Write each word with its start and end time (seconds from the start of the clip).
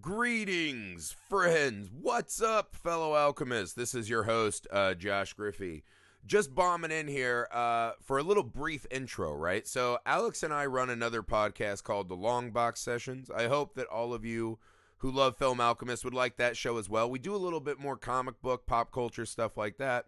Greetings, 0.00 1.16
friends. 1.28 1.88
What's 1.90 2.42
up, 2.42 2.74
fellow 2.74 3.16
alchemists? 3.16 3.74
This 3.74 3.94
is 3.94 4.08
your 4.08 4.24
host, 4.24 4.66
uh, 4.70 4.92
Josh 4.94 5.32
Griffey. 5.32 5.82
Just 6.26 6.54
bombing 6.54 6.90
in 6.90 7.08
here 7.08 7.48
uh, 7.50 7.92
for 8.02 8.18
a 8.18 8.22
little 8.22 8.42
brief 8.42 8.86
intro, 8.90 9.34
right? 9.34 9.66
So, 9.66 9.98
Alex 10.04 10.42
and 10.42 10.52
I 10.52 10.66
run 10.66 10.90
another 10.90 11.22
podcast 11.22 11.84
called 11.84 12.08
The 12.08 12.14
Long 12.14 12.50
Box 12.50 12.80
Sessions. 12.80 13.30
I 13.34 13.48
hope 13.48 13.74
that 13.76 13.86
all 13.86 14.12
of 14.12 14.26
you 14.26 14.58
who 14.98 15.10
love 15.10 15.36
Film 15.36 15.60
Alchemist 15.60 16.04
would 16.04 16.14
like 16.14 16.36
that 16.36 16.56
show 16.56 16.76
as 16.76 16.88
well. 16.88 17.10
We 17.10 17.18
do 17.18 17.34
a 17.34 17.36
little 17.36 17.60
bit 17.60 17.80
more 17.80 17.96
comic 17.96 18.42
book, 18.42 18.66
pop 18.66 18.92
culture 18.92 19.26
stuff 19.26 19.56
like 19.56 19.78
that. 19.78 20.06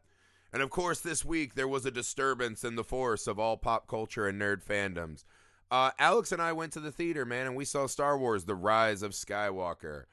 And 0.52 0.62
of 0.62 0.70
course, 0.70 1.00
this 1.00 1.24
week 1.24 1.54
there 1.54 1.68
was 1.68 1.86
a 1.86 1.90
disturbance 1.90 2.64
in 2.64 2.76
the 2.76 2.84
force 2.84 3.26
of 3.26 3.38
all 3.38 3.56
pop 3.56 3.88
culture 3.88 4.28
and 4.28 4.40
nerd 4.40 4.62
fandoms. 4.62 5.24
Uh, 5.70 5.92
Alex 5.98 6.32
and 6.32 6.42
I 6.42 6.52
went 6.52 6.72
to 6.72 6.80
the 6.80 6.90
theater, 6.92 7.24
man, 7.24 7.46
and 7.46 7.56
we 7.56 7.64
saw 7.64 7.86
Star 7.86 8.18
Wars: 8.18 8.44
The 8.44 8.54
Rise 8.54 9.02
of 9.02 9.12
Skywalker. 9.12 10.04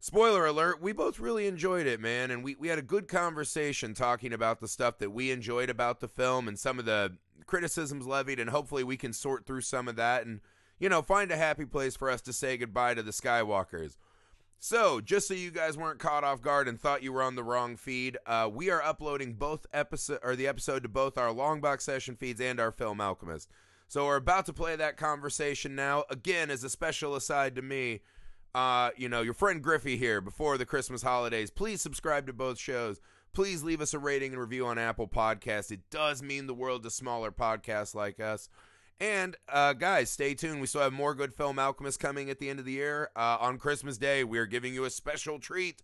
Spoiler 0.00 0.46
alert, 0.46 0.82
we 0.82 0.92
both 0.92 1.20
really 1.20 1.46
enjoyed 1.46 1.86
it, 1.86 2.00
man, 2.00 2.32
and 2.32 2.42
we, 2.42 2.56
we 2.56 2.66
had 2.66 2.78
a 2.78 2.82
good 2.82 3.06
conversation 3.06 3.94
talking 3.94 4.32
about 4.32 4.60
the 4.60 4.66
stuff 4.66 4.98
that 4.98 5.12
we 5.12 5.30
enjoyed 5.30 5.70
about 5.70 6.00
the 6.00 6.08
film 6.08 6.48
and 6.48 6.58
some 6.58 6.80
of 6.80 6.86
the 6.86 7.16
criticisms 7.46 8.04
levied, 8.04 8.40
and 8.40 8.50
hopefully 8.50 8.82
we 8.82 8.96
can 8.96 9.12
sort 9.12 9.46
through 9.46 9.60
some 9.60 9.86
of 9.86 9.94
that 9.94 10.26
and, 10.26 10.40
you 10.80 10.88
know, 10.88 11.02
find 11.02 11.30
a 11.30 11.36
happy 11.36 11.64
place 11.64 11.94
for 11.94 12.10
us 12.10 12.20
to 12.22 12.32
say 12.32 12.56
goodbye 12.56 12.94
to 12.94 13.02
the 13.04 13.12
Skywalkers. 13.12 13.96
So, 14.58 15.00
just 15.00 15.28
so 15.28 15.34
you 15.34 15.52
guys 15.52 15.76
weren't 15.76 16.00
caught 16.00 16.24
off 16.24 16.42
guard 16.42 16.66
and 16.66 16.80
thought 16.80 17.04
you 17.04 17.12
were 17.12 17.22
on 17.22 17.36
the 17.36 17.44
wrong 17.44 17.76
feed, 17.76 18.18
uh, 18.26 18.50
we 18.52 18.70
are 18.70 18.82
uploading 18.82 19.34
both 19.34 19.66
episode 19.72 20.18
or 20.24 20.34
the 20.34 20.48
episode 20.48 20.82
to 20.82 20.88
both 20.88 21.16
our 21.16 21.32
Longbox 21.32 21.82
session 21.82 22.16
feeds 22.16 22.40
and 22.40 22.58
our 22.58 22.72
Film 22.72 23.00
Alchemist. 23.00 23.48
So 23.92 24.06
we're 24.06 24.16
about 24.16 24.46
to 24.46 24.54
play 24.54 24.74
that 24.74 24.96
conversation 24.96 25.76
now. 25.76 26.04
Again, 26.08 26.50
as 26.50 26.64
a 26.64 26.70
special 26.70 27.14
aside 27.14 27.54
to 27.56 27.60
me, 27.60 28.00
uh, 28.54 28.88
you 28.96 29.06
know, 29.06 29.20
your 29.20 29.34
friend 29.34 29.62
Griffey 29.62 29.98
here 29.98 30.22
before 30.22 30.56
the 30.56 30.64
Christmas 30.64 31.02
holidays. 31.02 31.50
Please 31.50 31.82
subscribe 31.82 32.26
to 32.26 32.32
both 32.32 32.58
shows. 32.58 33.02
Please 33.34 33.62
leave 33.62 33.82
us 33.82 33.92
a 33.92 33.98
rating 33.98 34.32
and 34.32 34.40
review 34.40 34.64
on 34.64 34.78
Apple 34.78 35.08
Podcasts. 35.08 35.70
It 35.70 35.90
does 35.90 36.22
mean 36.22 36.46
the 36.46 36.54
world 36.54 36.84
to 36.84 36.90
smaller 36.90 37.30
podcasts 37.30 37.94
like 37.94 38.18
us. 38.18 38.48
And 38.98 39.36
uh, 39.46 39.74
guys, 39.74 40.08
stay 40.08 40.32
tuned. 40.32 40.62
We 40.62 40.68
still 40.68 40.80
have 40.80 40.94
more 40.94 41.14
good 41.14 41.34
film 41.34 41.58
Alchemist 41.58 42.00
coming 42.00 42.30
at 42.30 42.38
the 42.38 42.48
end 42.48 42.60
of 42.60 42.64
the 42.64 42.72
year. 42.72 43.10
Uh, 43.14 43.36
on 43.40 43.58
Christmas 43.58 43.98
Day, 43.98 44.24
we 44.24 44.38
are 44.38 44.46
giving 44.46 44.72
you 44.72 44.86
a 44.86 44.90
special 44.90 45.38
treat: 45.38 45.82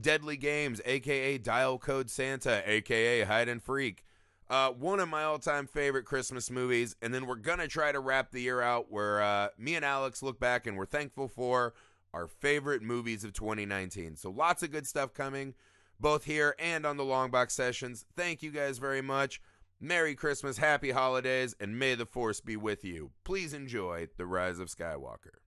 Deadly 0.00 0.38
Games, 0.38 0.80
aka 0.86 1.36
Dial 1.36 1.76
Code 1.76 2.08
Santa, 2.08 2.62
aka 2.64 3.24
Hide 3.24 3.50
and 3.50 3.62
Freak. 3.62 4.02
Uh, 4.50 4.72
one 4.72 4.98
of 4.98 5.08
my 5.08 5.22
all-time 5.22 5.64
favorite 5.64 6.04
Christmas 6.04 6.50
movies, 6.50 6.96
and 7.00 7.14
then 7.14 7.24
we're 7.26 7.36
gonna 7.36 7.68
try 7.68 7.92
to 7.92 8.00
wrap 8.00 8.32
the 8.32 8.42
year 8.42 8.60
out 8.60 8.90
where 8.90 9.22
uh, 9.22 9.48
me 9.56 9.76
and 9.76 9.84
Alex 9.84 10.24
look 10.24 10.40
back 10.40 10.66
and 10.66 10.76
we're 10.76 10.86
thankful 10.86 11.28
for 11.28 11.72
our 12.12 12.26
favorite 12.26 12.82
movies 12.82 13.22
of 13.22 13.32
2019. 13.32 14.16
So 14.16 14.28
lots 14.28 14.64
of 14.64 14.72
good 14.72 14.88
stuff 14.88 15.14
coming, 15.14 15.54
both 16.00 16.24
here 16.24 16.56
and 16.58 16.84
on 16.84 16.96
the 16.96 17.04
Long 17.04 17.30
Box 17.30 17.54
sessions. 17.54 18.04
Thank 18.16 18.42
you 18.42 18.50
guys 18.50 18.78
very 18.78 19.02
much. 19.02 19.40
Merry 19.80 20.16
Christmas, 20.16 20.58
Happy 20.58 20.90
Holidays, 20.90 21.54
and 21.60 21.78
may 21.78 21.94
the 21.94 22.04
Force 22.04 22.40
be 22.40 22.56
with 22.56 22.84
you. 22.84 23.12
Please 23.22 23.54
enjoy 23.54 24.08
The 24.16 24.26
Rise 24.26 24.58
of 24.58 24.68
Skywalker. 24.68 25.39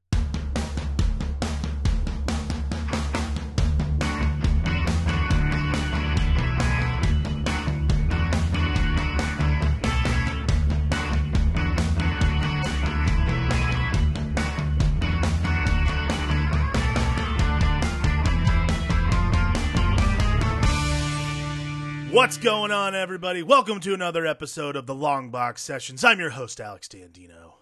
What's 22.14 22.38
going 22.38 22.72
on, 22.72 22.94
everybody? 22.94 23.42
Welcome 23.42 23.80
to 23.80 23.96
another 23.96 24.28
episode 24.28 24.76
of 24.76 24.86
the 24.86 24.94
Long 24.94 25.32
Box 25.32 25.64
Sessions. 25.64 26.04
I'm 26.04 26.20
your 26.20 26.30
host, 26.30 26.62
Alex 26.62 26.88
Dandino. 26.88 27.54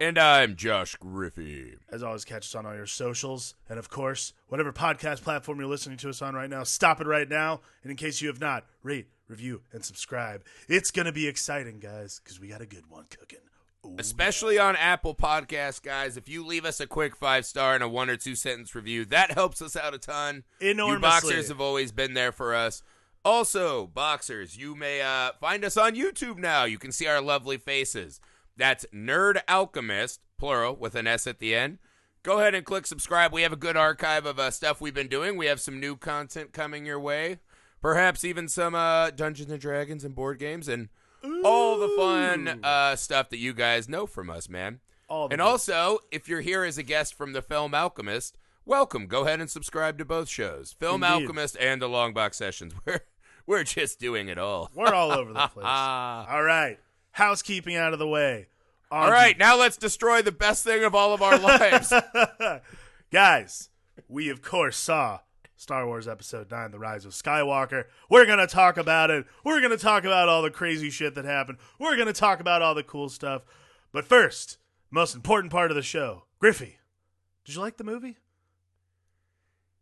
And 0.00 0.18
I'm 0.18 0.56
Josh 0.56 0.96
Griffey. 0.96 1.76
As 1.92 2.02
always, 2.02 2.24
catch 2.24 2.46
us 2.46 2.56
on 2.56 2.66
all 2.66 2.74
your 2.74 2.88
socials. 2.88 3.54
And 3.68 3.78
of 3.78 3.88
course, 3.88 4.32
whatever 4.48 4.72
podcast 4.72 5.22
platform 5.22 5.60
you're 5.60 5.68
listening 5.68 5.96
to 5.98 6.08
us 6.08 6.22
on 6.22 6.34
right 6.34 6.50
now, 6.50 6.64
stop 6.64 7.00
it 7.00 7.06
right 7.06 7.28
now. 7.28 7.60
And 7.84 7.92
in 7.92 7.96
case 7.96 8.20
you 8.20 8.26
have 8.26 8.40
not, 8.40 8.66
rate, 8.82 9.06
review, 9.28 9.62
and 9.70 9.84
subscribe. 9.84 10.42
It's 10.68 10.90
going 10.90 11.06
to 11.06 11.12
be 11.12 11.28
exciting, 11.28 11.78
guys, 11.78 12.20
because 12.20 12.40
we 12.40 12.48
got 12.48 12.62
a 12.62 12.66
good 12.66 12.90
one 12.90 13.04
cooking. 13.10 13.38
Ooh. 13.86 13.94
Especially 13.96 14.58
on 14.58 14.74
Apple 14.74 15.14
Podcasts, 15.14 15.80
guys. 15.80 16.16
If 16.16 16.28
you 16.28 16.44
leave 16.44 16.64
us 16.64 16.80
a 16.80 16.86
quick 16.88 17.14
five 17.14 17.46
star 17.46 17.74
and 17.74 17.84
a 17.84 17.88
one 17.88 18.10
or 18.10 18.16
two 18.16 18.34
sentence 18.34 18.74
review, 18.74 19.04
that 19.04 19.30
helps 19.30 19.62
us 19.62 19.76
out 19.76 19.94
a 19.94 19.98
ton. 19.98 20.42
Enormously. 20.60 20.96
You 20.96 21.00
boxers 21.00 21.48
have 21.48 21.60
always 21.60 21.92
been 21.92 22.14
there 22.14 22.32
for 22.32 22.56
us. 22.56 22.82
Also, 23.24 23.86
boxers, 23.86 24.56
you 24.56 24.74
may 24.74 25.02
uh, 25.02 25.32
find 25.40 25.64
us 25.64 25.76
on 25.76 25.94
YouTube 25.94 26.38
now. 26.38 26.64
You 26.64 26.78
can 26.78 26.90
see 26.90 27.06
our 27.06 27.20
lovely 27.20 27.58
faces. 27.58 28.20
That's 28.56 28.86
Nerd 28.94 29.42
Alchemist, 29.48 30.20
plural, 30.38 30.74
with 30.74 30.94
an 30.94 31.06
S 31.06 31.26
at 31.26 31.38
the 31.38 31.54
end. 31.54 31.78
Go 32.22 32.38
ahead 32.38 32.54
and 32.54 32.64
click 32.64 32.86
subscribe. 32.86 33.32
We 33.32 33.42
have 33.42 33.52
a 33.52 33.56
good 33.56 33.76
archive 33.76 34.26
of 34.26 34.38
uh, 34.38 34.50
stuff 34.50 34.80
we've 34.80 34.94
been 34.94 35.08
doing. 35.08 35.36
We 35.36 35.46
have 35.46 35.60
some 35.60 35.80
new 35.80 35.96
content 35.96 36.52
coming 36.52 36.86
your 36.86 37.00
way. 37.00 37.38
Perhaps 37.82 38.24
even 38.24 38.48
some 38.48 38.74
uh, 38.74 39.10
Dungeons 39.10 39.50
and 39.50 39.60
Dragons 39.60 40.04
and 40.04 40.14
board 40.14 40.38
games 40.38 40.68
and 40.68 40.88
all 41.44 41.78
the 41.78 41.88
fun 41.96 42.60
uh, 42.62 42.96
stuff 42.96 43.30
that 43.30 43.38
you 43.38 43.52
guys 43.52 43.88
know 43.88 44.06
from 44.06 44.30
us, 44.30 44.48
man. 44.48 44.80
All 45.08 45.28
and 45.30 45.40
also, 45.40 45.98
if 46.10 46.28
you're 46.28 46.42
here 46.42 46.64
as 46.64 46.78
a 46.78 46.82
guest 46.82 47.14
from 47.14 47.32
the 47.32 47.42
Film 47.42 47.74
Alchemist, 47.74 48.38
welcome. 48.70 49.08
Go 49.08 49.26
ahead 49.26 49.40
and 49.40 49.50
subscribe 49.50 49.98
to 49.98 50.04
both 50.04 50.28
shows, 50.28 50.76
Film 50.78 51.02
Indeed. 51.02 51.22
Alchemist 51.22 51.56
and 51.58 51.82
the 51.82 51.88
Long 51.88 52.14
Box 52.14 52.36
Sessions. 52.36 52.72
We're 52.86 53.00
we're 53.46 53.64
just 53.64 53.98
doing 53.98 54.28
it 54.28 54.38
all. 54.38 54.70
We're 54.74 54.94
all 54.94 55.10
over 55.10 55.32
the 55.32 55.48
place. 55.52 55.66
all 55.66 56.42
right. 56.44 56.78
Housekeeping 57.10 57.74
out 57.74 57.92
of 57.92 57.98
the 57.98 58.06
way. 58.06 58.46
All 58.92 59.10
to- 59.10 59.38
now 59.38 59.58
let's 59.58 59.76
destroy 59.76 60.22
the 60.22 60.30
best 60.30 60.62
thing 60.62 60.84
of 60.84 60.94
all 60.94 61.12
of 61.12 61.20
our 61.20 61.36
lives. 61.36 61.92
Guys, 63.10 63.70
we 64.08 64.28
of 64.28 64.40
course 64.40 64.76
saw 64.76 65.20
Star 65.56 65.84
Wars 65.84 66.06
Episode 66.06 66.48
9 66.48 66.70
The 66.70 66.78
Rise 66.78 67.04
of 67.04 67.10
Skywalker. 67.10 67.86
We're 68.08 68.26
going 68.26 68.38
to 68.38 68.46
talk 68.46 68.76
about 68.76 69.10
it. 69.10 69.26
We're 69.42 69.60
going 69.60 69.76
to 69.76 69.82
talk 69.82 70.04
about 70.04 70.28
all 70.28 70.42
the 70.42 70.50
crazy 70.50 70.90
shit 70.90 71.16
that 71.16 71.24
happened. 71.24 71.58
We're 71.80 71.96
going 71.96 72.06
to 72.06 72.12
talk 72.12 72.38
about 72.38 72.62
all 72.62 72.76
the 72.76 72.84
cool 72.84 73.08
stuff. 73.08 73.42
But 73.90 74.04
first, 74.04 74.58
most 74.92 75.16
important 75.16 75.50
part 75.50 75.72
of 75.72 75.74
the 75.74 75.82
show 75.82 76.24
Griffey, 76.38 76.78
did 77.44 77.56
you 77.56 77.60
like 77.60 77.78
the 77.78 77.84
movie? 77.84 78.18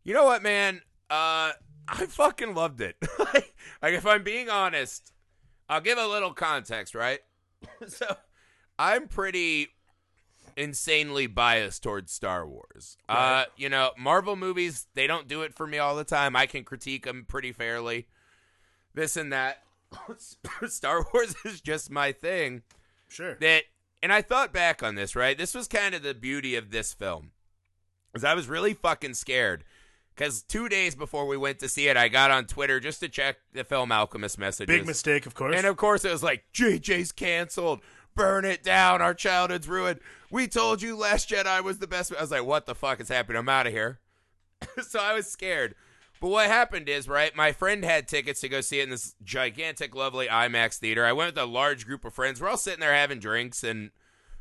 You 0.09 0.15
know 0.15 0.25
what, 0.25 0.43
man? 0.43 0.81
Uh, 1.11 1.53
I 1.87 2.07
fucking 2.09 2.55
loved 2.55 2.81
it. 2.81 2.97
like, 3.19 3.93
if 3.93 4.07
I'm 4.07 4.23
being 4.23 4.49
honest, 4.49 5.13
I'll 5.69 5.83
give 5.83 5.99
a 5.99 6.07
little 6.07 6.33
context, 6.33 6.95
right? 6.95 7.21
so, 7.87 8.17
I'm 8.79 9.09
pretty 9.09 9.69
insanely 10.57 11.27
biased 11.27 11.83
towards 11.83 12.11
Star 12.11 12.49
Wars. 12.49 12.97
Uh, 13.07 13.45
you 13.59 13.69
know, 13.69 13.91
Marvel 13.99 14.35
movies, 14.35 14.87
they 14.95 15.07
don't 15.07 15.29
do 15.29 15.43
it 15.43 15.55
for 15.55 15.67
me 15.67 15.77
all 15.77 15.95
the 15.95 16.05
time. 16.05 16.35
I 16.35 16.47
can 16.47 16.65
critique 16.65 17.05
them 17.05 17.27
pretty 17.29 17.53
fairly. 17.53 18.09
This 18.95 19.15
and 19.15 19.31
that. 19.31 19.59
Star 20.69 21.05
Wars 21.13 21.35
is 21.45 21.61
just 21.61 21.91
my 21.91 22.13
thing. 22.13 22.63
Sure. 23.09 23.37
that 23.41 23.65
and 24.03 24.11
I 24.11 24.23
thought 24.23 24.55
back 24.55 24.83
on 24.83 24.95
this, 24.95 25.15
right? 25.15 25.37
This 25.37 25.55
was 25.55 25.69
kind 25.69 25.95
of 25.95 26.03
the 26.03 26.15
beauty 26.15 26.55
of 26.55 26.71
this 26.71 26.95
film. 26.95 27.33
Cuz 28.15 28.25
I 28.25 28.33
was 28.33 28.49
really 28.49 28.73
fucking 28.73 29.13
scared 29.15 29.65
cuz 30.19 30.43
2 30.43 30.69
days 30.69 30.95
before 30.95 31.27
we 31.27 31.39
went 31.39 31.59
to 31.61 31.69
see 31.69 31.89
it, 31.89 31.97
I 31.97 32.09
got 32.09 32.31
on 32.31 32.45
Twitter 32.47 32.79
just 32.81 33.01
to 33.01 33.09
check 33.09 33.37
the 33.55 33.65
film 33.65 33.91
Alchemist 33.91 34.39
messages. 34.39 34.67
Big 34.67 34.87
mistake, 34.87 35.25
of 35.25 35.35
course. 35.35 35.57
And 35.57 35.67
of 35.67 35.77
course 35.77 36.05
it 36.05 36.13
was 36.13 36.23
like 36.23 36.45
JJ's 36.53 37.13
canceled. 37.13 37.81
Burn 38.15 38.45
it 38.45 38.63
down. 38.63 39.01
Our 39.01 39.15
childhood's 39.15 39.69
ruined. 39.69 40.01
We 40.31 40.49
told 40.49 40.83
you 40.83 40.97
Last 40.97 41.31
Jedi 41.31 41.63
was 41.63 41.79
the 41.79 41.87
best. 41.87 42.13
I 42.13 42.21
was 42.21 42.33
like, 42.33 42.45
what 42.45 42.67
the 42.67 42.75
fuck 42.75 43.01
is 43.01 43.09
happening? 43.09 43.39
I'm 43.39 43.49
out 43.49 43.67
of 43.67 43.73
here. 43.73 44.01
so 44.83 44.99
I 44.99 45.15
was 45.15 45.31
scared. 45.31 45.75
But 46.21 46.29
what 46.31 46.47
happened 46.47 46.89
is, 46.89 47.09
right, 47.09 47.35
my 47.37 47.53
friend 47.53 47.85
had 47.85 48.09
tickets 48.09 48.41
to 48.41 48.49
go 48.49 48.61
see 48.61 48.81
it 48.81 48.85
in 48.85 48.91
this 48.91 49.15
gigantic, 49.23 49.95
lovely 49.95 50.27
IMAX 50.27 50.79
theater. 50.79 51.05
I 51.05 51.13
went 51.13 51.35
with 51.35 51.43
a 51.43 51.47
large 51.47 51.87
group 51.87 52.05
of 52.05 52.13
friends. 52.13 52.41
We're 52.41 52.49
all 52.49 52.57
sitting 52.57 52.81
there 52.81 52.95
having 52.95 53.21
drinks 53.21 53.63
and 53.63 53.91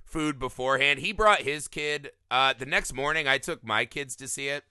food 0.03 0.39
beforehand. 0.39 0.99
He 0.99 1.11
brought 1.11 1.41
his 1.41 1.67
kid. 1.67 2.11
Uh, 2.31 2.53
the 2.57 2.65
next 2.65 2.93
morning, 2.93 3.27
I 3.27 3.37
took 3.37 3.63
my 3.63 3.85
kids 3.85 4.15
to 4.17 4.27
see 4.27 4.47
it. 4.47 4.63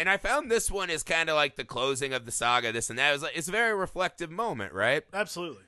And 0.00 0.08
I 0.08 0.16
found 0.16 0.50
this 0.50 0.70
one 0.70 0.88
is 0.88 1.02
kind 1.02 1.28
of 1.28 1.36
like 1.36 1.56
the 1.56 1.64
closing 1.64 2.12
of 2.14 2.24
the 2.24 2.32
saga, 2.32 2.72
this 2.72 2.88
and 2.88 2.98
that. 2.98 3.10
It 3.10 3.12
was 3.12 3.22
like, 3.22 3.36
it's 3.36 3.48
a 3.48 3.52
very 3.52 3.74
reflective 3.74 4.30
moment, 4.30 4.72
right? 4.72 5.02
Absolutely. 5.12 5.64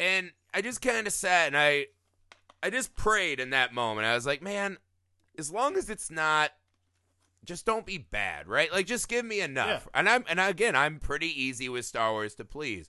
and 0.00 0.32
I 0.54 0.62
just 0.62 0.80
kind 0.80 1.06
of 1.06 1.12
sat 1.12 1.48
and 1.48 1.56
I 1.56 1.86
I 2.62 2.70
just 2.70 2.96
prayed 2.96 3.40
in 3.40 3.50
that 3.50 3.74
moment. 3.74 4.06
I 4.06 4.14
was 4.14 4.24
like, 4.24 4.40
man, 4.40 4.78
as 5.38 5.50
long 5.52 5.76
as 5.76 5.90
it's 5.90 6.10
not 6.10 6.52
just 7.44 7.66
don't 7.66 7.84
be 7.84 7.98
bad, 7.98 8.48
right? 8.48 8.72
Like 8.72 8.86
just 8.86 9.06
give 9.08 9.24
me 9.26 9.40
enough. 9.42 9.86
And 9.92 10.08
I'm 10.08 10.24
and 10.28 10.40
again, 10.40 10.74
I'm 10.74 10.98
pretty 10.98 11.28
easy 11.28 11.68
with 11.68 11.84
Star 11.84 12.12
Wars 12.12 12.34
to 12.36 12.44
please. 12.44 12.88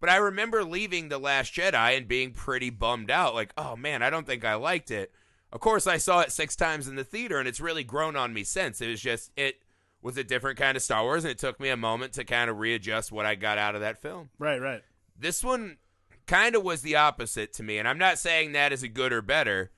But 0.00 0.08
I 0.10 0.16
remember 0.16 0.62
leaving 0.62 1.08
The 1.08 1.18
Last 1.18 1.52
Jedi 1.52 1.96
and 1.96 2.06
being 2.06 2.30
pretty 2.30 2.70
bummed 2.70 3.10
out 3.10 3.34
like, 3.34 3.52
"Oh 3.58 3.74
man, 3.74 4.02
I 4.04 4.10
don't 4.10 4.26
think 4.26 4.44
I 4.44 4.54
liked 4.54 4.92
it." 4.92 5.10
Of 5.52 5.58
course, 5.60 5.86
I 5.88 5.96
saw 5.96 6.20
it 6.20 6.30
6 6.30 6.54
times 6.54 6.86
in 6.86 6.94
the 6.94 7.02
theater 7.02 7.38
and 7.40 7.48
it's 7.48 7.58
really 7.58 7.82
grown 7.82 8.14
on 8.14 8.32
me 8.32 8.44
since. 8.44 8.80
It 8.80 8.88
was 8.88 9.00
just 9.00 9.32
it 9.36 9.62
was 10.02 10.16
a 10.16 10.24
different 10.24 10.58
kind 10.58 10.76
of 10.76 10.82
Star 10.82 11.02
Wars, 11.02 11.24
and 11.24 11.30
it 11.30 11.38
took 11.38 11.58
me 11.58 11.68
a 11.68 11.76
moment 11.76 12.12
to 12.14 12.24
kind 12.24 12.48
of 12.48 12.58
readjust 12.58 13.10
what 13.10 13.26
I 13.26 13.34
got 13.34 13.58
out 13.58 13.74
of 13.74 13.80
that 13.80 14.00
film. 14.00 14.30
Right, 14.38 14.60
right. 14.60 14.82
This 15.18 15.42
one 15.42 15.78
kind 16.26 16.54
of 16.54 16.62
was 16.62 16.82
the 16.82 16.96
opposite 16.96 17.52
to 17.54 17.62
me, 17.62 17.78
and 17.78 17.88
I'm 17.88 17.98
not 17.98 18.18
saying 18.18 18.52
that 18.52 18.72
is 18.72 18.82
a 18.82 18.88
good 18.88 19.12
or 19.12 19.22
better. 19.22 19.72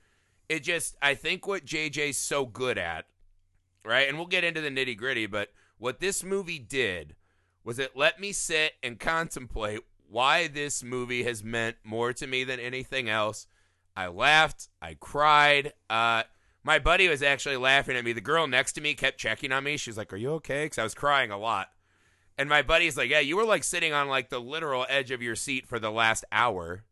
It 0.47 0.63
just, 0.63 0.95
I 1.01 1.15
think 1.15 1.47
what 1.47 1.65
JJ's 1.65 2.17
so 2.17 2.45
good 2.45 2.77
at, 2.77 3.05
right? 3.83 4.07
And 4.07 4.17
we'll 4.17 4.27
get 4.27 4.43
into 4.43 4.61
the 4.61 4.69
nitty 4.69 4.97
gritty, 4.97 5.25
but 5.25 5.49
what 5.77 5.99
this 5.99 6.23
movie 6.23 6.59
did 6.59 7.15
was 7.63 7.79
it 7.79 7.95
let 7.95 8.19
me 8.19 8.31
sit 8.31 8.73
and 8.83 8.99
contemplate 8.99 9.79
why 10.09 10.47
this 10.47 10.83
movie 10.83 11.23
has 11.23 11.43
meant 11.43 11.77
more 11.83 12.11
to 12.13 12.27
me 12.27 12.43
than 12.43 12.59
anything 12.59 13.09
else. 13.09 13.47
I 13.95 14.07
laughed, 14.07 14.67
I 14.81 14.95
cried. 14.99 15.73
Uh, 15.89 16.23
my 16.63 16.79
buddy 16.79 17.07
was 17.07 17.23
actually 17.23 17.57
laughing 17.57 17.95
at 17.95 18.03
me. 18.03 18.13
The 18.13 18.21
girl 18.21 18.47
next 18.47 18.73
to 18.73 18.81
me 18.81 18.93
kept 18.93 19.17
checking 19.19 19.51
on 19.51 19.63
me. 19.63 19.77
She's 19.77 19.97
like, 19.97 20.13
"Are 20.13 20.17
you 20.17 20.31
okay?" 20.33 20.65
Because 20.65 20.77
I 20.77 20.83
was 20.83 20.93
crying 20.93 21.31
a 21.31 21.37
lot. 21.37 21.71
And 22.37 22.49
my 22.49 22.61
buddy's 22.61 22.97
like, 22.97 23.09
"Yeah, 23.09 23.19
you 23.19 23.35
were 23.35 23.45
like 23.45 23.63
sitting 23.63 23.93
on 23.93 24.07
like 24.07 24.29
the 24.29 24.39
literal 24.39 24.85
edge 24.89 25.11
of 25.11 25.21
your 25.21 25.35
seat 25.35 25.67
for 25.67 25.79
the 25.79 25.91
last 25.91 26.25
hour." 26.31 26.85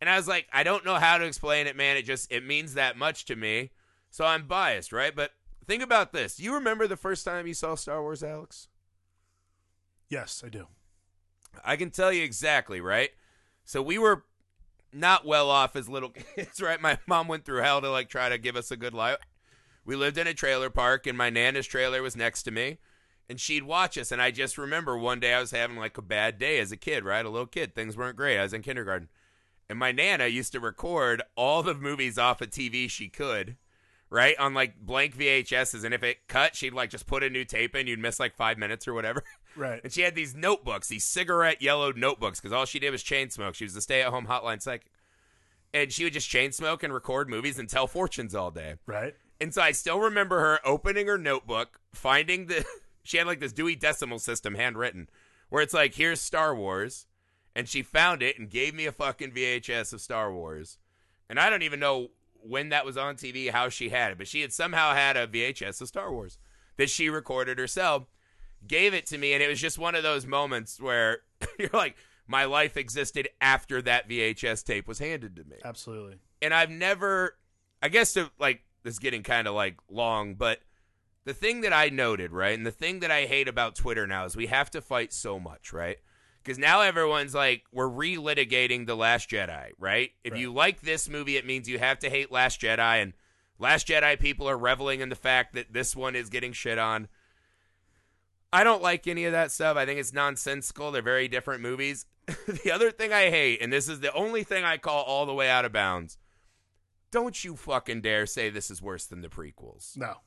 And 0.00 0.10
I 0.10 0.16
was 0.16 0.28
like, 0.28 0.48
"I 0.52 0.62
don't 0.62 0.84
know 0.84 0.96
how 0.96 1.18
to 1.18 1.24
explain 1.24 1.66
it, 1.66 1.76
man. 1.76 1.96
It 1.96 2.02
just 2.02 2.30
it 2.30 2.44
means 2.44 2.74
that 2.74 2.96
much 2.96 3.24
to 3.26 3.36
me." 3.36 3.70
So 4.10 4.24
I'm 4.24 4.46
biased, 4.46 4.92
right? 4.92 5.14
But 5.14 5.32
think 5.66 5.82
about 5.82 6.12
this. 6.12 6.38
You 6.38 6.54
remember 6.54 6.86
the 6.86 6.96
first 6.96 7.24
time 7.24 7.46
you 7.46 7.54
saw 7.54 7.74
Star 7.74 8.02
Wars, 8.02 8.22
Alex? 8.22 8.68
Yes, 10.08 10.42
I 10.44 10.48
do. 10.48 10.68
I 11.64 11.76
can 11.76 11.90
tell 11.90 12.12
you 12.12 12.22
exactly, 12.22 12.80
right? 12.80 13.10
So 13.64 13.82
we 13.82 13.98
were 13.98 14.24
not 14.94 15.26
well 15.26 15.50
off 15.50 15.76
as 15.76 15.88
little 15.88 16.10
kids, 16.36 16.60
right? 16.60 16.80
My 16.80 16.98
mom 17.06 17.28
went 17.28 17.44
through 17.44 17.62
hell 17.62 17.80
to 17.80 17.90
like 17.90 18.08
try 18.08 18.28
to 18.28 18.38
give 18.38 18.56
us 18.56 18.70
a 18.70 18.76
good 18.76 18.94
life. 18.94 19.18
We 19.84 19.96
lived 19.96 20.16
in 20.16 20.26
a 20.26 20.34
trailer 20.34 20.70
park, 20.70 21.06
and 21.06 21.18
my 21.18 21.28
nana's 21.28 21.66
trailer 21.66 22.02
was 22.02 22.16
next 22.16 22.44
to 22.44 22.50
me, 22.50 22.78
and 23.28 23.38
she'd 23.38 23.64
watch 23.64 23.98
us. 23.98 24.12
And 24.12 24.22
I 24.22 24.30
just 24.30 24.56
remember 24.56 24.96
one 24.96 25.20
day 25.20 25.34
I 25.34 25.40
was 25.40 25.50
having 25.50 25.76
like 25.76 25.98
a 25.98 26.02
bad 26.02 26.38
day 26.38 26.58
as 26.58 26.72
a 26.72 26.76
kid, 26.76 27.04
right? 27.04 27.24
A 27.24 27.30
little 27.30 27.46
kid, 27.46 27.74
things 27.74 27.96
weren't 27.96 28.16
great. 28.16 28.38
I 28.38 28.44
was 28.44 28.54
in 28.54 28.62
kindergarten, 28.62 29.10
and 29.68 29.78
my 29.78 29.92
nana 29.92 30.26
used 30.26 30.52
to 30.52 30.60
record 30.60 31.22
all 31.36 31.62
the 31.62 31.74
movies 31.74 32.18
off 32.18 32.40
of 32.40 32.50
TV 32.50 32.88
she 32.88 33.08
could, 33.08 33.56
right, 34.08 34.38
on 34.38 34.54
like 34.54 34.80
blank 34.80 35.16
VHSs. 35.16 35.84
And 35.84 35.92
if 35.92 36.02
it 36.02 36.28
cut, 36.28 36.56
she'd 36.56 36.72
like 36.72 36.90
just 36.90 37.06
put 37.06 37.22
a 37.22 37.28
new 37.28 37.44
tape 37.44 37.74
in. 37.74 37.86
You'd 37.86 37.98
miss 37.98 38.20
like 38.20 38.34
five 38.34 38.56
minutes 38.56 38.88
or 38.88 38.94
whatever. 38.94 39.22
Right. 39.56 39.80
And 39.82 39.92
she 39.92 40.02
had 40.02 40.14
these 40.14 40.34
notebooks, 40.34 40.88
these 40.88 41.04
cigarette 41.04 41.62
yellowed 41.62 41.96
notebooks, 41.96 42.40
because 42.40 42.52
all 42.52 42.64
she 42.64 42.78
did 42.78 42.90
was 42.90 43.02
chain 43.02 43.30
smoke. 43.30 43.54
She 43.54 43.64
was 43.64 43.74
the 43.74 43.80
stay 43.80 44.02
at 44.02 44.08
home 44.08 44.26
hotline 44.26 44.60
psychic. 44.60 44.90
And 45.72 45.92
she 45.92 46.04
would 46.04 46.12
just 46.12 46.28
chain 46.28 46.52
smoke 46.52 46.82
and 46.82 46.92
record 46.92 47.28
movies 47.28 47.58
and 47.58 47.68
tell 47.68 47.86
fortunes 47.86 48.34
all 48.34 48.50
day. 48.50 48.74
Right. 48.86 49.14
And 49.40 49.52
so 49.52 49.62
I 49.62 49.72
still 49.72 50.00
remember 50.00 50.40
her 50.40 50.60
opening 50.64 51.06
her 51.06 51.18
notebook, 51.18 51.80
finding 51.92 52.46
the. 52.46 52.64
She 53.06 53.18
had 53.18 53.26
like 53.26 53.38
this 53.38 53.52
Dewey 53.52 53.76
Decimal 53.76 54.18
System 54.18 54.54
handwritten, 54.54 55.10
where 55.50 55.62
it's 55.62 55.74
like, 55.74 55.94
here's 55.94 56.22
Star 56.22 56.54
Wars. 56.56 57.06
And 57.54 57.68
she 57.68 57.82
found 57.82 58.22
it 58.22 58.38
and 58.38 58.48
gave 58.48 58.74
me 58.74 58.86
a 58.86 58.92
fucking 58.92 59.32
VHS 59.32 59.92
of 59.92 60.00
Star 60.00 60.32
Wars. 60.32 60.78
And 61.28 61.38
I 61.38 61.50
don't 61.50 61.60
even 61.60 61.80
know 61.80 62.12
when 62.32 62.70
that 62.70 62.86
was 62.86 62.96
on 62.96 63.16
TV, 63.16 63.50
how 63.50 63.68
she 63.68 63.90
had 63.90 64.12
it, 64.12 64.16
but 64.16 64.26
she 64.26 64.40
had 64.40 64.54
somehow 64.54 64.94
had 64.94 65.18
a 65.18 65.26
VHS 65.26 65.82
of 65.82 65.88
Star 65.88 66.10
Wars 66.10 66.38
that 66.76 66.90
she 66.90 67.08
recorded 67.08 67.58
herself 67.58 68.04
gave 68.66 68.94
it 68.94 69.06
to 69.06 69.18
me, 69.18 69.32
and 69.32 69.42
it 69.42 69.48
was 69.48 69.60
just 69.60 69.78
one 69.78 69.94
of 69.94 70.02
those 70.02 70.26
moments 70.26 70.80
where 70.80 71.18
you're 71.58 71.70
like, 71.72 71.96
my 72.26 72.44
life 72.44 72.76
existed 72.76 73.28
after 73.40 73.82
that 73.82 74.08
VHS 74.08 74.64
tape 74.64 74.88
was 74.88 74.98
handed 74.98 75.36
to 75.36 75.44
me. 75.44 75.56
Absolutely. 75.64 76.16
And 76.40 76.54
I've 76.54 76.70
never, 76.70 77.36
I 77.82 77.88
guess, 77.88 78.14
to, 78.14 78.30
like, 78.38 78.62
this 78.82 78.94
is 78.94 78.98
getting 78.98 79.22
kind 79.22 79.46
of 79.48 79.54
like 79.54 79.76
long, 79.90 80.34
but 80.34 80.60
the 81.24 81.34
thing 81.34 81.62
that 81.62 81.72
I 81.72 81.88
noted, 81.88 82.32
right, 82.32 82.56
and 82.56 82.66
the 82.66 82.70
thing 82.70 83.00
that 83.00 83.10
I 83.10 83.24
hate 83.26 83.48
about 83.48 83.74
Twitter 83.76 84.06
now 84.06 84.24
is 84.26 84.36
we 84.36 84.46
have 84.46 84.70
to 84.72 84.80
fight 84.82 85.12
so 85.12 85.38
much, 85.40 85.72
right? 85.72 85.96
Because 86.42 86.58
now 86.58 86.82
everyone's 86.82 87.34
like, 87.34 87.62
we're 87.72 87.88
relitigating 87.88 88.86
The 88.86 88.94
Last 88.94 89.30
Jedi, 89.30 89.70
right? 89.78 90.10
If 90.22 90.32
Right. 90.32 90.40
you 90.40 90.52
like 90.52 90.82
this 90.82 91.08
movie, 91.08 91.38
it 91.38 91.46
means 91.46 91.68
you 91.68 91.78
have 91.78 91.98
to 92.00 92.10
hate 92.10 92.30
Last 92.30 92.60
Jedi, 92.60 93.02
and 93.02 93.14
Last 93.58 93.88
Jedi 93.88 94.18
people 94.20 94.46
are 94.48 94.58
reveling 94.58 95.00
in 95.00 95.08
the 95.08 95.14
fact 95.16 95.54
that 95.54 95.72
this 95.72 95.96
one 95.96 96.14
is 96.14 96.28
getting 96.28 96.52
shit 96.52 96.78
on. 96.78 97.08
I 98.54 98.62
don't 98.62 98.82
like 98.82 99.08
any 99.08 99.24
of 99.24 99.32
that 99.32 99.50
stuff. 99.50 99.76
I 99.76 99.84
think 99.84 99.98
it's 99.98 100.12
nonsensical. 100.12 100.92
They're 100.92 101.02
very 101.02 101.26
different 101.26 101.60
movies. 101.60 102.06
the 102.46 102.70
other 102.70 102.92
thing 102.92 103.12
I 103.12 103.28
hate, 103.28 103.60
and 103.60 103.72
this 103.72 103.88
is 103.88 103.98
the 103.98 104.12
only 104.12 104.44
thing 104.44 104.62
I 104.62 104.76
call 104.76 105.02
all 105.02 105.26
the 105.26 105.34
way 105.34 105.50
out 105.50 105.64
of 105.64 105.72
bounds, 105.72 106.18
don't 107.10 107.42
you 107.42 107.56
fucking 107.56 108.02
dare 108.02 108.26
say 108.26 108.50
this 108.50 108.70
is 108.70 108.80
worse 108.80 109.06
than 109.06 109.22
the 109.22 109.28
prequels. 109.28 109.96
No. 109.96 110.18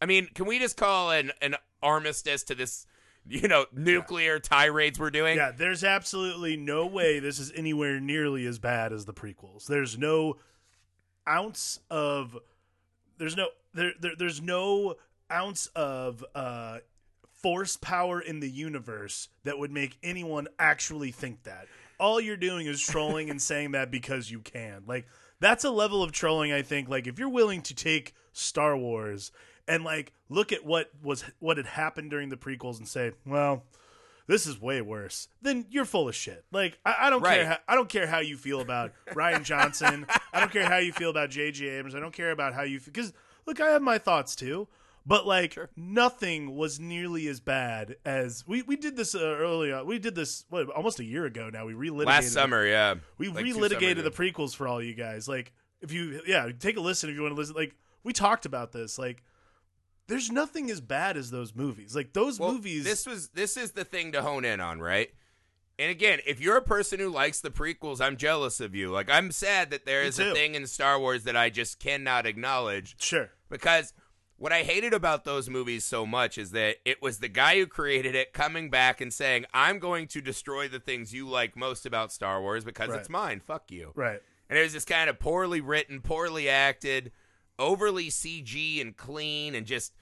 I 0.00 0.06
mean, 0.06 0.28
can 0.34 0.46
we 0.46 0.60
just 0.60 0.76
call 0.76 1.10
an 1.10 1.32
an 1.42 1.56
armistice 1.82 2.44
to 2.44 2.54
this, 2.54 2.86
you 3.26 3.48
know, 3.48 3.66
nuclear 3.72 4.38
tirades 4.38 4.96
we're 5.00 5.10
doing? 5.10 5.36
Yeah, 5.36 5.50
there's 5.50 5.82
absolutely 5.82 6.56
no 6.56 6.86
way 6.86 7.18
this 7.18 7.40
is 7.40 7.50
anywhere 7.56 7.98
nearly 7.98 8.46
as 8.46 8.60
bad 8.60 8.92
as 8.92 9.04
the 9.04 9.12
prequels. 9.12 9.66
There's 9.66 9.98
no 9.98 10.36
ounce 11.28 11.80
of 11.90 12.38
there's 13.18 13.36
no 13.36 13.48
there, 13.74 13.94
there 14.00 14.12
there's 14.16 14.40
no 14.40 14.94
ounce 15.30 15.66
of 15.74 16.24
uh 16.36 16.78
force 17.42 17.76
power 17.76 18.20
in 18.20 18.40
the 18.40 18.50
universe 18.50 19.28
that 19.44 19.58
would 19.58 19.70
make 19.70 19.98
anyone 20.02 20.48
actually 20.58 21.10
think 21.10 21.42
that. 21.44 21.66
All 21.98 22.20
you're 22.20 22.36
doing 22.36 22.66
is 22.66 22.80
trolling 22.80 23.28
and 23.30 23.40
saying 23.40 23.72
that 23.72 23.90
because 23.90 24.30
you 24.30 24.40
can. 24.40 24.84
Like 24.86 25.06
that's 25.40 25.64
a 25.64 25.70
level 25.70 26.02
of 26.02 26.12
trolling 26.12 26.52
I 26.52 26.62
think 26.62 26.88
like 26.88 27.06
if 27.06 27.18
you're 27.18 27.28
willing 27.28 27.62
to 27.62 27.74
take 27.74 28.14
Star 28.32 28.76
Wars 28.76 29.32
and 29.68 29.84
like 29.84 30.12
look 30.28 30.52
at 30.52 30.64
what 30.64 30.90
was 31.02 31.24
what 31.38 31.56
had 31.56 31.66
happened 31.66 32.10
during 32.10 32.28
the 32.30 32.36
prequels 32.36 32.78
and 32.78 32.88
say, 32.88 33.12
well, 33.26 33.64
this 34.26 34.46
is 34.46 34.60
way 34.60 34.80
worse. 34.80 35.28
Then 35.42 35.66
you're 35.70 35.84
full 35.84 36.08
of 36.08 36.14
shit. 36.14 36.44
Like 36.52 36.78
I, 36.86 36.94
I 37.02 37.10
don't 37.10 37.22
Right. 37.22 37.36
care. 37.40 37.46
How, 37.46 37.58
I 37.68 37.74
don't 37.74 37.88
care 37.88 38.06
how 38.06 38.20
you 38.20 38.36
feel 38.36 38.60
about 38.60 38.92
Rian 39.10 39.42
Johnson. 39.44 40.06
I 40.32 40.40
don't 40.40 40.52
care 40.52 40.66
how 40.68 40.78
you 40.78 40.92
feel 40.92 41.10
about 41.10 41.30
J.J. 41.30 41.66
Abrams. 41.68 41.94
I 41.94 42.00
don't 42.00 42.14
care 42.14 42.30
about 42.30 42.54
how 42.54 42.62
you 42.62 42.80
because 42.80 43.12
look, 43.46 43.60
I 43.60 43.70
have 43.70 43.82
my 43.82 43.98
thoughts 43.98 44.34
too. 44.36 44.68
But 45.06 45.26
like 45.26 45.56
nothing 45.76 46.56
was 46.56 46.78
nearly 46.78 47.26
as 47.28 47.40
bad 47.40 47.96
as 48.04 48.44
we 48.46 48.62
we 48.62 48.76
did 48.76 48.96
this 48.96 49.14
uh, 49.14 49.20
earlier. 49.20 49.82
We 49.84 49.98
did 49.98 50.14
this 50.14 50.44
what 50.50 50.68
almost 50.70 51.00
a 51.00 51.04
year 51.04 51.24
ago 51.24 51.50
now. 51.50 51.66
We 51.66 51.72
relitigated 51.72 52.06
Last 52.06 52.32
summer, 52.32 52.66
yeah. 52.66 52.96
we 53.18 53.28
Like 53.28 53.44
relitigated 53.44 54.02
the 54.04 54.10
prequels 54.10 54.54
for 54.54 54.68
all 54.68 54.82
you 54.82 54.94
guys. 54.94 55.26
Like, 55.26 55.52
if 55.80 55.92
you, 55.92 56.20
yeah, 56.26 56.50
take 56.58 56.76
a 56.76 56.80
listen 56.80 57.08
if 57.08 57.16
you 57.16 57.22
want 57.22 57.34
to 57.34 57.40
listen. 57.40 57.54
Like, 57.54 57.74
we 58.04 58.12
talked 58.12 58.44
about 58.44 58.72
this. 58.72 58.98
Like, 58.98 59.22
there's 60.06 60.30
nothing 60.30 60.70
as 60.70 60.80
bad 60.80 61.16
as 61.16 61.30
those 61.30 61.54
movies. 61.54 61.96
Like, 61.96 62.12
those 62.12 62.38
Well, 62.38 62.52
movies. 62.52 62.84
This 62.84 63.06
was 63.06 63.28
this 63.28 63.56
is 63.56 63.72
the 63.72 63.84
thing 63.84 64.12
to 64.12 64.22
hone 64.22 64.44
in 64.44 64.60
on, 64.60 64.80
right? 64.80 65.10
And 65.80 65.90
again, 65.90 66.18
if 66.26 66.42
you're 66.42 66.58
a 66.58 66.62
person 66.62 67.00
who 67.00 67.08
likes 67.08 67.40
the 67.40 67.50
prequels, 67.50 68.02
I'm 68.02 68.18
jealous 68.18 68.60
of 68.60 68.74
you. 68.74 68.90
Like 68.90 69.08
I'm 69.08 69.30
sad 69.30 69.70
that 69.70 69.86
there 69.86 70.02
is 70.02 70.18
a 70.18 70.34
thing 70.34 70.54
in 70.54 70.66
Star 70.66 71.00
Wars 71.00 71.24
that 71.24 71.38
I 71.38 71.48
just 71.48 71.80
cannot 71.80 72.26
acknowledge 72.26 72.96
sure. 73.00 73.30
because 73.48 73.94
what 74.40 74.52
I 74.52 74.62
hated 74.62 74.92
about 74.94 75.24
those 75.24 75.48
movies 75.50 75.84
so 75.84 76.04
much 76.06 76.38
is 76.38 76.50
that 76.52 76.76
it 76.84 77.00
was 77.02 77.18
the 77.18 77.28
guy 77.28 77.58
who 77.58 77.66
created 77.66 78.14
it 78.14 78.32
coming 78.32 78.70
back 78.70 79.00
and 79.00 79.12
saying, 79.12 79.44
"I'm 79.54 79.78
going 79.78 80.06
to 80.08 80.20
destroy 80.20 80.66
the 80.66 80.80
things 80.80 81.12
you 81.14 81.28
like 81.28 81.56
most 81.56 81.84
about 81.86 82.10
Star 82.10 82.40
Wars 82.40 82.64
because 82.64 82.88
Right. 82.88 82.98
it's 83.00 83.08
mine. 83.10 83.40
Fuck 83.40 83.70
you." 83.70 83.92
Right. 83.94 84.20
And 84.48 84.58
it 84.58 84.62
was 84.62 84.72
just 84.72 84.88
kind 84.88 85.08
of 85.10 85.20
poorly 85.20 85.60
written, 85.60 86.00
poorly 86.00 86.48
acted, 86.48 87.12
overly 87.58 88.08
CG 88.08 88.80
and 88.80 88.96
clean, 88.96 89.54
and 89.54 89.66
just 89.66 89.92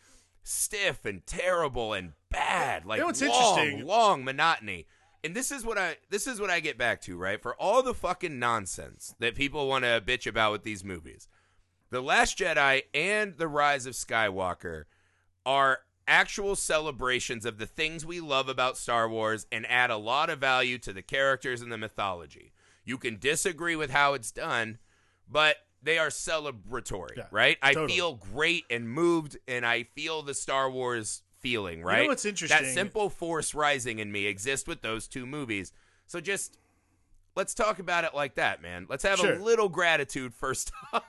stiff 0.45 1.05
and 1.05 1.27
terrible 1.27 1.93
and 1.93 2.13
bad. 2.31 2.87
Like 2.87 2.99
You 2.99 3.03
know 3.03 3.07
what's 3.09 3.21
long, 3.21 3.59
interesting? 3.59 3.87
long 3.87 4.25
monotony. 4.25 4.87
And 5.25 5.35
this 5.35 5.51
is 5.51 5.65
what 5.65 5.77
I 5.79 5.97
this 6.11 6.27
is 6.29 6.41
what 6.41 6.49
I 6.49 6.61
get 6.61 6.79
back 6.79 7.01
to, 7.03 7.17
right? 7.19 7.43
For 7.43 7.55
all 7.57 7.83
the 7.83 7.93
fucking 7.93 8.39
nonsense 8.39 9.15
that 9.19 9.35
people 9.35 9.67
want 9.69 9.85
to 9.85 10.01
bitch 10.01 10.27
about 10.29 10.53
with 10.53 10.63
these 10.63 10.85
movies. 10.85 11.27
The 11.91 12.03
Last 12.03 12.39
Jedi 12.39 12.83
and 12.93 13.37
The 13.39 13.49
Rise 13.49 13.87
of 13.87 13.95
Skywalker 13.95 14.85
are 15.47 15.81
actual 16.07 16.55
celebrations 16.55 17.47
of 17.47 17.59
the 17.59 17.67
things 17.67 18.05
we 18.05 18.21
love 18.21 18.49
about 18.49 18.77
Star 18.77 19.09
Wars 19.09 19.47
and 19.51 19.67
add 19.67 19.91
a 19.91 19.97
lot 19.97 20.29
of 20.29 20.39
value 20.39 20.79
to 20.79 20.93
the 20.93 21.03
characters 21.03 21.63
and 21.63 21.73
the 21.73 21.79
mythology. 21.79 22.53
You 22.85 22.99
can 22.99 23.19
disagree 23.19 23.77
with 23.77 23.91
how 23.91 24.15
it's 24.15 24.31
done, 24.31 24.79
but 25.31 25.57
they 25.83 25.99
are 25.99 26.09
celebratory, 26.09 27.17
Yeah, 27.17 27.27
right? 27.31 27.57
I 27.63 27.75
feel 27.75 28.15
great 28.15 28.65
and 28.71 28.91
moved, 28.91 29.39
and 29.47 29.65
I 29.65 29.85
feel 29.85 30.23
the 30.23 30.35
Star 30.35 30.71
Wars 30.71 31.23
feeling, 31.41 31.83
right? 31.83 32.09
what's 32.09 32.25
interesting? 32.25 32.65
That 32.65 32.75
simple 32.75 33.09
force 33.11 33.55
rising 33.55 33.99
in 33.99 34.11
me 34.11 34.27
exists 34.27 34.67
with 34.67 34.83
those 34.83 35.07
two 35.07 35.25
movies. 35.25 35.73
So 36.07 36.21
just 36.21 36.59
let's 37.39 37.55
talk 37.55 37.79
about 37.79 38.05
it 38.05 38.13
like 38.15 38.35
that, 38.35 38.61
man. 38.61 38.87
Let's 38.91 39.05
have 39.05 39.19
Sure. 39.21 39.35
a 39.35 39.39
little 39.43 39.69
gratitude 39.71 40.35
first. 40.35 40.71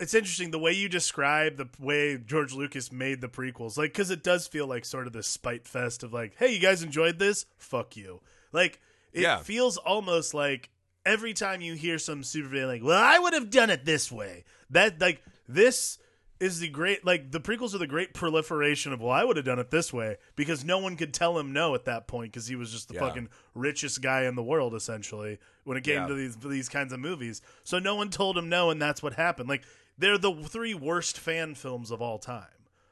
It's 0.00 0.14
interesting 0.14 0.50
the 0.50 0.58
way 0.58 0.72
you 0.72 0.88
describe 0.88 1.58
the 1.58 1.68
way 1.78 2.16
George 2.18 2.52
Lucas 2.52 2.90
made 2.90 3.20
the 3.20 3.28
prequels. 3.28 3.78
Like, 3.78 3.92
because 3.92 4.10
it 4.10 4.24
does 4.24 4.48
feel 4.48 4.66
like 4.66 4.84
sort 4.84 5.06
of 5.06 5.12
this 5.12 5.28
spite 5.28 5.64
fest 5.68 6.02
of 6.02 6.12
like, 6.12 6.32
hey, 6.38 6.52
you 6.52 6.58
guys 6.58 6.82
enjoyed 6.82 7.20
this? 7.20 7.46
Fuck 7.56 7.96
you. 7.96 8.20
Like, 8.50 8.80
it 9.12 9.20
Yeah. 9.22 9.38
feels 9.44 9.76
almost 9.76 10.34
like 10.34 10.70
every 11.06 11.34
time 11.34 11.60
you 11.60 11.74
hear 11.74 12.00
some 12.00 12.22
supervillain 12.22 12.66
like, 12.66 12.82
well, 12.82 13.00
I 13.00 13.20
would 13.20 13.32
have 13.32 13.48
done 13.48 13.70
it 13.70 13.84
this 13.84 14.10
way. 14.10 14.42
That 14.70 15.00
like 15.00 15.22
this 15.46 15.98
is 16.42 16.58
the 16.58 16.68
great 16.68 17.04
like 17.06 17.30
the 17.30 17.40
prequels 17.40 17.74
are 17.74 17.78
the 17.78 17.86
great 17.86 18.12
proliferation 18.14 18.92
of 18.92 19.00
well 19.00 19.12
I 19.12 19.22
would 19.24 19.36
have 19.36 19.46
done 19.46 19.58
it 19.60 19.70
this 19.70 19.92
way 19.92 20.16
because 20.34 20.64
no 20.64 20.78
one 20.78 20.96
could 20.96 21.14
tell 21.14 21.38
him 21.38 21.52
no 21.52 21.74
at 21.74 21.84
that 21.84 22.06
point 22.08 22.32
because 22.32 22.48
he 22.48 22.56
was 22.56 22.72
just 22.72 22.88
the 22.88 22.94
Yeah. 22.94 23.00
fucking 23.00 23.28
richest 23.54 24.02
guy 24.02 24.24
in 24.24 24.34
the 24.34 24.42
world 24.42 24.74
essentially 24.74 25.38
when 25.64 25.76
it 25.76 25.84
came 25.84 26.02
Yeah. 26.02 26.08
to 26.08 26.14
these 26.14 26.36
these 26.36 26.68
kinds 26.68 26.92
of 26.92 27.00
movies. 27.00 27.40
So 27.62 27.78
no 27.78 27.94
one 27.94 28.10
told 28.10 28.36
him 28.36 28.48
no 28.48 28.70
and 28.70 28.82
that's 28.82 29.02
what 29.02 29.14
happened. 29.14 29.48
Like 29.48 29.62
they're 29.96 30.18
the 30.18 30.32
three 30.34 30.74
worst 30.74 31.18
fan 31.18 31.54
films 31.54 31.90
of 31.90 32.02
all 32.02 32.18
time. 32.18 32.48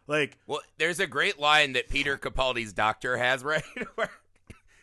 Like 0.07 0.38
Well, 0.47 0.61
there's 0.78 1.00
a 1.00 1.07
great 1.07 1.38
line 1.40 1.73
that 1.73 1.88
Peter 1.88 2.16
Capaldi's 2.16 2.73
doctor 2.73 3.16
has, 3.16 3.42
right? 3.45 3.64
Where 3.97 4.11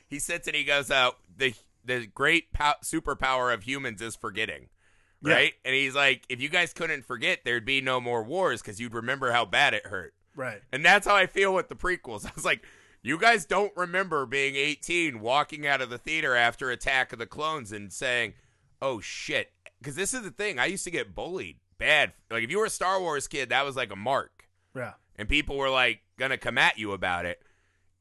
he 0.08 0.20
sits 0.20 0.48
and 0.48 0.56
he 0.56 0.64
goes, 0.64 0.92
"Uh, 0.92 1.12
the 1.38 1.54
the 1.86 2.06
great 2.08 2.52
pow- 2.54 2.76
superpower 2.84 3.54
of 3.54 3.64
humans 3.64 4.02
is 4.02 4.16
forgetting." 4.16 4.68
Yeah. 5.24 5.34
Right? 5.34 5.54
And 5.66 5.74
he's 5.74 5.96
like, 5.96 6.26
if 6.30 6.40
you 6.42 6.50
guys 6.50 6.74
couldn't 6.74 7.06
forget, 7.06 7.40
there'd 7.44 7.66
be 7.66 7.82
no 7.82 8.00
more 8.00 8.24
wars 8.24 8.62
because 8.62 8.80
you'd 8.80 8.94
remember 8.94 9.32
how 9.32 9.46
bad 9.46 9.74
it 9.74 9.88
hurt. 9.88 10.14
right. 10.36 10.62
And 10.72 10.86
that's 10.86 11.08
how 11.08 11.16
I 11.16 11.26
feel 11.26 11.54
with 11.54 11.70
the 11.70 11.76
prequels. 11.76 12.26
I 12.28 12.32
was 12.36 12.46
like, 12.46 12.64
you 13.02 13.18
guys 13.18 13.46
don't 13.46 13.72
remember 13.76 14.26
being 14.26 14.56
18, 14.56 15.20
walking 15.20 15.66
out 15.66 15.82
of 15.82 15.90
the 15.90 15.98
theater 15.98 16.36
after 16.36 16.70
Attack 16.70 17.14
of 17.14 17.20
the 17.20 17.26
Clones 17.26 17.72
and 17.72 17.92
saying, 17.92 18.34
oh 18.82 19.00
shit. 19.00 19.52
Because 19.80 19.96
this 19.96 20.14
is 20.14 20.24
the 20.24 20.32
thing. 20.32 20.60
I 20.60 20.66
used 20.66 20.84
to 20.86 20.92
get 20.92 21.16
bullied 21.16 21.58
bad. 21.78 22.14
Like, 22.32 22.44
if 22.44 22.52
you 22.52 22.60
were 22.60 22.66
a 22.66 22.70
Star 22.70 23.00
Wars 23.00 23.28
kid, 23.28 23.50
that 23.50 23.66
was 23.66 23.76
like 23.76 23.92
a 23.92 23.96
mark 23.96 24.48
Yeah. 24.76 24.94
and 25.16 25.28
people 25.30 25.58
were 25.58 25.70
like 25.70 26.02
gonna 26.20 26.38
come 26.38 26.58
at 26.58 26.78
you 26.78 26.92
about 26.92 27.26
it. 27.26 27.42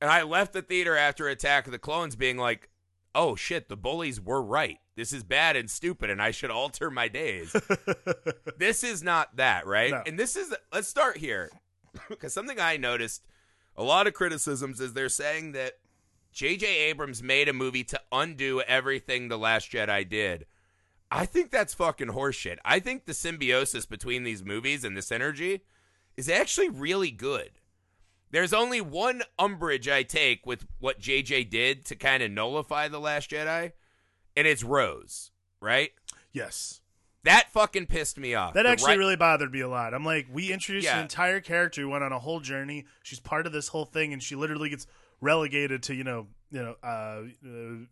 And 0.01 0.11
I 0.11 0.23
left 0.23 0.53
the 0.53 0.63
theater 0.63 0.97
after 0.97 1.29
Attack 1.29 1.67
of 1.67 1.73
the 1.73 1.79
Clones 1.79 2.17
being 2.17 2.37
like, 2.37 2.69
"Oh 3.17 3.35
shit, 3.35 3.69
the 3.69 3.77
bullies 3.77 4.21
were 4.21 4.43
right. 4.43 4.79
This 4.95 5.13
is 5.13 5.25
bad 5.25 5.57
and 5.57 5.71
stupid, 5.71 6.11
and 6.11 6.23
I 6.23 6.31
should 6.31 6.51
alter 6.51 6.91
my 6.91 7.09
days." 7.09 7.57
this 8.59 8.85
is 8.85 9.03
not 9.03 9.37
that, 9.37 9.67
right? 9.67 9.91
No. 9.91 10.03
And 10.07 10.19
this 10.19 10.37
is 10.37 10.55
let's 10.73 10.89
start 10.89 11.17
here 11.17 11.51
because 12.09 12.33
something 12.33 12.61
I 12.61 12.77
noticed 12.77 13.25
a 13.77 13.83
lot 13.83 14.07
of 14.07 14.15
criticisms 14.15 14.81
is 14.81 14.93
they're 14.93 15.09
saying 15.09 15.53
that 15.53 15.75
J.J. 16.33 16.67
Abrams 16.67 17.23
made 17.23 17.49
a 17.49 17.53
movie 17.53 17.85
to 17.85 18.01
undo 18.13 18.61
everything 18.61 19.29
the 19.29 19.39
Last 19.39 19.73
Jedi 19.73 20.07
did. 20.09 20.47
I 21.11 21.25
think 21.25 21.51
that's 21.51 21.75
fucking 21.75 22.09
horseshit. 22.09 22.59
I 22.65 22.81
think 22.81 23.05
the 23.05 23.15
symbiosis 23.15 23.87
between 23.87 24.25
these 24.25 24.45
movies 24.45 24.85
and 24.85 24.97
the 24.97 25.01
synergy 25.01 25.63
is 26.17 26.29
actually 26.29 26.69
really 26.69 27.11
good. 27.11 27.53
There's 28.31 28.53
only 28.53 28.81
one 28.81 29.23
umbrage 29.39 29.89
I 29.89 30.03
take 30.03 30.47
with 30.47 30.67
what 30.79 31.01
JJ 31.01 31.49
did 31.49 31.85
to 31.87 31.95
kind 31.95 32.23
of 32.23 32.31
nullify 32.31 32.89
The 32.89 32.99
Last 32.99 33.31
Jedi, 33.31 33.73
and 34.37 34.47
it's 34.47 34.65
Rose, 34.65 35.31
right? 35.61 35.91
Yes. 36.33 36.81
That 37.25 37.51
fucking 37.51 37.87
pissed 37.87 38.19
me 38.19 38.35
off. 38.35 38.55
That 38.55 38.67
actually 38.67 38.91
right- 38.91 38.99
really 38.99 39.17
bothered 39.17 39.53
me 39.53 39.61
a 39.61 39.69
lot. 39.69 39.95
I'm 39.95 40.05
like, 40.05 40.27
we 40.31 40.53
introduced 40.53 40.85
Yeah. 40.85 40.97
an 40.97 41.03
entire 41.03 41.41
character 41.41 41.81
who 41.81 41.89
went 41.89 42.05
on 42.05 42.13
a 42.13 42.19
whole 42.19 42.41
journey. 42.41 42.87
She's 43.03 43.19
part 43.21 43.47
of 43.47 43.53
this 43.53 43.69
whole 43.69 43.85
thing, 43.85 44.13
and 44.13 44.23
she 44.23 44.37
literally 44.37 44.69
gets 44.69 44.87
relegated 45.21 45.83
to 45.85 45.95
you 45.95 46.05
know, 46.05 46.29
you 46.51 46.63
know, 46.63 46.77
uh, 46.85 47.23
uh 47.45 47.87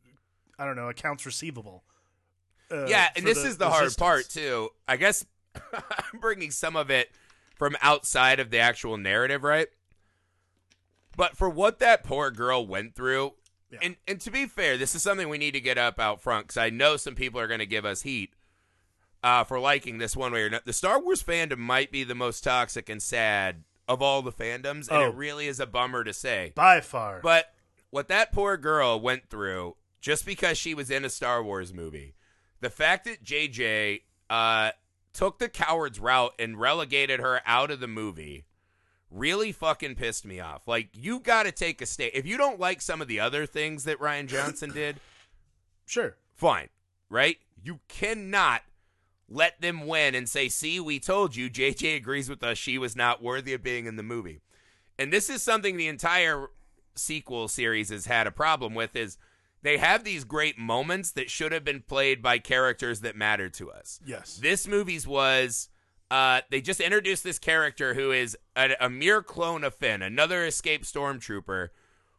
I 0.58 0.64
don't 0.66 0.76
know, 0.76 0.88
accounts 0.88 1.26
receivable. 1.26 1.84
Uh, 2.70 2.86
yeah, 2.86 3.08
and 3.16 3.26
this 3.26 3.42
the 3.42 3.48
is 3.48 3.58
the 3.58 3.68
hard 3.68 3.96
part 3.96 4.28
too. 4.28 4.70
I 4.86 4.96
guess 4.96 5.24
I'm 5.72 6.20
bringing 6.20 6.50
some 6.50 6.76
of 6.76 6.90
it 6.90 7.10
from 7.56 7.76
outside 7.82 8.40
of 8.40 8.50
the 8.50 8.58
actual 8.58 8.96
narrative, 8.96 9.42
right? 9.42 9.68
But 11.16 11.36
for 11.36 11.48
what 11.48 11.78
that 11.78 12.04
poor 12.04 12.30
girl 12.30 12.66
went 12.66 12.94
through, 12.94 13.34
Yeah. 13.70 13.78
and 13.82 13.96
and 14.06 14.20
to 14.22 14.30
be 14.30 14.46
fair, 14.46 14.76
this 14.76 14.94
is 14.94 15.02
something 15.02 15.28
we 15.28 15.38
need 15.38 15.52
to 15.52 15.60
get 15.60 15.78
up 15.78 15.98
out 16.00 16.20
front 16.22 16.46
because 16.48 16.56
I 16.58 16.70
know 16.70 16.96
some 16.96 17.14
people 17.14 17.40
are 17.40 17.46
going 17.46 17.60
to 17.60 17.66
give 17.66 17.84
us 17.84 18.02
heat 18.02 18.34
uh, 19.22 19.44
for 19.44 19.58
liking 19.58 19.98
this 19.98 20.16
one 20.16 20.32
way 20.32 20.42
or 20.42 20.50
not. 20.50 20.64
The 20.66 20.72
Star 20.72 21.00
Wars 21.00 21.22
fandom 21.22 21.58
might 21.58 21.90
be 21.90 22.04
the 22.04 22.14
most 22.14 22.44
toxic 22.44 22.88
and 22.88 23.02
sad 23.02 23.64
of 23.88 24.00
all 24.02 24.22
the 24.22 24.32
fandoms, 24.32 24.88
and 24.88 24.98
Oh. 24.98 25.08
it 25.08 25.14
really 25.14 25.46
is 25.46 25.60
a 25.60 25.66
bummer 25.66 26.04
to 26.04 26.12
say. 26.12 26.52
by 26.54 26.80
far. 26.80 27.20
But 27.20 27.52
what 27.90 28.08
that 28.08 28.32
poor 28.32 28.56
girl 28.56 28.98
went 29.00 29.28
through 29.30 29.76
just 30.00 30.26
because 30.26 30.58
she 30.58 30.74
was 30.74 30.90
in 30.90 31.04
a 31.04 31.10
Star 31.10 31.42
Wars 31.42 31.72
movie, 31.72 32.14
the 32.60 32.70
fact 32.70 33.04
that 33.04 33.22
JJ 33.24 34.02
uh, 34.30 34.72
took 35.12 35.38
the 35.38 35.48
coward's 35.48 36.00
route 36.00 36.34
and 36.38 36.58
relegated 36.60 37.20
her 37.20 37.40
out 37.46 37.70
of 37.70 37.80
the 37.80 37.86
movie 37.88 38.46
really 39.14 39.52
fucking 39.52 39.94
pissed 39.94 40.26
me 40.26 40.40
off. 40.40 40.66
Like, 40.66 40.90
you 40.92 41.20
got 41.20 41.44
to 41.44 41.52
take 41.52 41.80
a 41.80 41.86
stand. 41.86 42.10
If 42.14 42.26
you 42.26 42.36
don't 42.36 42.60
like 42.60 42.82
some 42.82 43.00
of 43.00 43.08
the 43.08 43.20
other 43.20 43.46
things 43.46 43.84
that 43.84 44.00
Rian 44.00 44.26
Johnson 44.26 44.70
did, 44.74 45.00
sure. 45.86 46.16
fine, 46.34 46.68
right? 47.08 47.38
You 47.62 47.80
cannot 47.88 48.62
let 49.28 49.60
them 49.60 49.86
win 49.86 50.14
and 50.14 50.28
say, 50.28 50.48
see, 50.48 50.80
we 50.80 50.98
told 50.98 51.34
you, 51.36 51.48
JJ 51.48 51.96
agrees 51.96 52.28
with 52.28 52.42
us, 52.42 52.58
she 52.58 52.76
was 52.76 52.94
not 52.94 53.22
worthy 53.22 53.54
of 53.54 53.62
being 53.62 53.86
in 53.86 53.96
the 53.96 54.02
movie. 54.02 54.42
And 54.98 55.12
this 55.12 55.30
is 55.30 55.42
something 55.42 55.76
the 55.76 55.88
entire 55.88 56.48
sequel 56.94 57.48
series 57.48 57.88
has 57.88 58.06
had 58.06 58.26
a 58.26 58.30
problem 58.30 58.74
with 58.74 58.94
is 58.94 59.18
they 59.62 59.78
have 59.78 60.04
these 60.04 60.24
great 60.24 60.58
moments 60.58 61.10
that 61.12 61.30
should 61.30 61.52
have 61.52 61.64
been 61.64 61.80
played 61.80 62.22
by 62.22 62.38
characters 62.38 63.00
that 63.00 63.16
matter 63.16 63.48
to 63.48 63.70
us. 63.70 63.98
Yes. 64.04 64.36
This 64.36 64.68
movie's 64.68 65.06
was 65.06 65.70
uh, 66.10 66.40
they 66.50 66.60
just 66.60 66.80
introduced 66.80 67.24
this 67.24 67.38
character 67.38 67.94
who 67.94 68.12
is 68.12 68.36
a, 68.56 68.74
a 68.80 68.90
mere 68.90 69.22
clone 69.22 69.64
of 69.64 69.74
Finn, 69.74 70.02
another 70.02 70.44
escaped 70.44 70.84
stormtrooper. 70.84 71.68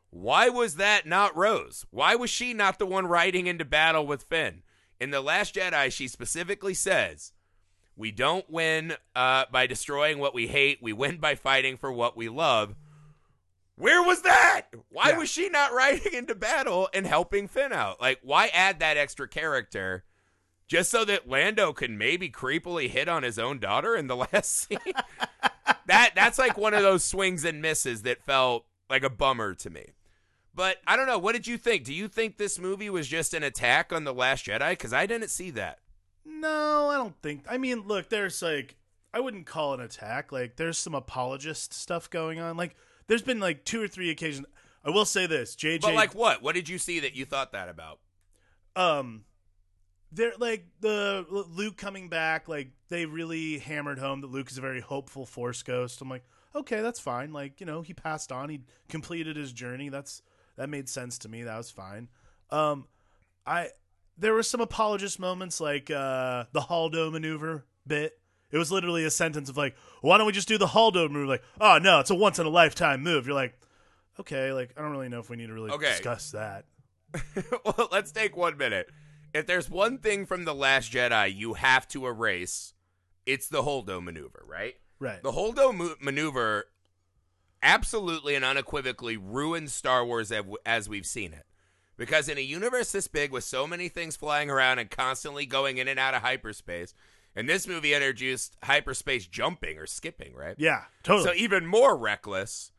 Why 0.09 0.49
was 0.49 0.75
that 0.75 1.05
not 1.05 1.35
Rose? 1.35 1.85
Why 1.91 2.15
was 2.15 2.29
she 2.29 2.53
not 2.53 2.79
the 2.79 2.85
one 2.85 3.05
riding 3.07 3.47
into 3.47 3.65
battle 3.65 4.07
with 4.07 4.23
Finn? 4.23 4.63
In 4.99 5.11
The 5.11 5.21
Last 5.21 5.55
Jedi, 5.55 5.91
she 5.91 6.07
specifically 6.07 6.73
says, 6.73 7.33
We 7.97 8.11
don't 8.11 8.49
win 8.49 8.93
uh, 9.15 9.45
by 9.51 9.67
destroying 9.67 10.19
what 10.19 10.33
we 10.33 10.47
hate, 10.47 10.79
we 10.81 10.93
win 10.93 11.17
by 11.17 11.35
fighting 11.35 11.75
for 11.77 11.91
what 11.91 12.15
we 12.15 12.29
love. 12.29 12.75
Where 13.77 14.01
was 14.01 14.21
that? 14.21 14.67
Why 14.89 15.09
Yeah. 15.09 15.17
was 15.17 15.29
she 15.29 15.49
not 15.49 15.73
riding 15.73 16.13
into 16.13 16.33
battle 16.33 16.87
and 16.93 17.05
helping 17.05 17.49
Finn 17.49 17.73
out? 17.73 17.99
Like, 17.99 18.19
why 18.23 18.47
add 18.47 18.79
that 18.79 18.95
extra 18.97 19.27
character 19.27 20.05
just 20.67 20.89
so 20.89 21.05
that 21.05 21.29
Lando 21.29 21.74
can 21.74 21.98
maybe 21.98 22.29
creepily 22.29 22.89
hit 22.89 23.07
on 23.07 23.24
his 23.24 23.38
own 23.38 23.60
daughter 23.60 23.95
in 23.95 24.07
the 24.07 24.15
last 24.34 24.51
scene? 24.51 24.79
that 25.88 26.12
that's 26.15 26.39
like 26.39 26.57
one 26.57 26.74
of 26.74 26.81
those 26.81 27.03
swings 27.03 27.45
and 27.45 27.62
misses 27.62 28.01
that 28.03 28.24
felt 28.24 28.65
like 28.89 29.03
a 29.03 29.10
bummer 29.10 29.53
to 29.55 29.69
me. 29.69 29.93
But 30.53 30.77
I 30.88 30.95
don't 30.95 31.07
know. 31.07 31.19
What 31.19 31.34
did 31.34 31.48
you 31.48 31.57
think? 31.57 31.84
Do 31.84 31.93
you 31.93 32.07
think 32.07 32.38
this 32.38 32.57
movie 32.57 32.89
was 32.89 33.07
just 33.07 33.34
an 33.34 33.43
attack 33.43 33.91
on 33.91 34.05
the 34.05 34.13
Last 34.13 34.45
Jedi? 34.45 34.69
Because 34.69 34.93
I 34.93 35.05
didn't 35.05 35.29
see 35.29 35.51
that. 35.51 35.79
No, 36.25 36.89
I 36.89 36.95
don't 36.95 37.22
think. 37.22 37.43
I 37.50 37.57
mean, 37.57 37.81
look, 37.86 38.10
there's 38.10 38.41
like, 38.41 38.75
I 39.13 39.19
wouldn't 39.19 39.45
call 39.45 39.74
it 39.74 39.79
an 39.81 39.86
attack. 39.86 40.31
Like, 40.31 40.55
there's 40.55 40.77
some 40.77 40.95
apologist 40.95 41.74
stuff 41.74 42.10
going 42.10 42.39
on. 42.39 42.55
Like, 42.55 42.75
there's 43.07 43.22
been 43.22 43.39
like 43.41 43.65
two 43.65 43.81
or 43.84 43.88
three 43.89 44.10
occasions. 44.10 44.48
I 44.84 44.91
will 44.91 45.05
say 45.05 45.27
this, 45.27 45.55
JJ. 45.55 45.81
But 45.81 45.93
like, 45.93 46.15
what? 46.15 46.41
What 46.41 46.55
did 46.55 46.69
you 46.69 46.77
see 46.77 47.01
that 47.01 47.15
you 47.15 47.25
thought 47.25 47.51
that 47.51 47.67
about? 47.67 48.00
um, 48.77 49.24
they're 50.15 50.34
like 50.39 50.65
the 50.81 51.25
Luke 51.29 51.77
coming 51.77 52.10
back. 52.10 52.48
Like, 52.48 52.69
they 52.89 53.05
really 53.05 53.60
hammered 53.60 54.00
home 54.00 54.22
that 54.22 54.31
Luke 54.31 54.50
is 54.50 54.57
a 54.57 54.62
very 54.62 54.81
hopeful 54.81 55.25
Force 55.25 55.62
ghost. 55.63 56.01
I'm 56.01 56.10
like, 56.10 56.24
okay, 56.55 56.81
that's 56.81 57.00
fine. 57.00 57.34
Like, 57.34 57.60
you 57.60 57.65
know, 57.65 57.81
he 57.81 57.93
passed 57.93 58.31
on. 58.31 58.50
He 58.50 58.62
completed 58.89 59.36
his 59.36 59.51
journey. 59.53 59.89
That's 59.89 60.22
that 60.57 60.69
made 60.69 60.88
sense 60.89 61.17
to 61.19 61.29
me. 61.29 61.43
That 61.43 61.57
was 61.57 61.69
fine. 61.69 62.07
Um, 62.50 62.88
I 63.45 63.69
there 64.17 64.34
were 64.34 64.43
some 64.43 64.62
apologist 64.62 65.19
moments 65.19 65.60
like 65.60 65.91
uh 65.91 66.45
the 66.53 66.62
Holdo 66.62 67.12
maneuver 67.12 67.65
bit. 67.86 68.17
It 68.51 68.57
was 68.57 68.72
literally 68.72 69.03
a 69.03 69.12
sentence 69.12 69.50
of 69.50 69.57
like, 69.57 69.75
why 70.01 70.17
don't 70.17 70.27
we 70.27 70.31
just 70.31 70.48
do 70.48 70.57
the 70.57 70.67
Holdo 70.67 71.10
move? 71.10 71.27
Like, 71.27 71.43
oh 71.60 71.77
no, 71.81 72.00
it's 72.00 72.10
a 72.12 72.15
once 72.15 72.39
in 72.39 72.45
a 72.45 72.50
lifetime 72.50 73.03
move. 73.03 73.25
You're 73.25 73.36
like, 73.36 73.60
okay, 74.19 74.53
like 74.53 74.72
I 74.77 74.81
don't 74.81 74.91
really 74.91 75.10
know 75.10 75.19
if 75.19 75.29
we 75.29 75.36
need 75.36 75.48
to 75.48 75.53
really 75.53 75.72
Okay. 75.72 75.89
discuss 75.89 76.31
that. 76.31 76.65
well, 77.65 77.89
let's 77.91 78.12
take 78.12 78.38
one 78.38 78.55
minute. 78.57 78.89
If 79.35 79.47
there's 79.47 79.69
one 79.69 79.97
thing 79.97 80.25
from 80.25 80.45
The 80.45 80.55
Last 80.55 80.93
Jedi 80.93 81.35
you 81.35 81.55
have 81.55 81.89
to 81.89 82.07
erase, 82.07 82.73
it's 83.25 83.49
the 83.49 83.63
Holdo 83.63 84.01
maneuver, 84.01 84.45
right? 84.47 84.75
Right. 84.97 85.21
The 85.21 85.33
Holdo 85.33 85.75
mo- 85.75 85.95
maneuver 85.99 86.69
absolutely 87.61 88.35
and 88.35 88.45
unequivocally 88.45 89.17
ruins 89.17 89.73
Star 89.73 90.05
Wars 90.05 90.31
as, 90.31 90.45
as 90.65 90.87
we've 90.87 91.05
seen 91.05 91.33
it. 91.33 91.45
Because 91.97 92.29
in 92.29 92.37
a 92.37 92.41
universe 92.41 92.93
this 92.93 93.09
big 93.09 93.33
with 93.33 93.43
so 93.43 93.67
many 93.67 93.89
things 93.89 94.15
flying 94.15 94.49
around 94.49 94.79
and 94.79 94.89
constantly 94.89 95.45
going 95.45 95.79
in 95.79 95.89
and 95.89 95.99
out 95.99 96.13
of 96.13 96.21
hyperspace, 96.21 96.93
and 97.35 97.49
this 97.49 97.67
movie 97.67 97.93
introduced 97.93 98.55
hyperspace 98.63 99.27
jumping 99.27 99.77
or 99.77 99.85
skipping, 99.85 100.33
right? 100.33 100.55
Yeah, 100.57 100.83
totally. 101.03 101.27
So 101.27 101.33
even 101.35 101.65
more 101.65 101.97
reckless. 101.97 102.71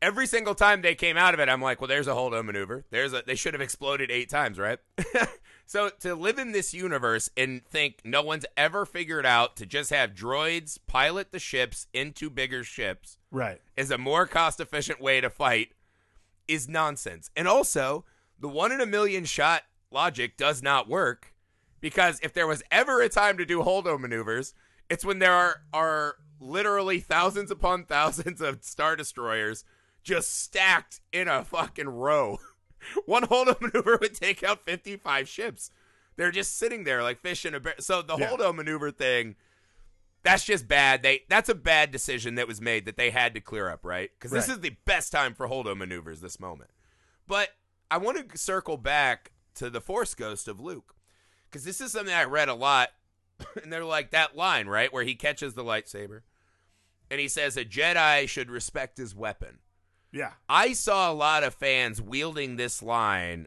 Every 0.00 0.28
single 0.28 0.54
time 0.54 0.82
they 0.82 0.94
came 0.94 1.16
out 1.16 1.34
of 1.34 1.40
it, 1.40 1.48
I'm 1.48 1.60
like, 1.60 1.80
well, 1.80 1.88
there's 1.88 2.06
a 2.06 2.12
Holdo 2.12 2.44
maneuver. 2.44 2.84
There's 2.90 3.12
a 3.12 3.24
they 3.26 3.34
should 3.34 3.54
have 3.54 3.60
exploded 3.60 4.12
eight 4.12 4.30
times, 4.30 4.56
right? 4.56 4.78
so 5.68 5.90
to 6.00 6.14
live 6.14 6.38
in 6.38 6.52
this 6.52 6.72
universe 6.72 7.28
and 7.36 7.62
think 7.62 8.00
no 8.02 8.22
one's 8.22 8.46
ever 8.56 8.86
figured 8.86 9.26
out 9.26 9.54
to 9.56 9.66
just 9.66 9.90
have 9.90 10.14
droids 10.14 10.78
pilot 10.86 11.30
the 11.30 11.38
ships 11.38 11.86
into 11.92 12.30
bigger 12.30 12.64
ships 12.64 13.18
right. 13.30 13.60
is 13.76 13.90
a 13.90 13.98
more 13.98 14.26
cost 14.26 14.60
efficient 14.60 14.98
way 14.98 15.20
to 15.20 15.28
fight 15.28 15.72
is 16.48 16.70
nonsense. 16.70 17.30
And 17.36 17.46
also, 17.46 18.06
the 18.40 18.48
one 18.48 18.72
in 18.72 18.80
a 18.80 18.86
million 18.86 19.26
shot 19.26 19.64
logic 19.90 20.38
does 20.38 20.62
not 20.62 20.88
work 20.88 21.34
because 21.80 22.18
if 22.22 22.32
there 22.32 22.46
was 22.46 22.62
ever 22.70 23.02
a 23.02 23.10
time 23.10 23.36
to 23.36 23.44
do 23.44 23.62
holdo 23.62 24.00
maneuvers, 24.00 24.54
It's 24.88 25.04
when 25.04 25.18
there 25.18 25.34
are 25.34 25.60
are 25.74 26.16
literally 26.40 27.00
thousands 27.00 27.50
upon 27.50 27.84
thousands 27.84 28.40
of 28.40 28.64
star 28.64 28.96
destroyers 28.96 29.66
just 30.02 30.32
stacked 30.42 31.00
in 31.12 31.28
a 31.28 31.44
fucking 31.44 31.90
row. 31.90 32.38
One 33.06 33.24
holdo 33.24 33.60
maneuver 33.60 33.98
would 34.00 34.14
take 34.14 34.42
out 34.42 34.64
55 34.64 35.28
ships. 35.28 35.70
They're 36.16 36.30
just 36.32 36.56
sitting 36.58 36.84
there 36.84 37.02
like 37.02 37.20
fish 37.20 37.44
in 37.44 37.54
a 37.54 37.60
bear. 37.60 37.74
So 37.78 38.02
the 38.02 38.16
Yeah. 38.16 38.30
holdo 38.30 38.54
maneuver 38.54 38.90
thing, 38.90 39.36
that's 40.22 40.44
just 40.44 40.66
bad. 40.66 41.02
They 41.02 41.22
that's 41.28 41.48
a 41.48 41.54
bad 41.54 41.90
decision 41.92 42.34
that 42.34 42.48
was 42.48 42.60
made 42.60 42.84
that 42.86 42.96
they 42.96 43.10
had 43.10 43.34
to 43.34 43.40
clear 43.40 43.68
up, 43.70 43.84
right? 43.84 44.10
Because 44.18 44.32
this 44.32 44.48
is 44.48 44.60
the 44.60 44.76
best 44.84 45.12
time 45.12 45.32
for 45.34 45.48
holdo 45.48 45.76
maneuvers. 45.76 46.20
This 46.20 46.40
moment, 46.40 46.70
but 47.26 47.50
I 47.90 47.98
want 47.98 48.30
to 48.30 48.36
circle 48.38 48.76
back 48.76 49.30
to 49.54 49.70
the 49.70 49.80
Force 49.80 50.14
Ghost 50.14 50.48
of 50.48 50.60
Luke 50.60 50.94
because 51.48 51.64
this 51.64 51.80
is 51.80 51.92
something 51.92 52.14
I 52.14 52.24
read 52.24 52.48
a 52.48 52.54
lot, 52.54 52.90
and 53.62 53.72
they're 53.72 53.84
like 53.84 54.10
that 54.10 54.36
line 54.36 54.66
right 54.66 54.92
where 54.92 55.04
he 55.04 55.14
catches 55.14 55.54
the 55.54 55.64
lightsaber, 55.64 56.22
and 57.10 57.20
he 57.20 57.28
says 57.28 57.56
a 57.56 57.64
Jedi 57.64 58.28
should 58.28 58.50
respect 58.50 58.98
his 58.98 59.14
weapon. 59.14 59.60
Yeah. 60.18 60.32
I 60.48 60.72
saw 60.72 61.12
a 61.12 61.14
lot 61.14 61.44
of 61.44 61.54
fans 61.54 62.02
wielding 62.02 62.56
this 62.56 62.82
line 62.82 63.46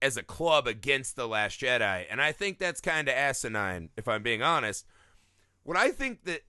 as 0.00 0.16
a 0.16 0.22
club 0.22 0.68
against 0.68 1.16
The 1.16 1.26
Last 1.26 1.60
Jedi, 1.60 2.04
and 2.08 2.22
I 2.22 2.30
think 2.30 2.58
that's 2.58 2.80
kind 2.80 3.08
of 3.08 3.14
asinine, 3.14 3.88
if 3.96 4.06
I'm 4.06 4.22
being 4.22 4.40
honest. 4.40 4.86
What 5.64 5.76
I 5.76 5.90
think 5.90 6.22
that 6.24 6.42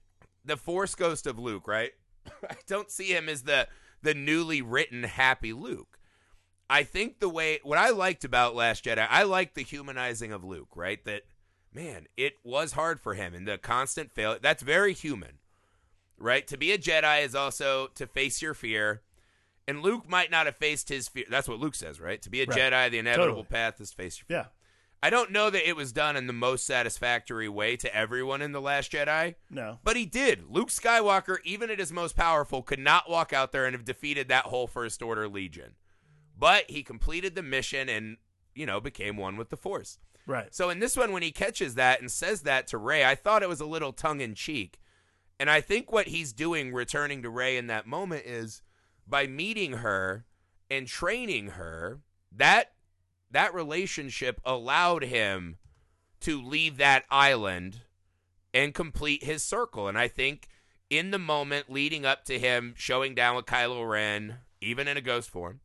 the 0.44 0.56
Force 0.56 0.94
Ghost 0.94 1.26
of 1.26 1.36
Luke, 1.36 1.66
right? 1.66 1.90
I 2.48 2.54
don't 2.68 2.92
see 2.92 3.08
him 3.08 3.28
as 3.28 3.42
the 3.42 3.66
the 4.02 4.14
newly 4.14 4.62
written 4.62 5.02
happy 5.02 5.52
Luke. 5.52 5.98
I 6.70 6.84
think 6.84 7.18
the 7.18 7.28
way 7.28 7.58
what 7.64 7.78
I 7.78 7.90
liked 7.90 8.24
about 8.24 8.54
Last 8.54 8.84
Jedi, 8.84 9.04
I 9.10 9.24
liked 9.24 9.56
the 9.56 9.64
humanizing 9.64 10.32
of 10.32 10.44
Luke, 10.44 10.76
right? 10.76 11.04
That 11.04 11.22
man, 11.74 12.06
it 12.16 12.34
was 12.44 12.72
hard 12.72 13.00
for 13.00 13.14
him 13.14 13.34
and 13.34 13.48
the 13.48 13.58
constant 13.58 14.12
failure. 14.12 14.38
That's 14.40 14.62
very 14.62 14.92
human, 14.92 15.40
right? 16.18 16.46
To 16.46 16.56
be 16.56 16.70
a 16.70 16.78
Jedi 16.78 17.24
is 17.24 17.34
also 17.34 17.88
to 17.96 18.06
face 18.06 18.40
your 18.40 18.54
fear. 18.54 19.02
And 19.68 19.82
Luke 19.82 20.08
might 20.08 20.30
not 20.30 20.46
have 20.46 20.56
faced 20.56 20.88
his 20.88 21.08
fear. 21.08 21.24
That's 21.28 21.48
what 21.48 21.58
Luke 21.58 21.74
says, 21.74 22.00
right? 22.00 22.22
To 22.22 22.30
be 22.30 22.42
a 22.42 22.46
Right. 22.46 22.56
Jedi, 22.72 22.90
the 22.90 22.98
inevitable 22.98 23.42
Totally. 23.42 23.44
path 23.50 23.80
is 23.80 23.90
to 23.90 23.96
face 23.96 24.18
your 24.18 24.26
fear. 24.26 24.36
Yeah. 24.38 24.46
I 25.02 25.10
don't 25.10 25.30
know 25.30 25.50
that 25.50 25.68
it 25.68 25.76
was 25.76 25.92
done 25.92 26.16
in 26.16 26.26
the 26.26 26.32
most 26.32 26.64
satisfactory 26.66 27.48
way 27.48 27.76
to 27.76 27.94
everyone 27.94 28.40
in 28.42 28.52
The 28.52 28.60
Last 28.60 28.92
Jedi, 28.92 29.34
No. 29.50 29.78
but 29.84 29.94
he 29.96 30.06
did. 30.06 30.44
Luke 30.48 30.68
Skywalker, 30.70 31.36
even 31.44 31.70
at 31.70 31.78
his 31.78 31.92
most 31.92 32.16
powerful, 32.16 32.62
could 32.62 32.78
not 32.78 33.08
walk 33.10 33.32
out 33.32 33.52
there 33.52 33.66
and 33.66 33.74
have 33.74 33.84
defeated 33.84 34.28
that 34.28 34.46
whole 34.46 34.66
First 34.66 35.02
Order 35.02 35.28
Legion. 35.28 35.74
But 36.38 36.70
he 36.70 36.82
completed 36.82 37.34
the 37.34 37.42
mission 37.42 37.88
and, 37.88 38.16
you 38.54 38.66
know, 38.66 38.80
became 38.80 39.16
one 39.16 39.36
with 39.36 39.50
the 39.50 39.56
Force. 39.56 39.98
Right. 40.26 40.52
So 40.54 40.70
in 40.70 40.80
this 40.80 40.96
one, 40.96 41.12
when 41.12 41.22
he 41.22 41.30
catches 41.30 41.74
that 41.74 42.00
and 42.00 42.10
says 42.10 42.42
that 42.42 42.66
to 42.68 42.78
Rey, 42.78 43.04
I 43.04 43.14
thought 43.14 43.42
it 43.42 43.48
was 43.48 43.60
a 43.60 43.66
little 43.66 43.92
tongue 43.92 44.20
in 44.20 44.34
cheek. 44.34 44.78
And 45.38 45.50
I 45.50 45.60
think 45.60 45.92
what 45.92 46.08
he's 46.08 46.32
doing 46.32 46.72
returning 46.72 47.22
to 47.22 47.30
Rey 47.30 47.56
in 47.58 47.66
that 47.68 47.86
moment 47.86 48.24
is 48.26 48.62
by 49.06 49.26
meeting 49.26 49.74
her 49.74 50.24
and 50.70 50.86
training 50.86 51.48
her, 51.50 52.00
that 52.32 52.72
that 53.30 53.54
relationship 53.54 54.40
allowed 54.44 55.04
him 55.04 55.56
to 56.20 56.42
leave 56.42 56.76
that 56.76 57.04
island 57.10 57.82
and 58.52 58.74
complete 58.74 59.24
his 59.24 59.42
circle. 59.42 59.88
And 59.88 59.98
I 59.98 60.08
think 60.08 60.48
in 60.88 61.10
the 61.10 61.18
moment 61.18 61.70
leading 61.70 62.06
up 62.06 62.24
to 62.24 62.38
him 62.38 62.74
showing 62.76 63.14
down 63.14 63.36
with 63.36 63.46
Kylo 63.46 63.88
Ren, 63.88 64.38
even 64.60 64.88
in 64.88 64.96
a 64.96 65.02
ghost 65.02 65.30
form, 65.30 65.60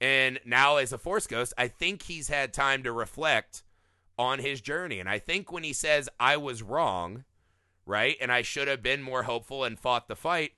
and 0.00 0.40
now 0.44 0.78
as 0.78 0.92
a 0.92 0.98
Force 0.98 1.28
Ghost, 1.28 1.52
I 1.56 1.68
think 1.68 2.02
he's 2.02 2.28
had 2.28 2.52
time 2.52 2.82
to 2.82 2.90
reflect 2.90 3.62
on 4.18 4.40
his 4.40 4.60
journey. 4.60 4.98
And 4.98 5.08
I 5.08 5.20
think 5.20 5.52
when 5.52 5.62
he 5.62 5.72
says, 5.72 6.08
I 6.18 6.36
was 6.36 6.62
wrong, 6.62 7.24
right, 7.86 8.16
and 8.20 8.32
I 8.32 8.42
should 8.42 8.66
have 8.66 8.82
been 8.82 9.02
more 9.02 9.22
hopeful 9.22 9.62
and 9.62 9.78
fought 9.78 10.08
the 10.08 10.16
fight, 10.16 10.52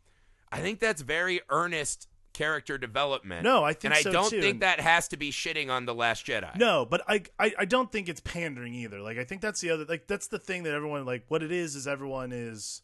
I 0.50 0.60
think 0.60 0.78
that's 0.78 1.02
very 1.02 1.40
earnest 1.50 2.08
character 2.34 2.76
development. 2.76 3.44
No, 3.44 3.64
I 3.64 3.72
think 3.72 3.84
And 3.84 3.94
I 3.94 4.02
so, 4.02 4.12
don't 4.12 4.28
too. 4.30 4.42
think 4.42 4.60
that 4.60 4.80
has 4.80 5.08
to 5.08 5.16
be 5.16 5.30
shitting 5.30 5.70
on 5.70 5.86
The 5.86 5.94
Last 5.94 6.26
Jedi. 6.26 6.54
No, 6.56 6.85
but 6.85 7.00
I, 7.09 7.22
I 7.38 7.54
I 7.61 7.64
don't 7.64 7.90
think 7.90 8.09
it's 8.11 8.20
pandering 8.20 8.74
either. 8.74 9.00
Like 9.00 9.16
I 9.16 9.24
think 9.24 9.40
that's 9.40 9.61
the 9.61 9.70
other 9.70 9.85
like 9.87 10.06
that's 10.06 10.26
the 10.26 10.38
thing 10.38 10.64
that 10.64 10.74
everyone 10.74 11.06
like 11.06 11.24
what 11.28 11.42
it 11.42 11.50
is 11.52 11.74
is 11.76 11.87
everyone 11.87 12.32
is 12.32 12.82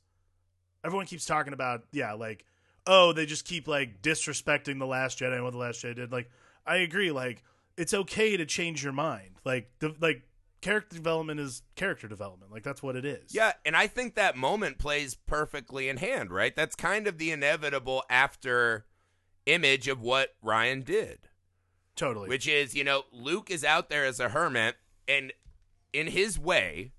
everyone 0.82 1.04
keeps 1.06 1.26
talking 1.26 1.52
about 1.52 1.82
yeah 1.92 2.14
like 2.14 2.46
oh 2.86 3.12
they 3.12 3.26
just 3.26 3.44
keep 3.44 3.68
like 3.68 4.00
disrespecting 4.00 4.78
the 4.78 4.86
last 4.86 5.18
Jedi 5.18 5.34
and 5.34 5.44
what 5.44 5.52
the 5.52 5.58
last 5.58 5.82
Jedi 5.84 5.96
did. 5.96 6.12
Like 6.12 6.30
I 6.66 6.76
agree 6.76 7.10
like 7.10 7.42
it's 7.76 7.92
okay 7.92 8.36
to 8.36 8.46
change 8.46 8.82
your 8.82 8.92
mind. 8.92 9.36
Like 9.44 9.70
the 9.80 9.94
like 10.00 10.22
character 10.60 10.94
development 10.96 11.40
is 11.40 11.62
character 11.74 12.06
development. 12.08 12.52
Like 12.52 12.62
that's 12.62 12.82
what 12.82 12.96
it 12.96 13.04
is. 13.04 13.34
Yeah, 13.34 13.52
and 13.64 13.74
I 13.76 13.86
think 13.86 14.14
that 14.14 14.36
moment 14.36 14.78
plays 14.78 15.14
perfectly 15.14 15.88
in 15.88 15.96
hand, 15.96 16.30
right? 16.30 16.54
That's 16.54 16.76
kind 16.76 17.06
of 17.06 17.18
the 17.18 17.30
inevitable 17.30 18.04
after 18.10 18.84
image 19.46 19.88
of 19.88 20.00
what 20.00 20.34
Rian 20.44 20.84
did. 20.84 21.18
totally. 21.96 22.28
which 22.28 22.46
is 22.46 22.74
you 22.74 22.84
know 22.84 23.04
Luke 23.12 23.50
is 23.50 23.64
out 23.64 23.88
there 23.90 24.04
as 24.04 24.20
a 24.20 24.30
hermit 24.30 24.76
and 25.08 25.32
in 25.92 26.08
his 26.08 26.38
way 26.38 26.92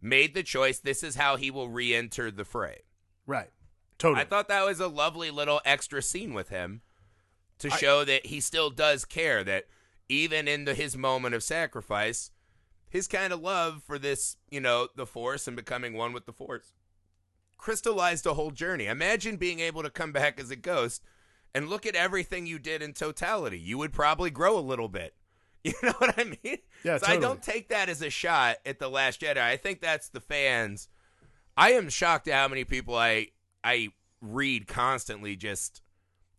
made 0.00 0.34
the 0.34 0.42
choice 0.42 0.78
this 0.78 1.02
is 1.02 1.16
how 1.16 1.36
he 1.36 1.50
will 1.50 1.68
re-enter 1.68 2.30
the 2.30 2.44
fray. 2.44 2.82
right. 3.26 3.50
Totally. 3.98 4.22
I 4.22 4.24
thought 4.24 4.48
that 4.48 4.64
was 4.64 4.80
a 4.80 4.88
lovely 4.88 5.30
little 5.30 5.60
extra 5.66 6.00
scene 6.00 6.32
with 6.32 6.48
him 6.48 6.80
to 7.58 7.68
I- 7.70 7.76
show 7.76 8.02
that 8.04 8.26
he 8.26 8.40
still 8.40 8.70
does 8.70 9.04
care 9.04 9.44
that 9.44 9.66
even 10.08 10.48
in 10.48 10.64
the, 10.64 10.72
his 10.72 10.96
moment 10.96 11.34
of 11.34 11.42
sacrifice 11.42 12.30
his 12.88 13.06
kind 13.06 13.32
of 13.32 13.40
love 13.40 13.82
for 13.84 13.98
this, 13.98 14.36
you 14.50 14.58
know, 14.58 14.88
the 14.96 15.06
force 15.06 15.46
and 15.46 15.54
becoming 15.56 15.94
one 15.94 16.12
with 16.12 16.26
the 16.26 16.32
force 16.32 16.72
crystallized 17.56 18.26
a 18.26 18.34
whole 18.34 18.50
journey. 18.50 18.86
Imagine 18.86 19.36
being 19.36 19.60
able 19.60 19.82
to 19.82 19.90
come 19.90 20.12
back 20.12 20.40
as 20.40 20.50
a 20.50 20.56
ghost 20.56 21.02
and 21.54 21.68
look 21.68 21.86
at 21.86 21.94
everything 21.94 22.46
you 22.46 22.58
did 22.58 22.82
in 22.82 22.92
totality. 22.92 23.58
You 23.58 23.78
would 23.78 23.92
probably 23.92 24.30
grow 24.30 24.58
a 24.58 24.60
little 24.60 24.88
bit. 24.88 25.14
You 25.62 25.74
know 25.82 25.92
what 25.98 26.18
I 26.18 26.24
mean? 26.24 26.56
Yeah, 26.84 26.96
so 26.96 27.06
I 27.06 27.18
don't 27.18 27.42
take 27.42 27.68
that 27.68 27.90
as 27.90 28.00
a 28.00 28.08
shot 28.08 28.56
at 28.64 28.78
the 28.78 28.88
Last 28.88 29.20
Jedi. 29.20 29.36
I 29.36 29.58
think 29.58 29.82
that's 29.82 30.08
the 30.08 30.20
fans. 30.20 30.88
I 31.54 31.72
am 31.72 31.90
shocked 31.90 32.28
at 32.28 32.34
how 32.34 32.48
many 32.48 32.64
people 32.64 32.94
I 32.96 33.28
I 33.62 33.88
read 34.22 34.66
constantly 34.66 35.36
just 35.36 35.82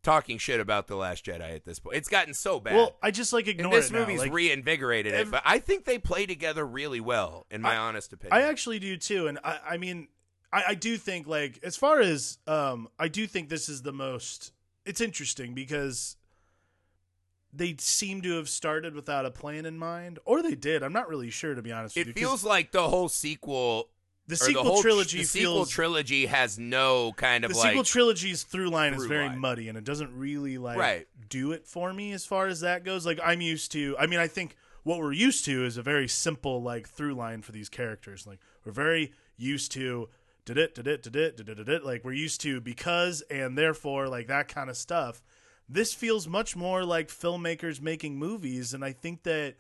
talking 0.02 0.40
shit 0.40 0.60
about 0.60 0.88
the 0.88 0.96
Last 0.96 1.24
Jedi 1.24 1.56
at 1.56 1.66
this 1.66 1.78
point. 1.78 1.98
It's 1.98 2.10
gotten 2.10 2.34
so 2.34 2.60
bad. 2.60 2.74
well, 2.74 2.96
I 3.04 3.12
just 3.12 3.32
like 3.32 3.46
and 3.46 3.60
ignore 3.60 3.74
this 3.74 3.92
it 3.92 3.94
movie's 3.94 4.22
Like, 4.22 4.34
reinvigorated 4.34 5.14
it, 5.14 5.30
but 5.30 5.44
I 5.46 5.60
think 5.60 5.86
they 5.86 6.00
play 6.00 6.26
together 6.26 6.66
really 6.66 7.00
well, 7.00 7.46
in 7.52 7.62
my 7.62 7.78
honest 7.78 8.14
opinion. 8.14 8.34
I 8.34 8.50
actually 8.50 8.80
do 8.80 8.98
too, 8.98 9.28
and 9.28 9.38
I, 9.44 9.60
I 9.72 9.78
mean, 9.78 10.08
I, 10.52 10.64
I 10.70 10.74
do 10.74 10.98
think 10.98 11.28
like 11.28 11.60
as 11.62 11.78
far 11.78 12.00
as 12.00 12.40
um, 12.48 12.88
I 12.98 13.08
do 13.08 13.28
think 13.28 13.50
this 13.50 13.70
is 13.70 13.84
the 13.84 13.94
most. 13.94 14.52
It's 14.86 15.02
interesting 15.02 15.54
because 15.54 16.18
they 17.54 17.76
seem 17.78 18.22
to 18.22 18.38
have 18.38 18.50
started 18.50 18.96
without 18.96 19.26
a 19.26 19.32
plan 19.32 19.66
in 19.66 19.78
mind, 19.78 20.20
or 20.26 20.42
they 20.42 20.56
did. 20.56 20.84
I'm 20.84 20.94
not 20.94 21.10
really 21.10 21.30
sure 21.30 21.54
to 21.54 21.62
be 21.62 21.72
honest. 21.72 21.96
with 21.96 22.08
it 22.08 22.18
you, 22.20 22.26
feels 22.26 22.44
like 22.44 22.72
the 22.72 22.88
whole 22.88 23.10
sequel 23.10 23.90
the 24.28 24.36
sequel 24.38 24.64
the 24.64 24.70
whole 24.70 24.78
tr- 24.82 24.88
trilogy 24.88 25.18
the 25.20 25.24
sequel 25.26 25.54
feels 25.56 25.70
trilogy 25.70 26.26
has 26.28 26.58
no 26.58 27.12
kind 27.14 27.44
of 27.44 27.52
the 27.52 27.58
like 27.58 27.70
sequel 27.70 27.84
trilogy's 27.84 28.44
through 28.44 28.70
line 28.70 28.94
is 28.94 29.06
very 29.06 29.28
line. 29.28 29.40
muddy 29.40 29.68
and 29.68 29.78
it 29.78 29.84
doesn't 29.84 30.16
really 30.18 30.58
like 30.58 30.78
Right. 30.78 31.08
do 31.28 31.52
it 31.52 31.68
for 31.68 31.92
me 31.92 32.14
as 32.14 32.26
far 32.26 32.48
as 32.48 32.62
that 32.62 32.86
goes 32.86 33.06
like 33.06 33.20
i'm 33.24 33.42
used 33.42 33.72
to 33.74 33.96
i 34.00 34.06
mean 34.06 34.20
i 34.20 34.28
think 34.28 34.56
what 34.84 35.00
we're 35.00 35.12
used 35.12 35.44
to 35.46 35.66
is 35.66 35.76
a 35.76 35.82
very 35.82 36.08
simple 36.08 36.62
like 36.62 36.88
through 36.88 37.16
line 37.16 37.42
for 37.42 37.52
these 37.52 37.68
characters 37.68 38.26
like 38.26 38.40
we're 38.64 38.72
very 38.72 39.12
used 39.38 39.72
to 39.74 40.08
did 40.46 40.58
it 40.58 40.76
did 40.76 40.88
it 40.88 41.04
did 41.04 41.16
it 41.16 41.38
did 41.38 41.70
it 41.70 41.86
like 41.86 42.04
we're 42.04 42.14
used 42.14 42.42
to 42.42 42.60
because 42.62 43.22
and 43.30 43.58
therefore 43.58 44.08
like 44.08 44.28
that 44.28 44.48
kind 44.48 44.70
of 44.70 44.78
stuff 44.78 45.22
this 45.70 45.94
feels 45.94 46.28
much 46.28 46.56
more 46.56 46.84
like 46.84 47.08
filmmakers 47.08 47.82
making 47.82 48.18
movies 48.18 48.74
and 48.74 48.84
i 48.84 48.92
think 48.92 49.24
that 49.24 49.56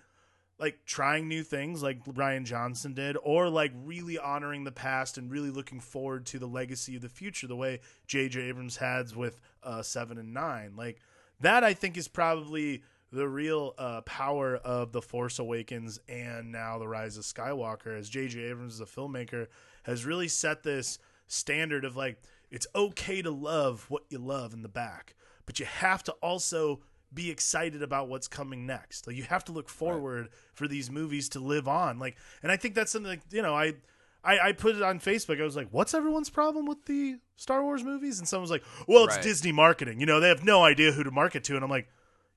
like 0.61 0.85
trying 0.85 1.27
new 1.27 1.41
things 1.41 1.81
like 1.81 2.05
Rian 2.05 2.43
Johnson 2.45 2.93
did, 2.93 3.17
or 3.23 3.49
like 3.49 3.73
really 3.83 4.19
honoring 4.19 4.63
the 4.63 4.71
past 4.71 5.17
and 5.17 5.31
really 5.31 5.49
looking 5.49 5.79
forward 5.79 6.27
to 6.27 6.37
the 6.37 6.45
legacy 6.45 6.95
of 6.95 7.01
the 7.01 7.09
future, 7.09 7.47
the 7.47 7.55
way 7.55 7.79
J.J. 8.05 8.41
Abrams 8.41 8.77
has 8.77 9.15
with 9.15 9.41
uh, 9.63 9.81
Seven 9.81 10.19
and 10.19 10.35
Nine. 10.35 10.75
Like 10.77 10.99
that, 11.39 11.63
I 11.63 11.73
think 11.73 11.97
is 11.97 12.07
probably 12.07 12.83
the 13.11 13.27
real 13.27 13.73
uh, 13.79 14.01
power 14.01 14.55
of 14.55 14.91
the 14.91 15.01
Force 15.01 15.39
Awakens 15.39 15.99
and 16.07 16.51
now 16.51 16.77
the 16.77 16.87
Rise 16.87 17.17
of 17.17 17.23
Skywalker. 17.23 17.97
As 17.97 18.07
J.J. 18.07 18.39
Abrams, 18.41 18.75
is 18.75 18.81
a 18.81 18.85
filmmaker, 18.85 19.47
has 19.83 20.05
really 20.05 20.27
set 20.27 20.63
this 20.63 20.99
standard 21.27 21.85
of 21.85 21.95
like 21.95 22.17
it's 22.49 22.67
okay 22.75 23.21
to 23.21 23.31
love 23.31 23.85
what 23.89 24.03
you 24.09 24.17
love 24.19 24.53
in 24.53 24.61
the 24.61 24.69
back, 24.69 25.15
but 25.45 25.59
you 25.59 25.65
have 25.65 26.03
to 26.03 26.11
also 26.13 26.81
be 27.13 27.29
excited 27.29 27.81
about 27.83 28.07
what's 28.09 28.27
coming 28.27 28.65
next. 28.65 29.07
Like 29.07 29.15
you 29.15 29.23
have 29.23 29.43
to 29.45 29.51
look 29.51 29.69
forward 29.69 30.29
for 30.53 30.67
these 30.67 30.89
movies 30.89 31.29
to 31.29 31.39
live 31.39 31.67
on. 31.67 31.99
Like, 31.99 32.15
and 32.43 32.51
I 32.51 32.57
think 32.57 32.75
that's 32.75 32.91
something 32.91 33.09
like 33.09 33.21
you 33.31 33.41
know 33.41 33.55
I. 33.55 33.75
I, 34.23 34.49
I 34.49 34.51
put 34.51 34.75
it 34.75 34.83
on 34.83 34.99
Facebook. 34.99 35.41
I 35.41 35.43
was 35.43 35.55
like, 35.55 35.69
"What's 35.71 35.95
everyone's 35.95 36.29
problem 36.29 36.67
with 36.67 36.85
the 36.85 37.15
Star 37.37 37.63
Wars 37.63 37.83
movies?" 37.83 38.19
And 38.19 38.27
someone 38.27 38.43
was 38.43 38.51
like, 38.51 38.63
"Well, 38.87 39.05
it's 39.05 39.15
Right. 39.15 39.23
Disney 39.23 39.51
marketing. 39.51 39.99
You 39.99 40.05
know, 40.05 40.19
they 40.19 40.27
have 40.27 40.43
no 40.45 40.63
idea 40.63 40.91
who 40.91 41.03
to 41.03 41.09
market 41.09 41.43
to." 41.45 41.55
And 41.55 41.63
I'm 41.63 41.71
like, 41.71 41.87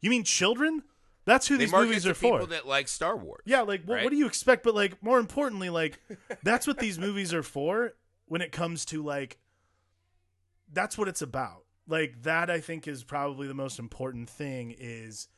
"You 0.00 0.08
mean 0.08 0.24
children? 0.24 0.82
That's 1.24 1.46
who 1.48 1.56
they 1.56 1.64
these 1.64 1.72
movies 1.72 2.02
to 2.04 2.10
are 2.10 2.14
people 2.14 2.46
that 2.48 2.66
like 2.66 2.88
Star 2.88 3.16
Wars. 3.16 3.42
Yeah, 3.46 3.62
like 3.62 3.82
what, 3.84 3.94
Right. 3.94 4.04
what 4.04 4.10
do 4.10 4.16
you 4.16 4.26
expect? 4.26 4.62
But 4.62 4.74
like 4.74 5.02
more 5.02 5.18
importantly, 5.18 5.70
like 5.70 5.98
that's 6.42 6.66
what 6.66 6.78
these 6.78 6.98
movies 6.98 7.32
are 7.32 7.42
for. 7.42 7.94
when 8.26 8.40
it 8.42 8.52
comes 8.52 8.84
to 8.86 9.02
like 9.02 9.38
that's 10.72 10.98
what 10.98 11.08
it's 11.08 11.22
about. 11.22 11.64
Like 11.86 12.22
that 12.22 12.50
I 12.50 12.60
think 12.60 12.88
is 12.88 13.04
probably 13.04 13.46
the 13.46 13.54
most 13.54 13.78
important 13.78 14.28
thing 14.30 14.74
is 14.78 15.28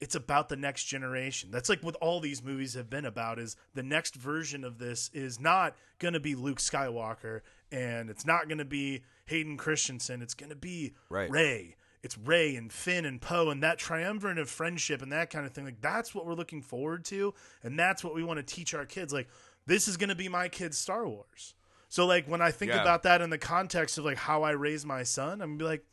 it's 0.00 0.14
about 0.14 0.48
the 0.48 0.56
next 0.56 0.84
generation. 0.84 1.50
That's 1.50 1.68
like 1.68 1.82
what 1.82 1.96
all 1.96 2.20
these 2.20 2.42
movies 2.42 2.74
have 2.74 2.88
been 2.90 3.04
about 3.04 3.38
is 3.38 3.56
the 3.74 3.82
next 3.82 4.14
version 4.14 4.62
of 4.64 4.78
this 4.78 5.10
is 5.12 5.40
not 5.40 5.74
going 5.98 6.14
to 6.14 6.20
be 6.20 6.34
Luke 6.36 6.58
Skywalker 6.58 7.40
and 7.72 8.08
it's 8.10 8.24
not 8.26 8.48
going 8.48 8.58
to 8.58 8.64
be 8.64 9.02
Hayden 9.26 9.56
Christensen. 9.56 10.22
It's 10.22 10.34
going 10.34 10.50
to 10.50 10.56
be 10.56 10.94
Right. 11.10 11.30
Rey. 11.30 11.76
It's 12.02 12.16
Rey 12.16 12.56
and 12.56 12.72
Finn 12.72 13.04
and 13.04 13.20
Poe 13.20 13.50
and 13.50 13.62
that 13.62 13.78
triumvirate 13.78 14.38
of 14.38 14.48
friendship 14.48 15.02
and 15.02 15.10
that 15.12 15.30
kind 15.30 15.44
of 15.46 15.52
thing. 15.52 15.64
Like 15.64 15.80
that's 15.80 16.14
what 16.14 16.26
we're 16.26 16.34
looking 16.34 16.62
forward 16.62 17.04
to 17.06 17.34
and 17.62 17.78
that's 17.78 18.04
what 18.04 18.14
we 18.14 18.22
want 18.22 18.38
to 18.38 18.54
teach 18.54 18.74
our 18.74 18.86
kids. 18.86 19.12
Like 19.12 19.28
this 19.66 19.88
is 19.88 19.96
going 19.96 20.08
to 20.08 20.14
be 20.14 20.28
my 20.28 20.48
kid's 20.48 20.78
Star 20.78 21.06
Wars. 21.06 21.54
So 21.88 22.06
like 22.06 22.26
when 22.26 22.42
I 22.42 22.50
think 22.50 22.72
Yeah. 22.72 22.80
about 22.82 23.02
that 23.04 23.20
in 23.22 23.30
the 23.30 23.38
context 23.38 23.98
of 23.98 24.04
like 24.04 24.18
how 24.18 24.42
I 24.42 24.50
raise 24.52 24.84
my 24.84 25.02
son, 25.02 25.40
I'm 25.40 25.50
gonna 25.50 25.58
be 25.58 25.64
like, 25.64 25.84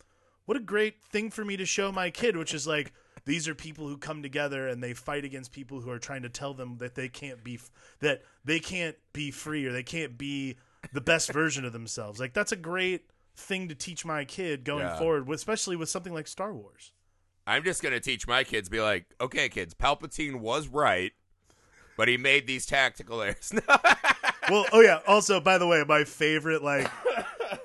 what 0.46 0.58
a 0.58 0.62
great 0.62 1.04
thing 1.10 1.32
for 1.32 1.44
me 1.44 1.58
to 1.58 1.66
show 1.66 1.92
my 1.92 2.10
kid, 2.12 2.38
which 2.38 2.54
is 2.54 2.68
like 2.68 2.94
these 3.26 3.48
are 3.48 3.56
people 3.56 3.88
who 3.88 3.98
come 3.98 4.22
together 4.22 4.68
and 4.68 4.84
they 4.84 4.94
fight 4.94 5.26
against 5.26 5.52
people 5.52 5.82
who 5.82 5.90
are 5.90 5.98
trying 5.98 6.22
to 6.22 6.30
tell 6.30 6.54
them 6.54 6.78
that 6.78 6.94
they 6.94 7.08
can't 7.10 7.44
be 7.44 7.60
that 8.00 8.22
they 8.44 8.60
can't 8.60 8.96
be 9.14 9.32
free 9.32 9.66
or 9.66 9.72
they 9.72 9.82
can't 9.84 10.18
be 10.18 10.58
the 10.94 11.02
best 11.02 11.32
version 11.32 11.66
of 11.66 11.74
themselves. 11.74 12.20
Like 12.20 12.34
that's 12.34 12.52
a 12.52 12.56
great 12.58 13.10
thing 13.36 13.68
to 13.70 13.76
teach 13.76 14.06
my 14.06 14.26
kid 14.26 14.64
going 14.64 14.86
Yeah. 14.86 14.98
forward, 14.98 15.30
especially 15.30 15.76
with 15.76 15.90
something 15.90 16.14
like 16.14 16.28
Star 16.28 16.54
Wars. 16.54 16.92
I'm 17.48 17.64
just 17.64 17.84
gonna 17.84 18.00
teach 18.00 18.28
my 18.28 18.44
kids. 18.44 18.70
Be 18.70 18.82
like, 18.82 19.06
okay, 19.22 19.50
kids, 19.50 19.74
Palpatine 19.74 20.40
was 20.40 20.68
right, 20.68 21.12
but 21.98 22.08
he 22.08 22.18
made 22.18 22.48
these 22.48 22.66
tactical 22.66 23.22
errors. 23.22 23.54
well, 24.50 24.66
oh 24.72 24.82
yeah. 24.82 25.00
Also, 25.08 25.40
by 25.40 25.58
the 25.58 25.68
way, 25.68 25.84
my 25.88 26.04
favorite 26.04 26.64
like 26.64 26.90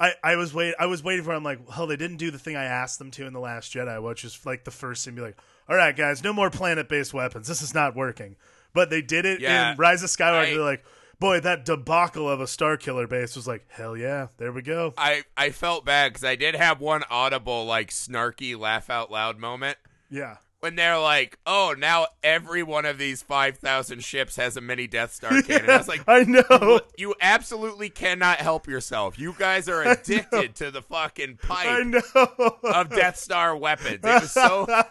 I, 0.00 0.12
I 0.22 0.36
was 0.36 0.52
wait 0.52 0.74
I 0.78 0.86
was 0.86 1.02
waiting 1.02 1.24
for 1.24 1.32
I'm 1.32 1.44
like, 1.44 1.68
hell, 1.70 1.86
they 1.86 1.96
didn't 1.96 2.18
do 2.18 2.30
the 2.30 2.38
thing 2.38 2.56
I 2.56 2.64
asked 2.64 2.98
them 2.98 3.10
to 3.12 3.26
in 3.26 3.32
the 3.32 3.40
Last 3.40 3.72
Jedi, 3.72 4.02
which 4.02 4.24
is 4.24 4.38
like 4.44 4.64
the 4.64 4.70
first 4.70 5.04
thing, 5.04 5.14
be 5.14 5.22
like, 5.22 5.36
all 5.68 5.76
right, 5.76 5.96
guys, 5.96 6.22
no 6.22 6.32
more 6.32 6.50
planet 6.50 6.88
based 6.88 7.14
weapons. 7.14 7.48
This 7.48 7.62
is 7.62 7.74
not 7.74 7.96
working. 7.96 8.36
But 8.72 8.90
they 8.90 9.02
did 9.02 9.24
it 9.26 9.40
Yeah. 9.40 9.72
in 9.72 9.78
Rise 9.78 10.02
of 10.02 10.10
Skywalker. 10.10 10.46
I- 10.46 10.50
They're 10.52 10.60
like, 10.60 10.84
boy, 11.20 11.38
that 11.40 11.64
debacle 11.64 12.28
of 12.28 12.40
a 12.40 12.46
Star 12.46 12.76
Killer 12.76 13.06
base 13.06 13.36
was 13.36 13.46
like, 13.46 13.64
hell 13.68 13.96
yeah, 13.96 14.28
there 14.38 14.50
we 14.52 14.62
go. 14.62 14.94
I 14.98 15.22
I 15.36 15.50
felt 15.50 15.84
bad 15.84 16.12
because 16.12 16.24
I 16.24 16.34
did 16.36 16.54
have 16.56 16.80
one 16.80 17.02
audible 17.10 17.64
like 17.66 17.90
snarky 17.90 18.58
laugh 18.58 18.90
out 18.90 19.10
loud 19.12 19.38
moment 19.38 19.78
Yeah. 20.10 20.36
when 20.60 20.74
they're 20.76 20.98
like, 20.98 21.38
"Oh, 21.46 21.74
now 21.78 22.06
every 22.22 22.62
one 22.62 22.84
of 22.86 22.98
these 22.98 23.22
five 23.22 23.58
thousand 23.58 24.02
ships 24.04 24.36
has 24.36 24.56
a 24.56 24.60
mini 24.60 24.86
Death 24.86 25.12
Star 25.14 25.40
cannon." 25.42 25.70
I 25.70 25.76
was 25.78 25.88
like, 25.88 26.02
I 26.08 26.24
know. 26.24 26.80
"You 26.98 27.14
absolutely 27.20 27.88
cannot 27.90 28.38
help 28.38 28.66
yourself. 28.66 29.18
You 29.18 29.34
guys 29.38 29.68
are 29.68 29.82
addicted 29.92 30.54
to 30.56 30.70
the 30.70 30.82
fucking 30.82 31.38
I 31.48 32.02
pipe 32.02 32.54
of 32.64 32.90
Death 32.90 33.16
Star 33.18 33.56
weapons." 33.56 34.00
It 34.02 34.22
was 34.22 34.32
so. 34.32 34.66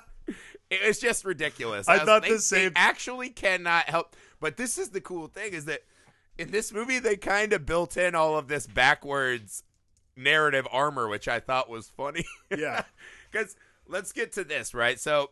It 0.72 0.86
was 0.86 1.00
just 1.00 1.26
ridiculous. 1.26 1.88
I 1.88 1.94
was- 1.96 2.04
thought 2.04 2.22
they, 2.22 2.30
the 2.34 2.38
same- 2.39 2.74
They 2.74 2.80
actually 2.80 3.30
cannot 3.32 3.86
help. 3.89 4.15
But 4.39 4.56
this 4.56 4.78
is 4.78 4.89
the 4.89 5.02
cool 5.02 5.26
thing: 5.28 5.54
is 5.54 5.65
that 5.65 5.82
in 6.39 6.52
this 6.52 6.71
movie 6.73 6.99
they 6.99 7.15
kind 7.17 7.54
of 7.54 7.65
built 7.65 7.97
in 7.97 8.15
all 8.15 8.38
of 8.38 8.47
this 8.47 8.65
backwards 8.67 9.63
narrative 10.15 10.67
armor, 10.71 11.08
which 11.08 11.28
I 11.28 11.39
thought 11.39 11.69
was 11.69 11.89
funny. 11.89 12.25
Yeah. 12.58 12.84
Because 13.32 13.56
let's 13.88 14.12
get 14.12 14.32
to 14.34 14.43
this, 14.43 14.73
right? 14.73 14.99
So 14.99 15.30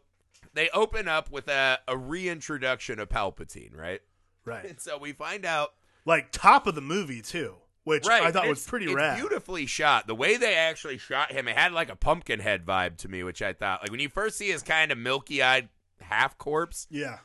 they 0.53 0.69
open 0.69 1.07
up 1.07 1.31
with 1.31 1.47
a, 1.47 1.79
a 1.87 1.97
reintroduction 1.97 2.99
of 2.99 3.09
Palpatine, 3.09 3.75
right? 3.75 4.01
right. 4.45 4.65
And 4.65 4.79
so 4.79 4.97
we 4.99 5.13
find 5.13 5.45
out. 5.45 5.73
Like 6.05 6.31
top 6.31 6.67
of 6.67 6.75
the 6.75 6.81
movie 6.81 7.21
too, 7.21 7.55
which 7.83 8.05
Right, 8.05 8.21
I 8.23 8.31
thought 8.31 8.43
and 8.43 8.49
was 8.51 8.65
pretty 8.65 8.85
it's 8.85 8.95
rad. 8.95 9.17
beautifully 9.17 9.65
shot. 9.65 10.07
The 10.07 10.15
way 10.15 10.37
they 10.37 10.55
actually 10.55 10.97
shot 10.99 11.31
him, 11.31 11.47
it 11.47 11.57
had 11.57 11.73
like 11.73 11.89
a 11.89 11.95
pumpkin 11.97 12.39
head 12.39 12.65
vibe 12.65 12.97
to 12.97 13.09
me, 13.09 13.23
which 13.23 13.41
I 13.41 13.51
thought, 13.53 13.81
like 13.81 13.91
when 13.91 13.99
you 13.99 14.07
first 14.09 14.37
see 14.37 14.49
his 14.49 14.61
kind 14.63 14.91
of 14.91 14.97
milky 14.97 15.41
eyed 15.43 15.67
half 16.01 16.37
corpse, 16.37 16.87
Yeah. 16.89 17.17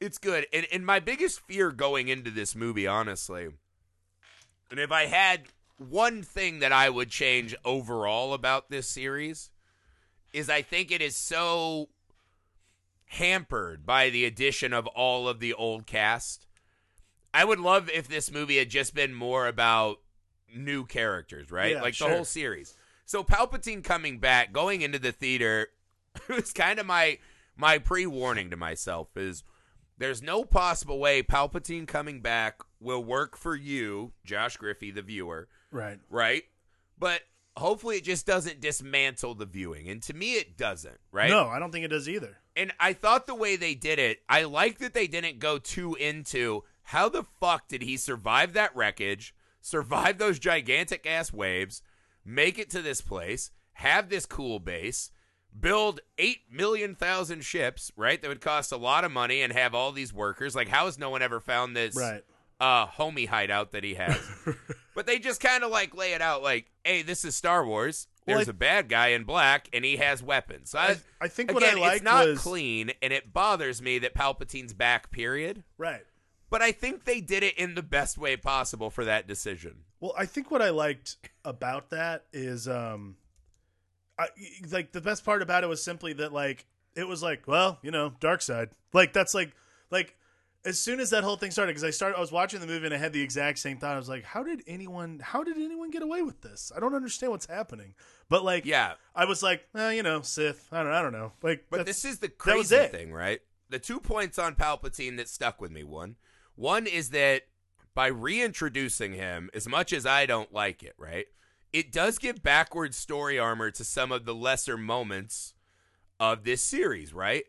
It's 0.00 0.18
good. 0.18 0.46
And, 0.52 0.66
and 0.72 0.84
my 0.84 0.98
biggest 0.98 1.40
fear 1.40 1.70
going 1.70 2.08
into 2.08 2.30
this 2.30 2.56
movie, 2.56 2.86
honestly, 2.86 3.48
and 4.70 4.80
if 4.80 4.90
I 4.90 5.06
had 5.06 5.42
one 5.76 6.22
thing 6.22 6.60
that 6.60 6.72
I 6.72 6.90
would 6.90 7.10
change 7.10 7.54
overall 7.64 8.32
about 8.32 8.70
this 8.70 8.86
series, 8.86 9.50
is 10.32 10.48
I 10.48 10.62
think 10.62 10.90
it 10.90 11.02
is 11.02 11.16
so 11.16 11.88
hampered 13.06 13.84
by 13.84 14.10
the 14.10 14.24
addition 14.24 14.72
of 14.72 14.86
all 14.88 15.28
of 15.28 15.40
the 15.40 15.52
old 15.52 15.86
cast. 15.86 16.46
I 17.34 17.44
would 17.44 17.60
love 17.60 17.90
if 17.90 18.08
this 18.08 18.30
movie 18.30 18.58
had 18.58 18.70
just 18.70 18.94
been 18.94 19.14
more 19.14 19.46
about 19.46 19.98
new 20.54 20.84
characters, 20.84 21.50
right? 21.50 21.72
Yeah, 21.72 21.82
like 21.82 21.94
sure. 21.94 22.08
the 22.08 22.14
whole 22.14 22.24
series. 22.24 22.74
So 23.06 23.24
Palpatine 23.24 23.82
coming 23.82 24.18
back, 24.18 24.52
going 24.52 24.82
into 24.82 24.98
the 24.98 25.12
theater, 25.12 25.68
it 26.28 26.34
was 26.34 26.52
kind 26.52 26.78
of 26.78 26.86
my 26.86 27.18
my 27.56 27.78
pre-warning 27.78 28.50
to 28.50 28.56
myself 28.56 29.08
is 29.16 29.44
there's 30.00 30.22
no 30.22 30.44
possible 30.44 30.98
way 30.98 31.22
Palpatine 31.22 31.86
coming 31.86 32.20
back 32.20 32.60
will 32.80 33.04
work 33.04 33.36
for 33.36 33.54
you, 33.54 34.12
Josh 34.24 34.56
Griffey, 34.56 34.90
the 34.90 35.02
viewer, 35.02 35.48
Right. 35.70 36.00
right? 36.08 36.42
But 36.98 37.20
hopefully 37.56 37.98
it 37.98 38.04
just 38.04 38.26
doesn't 38.26 38.60
dismantle 38.60 39.34
the 39.36 39.46
viewing. 39.46 39.88
And 39.88 40.02
to 40.04 40.14
me 40.14 40.34
it 40.34 40.56
doesn't, 40.56 40.98
right? 41.12 41.30
No, 41.30 41.46
I 41.48 41.58
don't 41.58 41.70
think 41.70 41.84
it 41.84 41.88
does 41.88 42.08
either. 42.08 42.38
And 42.56 42.72
I 42.80 42.92
thought 42.94 43.26
the 43.26 43.34
way 43.34 43.56
they 43.56 43.74
did 43.74 43.98
it, 43.98 44.22
I 44.28 44.42
like 44.44 44.78
that 44.78 44.94
they 44.94 45.06
didn't 45.06 45.38
go 45.38 45.58
too 45.58 45.94
into 45.94 46.64
how 46.84 47.08
the 47.08 47.24
fuck 47.38 47.68
did 47.68 47.82
he 47.82 47.96
survive 47.96 48.54
that 48.54 48.74
wreckage, 48.74 49.34
survive 49.60 50.18
those 50.18 50.38
gigantic 50.38 51.06
ass 51.06 51.32
waves, 51.32 51.82
make 52.24 52.58
it 52.58 52.70
to 52.70 52.82
this 52.82 53.00
place, 53.00 53.50
have 53.74 54.08
this 54.08 54.26
cool 54.26 54.58
base, 54.58 55.10
build 55.58 56.00
8 56.18 56.38
million 56.50 56.94
thousand 56.94 57.44
ships, 57.44 57.90
right? 57.96 58.20
That 58.20 58.28
would 58.28 58.40
cost 58.40 58.72
a 58.72 58.76
lot 58.76 59.04
of 59.04 59.12
money 59.12 59.42
and 59.42 59.52
have 59.52 59.74
all 59.74 59.92
these 59.92 60.12
workers. 60.12 60.54
Like, 60.54 60.68
how 60.68 60.86
has 60.86 60.98
no 60.98 61.10
one 61.10 61.22
ever 61.22 61.40
found 61.40 61.76
this 61.76 61.96
Right. 61.96 62.22
uh, 62.60 62.86
homie 62.86 63.28
hideout 63.28 63.72
that 63.72 63.84
he 63.84 63.94
has? 63.94 64.18
but 64.94 65.06
they 65.06 65.18
just 65.18 65.40
kind 65.40 65.64
of 65.64 65.70
like 65.70 65.94
lay 65.94 66.12
it 66.12 66.22
out 66.22 66.42
like, 66.42 66.70
hey, 66.84 67.02
this 67.02 67.24
is 67.24 67.36
Star 67.36 67.64
Wars. 67.66 68.06
Well, 68.26 68.36
There's 68.36 68.48
I- 68.48 68.50
a 68.50 68.54
bad 68.54 68.88
guy 68.88 69.08
in 69.08 69.24
black 69.24 69.68
and 69.72 69.84
he 69.84 69.96
has 69.96 70.22
weapons. 70.22 70.70
So 70.70 70.78
I, 70.78 70.96
I, 71.20 71.28
think 71.28 71.52
what 71.52 71.62
I 71.62 71.68
Again, 71.68 71.80
liked 71.80 71.94
it's 71.96 72.04
not 72.04 72.26
was 72.26 72.38
clean, 72.40 72.92
and 73.02 73.12
it 73.12 73.32
bothers 73.32 73.80
me 73.82 73.98
that 74.00 74.14
Palpatine's 74.14 74.72
back. 74.74 75.10
Period. 75.10 75.64
right. 75.78 76.02
But 76.48 76.62
I 76.62 76.72
think 76.72 77.04
they 77.04 77.20
did 77.20 77.44
it 77.44 77.56
in 77.56 77.76
the 77.76 77.82
best 77.82 78.18
way 78.18 78.36
possible 78.36 78.90
for 78.90 79.04
that 79.04 79.28
decision. 79.28 79.84
Well, 80.00 80.12
I 80.18 80.26
think 80.26 80.50
what 80.50 80.60
I 80.60 80.70
liked 80.70 81.16
about 81.44 81.90
that 81.90 82.24
is, 82.32 82.66
um, 82.66 83.14
I 84.24 84.28
like 84.70 84.92
the 84.92 85.00
best 85.00 85.24
part 85.24 85.42
about 85.42 85.64
it 85.64 85.68
was 85.68 85.82
simply 85.82 86.12
that 86.14 86.32
like 86.32 86.66
it 86.94 87.06
was 87.06 87.22
like, 87.22 87.46
well, 87.46 87.78
you 87.82 87.90
know, 87.90 88.12
dark 88.20 88.42
side. 88.42 88.70
Like 88.92 89.12
that's 89.12 89.34
like 89.34 89.52
like 89.90 90.16
as 90.64 90.78
soon 90.78 91.00
as 91.00 91.10
that 91.10 91.24
whole 91.24 91.36
thing 91.36 91.50
started, 91.50 91.70
because 91.70 91.84
I 91.84 91.90
started, 91.90 92.18
I 92.18 92.20
was 92.20 92.30
watching 92.32 92.60
the 92.60 92.66
movie 92.66 92.84
and 92.84 92.94
I 92.94 92.98
had 92.98 93.12
the 93.12 93.22
exact 93.22 93.58
same 93.58 93.78
thought. 93.78 93.94
I 93.94 93.96
was 93.96 94.10
like, 94.10 94.24
how 94.24 94.42
did 94.42 94.62
anyone, 94.66 95.18
how 95.22 95.42
did 95.42 95.56
anyone 95.56 95.90
get 95.90 96.02
away 96.02 96.20
with 96.20 96.42
this? 96.42 96.70
I 96.76 96.80
don't 96.80 96.94
understand 96.94 97.32
what's 97.32 97.46
happening. 97.46 97.94
But 98.28 98.44
like, 98.44 98.66
Yeah, 98.66 98.94
I 99.14 99.24
was 99.24 99.42
like, 99.42 99.66
eh, 99.74 99.92
you 99.92 100.02
know, 100.02 100.20
Sith. 100.20 100.68
I 100.70 100.82
don't, 100.82 100.92
I 100.92 101.00
don't 101.00 101.12
know. 101.12 101.32
Like, 101.42 101.64
but 101.70 101.86
this 101.86 102.04
is 102.04 102.18
the 102.18 102.26
that 102.26 102.56
was 102.56 102.68
crazy 102.68 102.76
it. 102.76 102.90
thing, 102.92 103.12
right? 103.12 103.40
The 103.70 103.78
two 103.78 104.00
points 104.00 104.38
on 104.38 104.54
Palpatine 104.54 105.16
that 105.16 105.28
stuck 105.28 105.60
with 105.62 105.70
me. 105.70 105.82
One, 105.82 106.16
one 106.56 106.86
is 106.86 107.10
that 107.10 107.44
by 107.94 108.08
reintroducing 108.08 109.14
him, 109.14 109.48
as 109.54 109.66
much 109.66 109.92
as 109.94 110.04
I 110.04 110.26
don't 110.26 110.52
like 110.52 110.82
it, 110.82 110.94
right, 110.98 111.26
it 111.72 111.92
does 111.92 112.18
give 112.18 112.42
backwards 112.42 112.96
story 112.96 113.38
armor 113.38 113.70
to 113.70 113.84
some 113.84 114.10
of 114.12 114.24
the 114.24 114.34
lesser 114.34 114.76
moments 114.76 115.54
of 116.18 116.44
this 116.44 116.62
series, 116.62 117.12
right? 117.14 117.44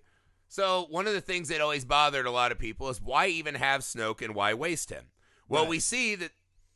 So 0.47 0.85
one 0.89 1.07
of 1.07 1.13
the 1.13 1.21
things 1.21 1.47
that 1.49 1.61
always 1.61 1.85
bothered 1.85 2.25
a 2.25 2.31
lot 2.31 2.51
of 2.51 2.59
people 2.59 2.89
is 2.89 3.01
why 3.01 3.27
even 3.27 3.55
have 3.55 3.81
Snoke 3.81 4.21
and 4.21 4.35
why 4.35 4.53
waste 4.53 4.89
him? 4.89 5.05
Well, 5.47 5.63
Right. 5.63 5.69
we 5.69 5.79
see 5.79 6.15
that 6.15 6.31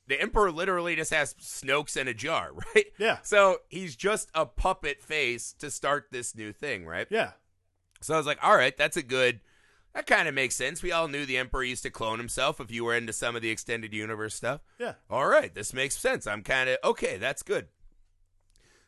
the 0.08 0.22
Emperor 0.22 0.52
literally 0.52 0.96
just 0.96 1.12
has 1.12 1.34
Snoke's 1.36 1.98
in 1.98 2.08
a 2.08 2.14
jar, 2.14 2.52
right? 2.76 2.86
Yeah. 2.98 3.18
So 3.24 3.58
he's 3.70 3.96
just 3.96 4.30
a 4.34 4.46
puppet 4.46 5.02
face 5.02 5.54
to 5.60 5.70
start 5.72 6.08
this 6.12 6.36
new 6.36 6.52
thing, 6.54 6.86
right? 6.86 7.08
yeah, 7.10 7.32
So 8.02 8.14
I 8.14 8.18
was 8.18 8.26
like, 8.28 8.40
all 8.42 8.56
right, 8.56 8.76
that's 8.78 8.98
a 8.98 9.04
good. 9.04 9.40
That 9.96 10.08
kind 10.08 10.28
of 10.28 10.36
makes 10.36 10.58
sense. 10.58 10.84
We 10.84 10.92
all 10.92 11.08
knew 11.08 11.26
the 11.26 11.38
Emperor 11.38 11.64
used 11.64 11.84
to 11.84 11.90
clone 11.90 12.20
himself 12.20 12.60
if 12.60 12.70
you 12.70 12.84
were 12.84 12.94
into 12.94 13.14
some 13.14 13.38
of 13.38 13.42
the 13.42 13.50
extended 13.50 13.94
universe 13.94 14.36
stuff. 14.36 14.60
yeah. 14.78 14.96
All 15.10 15.26
right, 15.26 15.56
this 15.56 15.74
makes 15.74 15.96
sense. 15.96 16.28
I'm 16.28 16.44
kind 16.44 16.70
of 16.70 16.78
okay. 16.84 17.18
That's 17.18 17.44
good. 17.44 17.70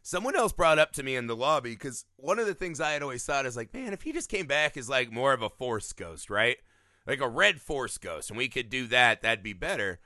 Someone 0.01 0.35
else 0.35 0.51
brought 0.51 0.79
up 0.79 0.91
to 0.93 1.03
me 1.03 1.15
in 1.15 1.27
the 1.27 1.35
lobby 1.35 1.71
because 1.71 2.05
one 2.17 2.39
of 2.39 2.45
the 2.45 2.53
things 2.53 2.81
I 2.81 2.91
had 2.91 3.01
always 3.01 3.25
thought 3.25 3.45
is 3.45 3.55
like, 3.55 3.73
man, 3.73 3.93
if 3.93 4.01
he 4.01 4.11
just 4.11 4.29
came 4.29 4.47
back 4.47 4.75
as 4.75 4.89
like 4.89 5.09
more 5.09 5.31
of 5.31 5.41
a 5.41 5.49
Force 5.49 5.93
ghost, 5.93 6.29
right? 6.29 6.57
Like 7.05 7.21
a 7.21 7.29
red 7.29 7.61
Force 7.61 7.97
ghost, 7.97 8.29
and 8.29 8.37
we 8.37 8.49
could 8.49 8.69
do 8.69 8.85
that, 8.87 9.21
that'd 9.21 9.43
be 9.43 9.53
better. 9.53 9.99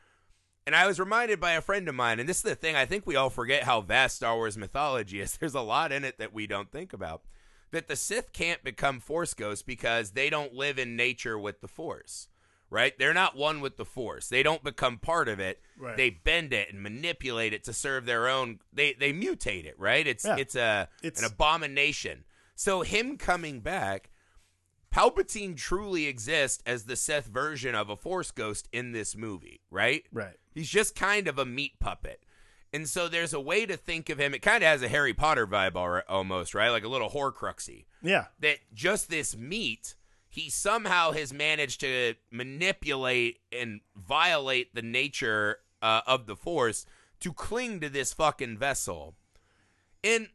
And 0.68 0.76
I 0.76 0.86
was 0.86 1.00
reminded 1.00 1.40
by 1.40 1.54
a 1.54 1.62
friend 1.62 1.90
of 1.90 1.96
mine, 1.96 2.20
and 2.20 2.30
this 2.30 2.38
is 2.38 2.44
the 2.44 2.56
thing, 2.56 2.76
I 2.76 2.86
think 2.86 3.08
we 3.08 3.16
all 3.16 3.32
forget 3.32 3.64
how 3.64 3.82
vast 3.82 4.18
Star 4.18 4.36
Wars 4.36 4.56
mythology 4.56 5.20
is. 5.20 5.36
There's 5.40 5.56
a 5.56 5.62
lot 5.62 5.92
in 5.92 6.04
it 6.04 6.20
that 6.20 6.34
we 6.34 6.46
don't 6.46 6.72
think 6.72 6.94
about. 6.94 7.24
That 7.72 7.88
the 7.88 7.96
Sith 7.96 8.34
can't 8.34 8.64
become 8.64 9.00
Force 9.00 9.34
ghosts 9.34 9.64
because 9.64 10.12
they 10.12 10.30
don't 10.30 10.54
live 10.54 10.78
in 10.78 10.96
nature 10.96 11.40
with 11.40 11.62
the 11.62 11.68
Force, 11.70 12.28
right? 12.70 12.98
They're 13.00 13.14
not 13.14 13.36
one 13.38 13.62
with 13.62 13.78
the 13.78 13.86
Force. 13.86 14.28
They 14.28 14.44
don't 14.44 14.64
become 14.64 14.98
part 14.98 15.30
of 15.30 15.40
it. 15.40 15.62
Right. 15.78 15.96
They 15.96 16.10
bend 16.10 16.52
it 16.52 16.70
and 16.72 16.84
manipulate 16.84 17.54
it 17.54 17.64
to 17.66 17.74
serve 17.74 18.06
their 18.06 18.28
own. 18.28 18.60
They 18.74 18.94
they 18.94 19.14
mutate 19.14 19.66
it, 19.66 19.80
right? 19.80 20.06
It's 20.06 20.26
Yeah. 20.26 20.36
it's 20.38 20.56
a 20.56 20.90
It's- 21.02 21.22
an 21.24 21.32
abomination. 21.32 22.26
So 22.56 22.82
him 22.82 23.18
coming 23.18 23.62
back, 23.62 24.10
Palpatine 24.94 25.56
truly 25.56 26.08
exists 26.08 26.62
as 26.66 26.84
the 26.86 26.98
Sith 26.98 27.26
version 27.28 27.74
of 27.76 27.90
a 27.90 27.96
Force 27.96 28.32
ghost 28.32 28.68
in 28.74 28.92
this 28.92 29.16
movie, 29.16 29.62
right? 29.70 30.04
Right. 30.12 30.36
He's 30.54 30.70
just 30.70 30.96
kind 30.96 31.28
of 31.30 31.40
a 31.40 31.46
meat 31.46 31.80
puppet. 31.80 32.24
And 32.74 32.88
so 32.88 33.08
there's 33.08 33.34
a 33.34 33.40
way 33.40 33.66
to 33.66 33.76
think 33.76 34.10
of 34.10 34.18
him. 34.18 34.34
It 34.34 34.42
kind 34.42 34.64
of 34.64 34.68
has 34.68 34.82
a 34.82 34.88
Harry 34.88 35.14
Potter 35.14 35.46
vibe 35.46 36.04
almost, 36.08 36.54
right? 36.56 36.70
Like 36.70 36.86
a 36.86 36.88
little 36.88 37.10
Horcruxy. 37.10 37.86
Yeah. 38.02 38.28
That 38.40 38.60
just 38.74 39.10
this 39.10 39.36
meat, 39.36 39.96
he 40.30 40.50
somehow 40.50 41.12
has 41.12 41.34
managed 41.34 41.82
to 41.82 42.16
manipulate 42.32 43.40
and 43.52 43.82
violate 43.96 44.74
the 44.74 44.82
nature 44.82 45.58
uh, 45.82 46.02
of 46.08 46.28
the 46.28 46.36
Force 46.36 46.86
to 47.20 47.34
cling 47.34 47.82
to 47.82 47.90
this 47.90 48.14
fucking 48.14 48.58
vessel. 48.58 49.16
And, 50.04 50.30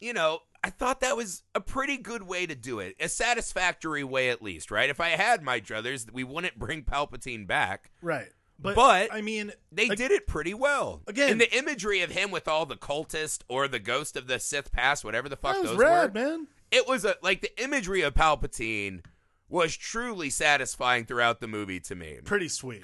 you 0.00 0.14
know, 0.14 0.40
I 0.64 0.70
thought 0.70 1.00
that 1.00 1.16
was 1.16 1.42
a 1.54 1.60
pretty 1.60 1.96
good 1.96 2.22
way 2.22 2.46
to 2.46 2.54
do 2.54 2.78
it. 2.78 2.96
A 3.00 3.08
satisfactory 3.08 4.04
way, 4.04 4.30
at 4.30 4.42
least, 4.42 4.70
right? 4.70 4.88
If 4.88 5.00
I 5.00 5.10
had 5.10 5.42
my 5.42 5.60
druthers, 5.60 6.10
we 6.10 6.24
wouldn't 6.24 6.58
bring 6.58 6.84
Palpatine 6.84 7.46
back. 7.46 7.90
Right. 8.00 8.30
But, 8.62 8.76
But 8.76 9.12
I 9.12 9.20
mean, 9.22 9.52
They 9.72 9.88
like, 9.88 9.98
did 9.98 10.10
it 10.10 10.26
pretty 10.26 10.54
well. 10.54 11.02
Again- 11.06 11.32
and 11.32 11.40
the 11.40 11.56
imagery 11.56 12.00
of 12.02 12.10
him 12.10 12.30
with 12.30 12.46
all 12.46 12.64
the 12.64 12.76
cultist 12.76 13.40
or 13.48 13.66
the 13.68 13.78
ghost 13.78 14.16
of 14.16 14.26
the 14.28 14.38
Sith 14.38 14.72
past, 14.72 15.04
whatever 15.04 15.28
the 15.28 15.36
fuck 15.36 15.54
that 15.54 15.62
was 15.62 15.70
those 15.72 15.80
rad, 15.80 16.14
were, 16.14 16.20
man. 16.20 16.46
it 16.70 16.86
was 16.86 17.04
a 17.04 17.16
like 17.22 17.40
the 17.40 17.62
imagery 17.62 18.02
of 18.02 18.14
Palpatine 18.14 19.02
was 19.48 19.76
truly 19.76 20.30
satisfying 20.30 21.04
throughout 21.04 21.40
the 21.40 21.48
movie 21.48 21.80
to 21.80 21.94
me. 21.94 22.18
Pretty 22.24 22.48
sweet. 22.48 22.82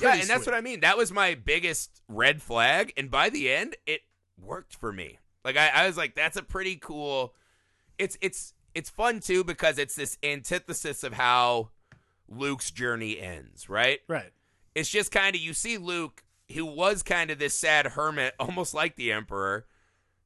yeah, 0.00 0.08
Pretty 0.08 0.20
and 0.22 0.28
that's 0.30 0.46
what 0.46 0.54
I 0.54 0.60
mean. 0.60 0.80
That 0.80 0.96
was 0.96 1.12
my 1.12 1.34
biggest 1.34 2.02
red 2.08 2.42
flag, 2.42 2.92
and 2.96 3.10
by 3.10 3.28
the 3.30 3.52
end, 3.52 3.76
it 3.86 4.00
worked 4.40 4.74
for 4.74 4.92
me. 4.92 5.18
Like 5.44 5.56
I, 5.56 5.68
I 5.68 5.86
was 5.86 5.96
like, 5.96 6.14
that's 6.14 6.36
a 6.36 6.42
pretty 6.42 6.76
cool. 6.76 7.34
It's 7.98 8.16
it's 8.20 8.54
it's 8.74 8.90
fun 8.90 9.20
too 9.20 9.44
because 9.44 9.78
it's 9.78 9.94
this 9.94 10.18
antithesis 10.22 11.04
of 11.04 11.12
how 11.12 11.70
Luke's 12.28 12.70
journey 12.70 13.20
ends, 13.20 13.68
right? 13.68 14.00
Right. 14.08 14.32
It's 14.74 14.88
just 14.90 15.10
kind 15.12 15.34
of 15.36 15.42
you 15.42 15.52
see 15.54 15.78
Luke, 15.78 16.22
who 16.54 16.64
was 16.64 17.02
kind 17.02 17.30
of 17.30 17.38
this 17.38 17.54
sad 17.58 17.86
hermit, 17.88 18.34
almost 18.40 18.74
like 18.74 18.96
the 18.96 19.12
Emperor, 19.12 19.66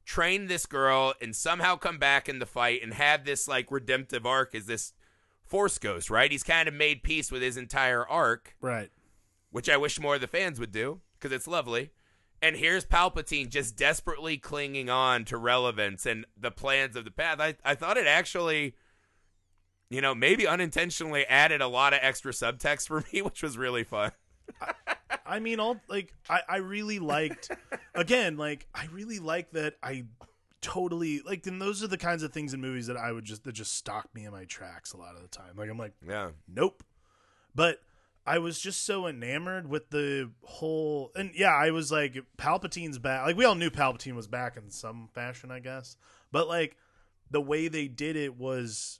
train 0.05 0.47
this 0.47 0.65
girl 0.65 1.13
and 1.21 1.35
somehow 1.35 1.75
come 1.75 1.97
back 1.97 2.29
in 2.29 2.39
the 2.39 2.45
fight 2.45 2.81
and 2.81 2.93
have 2.93 3.25
this 3.25 3.47
like 3.47 3.71
redemptive 3.71 4.25
arc 4.25 4.55
as 4.55 4.65
this 4.65 4.93
Force 5.43 5.77
Ghost, 5.77 6.09
right? 6.09 6.31
He's 6.31 6.43
kind 6.43 6.67
of 6.67 6.73
made 6.73 7.03
peace 7.03 7.31
with 7.31 7.41
his 7.41 7.55
entire 7.57 8.05
arc, 8.05 8.55
Right. 8.61 8.89
which 9.51 9.69
I 9.69 9.77
wish 9.77 9.99
more 9.99 10.15
of 10.15 10.21
the 10.21 10.27
fans 10.27 10.59
would 10.59 10.71
do 10.71 10.99
because 11.13 11.31
it's 11.33 11.47
lovely. 11.47 11.91
And 12.41 12.55
here's 12.55 12.85
Palpatine 12.85 13.49
just 13.49 13.75
desperately 13.75 14.37
clinging 14.37 14.89
on 14.89 15.25
to 15.25 15.37
relevance 15.37 16.05
and 16.05 16.25
the 16.39 16.51
plans 16.51 16.95
of 16.95 17.03
the 17.05 17.11
path. 17.11 17.39
I, 17.39 17.55
I 17.65 17.75
thought 17.75 17.97
it 17.97 18.05
actually, 18.07 18.75
you 19.89 20.01
know, 20.01 20.13
maybe 20.13 20.45
unintentionally 20.45 21.25
added 21.25 21.61
a 21.61 21.67
lot 21.67 21.93
of 21.93 21.99
extra 22.01 22.31
subtext 22.31 22.87
for 22.87 23.03
me, 23.13 23.21
which 23.21 23.41
was 23.41 23.57
really 23.57 23.83
fun. 23.83 24.11
I 25.25 25.39
mean, 25.39 25.59
all 25.59 25.79
like 25.87 26.13
I, 26.29 26.41
I 26.47 26.57
really 26.57 26.99
liked. 26.99 27.51
again, 27.93 28.37
like 28.37 28.67
I 28.73 28.85
really 28.91 29.19
like 29.19 29.51
that. 29.51 29.75
I 29.83 30.05
totally 30.61 31.21
like. 31.25 31.45
And 31.47 31.61
those 31.61 31.83
are 31.83 31.87
the 31.87 31.97
kinds 31.97 32.23
of 32.23 32.31
things 32.33 32.53
in 32.53 32.61
movies 32.61 32.87
that 32.87 32.97
I 32.97 33.11
would 33.11 33.25
just 33.25 33.43
that 33.43 33.51
just 33.53 33.75
stop 33.75 34.09
me 34.13 34.25
in 34.25 34.31
my 34.31 34.45
tracks 34.45 34.93
a 34.93 34.97
lot 34.97 35.15
of 35.15 35.21
the 35.21 35.27
time. 35.27 35.55
Like 35.57 35.69
I'm 35.69 35.77
like, 35.77 35.93
Yeah. 36.07 36.29
nope. 36.47 36.83
But 37.53 37.79
I 38.25 38.39
was 38.39 38.59
just 38.59 38.85
so 38.85 39.07
enamored 39.07 39.69
with 39.69 39.89
the 39.89 40.31
whole, 40.43 41.11
and 41.15 41.31
yeah, 41.33 41.53
I 41.55 41.71
was 41.71 41.91
like, 41.91 42.17
Palpatine's 42.37 42.99
back. 42.99 43.25
Like 43.25 43.37
we 43.37 43.45
all 43.45 43.55
knew 43.55 43.69
Palpatine 43.69 44.15
was 44.15 44.27
back 44.27 44.57
in 44.57 44.69
some 44.69 45.09
fashion, 45.13 45.49
I 45.51 45.59
guess. 45.59 45.95
But 46.31 46.47
like 46.47 46.75
the 47.31 47.41
way 47.41 47.67
they 47.67 47.87
did 47.87 48.15
it 48.15 48.37
was. 48.37 48.99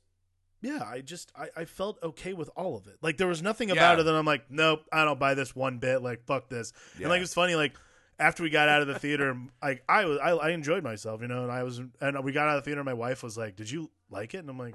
Yeah, 0.62 0.84
I 0.86 1.02
just 1.02 1.32
I, 1.36 1.50
I 1.56 1.66
felt 1.66 2.00
okay 2.02 2.34
with 2.34 2.50
all 2.56 2.76
of 2.78 2.88
it. 2.88 2.98
Like 3.02 3.18
there 3.18 3.28
was 3.28 3.42
nothing 3.44 3.70
about 3.72 3.96
Yeah. 3.98 4.02
it 4.02 4.04
that 4.06 4.16
I'm 4.16 4.26
like, 4.26 4.46
nope, 4.50 4.82
I 4.92 5.06
don't 5.06 5.20
buy 5.20 5.34
this 5.36 5.56
one 5.56 5.78
bit. 5.78 6.02
Like 6.02 6.26
fuck 6.26 6.50
this. 6.50 6.74
Yeah. 6.98 7.04
And 7.04 7.10
like 7.12 7.22
it's 7.22 7.34
funny, 7.34 7.56
like 7.56 7.76
after 8.20 8.42
we 8.42 8.50
got 8.50 8.68
out 8.68 8.82
of 8.82 8.88
the 8.88 8.98
theater, 8.98 9.38
like 9.62 9.84
I 9.88 10.06
was 10.06 10.18
I, 10.20 10.32
I 10.32 10.50
enjoyed 10.50 10.84
myself, 10.84 11.22
you 11.22 11.28
know, 11.28 11.44
and 11.44 11.52
I 11.52 11.64
was 11.64 11.80
and 12.02 12.24
we 12.24 12.32
got 12.32 12.48
out 12.48 12.58
of 12.58 12.64
the 12.64 12.66
theater. 12.66 12.80
and 12.82 12.86
My 12.86 12.94
wife 12.94 13.22
was 13.24 13.38
like, 13.38 13.56
"Did 13.56 13.70
you 13.70 13.92
like 14.10 14.34
it?" 14.34 14.40
And 14.40 14.50
I'm 14.50 14.58
like, 14.58 14.74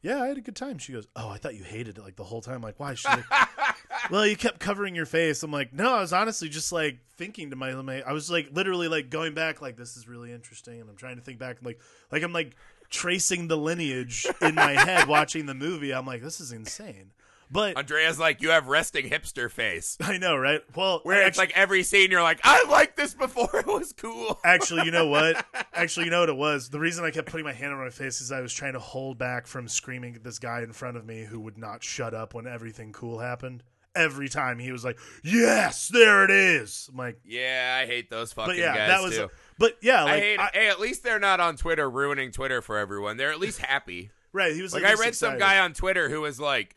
"Yeah, 0.00 0.22
I 0.22 0.28
had 0.28 0.38
a 0.38 0.40
good 0.40 0.56
time." 0.56 0.78
She 0.78 0.92
goes, 0.94 1.06
"Oh, 1.14 1.28
I 1.28 1.36
thought 1.36 1.54
you 1.54 1.64
hated 1.64 1.98
it 1.98 2.02
like 2.02 2.16
the 2.16 2.24
whole 2.24 2.40
time." 2.40 2.54
I'm 2.56 2.62
like, 2.62 2.80
why? 2.80 2.94
She's 2.94 3.04
like, 3.04 3.24
"Well, 4.10 4.26
you 4.26 4.36
kept 4.36 4.58
covering 4.58 4.94
your 4.94 5.04
face." 5.04 5.42
I'm 5.42 5.50
like, 5.52 5.74
"No, 5.74 5.92
I 5.96 6.00
was 6.00 6.14
honestly 6.14 6.48
just 6.48 6.72
like 6.72 7.00
thinking 7.18 7.50
to 7.50 7.56
my, 7.56 7.74
my 7.74 8.00
I 8.00 8.12
was 8.12 8.30
like 8.30 8.48
literally 8.52 8.88
like 8.88 9.10
going 9.10 9.34
back, 9.34 9.60
like 9.60 9.76
this 9.76 9.98
is 9.98 10.08
really 10.08 10.32
interesting, 10.32 10.80
and 10.80 10.88
I'm 10.88 10.96
trying 10.96 11.16
to 11.16 11.22
think 11.22 11.38
back, 11.38 11.58
like 11.62 11.78
like 12.10 12.22
I'm 12.22 12.32
like 12.32 12.56
tracing 12.90 13.48
the 13.48 13.56
lineage 13.56 14.26
in 14.40 14.54
my 14.54 14.72
head 14.72 15.08
watching 15.08 15.46
the 15.46 15.54
movie. 15.54 15.92
I'm 15.92 16.06
like, 16.06 16.22
this 16.22 16.40
is 16.40 16.52
insane, 16.52 17.12
but 17.50 17.76
Andrea's 17.76 18.18
like, 18.18 18.42
you 18.42 18.50
have 18.50 18.68
resting 18.68 19.08
hipster 19.08 19.50
face. 19.50 19.96
I 20.00 20.18
know, 20.18 20.36
right? 20.36 20.60
Well, 20.76 21.00
Where 21.02 21.24
I 21.24 21.26
it's 21.26 21.38
like 21.38 21.52
every 21.56 21.82
scene 21.82 22.10
you're 22.10 22.22
like, 22.22 22.40
I 22.44 22.64
liked 22.68 22.96
this 22.96 23.14
before 23.14 23.48
it 23.54 23.66
was 23.66 23.92
cool. 23.92 24.38
Actually, 24.44 24.84
you 24.84 24.90
know 24.90 25.06
what? 25.08 25.44
Actually, 25.72 26.06
you 26.06 26.10
know 26.10 26.20
what 26.20 26.28
it 26.28 26.36
was? 26.36 26.68
The 26.68 26.80
reason 26.80 27.04
I 27.04 27.10
kept 27.10 27.30
putting 27.30 27.46
my 27.46 27.52
hand 27.52 27.72
on 27.72 27.78
my 27.78 27.90
face 27.90 28.20
is 28.20 28.30
I 28.30 28.40
was 28.40 28.52
trying 28.52 28.74
to 28.74 28.78
hold 28.80 29.18
back 29.18 29.46
from 29.46 29.66
screaming 29.68 30.14
at 30.16 30.24
this 30.24 30.38
guy 30.38 30.62
in 30.62 30.72
front 30.72 30.96
of 30.96 31.04
me 31.06 31.24
who 31.24 31.40
would 31.40 31.58
not 31.58 31.82
shut 31.82 32.14
up 32.14 32.34
when 32.34 32.46
everything 32.46 32.92
cool 32.92 33.18
happened. 33.18 33.62
Every 33.94 34.28
time 34.28 34.58
he 34.58 34.70
was 34.72 34.84
like, 34.84 34.98
"Yes, 35.24 35.88
there 35.88 36.24
it 36.24 36.30
is." 36.30 36.88
I'm 36.92 36.96
like, 36.96 37.18
Yeah, 37.24 37.78
I 37.82 37.86
hate 37.86 38.08
those 38.10 38.32
fucking 38.32 38.52
but 38.54 38.56
yeah, 38.58 38.76
guys 38.76 38.88
that 38.88 39.02
was. 39.02 39.16
too. 39.16 39.28
But 39.58 39.76
yeah, 39.82 40.04
I 40.04 40.18
hate. 40.20 40.38
I- 40.38 40.50
hey, 40.54 40.68
at 40.68 40.78
least 40.80 41.02
they're 41.02 41.18
not 41.18 41.40
on 41.40 41.56
Twitter 41.56 41.90
ruining 41.90 42.30
Twitter 42.32 42.62
for 42.62 42.78
everyone. 42.78 43.16
They're 43.16 43.32
at 43.32 43.40
least 43.40 43.58
happy. 43.60 44.10
right? 44.32 44.54
He 44.54 44.62
was 44.62 44.72
like 44.72 44.84
I 44.84 44.94
read 44.94 45.14
some 45.14 45.38
guy 45.38 45.58
on 45.58 45.72
Twitter 45.72 46.08
who 46.08 46.20
was 46.20 46.38
like, 46.38 46.76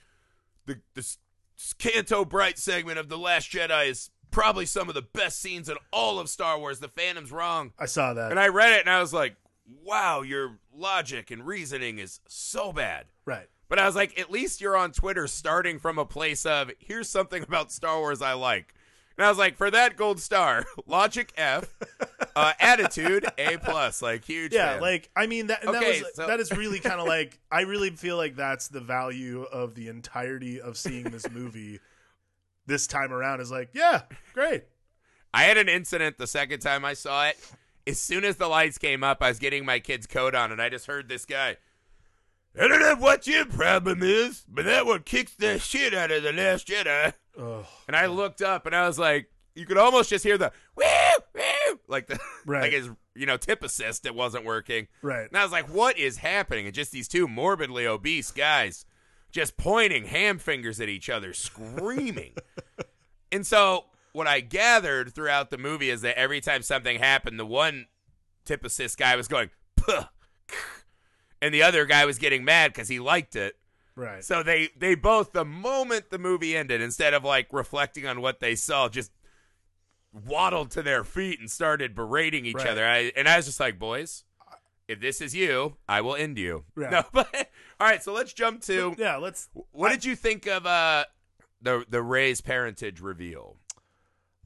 the 0.65 0.79
the 0.95 1.05
Canto 1.77 2.25
Bight 2.25 2.57
segment 2.57 2.97
of 2.99 3.09
the 3.09 3.17
Last 3.17 3.51
Jedi 3.51 3.89
is 3.89 4.09
probably 4.31 4.65
some 4.65 4.89
of 4.89 4.95
the 4.95 5.01
best 5.03 5.39
scenes 5.39 5.69
in 5.69 5.77
all 5.91 6.19
of 6.19 6.27
Star 6.29 6.57
Wars. 6.57 6.79
The 6.79 6.87
Phantom's 6.87 7.31
wrong. 7.31 7.73
I 7.77 7.85
saw 7.85 8.13
that. 8.15 8.31
And 8.31 8.39
I 8.39 8.47
read 8.47 8.73
it 8.73 8.79
and 8.81 8.89
I 8.89 8.99
was 8.99 9.13
like, 9.13 9.35
wow, 9.83 10.21
your 10.23 10.57
logic 10.75 11.29
and 11.31 11.45
reasoning 11.45 11.99
is 11.99 12.19
so 12.27 12.73
bad. 12.73 13.05
right. 13.25 13.47
But 13.73 13.79
I 13.79 13.87
was 13.87 13.95
like, 13.95 14.19
at 14.19 14.29
least 14.29 14.61
you're 14.61 14.77
on 14.77 14.91
Twitter 14.91 15.25
starting 15.25 15.79
from 15.79 15.97
a 15.97 16.05
place 16.05 16.45
of 16.45 16.69
here's 16.77 17.09
something 17.09 17.41
about 17.41 17.71
Star 17.71 17.97
Wars 17.97 18.21
I 18.21 18.33
like. 18.33 18.75
And 19.17 19.25
I 19.25 19.29
was 19.29 19.39
like, 19.39 19.57
for 19.57 19.71
that 19.71 19.97
gold 19.97 20.19
star, 20.19 20.63
logic 20.85 21.33
F, 21.35 21.73
uh, 22.35 22.53
attitude 22.59 23.25
A 23.35 23.57
plus, 23.57 24.03
like 24.03 24.25
huge. 24.25 24.53
Yeah, 24.53 24.73
fan. 24.73 24.81
like 24.81 25.09
I 25.15 25.25
mean 25.25 25.47
that 25.47 25.65
Okay, 25.65 25.71
that 25.71 26.03
was 26.03 26.15
so- 26.15 26.27
that 26.27 26.39
is 26.39 26.51
really 26.51 26.79
kind 26.81 27.01
of 27.01 27.07
like 27.07 27.39
I 27.51 27.61
really 27.61 27.89
feel 27.89 28.15
like 28.15 28.35
that's 28.35 28.67
the 28.67 28.79
value 28.79 29.41
of 29.41 29.73
the 29.73 29.87
entirety 29.87 30.61
of 30.61 30.77
seeing 30.77 31.05
this 31.05 31.27
movie 31.31 31.79
this 32.67 32.85
time 32.85 33.11
around 33.11 33.41
is 33.41 33.49
like, 33.49 33.69
yeah, 33.73 34.03
great. 34.35 34.65
I 35.33 35.45
had 35.45 35.57
an 35.57 35.67
incident 35.67 36.19
the 36.19 36.27
second 36.27 36.59
time 36.59 36.85
I 36.85 36.93
saw 36.93 37.25
it. 37.25 37.39
As 37.87 37.99
soon 37.99 38.23
as 38.23 38.37
the 38.37 38.47
lights 38.47 38.77
came 38.77 39.03
up, 39.03 39.23
I 39.23 39.29
was 39.29 39.39
getting 39.39 39.65
my 39.65 39.79
kid's 39.79 40.05
coat 40.05 40.35
on, 40.35 40.51
and 40.51 40.61
I 40.61 40.69
just 40.69 40.85
heard 40.85 41.09
this 41.09 41.25
guy. 41.25 41.57
I 42.59 42.67
don't 42.67 42.79
know 42.79 42.95
what 42.95 43.25
your 43.25 43.45
problem 43.45 44.03
is, 44.03 44.43
but 44.47 44.65
that 44.65 44.85
one 44.85 45.03
kicks 45.03 45.33
the 45.35 45.57
shit 45.59 45.93
out 45.93 46.11
of 46.11 46.21
the 46.23 46.31
Last 46.33 46.67
Jedi. 46.67 47.13
Ugh. 47.37 47.65
And 47.87 47.95
I 47.95 48.05
looked 48.05 48.41
up, 48.41 48.65
and 48.67 48.75
I 48.75 48.85
was 48.87 48.99
like, 48.99 49.29
you 49.55 49.65
could 49.65 49.77
almost 49.77 50.09
just 50.09 50.23
hear 50.23 50.37
the 50.37 50.51
woo 50.75 50.83
woo, 51.33 51.79
like 51.87 52.07
the 52.07 52.19
Right. 52.45 52.61
like 52.63 52.71
his 52.73 52.89
you 53.15 53.25
know 53.25 53.37
tip 53.37 53.63
assist. 53.63 54.05
It 54.05 54.15
wasn't 54.15 54.45
working. 54.45 54.87
Right. 55.01 55.27
And 55.27 55.37
I 55.37 55.43
was 55.43 55.51
like, 55.51 55.67
what 55.69 55.97
is 55.97 56.17
happening? 56.17 56.65
And 56.65 56.75
just 56.75 56.91
these 56.91 57.07
two 57.07 57.27
morbidly 57.27 57.85
obese 57.87 58.31
guys 58.31 58.85
just 59.31 59.57
pointing 59.57 60.05
ham 60.05 60.37
fingers 60.37 60.79
at 60.79 60.89
each 60.89 61.09
other, 61.09 61.33
screaming. 61.33 62.33
and 63.31 63.45
so 63.47 63.85
what 64.11 64.27
I 64.27 64.41
gathered 64.41 65.13
throughout 65.15 65.49
the 65.49 65.57
movie 65.57 65.89
is 65.89 66.01
that 66.01 66.19
every 66.19 66.39
time 66.39 66.61
something 66.61 66.99
happened, 66.99 67.39
the 67.39 67.45
one 67.45 67.87
tip 68.45 68.63
assist 68.63 68.99
guy 68.99 69.15
was 69.15 69.27
going, 69.27 69.49
Puh, 69.75 70.05
and 71.43 71.53
the 71.53 71.61
other 71.61 71.85
guy 71.85 72.05
was 72.05 72.17
getting 72.17 72.43
mad 72.45 72.71
because 72.73 72.87
he 72.87 72.99
liked 72.99 73.35
it. 73.35 73.55
Right. 73.95 74.23
So 74.23 74.41
they 74.41 74.69
they 74.77 74.95
both 74.95 75.33
the 75.33 75.45
moment 75.45 76.09
the 76.09 76.17
movie 76.17 76.55
ended, 76.57 76.81
instead 76.81 77.13
of 77.13 77.23
like 77.23 77.47
reflecting 77.51 78.07
on 78.07 78.21
what 78.21 78.39
they 78.39 78.55
saw, 78.55 78.89
just 78.89 79.11
waddled 80.11 80.71
to 80.71 80.81
their 80.83 81.03
feet 81.03 81.39
and 81.39 81.49
started 81.49 81.95
berating 81.95 82.45
each 82.45 82.55
Right. 82.55 82.67
other. 82.67 82.85
I, 82.85 83.11
and 83.15 83.27
I 83.27 83.37
was 83.37 83.45
just 83.45 83.59
like, 83.59 83.79
boys, 83.79 84.23
if 84.87 84.99
this 84.99 85.21
is 85.21 85.33
you, 85.35 85.77
I 85.87 86.01
will 86.01 86.15
end 86.15 86.37
you. 86.37 86.65
Yeah. 86.77 86.89
No, 86.91 87.03
but 87.11 87.33
all 87.79 87.87
right. 87.87 88.01
So 88.03 88.13
let's 88.13 88.33
jump 88.33 88.61
to 88.63 88.95
yeah, 88.97 89.17
let's 89.17 89.49
what 89.71 89.91
did 89.91 90.05
you 90.05 90.15
think 90.15 90.45
of 90.47 90.65
uh 90.65 91.05
the 91.61 91.85
the 91.89 92.01
Rey's 92.01 92.41
parentage 92.41 92.99
reveal? 93.01 93.57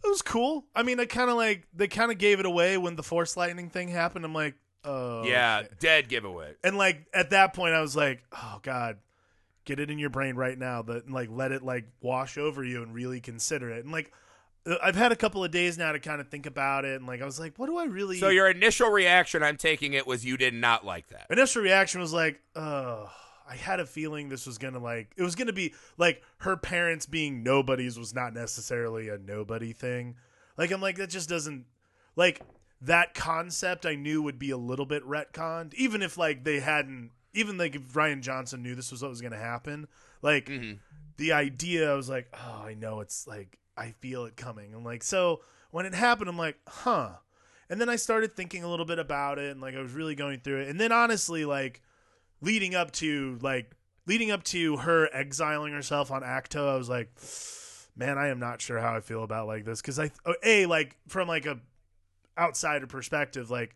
It 0.03 0.07
was 0.09 0.21
cool. 0.21 0.65
I 0.75 0.83
mean, 0.83 0.99
I 0.99 1.05
kind 1.05 1.29
of 1.29 1.35
like 1.37 1.67
they 1.73 1.87
kind 1.87 2.11
of 2.11 2.17
gave 2.17 2.39
it 2.39 2.45
away 2.45 2.77
when 2.77 2.95
the 2.95 3.03
force 3.03 3.35
lightning 3.35 3.69
thing 3.69 3.87
happened. 3.89 4.23
I'm 4.25 4.33
like, 4.33 4.55
oh 4.87 5.23
yeah, 5.23 5.59
okay. 5.65 5.69
dead 5.79 6.09
giveaway. 6.09 6.55
And 6.63 6.77
like 6.77 7.05
at 7.13 7.29
that 7.29 7.53
point, 7.53 7.75
I 7.75 7.81
was 7.81 7.95
like, 7.95 8.23
oh 8.31 8.59
god, 8.63 8.97
get 9.65 9.79
it 9.79 9.91
in 9.91 9.99
your 9.99 10.09
brain 10.09 10.35
right 10.35 10.57
now 10.57 10.81
that 10.81 11.09
like 11.11 11.29
let 11.29 11.51
it 11.51 11.61
like 11.61 11.85
wash 12.01 12.37
over 12.37 12.63
you 12.63 12.81
and 12.81 12.93
really 12.93 13.19
consider 13.19 13.69
it 13.69 13.83
and 13.83 13.91
like 13.91 14.13
uh, 14.65 14.75
i've 14.81 14.95
had 14.95 15.11
a 15.11 15.15
couple 15.15 15.43
of 15.43 15.51
days 15.51 15.77
now 15.77 15.91
to 15.91 15.99
kind 15.99 16.21
of 16.21 16.29
think 16.29 16.45
about 16.45 16.85
it 16.85 16.95
and 16.95 17.05
like 17.05 17.21
i 17.21 17.25
was 17.25 17.37
like 17.37 17.53
what 17.59 17.65
do 17.65 17.77
i 17.77 17.83
really 17.83 18.17
So 18.17 18.29
your 18.29 18.49
initial 18.49 18.89
reaction, 18.89 19.43
I'm 19.43 19.57
taking 19.57 19.91
it, 19.91 20.07
was 20.07 20.23
you 20.23 20.37
did 20.37 20.53
not 20.53 20.85
like 20.85 21.07
that. 21.09 21.27
initial 21.29 21.61
reaction 21.61 21.99
was 21.99 22.13
like, 22.13 22.39
uh 22.55 23.07
I 23.49 23.55
had 23.55 23.79
a 23.79 23.85
feeling 23.85 24.29
this 24.29 24.45
was 24.47 24.57
gonna 24.57 24.79
like 24.79 25.11
it 25.17 25.23
was 25.23 25.35
gonna 25.35 25.53
be 25.53 25.73
like 25.97 26.23
her 26.39 26.55
parents 26.55 27.05
being 27.05 27.43
nobodies 27.43 27.99
was 27.99 28.13
not 28.15 28.33
necessarily 28.33 29.09
a 29.09 29.17
nobody 29.17 29.73
thing. 29.73 30.15
Like 30.57 30.71
I'm 30.71 30.81
like 30.81 30.95
that 30.97 31.09
just 31.09 31.27
doesn't 31.27 31.65
like 32.15 32.41
that 32.81 33.13
concept 33.13 33.85
I 33.85 33.95
knew 33.95 34.21
would 34.21 34.37
be 34.39 34.51
a 34.51 34.57
little 34.57 34.85
bit 34.85 35.03
retconned, 35.03 35.73
even 35.73 36.01
if 36.01 36.17
like 36.17 36.43
they 36.43 36.59
hadn't 36.59 37.11
even 37.33 37.57
like 37.57 37.75
if 37.75 37.81
Rian 37.93 38.21
Johnson 38.21 38.61
knew 38.63 38.75
this 38.75 38.91
was 38.91 39.01
what 39.01 39.09
was 39.09 39.21
gonna 39.21 39.37
happen. 39.37 39.87
Like 40.21 40.45
Mhm. 40.47 40.79
the 41.17 41.31
idea 41.33 41.91
I 41.91 41.95
was 41.95 42.09
like, 42.09 42.27
oh 42.33 42.63
I 42.65 42.73
know 42.73 42.99
it's 43.01 43.27
like 43.27 43.57
I 43.75 43.91
feel 43.99 44.25
it 44.25 44.35
coming. 44.35 44.73
I'm 44.73 44.83
like, 44.83 45.03
so 45.03 45.41
when 45.71 45.85
it 45.85 45.93
happened, 45.93 46.29
I'm 46.29 46.37
like, 46.37 46.57
huh. 46.67 47.17
And 47.69 47.81
then 47.81 47.89
I 47.89 47.95
started 47.97 48.35
thinking 48.35 48.63
a 48.63 48.69
little 48.69 48.85
bit 48.85 48.97
about 48.99 49.39
it 49.39 49.51
and 49.51 49.59
like 49.61 49.75
I 49.75 49.81
was 49.81 49.91
really 49.91 50.15
going 50.15 50.39
through 50.39 50.61
it. 50.61 50.69
And 50.69 50.79
then 50.79 50.91
honestly, 50.91 51.45
like 51.45 51.81
leading 52.41 52.75
up 52.75 52.91
to 52.93 53.37
like 53.41 53.71
leading 54.05 54.31
up 54.31 54.43
to 54.45 54.77
her 54.77 55.09
exiling 55.13 55.73
herself 55.73 56.11
on 56.11 56.21
Ahch-To, 56.21 56.59
I 56.59 56.75
was 56.75 56.87
like, 56.89 57.11
man, 57.95 58.17
I 58.17 58.27
am 58.29 58.39
not 58.39 58.61
sure 58.61 58.79
how 58.79 58.95
I 58.95 59.01
feel 59.01 59.23
about 59.23 59.47
like 59.47 59.65
this 59.65 59.81
because 59.81 59.99
I 59.99 60.11
oh, 60.25 60.35
a 60.43 60.65
like 60.65 60.95
from 61.07 61.27
like 61.27 61.45
a 61.45 61.59
outsider 62.37 62.87
perspective, 62.87 63.49
like 63.49 63.75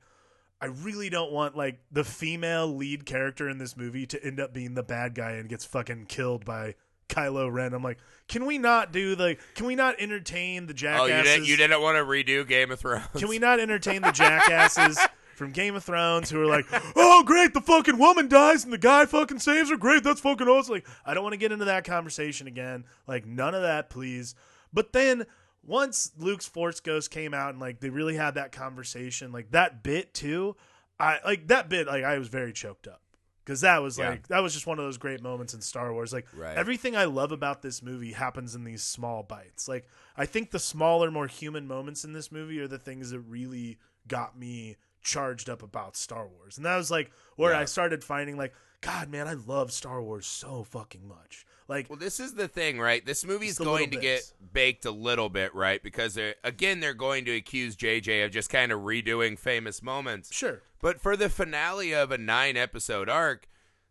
I 0.59 0.67
really 0.67 1.09
don't 1.09 1.31
want 1.31 1.55
like 1.57 1.79
the 1.91 2.03
female 2.03 2.67
lead 2.67 3.05
character 3.05 3.49
in 3.49 3.57
this 3.57 3.75
movie 3.75 4.05
to 4.07 4.23
end 4.23 4.39
up 4.39 4.53
being 4.53 4.73
the 4.75 4.83
bad 4.83 5.15
guy 5.15 5.31
and 5.31 5.49
gets 5.49 5.65
fucking 5.65 6.05
killed 6.05 6.45
by 6.45 6.75
Kylo 7.09 7.51
Ren. 7.51 7.73
I'm 7.73 7.83
like, 7.83 7.97
can 8.27 8.45
we 8.45 8.57
not 8.57 8.91
do 8.93 9.15
the? 9.15 9.37
Can 9.55 9.65
we 9.65 9.75
not 9.75 9.95
entertain 9.99 10.67
the 10.67 10.73
Oh, 10.73 10.75
jackasses? 10.75 11.07
you 11.09 11.23
didn't 11.23 11.45
you 11.47 11.57
didn't 11.57 11.81
want 11.81 11.97
to 11.97 12.03
redo 12.03 12.47
Game 12.47 12.71
of 12.71 12.79
Thrones? 12.79 13.05
Can 13.17 13.27
we 13.27 13.39
not 13.39 13.59
entertain 13.59 14.01
the 14.01 14.11
jackasses 14.11 14.99
from 15.35 15.51
Game 15.51 15.75
of 15.75 15.83
Thrones 15.83 16.29
who 16.29 16.39
are 16.39 16.45
like, 16.45 16.65
"Oh, 16.95 17.23
great, 17.25 17.53
the 17.53 17.59
fucking 17.61 17.97
woman 17.97 18.27
dies 18.29 18.63
and 18.63 18.71
the 18.71 18.77
guy 18.77 19.05
fucking 19.05 19.39
saves 19.39 19.71
her. 19.71 19.77
Great, 19.77 20.03
that's 20.03 20.21
fucking 20.21 20.47
awesome." 20.47 20.75
Like, 20.75 20.87
I 21.05 21.13
don't 21.13 21.23
want 21.23 21.33
to 21.33 21.37
get 21.37 21.51
into 21.51 21.65
that 21.65 21.83
conversation 21.83 22.47
again. 22.47 22.85
Like, 23.07 23.25
none 23.25 23.55
of 23.55 23.63
that, 23.63 23.89
please. 23.89 24.35
But 24.71 24.93
then 24.93 25.25
once 25.63 26.11
Luke's 26.17 26.47
Force 26.47 26.79
Ghost 26.79 27.11
came 27.11 27.33
out 27.33 27.51
and 27.51 27.59
like 27.59 27.79
they 27.79 27.89
really 27.89 28.15
had 28.15 28.35
that 28.35 28.51
conversation, 28.51 29.31
like 29.31 29.51
that 29.51 29.83
bit 29.83 30.13
too, 30.13 30.55
I 30.99 31.19
like 31.25 31.47
that 31.47 31.69
bit. 31.69 31.87
Like, 31.87 32.03
I 32.03 32.17
was 32.17 32.27
very 32.29 32.53
choked 32.53 32.87
up 32.87 33.01
because 33.43 33.61
that 33.61 33.79
was 33.81 33.97
Yeah. 33.97 34.09
like 34.09 34.27
that 34.27 34.39
was 34.39 34.53
just 34.53 34.67
one 34.67 34.79
of 34.79 34.85
those 34.85 34.97
great 34.97 35.21
moments 35.21 35.53
in 35.53 35.61
Star 35.61 35.91
Wars. 35.93 36.13
Like 36.13 36.27
Right. 36.35 36.57
everything 36.57 36.95
I 36.95 37.05
love 37.05 37.31
about 37.31 37.61
this 37.61 37.81
movie 37.81 38.13
happens 38.13 38.55
in 38.55 38.63
these 38.63 38.83
small 38.83 39.23
bites. 39.23 39.67
Like 39.67 39.87
I 40.17 40.25
think 40.25 40.51
the 40.51 40.59
smaller, 40.59 41.11
more 41.11 41.27
human 41.27 41.67
moments 41.67 42.03
in 42.03 42.13
this 42.13 42.31
movie 42.31 42.59
are 42.59 42.67
the 42.67 42.79
things 42.79 43.11
that 43.11 43.19
really 43.19 43.77
got 44.07 44.37
me 44.37 44.77
charged 45.01 45.49
up 45.49 45.63
about 45.63 45.95
Star 45.95 46.27
Wars. 46.27 46.57
And 46.57 46.65
that 46.65 46.75
was 46.77 46.91
like 46.91 47.11
where 47.35 47.53
Yeah. 47.53 47.59
I 47.61 47.65
started 47.65 48.03
finding 48.03 48.37
like, 48.37 48.53
God, 48.81 49.09
man, 49.09 49.27
I 49.27 49.33
love 49.33 49.71
Star 49.71 50.01
Wars 50.01 50.25
so 50.25 50.63
fucking 50.63 51.07
much. 51.07 51.45
Like 51.71 51.89
Well, 51.89 51.97
this 51.97 52.19
is 52.19 52.33
the 52.33 52.47
thing, 52.49 52.79
right? 52.79 53.03
This 53.05 53.25
movie's 53.25 53.57
going 53.57 53.89
to 53.91 53.97
get 53.97 54.21
baked 54.53 54.85
a 54.85 54.91
little 54.91 55.29
bit, 55.29 55.55
right? 55.55 55.81
Because 55.81 56.13
they're, 56.13 56.35
again, 56.43 56.81
they're 56.81 56.93
going 56.93 57.23
to 57.25 57.31
accuse 57.35 57.75
JJ 57.77 58.25
of 58.25 58.31
just 58.31 58.49
kind 58.49 58.71
of 58.73 58.81
redoing 58.81 59.39
famous 59.39 59.81
moments. 59.81 60.33
sure. 60.35 60.61
But 60.81 60.99
for 60.99 61.15
the 61.15 61.29
finale 61.29 61.93
of 61.93 62.11
a 62.11 62.17
nine 62.17 62.57
episode 62.57 63.07
arc, 63.07 63.47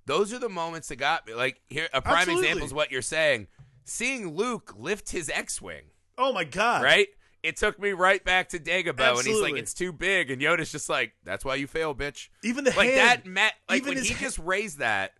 those 0.07 0.33
are 0.33 0.38
the 0.38 0.49
moments 0.49 0.88
that 0.88 0.97
got 0.97 1.27
me. 1.27 1.35
Like 1.35 1.61
here, 1.69 1.88
a 1.95 2.03
prime 2.03 2.19
Absolutely. 2.19 2.47
example 2.49 2.66
is 2.66 2.75
what 2.75 2.90
you're 2.93 3.01
saying. 3.01 3.47
Seeing 3.85 4.35
Luke 4.37 4.75
lift 4.77 5.11
his 5.11 5.31
X-wing, 5.31 5.85
Oh 6.19 6.33
my 6.33 6.45
god. 6.45 6.83
right? 6.83 7.09
It 7.43 7.57
took 7.57 7.81
me 7.81 7.93
right 7.93 8.23
back 8.23 8.51
to 8.51 8.59
Dagobah, 8.59 9.16
and 9.16 9.27
he's 9.27 9.40
like, 9.40 9.57
"It's 9.57 9.73
too 9.73 9.95
big," 9.95 10.31
and 10.31 10.43
Yoda's 10.43 10.71
just 10.71 10.90
like, 10.90 11.14
"That's 11.25 11.43
why 11.43 11.55
you 11.55 11.66
fail, 11.66 11.95
bitch." 11.95 12.29
Even 12.45 12.64
the 12.64 12.71
like 12.77 12.90
hand, 12.90 13.23
that, 13.25 13.27
Matt. 13.27 13.55
Like 13.66 13.79
even 13.81 13.95
when 13.95 14.05
he 14.05 14.12
ha- 14.12 14.21
just 14.21 14.38
raised 14.38 14.81
that, 14.81 15.12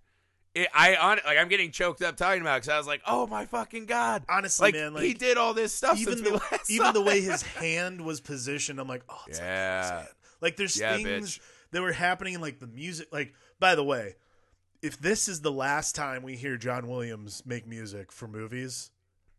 it, 0.55 0.69
I 0.75 0.97
on 0.97 1.19
like 1.25 1.39
I'm 1.39 1.49
getting 1.49 1.71
choked 1.71 2.03
up 2.03 2.17
talking 2.17 2.41
about 2.41 2.57
because 2.57 2.69
I 2.69 2.79
was 2.79 2.87
like, 2.87 3.03
"Oh 3.07 3.27
my 3.27 3.47
fucking 3.47 3.87
god!" 3.87 4.25
honestly, 4.29 4.67
Like, 4.67 4.75
man, 4.75 4.95
like 4.95 5.05
he 5.05 5.15
did 5.15 5.37
all 5.37 5.55
this 5.55 5.73
stuff 5.73 5.99
even 5.99 6.23
the 6.23 6.41
even 6.69 6.87
saw 6.87 6.93
the 6.93 7.01
way 7.03 7.21
his 7.21 7.43
hand 7.43 8.01
was 8.01 8.21
positioned, 8.21 8.81
I'm 8.81 8.89
like, 8.89 9.05
oh, 9.09 9.21
it's 9.29 9.39
Yeah. 9.39 10.07
Like 10.41 10.57
there's 10.57 10.79
Yeah, 10.79 10.97
things 10.97 11.39
bitch. 11.39 11.41
that 11.73 11.83
were 11.83 11.93
happening 11.93 12.35
in 12.35 12.41
like 12.41 12.59
the 12.59 12.67
music. 12.67 13.09
Like 13.13 13.35
by 13.59 13.75
the 13.75 13.85
way, 13.85 14.17
if 14.83 14.99
this 14.99 15.29
is 15.29 15.41
the 15.43 15.53
last 15.53 15.95
time 15.95 16.23
we 16.23 16.37
hear 16.37 16.57
John 16.57 16.89
Williams 16.89 17.43
make 17.47 17.67
music 17.67 18.11
for 18.11 18.27
movies, 18.27 18.91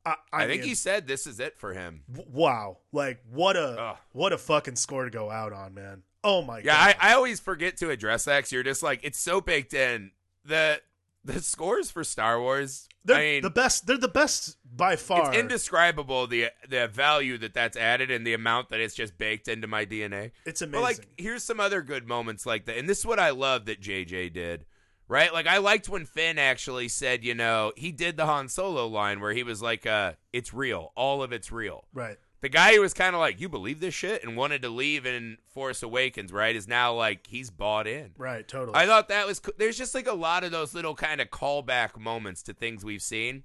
I, 0.05 0.11
I, 0.31 0.43
I 0.43 0.47
think 0.47 0.61
mean, 0.61 0.69
he 0.69 0.75
said 0.75 1.07
this 1.07 1.27
is 1.27 1.39
it 1.39 1.57
for 1.57 1.73
him. 1.73 2.03
wow, 2.07 2.77
like 2.93 3.21
what 3.29 3.57
a 3.57 3.81
Ugh. 3.81 3.97
what 4.13 4.31
a 4.33 4.37
fucking 4.37 4.75
score 4.77 5.03
to 5.05 5.11
go 5.11 5.29
out 5.29 5.51
on, 5.53 5.73
man. 5.73 6.03
Oh 6.23 6.41
my 6.43 6.59
Yeah, 6.59 6.75
I, 6.79 6.93
god, 6.93 6.95
I 7.01 7.13
always 7.13 7.39
forget 7.39 7.77
to 7.77 7.89
address 7.89 8.25
that 8.25 8.43
'cause 8.43 8.51
you're 8.51 8.63
just 8.63 8.81
like 8.83 8.99
it's 9.03 9.19
so 9.19 9.41
baked 9.41 9.73
in. 9.73 10.11
The 10.45 10.81
the 11.23 11.41
scores 11.41 11.91
for 11.91 12.03
Star 12.03 12.39
Wars, 12.39 12.87
they're 13.03 13.17
I 13.17 13.21
mean, 13.21 13.41
the 13.41 13.49
best. 13.49 13.87
They're 13.87 13.97
the 13.97 14.07
best 14.07 14.57
by 14.75 14.95
far. 14.95 15.29
it's 15.29 15.37
indescribable 15.37 16.27
the 16.27 16.47
the 16.69 16.87
value 16.87 17.37
that 17.39 17.53
that's 17.53 17.77
added 17.77 18.11
and 18.11 18.25
the 18.25 18.33
amount 18.33 18.69
that 18.69 18.79
it's 18.79 18.95
just 18.95 19.17
baked 19.17 19.47
into 19.47 19.67
my 19.67 19.85
DNA. 19.85 20.31
It's 20.45 20.61
amazing. 20.61 20.71
But 20.71 20.83
like, 20.83 21.07
here's 21.17 21.43
some 21.43 21.59
other 21.59 21.81
good 21.81 22.07
moments 22.07 22.45
like 22.45 22.65
that, 22.65 22.77
and 22.77 22.87
this 22.87 22.99
is 22.99 23.05
what 23.05 23.19
I 23.19 23.31
love 23.31 23.65
that 23.65 23.81
JJ 23.81 24.33
did. 24.33 24.65
Right, 25.07 25.33
like 25.33 25.45
I 25.45 25.57
liked 25.57 25.89
when 25.89 26.05
Finn 26.05 26.37
actually 26.39 26.87
said, 26.87 27.25
you 27.25 27.35
know, 27.35 27.73
he 27.75 27.91
did 27.91 28.15
the 28.15 28.25
Han 28.25 28.47
Solo 28.47 28.87
line 28.87 29.19
where 29.19 29.33
he 29.33 29.43
was 29.43 29.61
like, 29.61 29.85
uh, 29.85 30.13
"It's 30.31 30.53
real, 30.53 30.93
all 30.95 31.21
of 31.21 31.33
it's 31.33 31.51
real." 31.51 31.83
right. 31.93 32.17
The 32.41 32.49
guy 32.49 32.73
who 32.73 32.81
was 32.81 32.93
kind 32.93 33.15
of 33.15 33.19
like, 33.19 33.39
"You 33.39 33.49
believe 33.49 33.79
this 33.79 33.93
shit?" 33.93 34.23
and 34.23 34.35
wanted 34.35 34.63
to 34.63 34.69
leave 34.69 35.05
in 35.05 35.37
Force 35.53 35.83
Awakens, 35.83 36.33
right, 36.33 36.55
is 36.55 36.67
now 36.67 36.93
like 36.93 37.27
he's 37.27 37.49
bought 37.49 37.87
in. 37.87 38.11
Right, 38.17 38.47
totally. 38.47 38.75
I 38.75 38.85
thought 38.87 39.09
that 39.09 39.27
was 39.27 39.39
co- 39.39 39.53
there's 39.57 39.77
just 39.77 39.93
like 39.93 40.07
a 40.07 40.13
lot 40.13 40.43
of 40.43 40.51
those 40.51 40.73
little 40.73 40.95
kind 40.95 41.21
of 41.21 41.29
callback 41.29 41.99
moments 41.99 42.41
to 42.43 42.53
things 42.53 42.83
we've 42.83 43.01
seen 43.01 43.43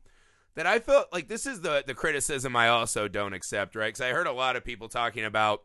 that 0.57 0.67
I 0.67 0.81
felt 0.81 1.13
like 1.13 1.29
this 1.29 1.47
is 1.47 1.61
the 1.61 1.85
the 1.87 1.95
criticism 1.95 2.57
I 2.57 2.69
also 2.69 3.07
don't 3.07 3.35
accept, 3.35 3.77
right? 3.77 3.89
Because 3.89 4.01
I 4.01 4.11
heard 4.11 4.27
a 4.27 4.33
lot 4.33 4.57
of 4.57 4.65
people 4.65 4.89
talking 4.89 5.25
about 5.25 5.63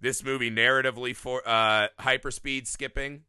this 0.00 0.22
movie 0.22 0.50
narratively 0.50 1.16
for 1.16 1.42
uh, 1.46 1.88
hyperspeed 1.98 2.66
skipping 2.66 3.22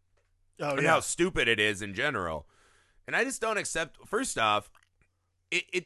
oh 0.60 0.72
and 0.72 0.84
yeah. 0.84 0.90
how 0.90 1.00
stupid 1.00 1.48
it 1.48 1.60
is 1.60 1.82
in 1.82 1.96
general, 1.96 2.46
and 3.08 3.16
I 3.16 3.24
just 3.24 3.42
don't 3.42 3.58
accept. 3.58 3.98
First 4.06 4.38
off, 4.38 4.70
it 5.50 5.64
it 5.72 5.86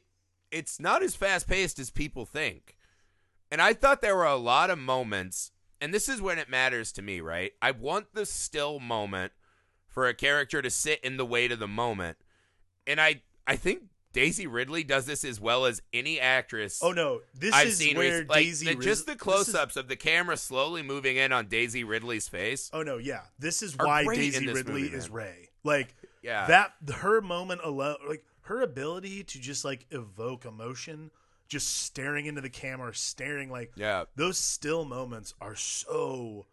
it's 0.51 0.79
not 0.79 1.03
as 1.03 1.15
fast 1.15 1.47
paced 1.47 1.79
as 1.79 1.91
people 1.91 2.25
think, 2.25 2.75
and 3.51 3.61
I 3.61 3.73
thought 3.73 4.01
there 4.01 4.15
were 4.15 4.25
a 4.25 4.35
lot 4.35 4.69
of 4.69 4.79
moments, 4.79 5.51
and 5.79 5.93
this 5.93 6.07
is 6.09 6.21
when 6.21 6.39
it 6.39 6.49
matters 6.49 6.91
to 6.93 7.01
me, 7.01 7.19
right? 7.21 7.51
I 7.61 7.71
want 7.71 8.13
the 8.13 8.25
still 8.25 8.79
moment 8.79 9.33
for 9.87 10.07
a 10.07 10.13
character 10.13 10.61
to 10.61 10.69
sit 10.69 11.03
in 11.03 11.17
the 11.17 11.25
weight 11.25 11.51
of 11.51 11.59
the 11.59 11.67
moment, 11.67 12.17
and 12.87 12.99
I 13.01 13.21
I 13.45 13.55
think 13.57 13.83
Daisy 14.13 14.45
Ridley 14.47 14.83
does 14.83 15.05
this 15.05 15.23
as 15.23 15.39
well 15.39 15.65
as 15.65 15.81
any 15.93 16.19
actress. 16.19 16.79
Oh 16.83 16.91
no, 16.91 17.21
this 17.33 17.53
I've 17.53 17.67
is 17.67 17.77
seen 17.77 17.97
where 17.97 18.19
rec- 18.19 18.29
like 18.29 18.43
Daisy 18.43 18.65
the- 18.67 18.75
Rid- 18.75 18.81
just 18.83 19.05
the 19.05 19.15
close-ups 19.15 19.75
of 19.75 19.87
the 19.87 19.95
camera 19.95 20.37
slowly 20.37 20.81
moving 20.83 21.17
in 21.17 21.31
on 21.31 21.47
Daisy 21.47 21.83
Ridley's 21.83 22.27
face. 22.27 22.69
Oh 22.73 22.83
no, 22.83 22.97
yeah. 22.97 23.21
This 23.39 23.61
is 23.61 23.77
why 23.77 24.03
Daisy 24.05 24.47
Ridley 24.47 24.83
movie, 24.83 24.95
is. 24.95 25.09
Rey. 25.09 25.49
Like 25.63 25.93
Yeah, 26.21 26.47
that 26.47 26.73
her 26.95 27.21
moment 27.21 27.61
alone 27.63 27.97
like 28.07 28.23
her 28.43 28.61
ability 28.61 29.23
to 29.23 29.39
just 29.39 29.63
like 29.63 29.85
evoke 29.91 30.43
emotion 30.45 31.11
just 31.51 31.81
staring 31.83 32.27
into 32.27 32.39
the 32.39 32.49
camera, 32.49 32.95
staring 32.95 33.51
like 33.51 33.73
yeah. 33.75 34.05
those 34.15 34.37
still 34.37 34.85
moments 34.85 35.33
are 35.41 35.55
so 35.55 36.45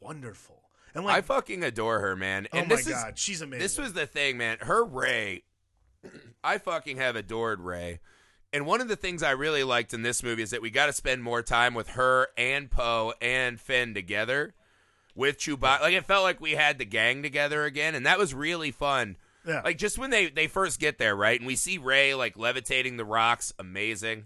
wonderful. 0.00 0.60
And 0.92 1.06
I 1.06 1.20
fucking 1.20 1.62
adore 1.62 2.00
her, 2.00 2.16
man. 2.16 2.48
oh 2.52 2.58
And 2.58 2.68
my 2.68 2.74
this 2.74 2.88
god, 2.88 3.16
she's 3.16 3.42
amazing. 3.42 3.62
this 3.62 3.78
was 3.78 3.92
the 3.92 4.06
thing, 4.06 4.36
man. 4.38 4.58
Her 4.60 4.84
Rey, 4.84 5.44
I 6.44 6.58
fucking 6.58 6.96
have 6.96 7.14
adored 7.14 7.60
Rey. 7.60 8.00
And 8.52 8.66
one 8.66 8.80
of 8.80 8.88
the 8.88 8.96
things 8.96 9.22
I 9.22 9.30
really 9.30 9.62
liked 9.62 9.94
in 9.94 10.02
this 10.02 10.24
movie 10.24 10.42
is 10.42 10.50
that 10.50 10.62
we 10.62 10.70
got 10.70 10.86
to 10.86 10.92
spend 10.92 11.22
more 11.22 11.42
time 11.42 11.72
with 11.74 11.90
her 11.90 12.26
and 12.36 12.68
Poe 12.68 13.14
and 13.20 13.60
Finn 13.60 13.94
together 13.94 14.54
with 15.14 15.38
Chewbacca. 15.38 15.82
Like 15.82 15.94
it 15.94 16.06
felt 16.06 16.24
like 16.24 16.40
we 16.40 16.52
had 16.52 16.78
the 16.78 16.84
gang 16.84 17.22
together 17.22 17.64
again, 17.64 17.94
and 17.94 18.04
that 18.04 18.18
was 18.18 18.34
really 18.34 18.72
fun. 18.72 19.16
yeah. 19.46 19.60
Like 19.64 19.78
just 19.78 19.96
when 19.96 20.10
they 20.10 20.28
they 20.28 20.48
first 20.48 20.80
get 20.80 20.98
there, 20.98 21.14
right, 21.14 21.38
and 21.38 21.46
we 21.46 21.54
see 21.54 21.78
Rey 21.78 22.14
like 22.14 22.36
levitating 22.36 22.96
the 22.96 23.04
rocks, 23.04 23.52
amazing. 23.60 24.24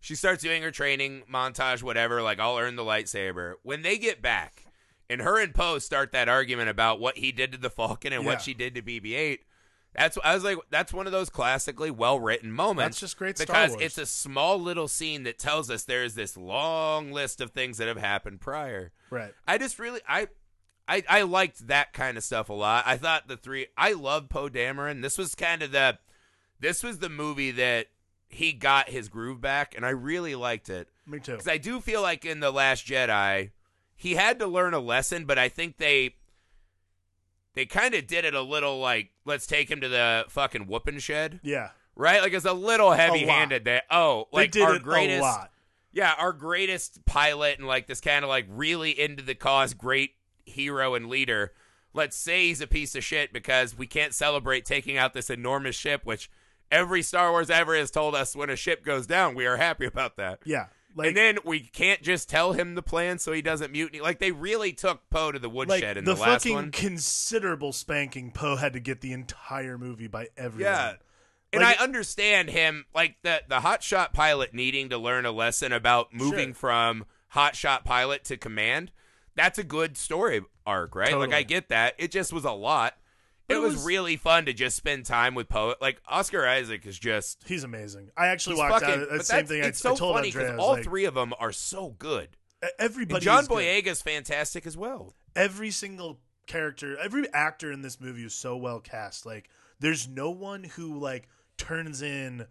She 0.00 0.14
starts 0.14 0.42
doing 0.42 0.62
her 0.62 0.70
training 0.70 1.22
montage, 1.30 1.82
whatever. 1.82 2.22
Like 2.22 2.40
I'll 2.40 2.56
earn 2.58 2.76
the 2.76 2.84
lightsaber. 2.84 3.54
When 3.62 3.82
they 3.82 3.98
get 3.98 4.22
back, 4.22 4.64
and 5.08 5.20
her 5.20 5.40
and 5.40 5.54
Poe 5.54 5.78
start 5.78 6.12
that 6.12 6.28
argument 6.28 6.68
about 6.70 7.00
what 7.00 7.18
he 7.18 7.32
did 7.32 7.52
to 7.52 7.58
the 7.58 7.70
Falcon 7.70 8.12
and 8.12 8.22
Yeah. 8.24 8.30
what 8.30 8.42
she 8.42 8.54
did 8.54 8.74
to 8.76 8.82
BB-8. 8.82 9.40
That's 9.94 10.16
I 10.22 10.34
was 10.34 10.44
like, 10.44 10.56
that's 10.70 10.92
one 10.92 11.06
of 11.06 11.12
those 11.12 11.28
classically 11.30 11.90
well 11.90 12.20
written 12.20 12.52
moments. 12.52 12.96
That's 12.96 13.00
just 13.00 13.16
great 13.18 13.36
Star 13.36 13.46
because 13.68 13.80
it's 13.82 13.98
a 13.98 14.06
small 14.06 14.58
little 14.60 14.86
scene 14.86 15.24
that 15.24 15.38
tells 15.38 15.68
us 15.68 15.82
there 15.84 16.04
is 16.04 16.14
this 16.14 16.36
long 16.36 17.10
list 17.10 17.40
of 17.40 17.50
things 17.50 17.78
that 17.78 17.88
have 17.88 17.96
happened 17.98 18.40
prior. 18.40 18.92
right. 19.10 19.34
I 19.48 19.58
just 19.58 19.80
really 19.80 20.00
I 20.08 20.28
I 20.86 21.02
I 21.08 21.22
liked 21.22 21.66
that 21.66 21.92
kind 21.92 22.16
of 22.16 22.22
stuff 22.22 22.48
a 22.48 22.52
lot. 22.52 22.84
I 22.86 22.96
thought 22.96 23.26
the 23.26 23.36
three 23.36 23.66
I 23.76 23.92
love 23.94 24.28
Poe 24.28 24.48
Dameron. 24.48 25.02
This 25.02 25.18
was 25.18 25.34
kind 25.34 25.60
of 25.60 25.72
the 25.72 25.98
this 26.60 26.84
was 26.84 27.00
the 27.00 27.08
movie 27.08 27.50
that 27.50 27.88
he 28.30 28.52
got 28.52 28.88
his 28.88 29.08
groove 29.08 29.40
back, 29.40 29.74
and 29.76 29.84
I 29.84 29.90
really 29.90 30.34
liked 30.34 30.70
it. 30.70 30.88
Me 31.06 31.18
too. 31.18 31.32
Because 31.32 31.48
I 31.48 31.58
do 31.58 31.80
feel 31.80 32.00
like 32.00 32.24
in 32.24 32.40
The 32.40 32.50
Last 32.52 32.86
Jedi, 32.86 33.50
he 33.94 34.14
had 34.14 34.38
to 34.38 34.46
learn 34.46 34.72
a 34.72 34.78
lesson, 34.80 35.24
but 35.26 35.38
I 35.38 35.48
think 35.48 35.76
they 35.76 36.14
they 37.54 37.66
kind 37.66 37.94
of 37.94 38.06
did 38.06 38.24
it 38.24 38.34
a 38.34 38.42
little 38.42 38.78
like, 38.78 39.10
let's 39.24 39.46
take 39.46 39.70
him 39.70 39.80
to 39.80 39.88
the 39.88 40.24
fucking 40.28 40.66
whooping 40.68 40.98
shed, 41.00 41.40
Yeah. 41.42 41.70
right? 41.96 42.22
Like 42.22 42.32
it's 42.32 42.44
a 42.44 42.52
little 42.52 42.92
heavy 42.92 43.26
handed 43.26 43.64
that, 43.64 43.84
oh, 43.90 44.28
like 44.32 44.56
our 44.56 44.78
greatest, 44.78 45.18
a 45.18 45.22
lot. 45.22 45.50
yeah, 45.92 46.14
our 46.16 46.32
greatest 46.32 47.04
pilot 47.04 47.58
and 47.58 47.66
like 47.66 47.88
this 47.88 48.00
kind 48.00 48.24
of 48.24 48.28
like 48.28 48.46
really 48.48 48.98
into 48.98 49.22
the 49.24 49.34
cause, 49.34 49.74
great 49.74 50.12
hero 50.46 50.94
and 50.94 51.08
leader. 51.08 51.52
Let's 51.92 52.16
say 52.16 52.46
he's 52.46 52.60
a 52.60 52.68
piece 52.68 52.94
of 52.94 53.02
shit 53.02 53.32
because 53.32 53.76
we 53.76 53.88
can't 53.88 54.14
celebrate 54.14 54.64
taking 54.64 54.96
out 54.96 55.12
this 55.12 55.28
enormous 55.28 55.74
ship, 55.74 56.02
which 56.04 56.30
every 56.70 57.02
Star 57.02 57.30
Wars 57.30 57.50
ever 57.50 57.76
has 57.76 57.90
told 57.90 58.14
us 58.14 58.34
when 58.36 58.50
a 58.50 58.56
ship 58.56 58.84
goes 58.84 59.06
down, 59.06 59.34
we 59.34 59.46
are 59.46 59.56
happy 59.56 59.84
about 59.86 60.16
that. 60.16 60.40
Yeah. 60.44 60.66
Like 60.96 61.08
and 61.08 61.16
then 61.16 61.38
we 61.44 61.60
can't 61.60 62.02
just 62.02 62.28
tell 62.28 62.52
him 62.52 62.74
the 62.74 62.82
plan 62.82 63.18
so 63.20 63.30
he 63.32 63.42
doesn't 63.42 63.70
mutiny. 63.70 64.00
Like 64.00 64.18
they 64.18 64.32
really 64.32 64.72
took 64.72 65.08
Poe 65.08 65.30
to 65.30 65.38
the 65.38 65.48
like 65.48 65.68
woodshed 65.68 65.96
in 65.96 66.04
the, 66.04 66.14
the, 66.14 66.20
last 66.20 66.42
fucking 66.42 66.54
one. 66.54 66.70
considerable 66.72 67.72
spanking 67.72 68.32
Poe 68.32 68.56
had 68.56 68.72
to 68.72 68.80
get 68.80 69.00
the 69.00 69.12
entire 69.12 69.78
movie 69.78 70.08
by 70.08 70.28
everyone. 70.36 70.72
Yeah. 70.72 70.92
And 71.52 71.62
Like- 71.62 71.80
I 71.80 71.82
understand 71.84 72.50
him, 72.50 72.86
like 72.94 73.16
the 73.22 73.42
the 73.48 73.60
hotshot 73.60 74.12
pilot 74.12 74.52
needing 74.52 74.88
to 74.90 74.98
learn 74.98 75.26
a 75.26 75.32
lesson 75.32 75.72
about 75.72 76.12
moving 76.12 76.48
Sure. 76.48 76.54
from 76.54 77.04
hotshot 77.34 77.84
pilot 77.84 78.24
to 78.24 78.36
command. 78.36 78.90
That's 79.36 79.58
a 79.58 79.64
good 79.64 79.96
story 79.96 80.42
arc, 80.66 80.94
right? 80.96 81.16
Like 81.16 81.32
I 81.32 81.42
get 81.44 81.68
that. 81.68 81.94
It 81.98 82.10
just 82.10 82.32
was 82.32 82.44
a 82.44 82.50
lot. 82.52 82.96
It, 83.50 83.54
it 83.56 83.60
was, 83.60 83.74
was- 83.74 83.84
really 83.84 84.16
fun 84.16 84.46
to 84.46 84.52
just 84.52 84.76
spend 84.76 85.06
time 85.06 85.34
with 85.34 85.48
poet. 85.48 85.78
Like 85.80 86.00
Oscar 86.08 86.46
Isaac 86.46 86.86
is 86.86 86.98
just 86.98 87.42
He's 87.46 87.64
amazing. 87.64 88.10
I 88.16 88.28
actually 88.28 88.56
walked 88.56 88.84
fucking. 88.84 89.02
out. 89.02 89.10
That 89.10 89.26
same 89.26 89.46
thing 89.46 89.62
I, 89.62 89.66
it's 89.66 89.80
so 89.80 89.92
I 89.92 89.96
told 89.96 90.16
funny. 90.16 90.32
I 90.34 90.50
was 90.52 90.60
all 90.60 90.72
like, 90.72 90.84
three 90.84 91.04
of 91.04 91.14
them 91.14 91.32
are 91.38 91.52
so 91.52 91.94
good. 91.98 92.28
Everybody. 92.78 93.14
And 93.16 93.22
John 93.24 93.42
is 93.42 93.48
good. 93.48 93.98
Fantastic 93.98 94.66
as 94.66 94.76
well. 94.76 95.14
every 95.34 95.70
single 95.70 96.20
character, 96.46 96.96
every 96.98 97.32
actor 97.32 97.70
in 97.72 97.82
this 97.82 98.00
movie 98.00 98.24
is 98.24 98.34
so 98.34 98.56
well 98.56 98.80
cast. 98.80 99.24
Like, 99.24 99.48
there's 99.78 100.08
no 100.08 100.30
one 100.30 100.64
who 100.64 100.98
like 100.98 101.28
turns 101.56 102.02
in 102.02 102.46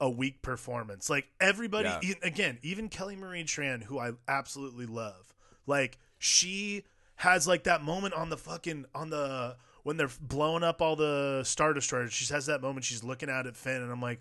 a 0.00 0.10
weak 0.10 0.42
performance. 0.42 1.08
Like 1.08 1.28
everybody, 1.40 1.88
Yeah. 1.88 2.00
e- 2.02 2.14
again, 2.22 2.58
even 2.62 2.88
Kelly 2.88 3.14
Marie 3.14 3.44
Tran, 3.44 3.84
who 3.84 3.98
I 4.00 4.12
absolutely 4.26 4.86
love. 4.86 5.32
Like 5.66 5.98
she 6.18 6.82
has 7.16 7.46
like 7.46 7.64
that 7.64 7.82
moment 7.82 8.14
on 8.14 8.30
the 8.30 8.36
fucking 8.36 8.86
on 8.96 9.10
the 9.10 9.56
when 9.82 9.96
they're 9.96 10.10
blowing 10.20 10.62
up 10.62 10.80
all 10.82 10.96
the 10.96 11.42
star 11.44 11.72
destroyers. 11.72 12.12
She 12.12 12.32
has 12.32 12.46
that 12.46 12.60
moment. 12.62 12.84
She's 12.84 13.02
looking 13.04 13.28
out 13.30 13.46
at 13.46 13.56
Finn, 13.56 13.82
and 13.82 13.90
I'm 13.90 14.02
like. 14.02 14.20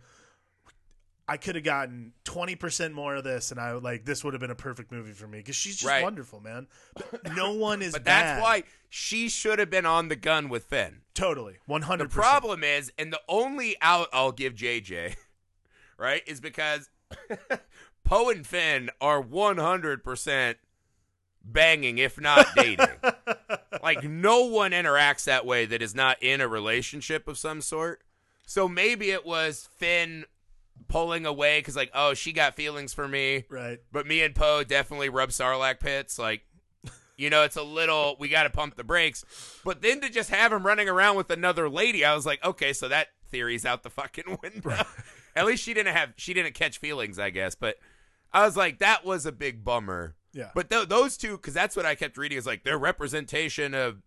I 1.28 1.38
could 1.38 1.56
have 1.56 1.64
gotten 1.64 2.12
twenty 2.26 2.56
percent 2.58 2.94
more 2.94 3.16
of 3.16 3.24
this, 3.24 3.52
and 3.52 3.60
I 3.60 3.74
would 3.74 3.84
like 3.84 4.04
this 4.04 4.22
would 4.22 4.34
have 4.34 4.42
been 4.42 4.52
a 4.52 4.56
perfect 4.56 4.92
movie 4.92 5.14
for 5.14 5.28
me 5.28 5.38
because 5.38 5.56
she's 5.56 5.76
just 5.78 5.88
Right. 5.90 6.04
wonderful, 6.04 6.42
man. 6.42 6.68
But 6.94 7.34
no 7.36 7.54
one 7.54 7.82
is 7.82 7.94
But 7.94 8.04
bad. 8.04 8.24
that's 8.38 8.44
why 8.44 8.64
she 8.90 9.30
should 9.30 9.58
have 9.60 9.70
been 9.70 9.86
on 9.86 10.10
the 10.10 10.18
gun 10.18 10.50
with 10.50 10.66
Finn. 10.66 11.02
Totally, 11.14 11.60
one 11.68 11.82
The 11.98 12.08
problem 12.10 12.66
is, 12.66 12.92
and 12.98 13.14
the 13.14 13.22
only 13.30 13.78
out 13.82 14.08
I'll 14.12 14.34
give 14.34 14.56
JJ, 14.56 15.16
right, 15.98 16.22
is 16.28 16.42
because 16.42 16.90
Poe 18.04 18.30
and 18.30 18.46
Finn 18.46 18.90
are 19.00 19.24
100% 19.24 20.56
banging, 21.46 21.98
if 21.98 22.20
not 22.20 22.46
dating. 22.58 22.88
Like, 23.84 24.04
no 24.04 24.46
one 24.46 24.72
interacts 24.72 25.26
that 25.26 25.46
way 25.46 25.66
that 25.66 25.82
is 25.82 25.96
not 25.96 26.22
in 26.22 26.42
a 26.42 26.48
relationship 26.48 27.28
of 27.28 27.38
some 27.38 27.62
sort. 27.62 28.02
So 28.46 28.68
maybe 28.68 29.12
it 29.12 29.26
was 29.26 29.70
Finn 29.78 30.26
pulling 30.88 31.26
away 31.26 31.60
because, 31.60 31.76
like, 31.76 31.92
oh, 31.94 32.14
she 32.14 32.34
got 32.34 32.56
feelings 32.56 32.94
for 32.94 33.08
me. 33.08 33.46
Right. 33.50 33.80
But 33.92 34.08
me 34.08 34.22
and 34.24 34.36
Poe 34.36 34.64
definitely 34.64 35.10
rub 35.10 35.30
Sarlacc 35.30 35.80
pits. 35.80 36.20
Like, 36.20 36.44
you 37.18 37.30
know, 37.30 37.44
it's 37.44 37.56
a 37.56 37.64
little, 37.64 38.16
we 38.20 38.30
got 38.30 38.44
to 38.44 38.50
pump 38.50 38.76
the 38.76 38.84
brakes. 38.84 39.24
But 39.64 39.82
then 39.82 40.02
to 40.02 40.10
just 40.10 40.32
have 40.32 40.52
him 40.52 40.66
running 40.66 40.90
around 40.90 41.18
with 41.18 41.30
another 41.30 41.70
lady, 41.70 42.04
I 42.04 42.16
was 42.16 42.26
like, 42.26 42.44
okay, 42.44 42.74
so 42.74 42.88
that 42.88 43.10
theory's 43.30 43.66
out 43.66 43.84
the 43.84 43.90
fucking 43.90 44.40
window. 44.44 44.84
At 45.36 45.46
least 45.46 45.64
she 45.64 45.74
didn't 45.74 45.96
have, 45.96 46.14
she 46.18 46.34
didn't 46.34 46.56
catch 46.56 46.80
feelings, 46.80 47.20
I 47.20 47.30
guess. 47.30 47.56
But 47.56 47.78
I 48.34 48.46
was 48.46 48.58
like, 48.58 48.80
that 48.80 49.06
was 49.06 49.26
a 49.26 49.32
big 49.32 49.64
bummer. 49.64 50.16
Yeah. 50.34 50.50
But 50.56 50.70
th- 50.70 50.88
those 50.90 51.18
two, 51.18 51.32
because 51.38 51.54
that's 51.54 51.76
what 51.76 51.86
I 51.86 51.96
kept 51.96 52.18
reading, 52.18 52.38
is 52.38 52.46
like 52.46 52.64
their 52.64 52.78
representation 52.78 53.74
of, 53.74 54.02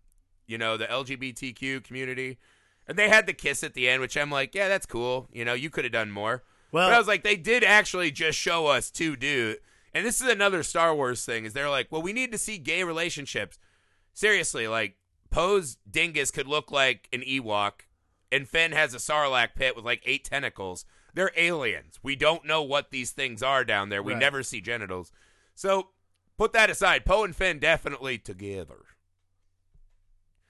you 0.47 0.57
know, 0.57 0.75
the 0.77 0.85
LGBTQ 0.85 1.83
community. 1.83 2.37
And 2.87 2.97
they 2.97 3.09
had 3.09 3.25
the 3.25 3.33
kiss 3.33 3.63
at 3.63 3.73
the 3.73 3.87
end, 3.89 4.01
which 4.01 4.15
I'm 4.17 4.29
like, 4.31 4.53
yeah, 4.55 4.67
that's 4.67 4.85
cool. 4.85 5.27
You 5.31 5.43
know, 5.45 5.53
you 5.53 5.69
could 5.69 5.85
have 5.85 5.93
done 5.93 6.11
more. 6.11 6.43
well, 6.71 6.87
But 6.89 6.93
I 6.95 6.97
was 6.97 7.07
like, 7.07 7.23
they 7.23 7.35
did 7.35 7.63
actually 7.63 8.11
just 8.11 8.37
show 8.37 8.67
us 8.67 8.91
two 8.91 9.15
dude. 9.15 9.57
And 9.93 10.05
this 10.05 10.19
is 10.21 10.27
another 10.29 10.61
Star 10.61 10.93
Wars 10.95 11.23
thing, 11.25 11.45
is 11.45 11.53
they're 11.53 11.69
like, 11.69 11.87
well, 11.91 12.01
we 12.01 12.13
need 12.13 12.31
to 12.31 12.37
see 12.37 12.57
gay 12.57 12.83
relationships. 12.83 13.57
Seriously, 14.13 14.67
like 14.67 14.95
Poe's 15.29 15.77
dingus 15.89 16.31
could 16.31 16.47
look 16.47 16.71
like 16.71 17.07
an 17.11 17.21
Ewok, 17.21 17.81
and 18.31 18.47
Finn 18.47 18.71
has 18.71 18.93
a 18.93 18.97
Sarlacc 18.97 19.55
pit 19.55 19.75
with 19.75 19.85
like 19.85 20.01
eight 20.05 20.23
tentacles. 20.25 20.85
They're 21.13 21.31
aliens. 21.37 21.97
We 22.03 22.15
don't 22.15 22.45
know 22.45 22.61
what 22.61 22.91
these 22.91 23.11
things 23.11 23.41
are 23.41 23.63
down 23.63 23.89
there. 23.89 24.03
We 24.03 24.13
Right. 24.13 24.19
never 24.19 24.43
see 24.43 24.59
genitals. 24.61 25.11
So 25.55 25.89
put 26.37 26.53
that 26.53 26.69
aside. 26.69 27.05
Poe 27.05 27.23
and 27.23 27.35
Finn 27.35 27.59
definitely 27.59 28.17
together. 28.17 28.85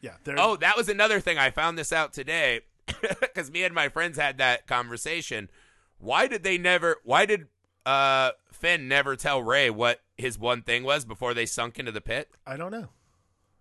yeah. 0.01 0.15
Oh, 0.37 0.55
that 0.57 0.77
was 0.77 0.89
another 0.89 1.19
thing. 1.19 1.37
I 1.37 1.49
found 1.51 1.77
this 1.77 1.91
out 1.91 2.13
today 2.13 2.61
because 3.21 3.51
me 3.51 3.63
and 3.63 3.73
my 3.73 3.89
friends 3.89 4.17
had 4.17 4.37
that 4.37 4.67
conversation. 4.67 5.49
Why 5.97 6.27
did 6.27 6.43
they 6.43 6.57
never? 6.57 6.97
Why 7.03 7.25
did 7.25 7.47
uh, 7.85 8.31
Finn 8.51 8.87
never 8.87 9.15
tell 9.15 9.41
Rey 9.41 9.69
what 9.69 10.01
his 10.17 10.37
one 10.37 10.61
thing 10.61 10.83
was 10.83 11.05
before 11.05 11.33
they 11.33 11.45
sunk 11.45 11.79
into 11.79 11.91
the 11.91 12.01
pit? 12.01 12.29
I 12.45 12.57
don't 12.57 12.71
know. 12.71 12.89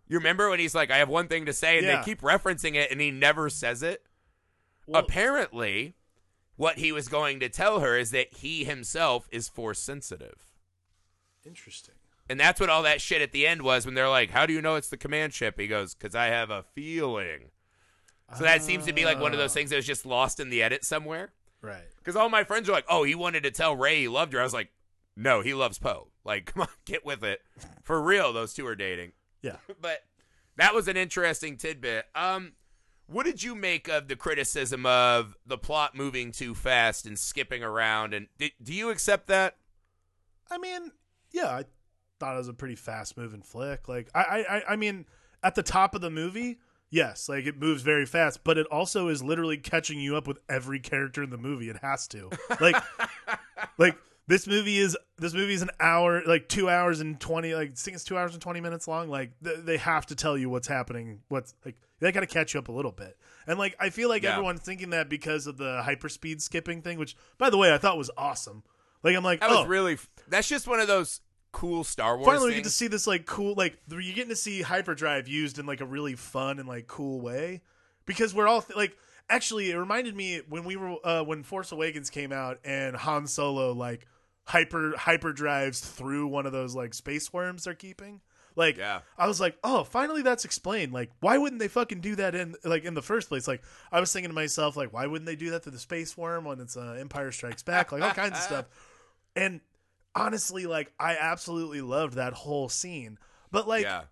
You 0.07 0.19
remember 0.19 0.51
when 0.51 0.59
he's 0.59 0.75
like, 0.75 0.91
"I 0.91 0.99
have 0.99 1.09
one 1.09 1.29
thing 1.29 1.47
to 1.47 1.53
say," 1.53 1.79
and 1.79 1.87
Yeah. 1.87 1.99
they 1.99 2.05
keep 2.05 2.21
referencing 2.21 2.75
it, 2.75 2.91
and 2.91 3.01
he 3.01 3.11
never 3.11 3.49
says 3.49 3.83
it. 3.83 4.03
Well, 4.87 5.03
Apparently, 5.03 5.95
what 6.57 6.77
he 6.79 6.93
was 6.93 7.09
going 7.09 7.41
to 7.41 7.49
tell 7.49 7.81
her 7.81 7.97
is 7.97 8.11
that 8.11 8.35
he 8.35 8.65
himself 8.65 9.27
is 9.33 9.49
force 9.49 9.79
sensitive. 9.79 10.45
interesting. 11.47 11.95
And 12.29 12.41
that's 12.41 12.61
what 12.61 12.71
all 12.71 12.83
that 12.85 13.01
shit 13.01 13.21
at 13.21 13.33
the 13.33 13.47
end 13.47 13.63
was 13.63 13.85
when 13.85 13.95
they're 13.95 14.09
like, 14.09 14.31
How 14.31 14.47
do 14.47 14.53
you 14.53 14.63
know 14.63 14.77
it's 14.77 14.89
the 14.89 14.97
command 14.97 15.35
ship? 15.35 15.59
He 15.59 15.67
goes, 15.67 15.95
Because 15.95 16.15
I 16.15 16.27
have 16.27 16.51
a 16.51 16.65
feeling. 16.75 17.51
So 18.39 18.45
that 18.45 18.63
seems 18.63 18.87
to 18.87 18.93
be 18.93 19.05
like 19.05 19.21
one 19.21 19.33
of 19.33 19.39
those 19.39 19.55
things 19.55 19.71
that 19.71 19.77
was 19.77 19.87
just 19.87 20.07
lost 20.07 20.41
in 20.41 20.49
the 20.49 20.63
edit 20.63 20.85
somewhere. 20.85 21.33
Right. 21.61 21.85
Because 21.99 22.17
all 22.17 22.29
my 22.29 22.43
friends 22.43 22.69
are 22.69 22.73
like, 22.73 22.87
Oh, 22.89 23.05
he 23.05 23.15
wanted 23.15 23.43
to 23.45 23.51
tell 23.51 23.77
Rey 23.77 24.01
he 24.01 24.09
loved 24.09 24.33
her. 24.33 24.41
I 24.41 24.45
was 24.45 24.55
like, 24.55 24.71
No, 25.17 25.41
he 25.41 25.55
loves 25.55 25.79
Poe. 25.79 26.09
Like, 26.25 26.47
come 26.55 26.63
on, 26.63 26.69
get 26.85 27.05
with 27.05 27.23
it. 27.23 27.41
For 27.83 28.01
real, 28.01 28.33
those 28.33 28.55
two 28.55 28.67
are 28.67 28.77
dating. 28.77 29.13
Yeah. 29.43 29.57
But 29.81 30.01
that 30.57 30.75
was 30.75 30.89
an 30.89 30.97
interesting 30.97 31.57
tidbit. 31.57 32.07
Um, 32.15 32.53
what 33.07 33.27
did 33.27 33.43
you 33.43 33.55
make 33.55 33.89
of 33.89 34.09
the 34.09 34.17
criticism 34.17 34.87
of 34.87 35.37
the 35.45 35.59
plot 35.59 35.95
moving 35.95 36.33
too 36.33 36.55
fast 36.55 37.07
and 37.07 37.19
skipping 37.19 37.63
around? 37.63 38.15
And 38.15 38.29
do, 38.39 38.49
do 38.63 38.73
you 38.73 38.91
accept 38.91 39.27
that? 39.27 39.57
I 40.51 40.59
mean, 40.59 40.93
yeah, 41.33 41.49
I 41.49 41.65
thought 42.21 42.35
it 42.35 42.39
was 42.39 42.49
a 42.49 42.55
pretty 42.55 42.77
fast 42.77 43.17
moving 43.17 43.43
flick. 43.43 43.89
Like, 43.89 44.09
I, 44.15 44.45
I, 44.69 44.73
I- 44.73 44.77
mean, 44.77 45.07
at 45.43 45.55
the 45.55 45.63
top 45.63 45.95
of 45.95 46.01
the 46.01 46.11
movie, 46.11 46.59
yes, 46.91 47.29
like 47.29 47.45
it 47.47 47.59
moves 47.59 47.83
very 47.83 48.07
fast, 48.07 48.45
but 48.45 48.57
it 48.59 48.67
also 48.69 49.09
is 49.09 49.23
literally 49.23 49.59
catching 49.59 49.99
you 50.01 50.17
up 50.17 50.27
with 50.27 50.39
every 50.49 50.81
character 50.81 51.23
in 51.23 51.31
the 51.31 51.37
movie. 51.39 51.69
It 51.69 51.77
has 51.83 52.07
to. 52.09 52.31
Like, 52.61 52.77
like 53.79 53.97
this 54.27 54.47
movie 54.47 54.79
is 54.79 54.97
this 55.19 55.35
movie 55.35 55.53
is 55.55 55.63
an 55.63 55.71
hour, 55.81 56.23
like 56.27 56.49
two 56.49 56.69
hours 56.71 57.01
and 57.01 57.21
twenty. 57.21 57.55
Like, 57.55 57.71
I 57.71 57.75
think 57.75 57.95
it's 57.97 58.05
two 58.05 58.17
hours 58.17 58.33
and 58.33 58.41
twenty 58.43 58.61
minutes 58.61 58.89
long. 58.89 59.09
Like, 59.11 59.33
th- 59.43 59.59
they 59.65 59.77
have 59.77 60.07
to 60.07 60.15
tell 60.15 60.39
you 60.39 60.49
what's 60.49 60.69
happening. 60.69 61.21
What's 61.29 61.55
like 61.65 61.77
they 62.01 62.11
got 62.11 62.21
to 62.21 62.27
catch 62.27 62.55
you 62.55 62.61
up 62.61 62.69
a 62.69 62.73
little 62.73 62.93
bit. 62.93 63.17
And 63.47 63.59
like, 63.59 63.77
I 63.79 63.91
feel 63.91 64.09
like 64.09 64.23
Yeah. 64.23 64.33
everyone's 64.33 64.61
thinking 64.63 64.91
that 64.91 65.09
because 65.11 65.47
of 65.47 65.59
the 65.59 65.83
hyperspeed 65.87 66.41
skipping 66.41 66.81
thing, 66.83 66.99
which, 66.99 67.17
by 67.39 67.51
the 67.51 67.59
way, 67.59 67.73
I 67.73 67.79
thought 67.79 67.99
was 67.99 68.11
awesome. 68.17 68.63
Like, 69.03 69.15
I'm 69.17 69.25
like, 69.25 69.41
That 69.41 69.51
oh, 69.51 69.61
was 69.61 69.69
really. 69.69 69.99
That's 70.29 70.49
just 70.49 70.67
one 70.67 70.81
of 70.81 70.87
those 70.87 71.21
cool 71.55 71.85
Star 71.85 72.17
Wars. 72.19 72.27
finally 72.27 72.49
we 72.51 72.55
get 72.57 72.65
to 72.65 72.71
see 72.71 72.89
this 72.89 73.07
like 73.07 73.25
cool 73.25 73.55
like 73.57 73.79
you're 73.89 74.03
getting 74.03 74.29
to 74.29 74.37
see 74.37 74.61
hyperdrive 74.61 75.27
used 75.29 75.59
in 75.59 75.65
like 75.67 75.81
a 75.81 75.87
really 75.87 76.15
fun 76.17 76.59
and 76.59 76.69
like 76.69 76.87
cool 76.87 77.21
way. 77.21 77.63
Because 78.07 78.35
we're 78.35 78.47
all 78.49 78.61
th- 78.61 78.77
like 78.77 78.97
actually 79.31 79.71
it 79.71 79.77
reminded 79.77 80.15
me 80.15 80.43
when 80.49 80.65
we 80.65 80.77
were 80.77 80.97
uh 81.05 81.23
when 81.23 81.43
force 81.43 81.73
awakens 81.73 82.11
came 82.11 82.33
out 82.33 82.59
and 82.65 82.95
han 82.97 83.27
solo 83.27 83.73
like 83.73 84.07
hyper 84.47 84.93
hyperdrives 84.99 85.81
through 85.83 86.27
one 86.27 86.45
of 86.45 86.53
those 86.53 86.75
like 86.75 86.93
space 86.93 87.33
worms 87.33 87.65
they're 87.65 87.73
keeping. 87.75 88.21
Like 88.57 88.77
Yeah. 88.77 89.01
i 89.19 89.27
was 89.27 89.41
like 89.41 89.57
oh 89.65 89.85
finally 89.85 90.23
that's 90.23 90.45
explained. 90.45 90.93
Like 90.93 91.11
why 91.21 91.39
wouldn't 91.39 91.61
they 91.61 91.69
fucking 91.69 92.01
do 92.01 92.15
that 92.17 92.35
in 92.35 92.55
like 92.65 92.85
in 92.85 92.95
the 92.95 93.03
first 93.03 93.29
place? 93.29 93.49
Like 93.49 93.63
i 93.91 94.01
was 94.01 94.13
thinking 94.13 94.29
to 94.31 94.35
myself 94.35 94.77
like 94.77 94.93
why 94.93 95.07
wouldn't 95.07 95.27
they 95.27 95.37
do 95.37 95.51
that 95.51 95.63
to 95.63 95.71
the 95.71 95.79
space 95.79 96.17
worm 96.17 96.45
when 96.45 96.61
it's 96.61 96.77
uh, 96.77 96.97
empire 97.01 97.33
strikes 97.33 97.63
back? 97.63 97.91
Like 97.93 98.03
all 98.03 98.11
kinds 98.11 98.33
of 98.37 98.43
stuff. 98.43 98.67
And 99.35 99.61
honestly 100.15 100.67
like 100.67 100.93
i 101.01 101.17
absolutely 101.19 101.81
loved 101.81 102.15
that 102.15 102.33
whole 102.33 102.69
scene 102.69 103.19
but 103.51 103.67
like 103.67 103.83
yeah. 103.85 104.03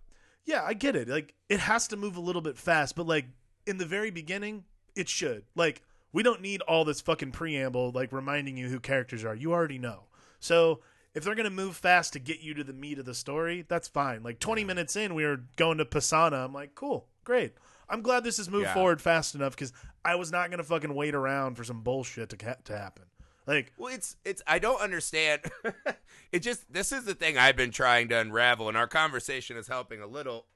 yeah 0.44 0.62
i 0.64 0.74
get 0.74 0.96
it 0.96 1.08
like 1.08 1.34
it 1.48 1.60
has 1.60 1.88
to 1.88 1.96
move 1.96 2.16
a 2.16 2.20
little 2.20 2.42
bit 2.42 2.56
fast 2.58 2.96
but 2.96 3.06
like 3.06 3.26
in 3.66 3.78
the 3.78 3.86
very 3.86 4.10
beginning 4.10 4.64
it 4.96 5.08
should 5.08 5.44
like 5.54 5.82
We 6.12 6.22
don't 6.22 6.42
need 6.42 6.60
all 6.62 6.84
this 6.84 7.00
fucking 7.00 7.32
preamble 7.32 7.90
like 7.92 8.12
reminding 8.12 8.56
you 8.58 8.68
who 8.68 8.78
characters 8.80 9.24
are. 9.24 9.34
You 9.34 9.52
already 9.52 9.78
know. 9.78 10.08
So 10.40 10.80
if 11.14 11.24
they're 11.24 11.34
gonna 11.34 11.48
move 11.48 11.76
fast 11.76 12.12
to 12.12 12.18
get 12.18 12.40
you 12.40 12.52
to 12.54 12.64
the 12.64 12.74
meat 12.74 12.98
of 12.98 13.06
the 13.06 13.14
story, 13.14 13.64
that's 13.66 13.88
fine. 13.88 14.22
Like 14.22 14.38
20 14.38 14.62
minutes 14.64 14.94
in, 14.96 15.14
we 15.14 15.24
were 15.24 15.40
going 15.56 15.78
to 15.78 15.86
Pasaana. 15.86 16.44
I'm 16.44 16.52
like, 16.52 16.74
cool, 16.74 17.06
great. 17.24 17.54
I'm 17.88 18.02
glad 18.02 18.24
this 18.24 18.36
has 18.36 18.50
moved 18.50 18.64
Yeah. 18.66 18.74
forward 18.74 19.00
fast 19.00 19.34
enough 19.34 19.54
because 19.56 19.72
I 20.04 20.16
was 20.16 20.30
not 20.30 20.50
gonna 20.50 20.62
fucking 20.64 20.94
wait 20.94 21.14
around 21.14 21.54
for 21.56 21.64
some 21.64 21.80
bullshit 21.82 22.28
to 22.30 22.36
ca- 22.36 22.56
to 22.64 22.76
happen. 22.76 23.04
Like, 23.46 23.72
Well, 23.76 23.92
it's 23.94 24.16
it's 24.24 24.42
I 24.46 24.58
don't 24.58 24.80
understand. 24.80 25.42
it 26.32 26.40
just 26.40 26.72
this 26.72 26.92
is 26.92 27.04
the 27.04 27.14
thing 27.14 27.36
I've 27.38 27.56
been 27.56 27.72
trying 27.72 28.08
to 28.08 28.18
unravel, 28.18 28.68
and 28.68 28.76
our 28.76 28.86
conversation 28.86 29.56
is 29.56 29.68
helping 29.68 30.00
a 30.00 30.06
little. 30.06 30.46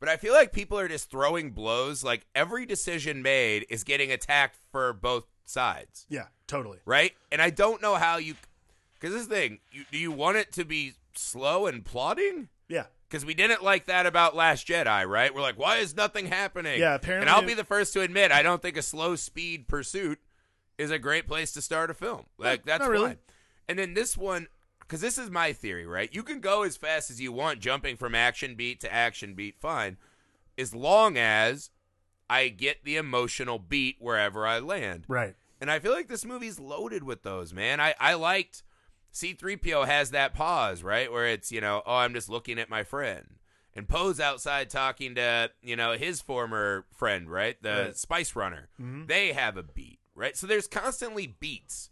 But 0.00 0.08
I 0.08 0.16
feel 0.16 0.34
like 0.34 0.52
people 0.52 0.78
are 0.78 0.88
just 0.88 1.10
throwing 1.10 1.52
blows. 1.52 2.04
Like 2.04 2.26
every 2.34 2.66
decision 2.66 3.22
made 3.22 3.66
is 3.70 3.84
getting 3.84 4.10
attacked 4.10 4.58
for 4.70 4.92
both 4.92 5.24
sides, 5.46 6.06
yeah, 6.08 6.26
totally. 6.46 6.78
right? 6.84 7.12
And 7.30 7.40
I 7.40 7.50
don't 7.50 7.80
know 7.80 7.94
how 7.94 8.16
you, 8.16 8.34
because 8.94 9.14
this 9.14 9.26
thing, 9.26 9.60
you, 9.72 9.84
do 9.90 9.98
you 9.98 10.10
want 10.10 10.36
it 10.36 10.52
to 10.52 10.64
be 10.64 10.94
slow 11.14 11.66
and 11.66 11.84
plodding? 11.84 12.48
Yeah, 12.68 12.86
Because 13.08 13.24
we 13.26 13.34
didn't 13.34 13.62
like 13.62 13.86
that 13.86 14.06
about 14.06 14.34
Last 14.34 14.66
Jedi, 14.66 15.06
right? 15.06 15.34
We're 15.34 15.42
like, 15.42 15.58
why 15.58 15.76
is 15.78 15.94
nothing 15.94 16.26
happening? 16.26 16.80
Yeah, 16.80 16.94
apparently 16.94 17.28
And 17.28 17.30
I'll 17.30 17.46
be 17.46 17.54
the 17.54 17.64
first 17.64 17.92
to 17.92 18.00
admit, 18.00 18.32
I 18.32 18.42
don't 18.42 18.62
think 18.62 18.76
a 18.76 18.82
slow 18.82 19.16
speed 19.16 19.68
pursuit 19.68 20.18
is 20.78 20.90
a 20.90 20.98
great 20.98 21.26
place 21.28 21.52
to 21.52 21.62
start 21.62 21.90
a 21.90 21.94
film. 21.94 22.26
Like, 22.38 22.64
that's 22.64 22.80
not 22.80 22.90
really. 22.90 23.06
fine. 23.08 23.18
And 23.68 23.78
then 23.78 23.94
this 23.94 24.16
one, 24.16 24.48
because 24.80 25.00
this 25.00 25.16
is 25.18 25.30
my 25.30 25.52
theory, 25.52 25.86
right? 25.86 26.12
You 26.12 26.22
can 26.22 26.40
go 26.40 26.62
as 26.62 26.76
fast 26.76 27.10
as 27.10 27.20
you 27.20 27.32
want, 27.32 27.60
jumping 27.60 27.96
from 27.96 28.14
action 28.14 28.54
beat 28.54 28.80
to 28.80 28.92
action 28.92 29.34
beat, 29.34 29.56
fine, 29.60 29.96
as 30.58 30.74
long 30.74 31.16
as 31.16 31.70
I 32.28 32.48
get 32.48 32.84
the 32.84 32.96
emotional 32.96 33.58
beat 33.58 33.96
wherever 34.00 34.46
I 34.46 34.58
land. 34.58 35.04
right. 35.08 35.34
And 35.60 35.70
I 35.70 35.78
feel 35.78 35.92
like 35.92 36.08
this 36.08 36.26
movie's 36.26 36.58
loaded 36.60 37.04
with 37.04 37.22
those, 37.22 37.54
man. 37.54 37.80
I, 37.80 37.94
I 37.98 38.14
liked 38.14 38.62
C3PO 39.14 39.86
has 39.86 40.10
that 40.10 40.34
pause, 40.34 40.82
right? 40.82 41.10
Where 41.10 41.26
it's, 41.26 41.50
you 41.52 41.60
know, 41.60 41.82
oh, 41.86 41.96
I'm 41.96 42.12
just 42.12 42.28
looking 42.28 42.58
at 42.58 42.68
my 42.68 42.82
friend. 42.82 43.36
And 43.74 43.88
Poe's 43.88 44.20
outside 44.20 44.68
talking 44.70 45.14
to, 45.14 45.50
you 45.62 45.76
know, 45.76 45.92
his 45.92 46.20
former 46.20 46.84
friend, 46.94 47.30
right? 47.30 47.56
The 47.62 47.84
Right. 47.86 47.96
Spice 47.96 48.36
Runner. 48.36 48.68
Mhm. 48.80 49.06
They 49.06 49.32
have 49.32 49.56
a 49.56 49.62
beat, 49.62 49.98
right? 50.14 50.36
So 50.36 50.46
there's 50.46 50.66
constantly 50.66 51.26
beats, 51.26 51.90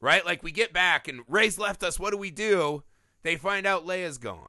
right? 0.00 0.24
Like 0.24 0.42
we 0.42 0.52
get 0.52 0.72
back 0.72 1.08
and 1.08 1.20
Rey's 1.28 1.58
left 1.58 1.82
us. 1.82 1.98
What 1.98 2.10
do 2.10 2.16
we 2.16 2.30
do? 2.30 2.82
They 3.22 3.36
find 3.36 3.66
out 3.66 3.86
Leia's 3.86 4.18
gone. 4.18 4.48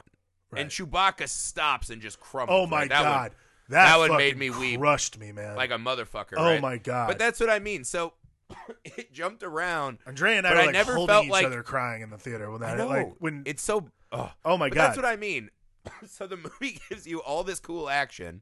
And 0.51 0.58
Right. 0.58 0.70
Chewbacca 0.70 1.28
stops 1.28 1.89
and 1.89 2.01
just 2.01 2.20
crumbles. 2.20 2.58
Oh 2.64 2.68
my 2.68 2.80
right? 2.82 2.89
That 2.89 3.01
one- 3.01 3.12
god, 3.12 3.32
that, 3.70 3.86
that 3.86 3.97
one 4.10 4.18
made 4.18 4.38
me 4.38 4.49
weep. 4.51 4.80
Crushed 4.80 5.18
me, 5.20 5.32
man. 5.32 5.56
like 5.56 5.72
a 5.72 5.76
motherfucker. 5.78 6.34
oh 6.38 6.43
right? 6.45 6.62
my 6.62 6.78
god. 6.78 7.08
But 7.08 7.18
that's 7.20 7.39
what 7.39 7.49
I 7.49 7.60
mean. 7.60 7.84
So 7.84 8.14
it 8.86 9.12
jumped 9.12 9.43
around. 9.43 9.97
Andrea 10.06 10.38
and 10.38 10.47
I 10.47 10.53
were 10.53 10.60
I 10.70 10.72
never 10.72 10.93
holding 10.95 11.14
felt 11.14 11.26
each 11.26 11.32
like- 11.32 11.45
other, 11.45 11.64
crying 11.64 12.01
in 12.03 12.10
the 12.10 12.18
theater 12.18 12.49
when 12.51 12.62
that. 12.62 12.78
Like 12.88 13.14
when. 13.20 13.43
it's 13.45 13.64
so. 13.64 13.89
Oh, 14.12 14.32
oh 14.45 14.58
my 14.58 14.70
but 14.70 14.76
god. 14.76 14.84
that's 14.88 14.97
what 14.97 15.06
I 15.06 15.16
mean. 15.16 15.49
so 16.08 16.28
the 16.28 16.38
movie 16.38 16.80
gives 16.89 17.06
you 17.08 17.20
all 17.22 17.43
this 17.43 17.60
cool 17.60 17.89
action 17.89 18.41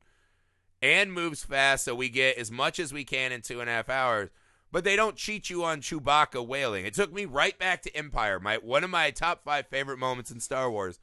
and 0.81 1.13
moves 1.13 1.43
fast, 1.43 1.85
so 1.85 1.95
we 1.95 2.09
get 2.09 2.37
as 2.37 2.51
much 2.51 2.77
as 2.77 2.91
we 2.93 3.05
can 3.05 3.31
in 3.31 3.41
two 3.41 3.61
and 3.61 3.69
a 3.69 3.73
half 3.73 3.89
hours. 3.89 4.29
But 4.73 4.83
they 4.83 4.95
don't 4.97 5.15
cheat 5.15 5.49
you 5.51 5.63
on 5.63 5.81
Chewbacca 5.81 6.45
wailing. 6.45 6.85
It 6.85 6.95
took 6.95 7.13
me 7.13 7.23
right 7.25 7.57
back 7.57 7.83
to 7.83 7.95
Empire. 7.95 8.39
My 8.39 8.57
one 8.57 8.83
of 8.83 8.89
my 8.89 9.11
top 9.11 9.43
five 9.45 9.67
favorite 9.67 9.99
moments 9.99 10.31
in 10.31 10.39
Star 10.41 10.69
Wars 10.69 10.99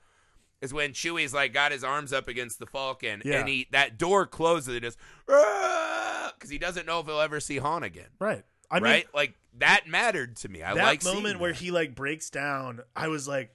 is 0.60 0.74
when 0.74 0.90
Chewie's 0.92 1.32
like 1.32 1.52
got 1.54 1.70
his 1.72 1.84
arms 1.84 2.12
up 2.12 2.26
against 2.28 2.58
the 2.58 2.66
Falcon, 2.66 3.22
Yeah. 3.24 3.38
and 3.38 3.48
he 3.48 3.68
that 3.70 3.96
door 3.96 4.26
closes, 4.26 4.74
and 4.74 4.82
just 4.82 4.98
because 5.26 6.50
he 6.50 6.58
doesn't 6.58 6.84
know 6.84 7.00
if 7.00 7.06
he'll 7.06 7.20
ever 7.20 7.38
see 7.40 7.58
Han 7.58 7.82
again. 7.84 8.08
right. 8.18 8.44
I 8.72 8.76
mean, 8.76 8.82
right? 8.84 9.06
Like 9.14 9.34
that 9.58 9.86
mattered 9.88 10.36
to 10.38 10.48
me. 10.48 10.62
I 10.62 10.74
that 10.74 11.04
moment 11.04 11.40
where 11.40 11.52
that. 11.52 11.58
he 11.60 11.70
like 11.70 11.94
breaks 11.94 12.28
down, 12.30 12.80
I 12.94 13.08
was 13.08 13.26
like, 13.26 13.54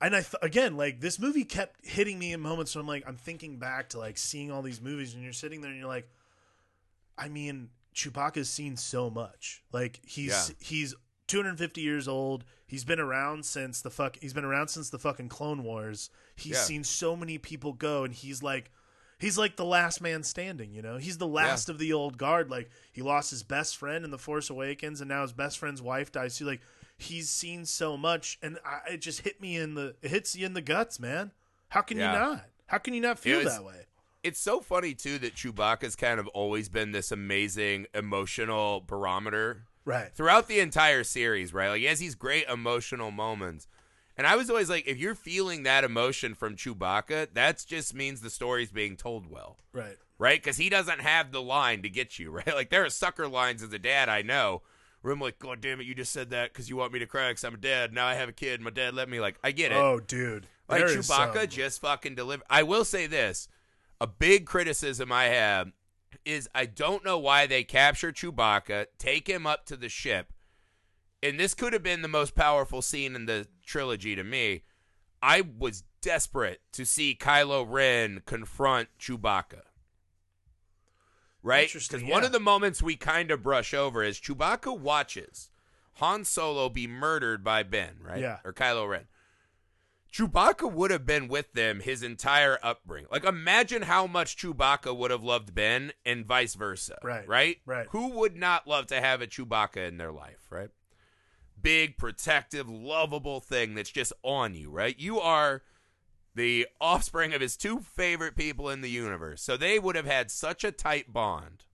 and 0.00 0.14
I 0.14 0.20
th- 0.22 0.34
again 0.42 0.76
like 0.76 1.00
this 1.00 1.18
movie 1.20 1.44
kept 1.44 1.86
hitting 1.86 2.18
me 2.18 2.32
in 2.32 2.40
moments. 2.40 2.74
where 2.74 2.80
I'm 2.80 2.86
like, 2.88 3.04
I'm 3.06 3.16
thinking 3.16 3.58
back 3.58 3.90
to 3.90 3.98
like 3.98 4.18
seeing 4.18 4.50
all 4.52 4.62
these 4.62 4.80
movies, 4.80 5.14
and 5.14 5.22
you're 5.22 5.32
sitting 5.32 5.60
there 5.62 5.70
and 5.70 5.78
you're 5.78 5.88
like, 5.88 6.08
I 7.18 7.28
mean, 7.28 7.70
Chewbacca's 7.94 8.48
seen 8.50 8.76
so 8.76 9.10
much. 9.10 9.62
Like 9.72 10.00
he's 10.06 10.30
Yeah. 10.30 10.54
he's 10.60 10.94
250 11.28 11.80
years 11.80 12.08
old. 12.08 12.44
He's 12.66 12.84
been 12.84 13.00
around 13.00 13.44
since 13.44 13.80
the 13.82 13.90
fuck. 13.90 14.16
He's 14.20 14.32
been 14.32 14.44
around 14.44 14.68
since 14.68 14.90
the 14.90 14.98
fucking 14.98 15.28
Clone 15.28 15.62
Wars. 15.62 16.10
He's 16.36 16.52
Yeah. 16.52 16.62
seen 16.62 16.84
so 16.84 17.14
many 17.16 17.38
people 17.38 17.72
go, 17.72 18.04
and 18.04 18.12
he's 18.14 18.42
like. 18.42 18.70
He's 19.18 19.38
like 19.38 19.54
the 19.54 19.64
last 19.64 20.00
man 20.00 20.24
standing, 20.24 20.72
you 20.72 20.82
know. 20.82 20.96
He's 20.96 21.16
the 21.18 21.28
last 21.28 21.68
of 21.68 21.78
the 21.78 21.92
old 21.92 22.18
guard. 22.18 22.50
Like 22.50 22.68
he 22.90 23.02
lost 23.02 23.30
his 23.30 23.44
best 23.44 23.76
friend 23.76 24.04
in 24.04 24.10
the 24.10 24.18
Force 24.18 24.50
Awakens, 24.50 25.00
and 25.00 25.08
now 25.08 25.22
his 25.22 25.32
best 25.32 25.58
friend's 25.58 25.80
wife 25.80 26.10
dies. 26.10 26.34
So 26.34 26.44
like 26.44 26.60
he's 26.98 27.30
seen 27.30 27.64
so 27.64 27.96
much, 27.96 28.36
and 28.42 28.58
I, 28.66 28.94
it 28.94 28.96
just 29.00 29.20
hit 29.20 29.40
me 29.40 29.56
in 29.56 29.74
the 29.74 29.94
it 30.02 30.10
hits 30.10 30.34
you 30.34 30.44
in 30.44 30.54
the 30.54 30.60
guts, 30.60 30.98
man. 30.98 31.30
How 31.68 31.82
can 31.82 31.98
Yeah. 31.98 32.12
you 32.14 32.18
not? 32.18 32.46
How 32.66 32.78
can 32.78 32.94
you 32.94 33.00
not 33.00 33.16
feel 33.16 33.38
was- 33.44 33.46
that 33.54 33.62
way? 33.62 33.86
It's 34.22 34.40
so 34.40 34.60
funny 34.60 34.94
too 34.94 35.18
that 35.18 35.34
Chewbacca's 35.34 35.96
kind 35.96 36.20
of 36.20 36.26
always 36.28 36.68
been 36.68 36.92
this 36.92 37.10
amazing 37.12 37.86
emotional 37.94 38.80
barometer 38.86 39.64
Right. 39.84 40.12
throughout 40.14 40.46
the 40.46 40.60
entire 40.60 41.02
series, 41.02 41.52
right? 41.52 41.68
Like 41.70 41.80
he 41.80 41.86
has 41.86 41.98
these 41.98 42.14
great 42.14 42.46
emotional 42.48 43.10
moments. 43.10 43.66
And 44.16 44.26
I 44.26 44.36
was 44.36 44.48
always 44.50 44.68
like, 44.70 44.86
if 44.86 44.98
you're 44.98 45.14
feeling 45.14 45.62
that 45.62 45.84
emotion 45.84 46.34
from 46.34 46.54
Chewbacca, 46.54 47.28
that 47.32 47.64
just 47.66 47.94
means 47.94 48.20
the 48.20 48.30
story's 48.30 48.70
being 48.70 48.96
told 48.96 49.28
well, 49.28 49.56
Right. 49.72 49.96
right? 50.18 50.40
Because 50.40 50.58
he 50.58 50.68
doesn't 50.68 51.00
have 51.00 51.32
the 51.32 51.42
line 51.42 51.82
to 51.82 51.88
get 51.88 52.18
you, 52.18 52.30
right? 52.32 52.46
Like 52.54 52.70
there 52.70 52.84
are 52.84 52.90
sucker 52.90 53.26
lines 53.26 53.62
as 53.62 53.72
a 53.72 53.78
dad 53.78 54.08
I 54.08 54.22
know 54.22 54.62
where 55.00 55.12
I'm 55.12 55.20
like, 55.20 55.40
God 55.40 55.60
damn 55.60 55.80
it, 55.80 55.86
you 55.86 55.94
just 55.96 56.12
said 56.12 56.30
that 56.30 56.52
because 56.52 56.68
you 56.68 56.76
want 56.76 56.92
me 56.92 57.00
to 57.00 57.06
cry 57.06 57.30
because 57.30 57.42
I'm 57.42 57.54
a 57.54 57.56
dad. 57.56 57.92
Now 57.92 58.06
I 58.06 58.14
have 58.14 58.28
a 58.28 58.32
kid. 58.32 58.60
My 58.60 58.70
dad 58.70 58.94
let 58.94 59.08
me. 59.08 59.18
Like 59.18 59.36
I 59.42 59.50
get 59.50 59.72
it. 59.72 59.78
Oh, 59.78 59.98
dude. 59.98 60.46
Like 60.68 60.78
There 60.86 60.96
Chewbacca 60.96 61.48
just 61.48 61.80
fucking 61.80 62.14
deliver. 62.14 62.44
I 62.48 62.62
will 62.62 62.84
say 62.84 63.08
this: 63.08 63.48
a 64.02 64.06
big 64.08 64.46
criticism 64.46 65.12
I 65.12 65.26
have 65.26 65.70
is 66.24 66.48
I 66.52 66.66
don't 66.66 67.04
know 67.04 67.18
why 67.18 67.46
they 67.46 67.62
capture 67.62 68.10
Chewbacca, 68.10 68.86
take 68.98 69.28
him 69.28 69.46
up 69.46 69.64
to 69.66 69.76
the 69.76 69.88
ship, 69.88 70.32
and 71.22 71.38
this 71.38 71.54
could 71.54 71.72
have 71.72 71.84
been 71.84 72.02
the 72.02 72.08
most 72.08 72.34
powerful 72.34 72.82
scene 72.82 73.14
in 73.14 73.26
the 73.26 73.46
trilogy 73.64 74.16
to 74.16 74.24
me. 74.24 74.64
I 75.22 75.44
was 75.56 75.84
desperate 76.00 76.60
to 76.72 76.84
see 76.84 77.16
Kylo 77.18 77.64
Ren 77.66 78.22
confront 78.26 78.88
Chewbacca. 78.98 79.62
Right? 81.44 81.72
Because 81.72 82.02
one 82.02 82.24
of 82.24 82.32
the 82.32 82.40
moments 82.40 82.82
we 82.82 82.96
kind 82.96 83.30
of 83.30 83.42
brush 83.42 83.72
over 83.72 84.02
is 84.02 84.20
Chewbacca 84.20 84.76
watches 84.76 85.48
Han 85.94 86.24
Solo 86.24 86.68
be 86.68 86.88
murdered 86.88 87.44
by 87.44 87.62
Ben, 87.62 87.96
right? 88.00 88.20
Yeah. 88.20 88.38
Or 88.44 88.52
Kylo 88.52 88.88
Ren. 88.88 89.06
Chewbacca 90.12 90.70
would 90.70 90.90
have 90.90 91.06
been 91.06 91.26
with 91.26 91.52
them 91.54 91.80
his 91.80 92.02
entire 92.02 92.58
upbringing. 92.62 93.08
Like, 93.10 93.24
imagine 93.24 93.82
how 93.82 94.06
much 94.06 94.36
Chewbacca 94.36 94.94
would 94.94 95.10
have 95.10 95.22
loved 95.22 95.54
Ben 95.54 95.92
and 96.04 96.26
vice 96.26 96.54
versa. 96.54 96.98
Right, 97.02 97.26
Right? 97.26 97.56
right. 97.64 97.86
Who 97.90 98.10
would 98.18 98.36
not 98.36 98.66
love 98.66 98.86
to 98.88 99.00
have 99.00 99.22
a 99.22 99.26
Chewbacca 99.26 99.88
in 99.88 99.96
their 99.96 100.12
life, 100.12 100.46
right? 100.50 100.68
Big, 101.60 101.96
protective, 101.96 102.68
lovable 102.68 103.40
thing 103.40 103.74
that's 103.74 103.90
just 103.90 104.12
on 104.22 104.54
you, 104.54 104.70
right? 104.70 104.98
You 104.98 105.18
are 105.18 105.62
the 106.34 106.66
offspring 106.80 107.32
of 107.32 107.40
his 107.40 107.56
two 107.56 107.80
favorite 107.80 108.36
people 108.36 108.68
in 108.68 108.82
the 108.82 108.90
universe. 108.90 109.40
So 109.42 109.56
they 109.56 109.78
would 109.78 109.96
have 109.96 110.06
had 110.06 110.30
such 110.30 110.62
a 110.62 110.72
tight 110.72 111.12
bond. 111.12 111.64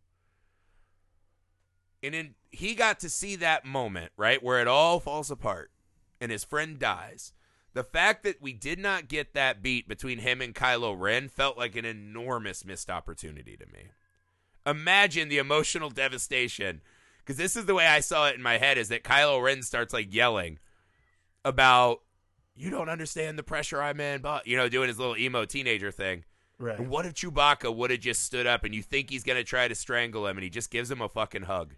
And 2.03 2.15
in, 2.15 2.35
he 2.51 2.75
got 2.77 3.01
to 3.01 3.09
see 3.09 3.35
that 3.37 3.65
moment, 3.65 4.13
right, 4.17 4.43
where 4.43 4.61
it 4.61 4.69
all 4.69 5.01
falls 5.01 5.31
apart 5.31 5.73
and 6.21 6.31
his 6.31 6.45
friend 6.45 6.79
dies. 6.79 7.33
The 7.79 7.85
fact 7.85 8.25
that 8.25 8.43
we 8.43 8.55
did 8.55 8.81
not 8.81 9.07
get 9.07 9.35
that 9.35 9.63
beat 9.63 9.87
between 9.87 10.19
him 10.19 10.41
and 10.41 10.53
Kylo 10.53 10.99
Ren 10.99 11.29
felt 11.29 11.57
like 11.57 11.77
an 11.77 11.85
enormous 11.85 12.65
missed 12.65 12.91
opportunity 12.91 13.57
to 13.57 13.67
me. 13.67 13.91
Imagine 14.67 15.29
the 15.29 15.39
emotional 15.39 15.89
devastation. 15.89 16.81
Because 17.19 17.37
this 17.37 17.55
is 17.55 17.67
the 17.67 17.77
way 17.77 17.87
I 17.87 18.01
saw 18.01 18.27
it 18.27 18.35
in 18.35 18.43
my 18.43 18.59
head 18.59 18.79
is 18.79 18.89
that 18.89 19.05
Kylo 19.05 19.41
Ren 19.41 19.63
starts 19.63 19.95
like 19.95 20.13
yelling 20.13 20.59
about, 21.45 22.01
you 22.57 22.69
don't 22.69 22.89
understand 22.89 23.39
the 23.39 23.45
pressure 23.45 23.81
I'm 23.81 24.01
in, 24.01 24.23
but, 24.23 24.45
you 24.45 24.57
know, 24.57 24.69
doing 24.69 24.89
his 24.89 24.99
little 24.99 25.17
emo 25.17 25.45
teenager 25.45 25.93
thing. 25.93 26.25
Right. 26.59 26.81
What 26.81 27.07
if 27.07 27.15
Chewbacca 27.15 27.73
would 27.73 27.93
have 27.93 28.01
just 28.01 28.25
stood 28.25 28.49
up 28.49 28.65
and 28.65 28.75
you 28.75 28.83
think 28.83 29.09
he's 29.09 29.23
going 29.23 29.39
to 29.39 29.45
try 29.45 29.69
to 29.69 29.77
strangle 29.77 30.27
him 30.27 30.37
and 30.37 30.43
he 30.43 30.51
just 30.51 30.73
gives 30.73 30.91
him 30.91 31.01
a 31.01 31.09
fucking 31.09 31.43
hug? 31.43 31.75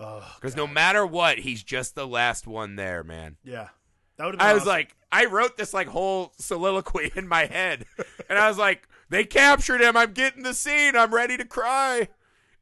Oh, 0.00 0.28
Because 0.40 0.56
no 0.56 0.66
matter 0.66 1.06
what, 1.06 1.38
he's 1.38 1.62
just 1.62 1.94
the 1.94 2.04
last 2.04 2.48
one 2.48 2.74
there, 2.74 3.04
man. 3.04 3.36
yeah. 3.44 3.68
That 4.16 4.26
would 4.26 4.34
have 4.34 4.38
been 4.38 4.48
I 4.48 4.54
was 4.54 4.66
like, 4.66 4.94
I 5.14 5.26
wrote 5.26 5.56
this 5.56 5.72
like 5.72 5.86
whole 5.86 6.32
soliloquy 6.38 7.12
in 7.14 7.28
my 7.28 7.46
head, 7.46 7.86
and 8.28 8.38
I 8.38 8.48
was 8.48 8.58
like, 8.58 8.88
they 9.10 9.24
captured 9.24 9.80
him. 9.80 9.96
I'm 9.96 10.12
getting 10.12 10.42
the 10.42 10.54
scene. 10.54 10.96
I'm 10.96 11.14
ready 11.14 11.36
to 11.36 11.44
cry, 11.44 12.08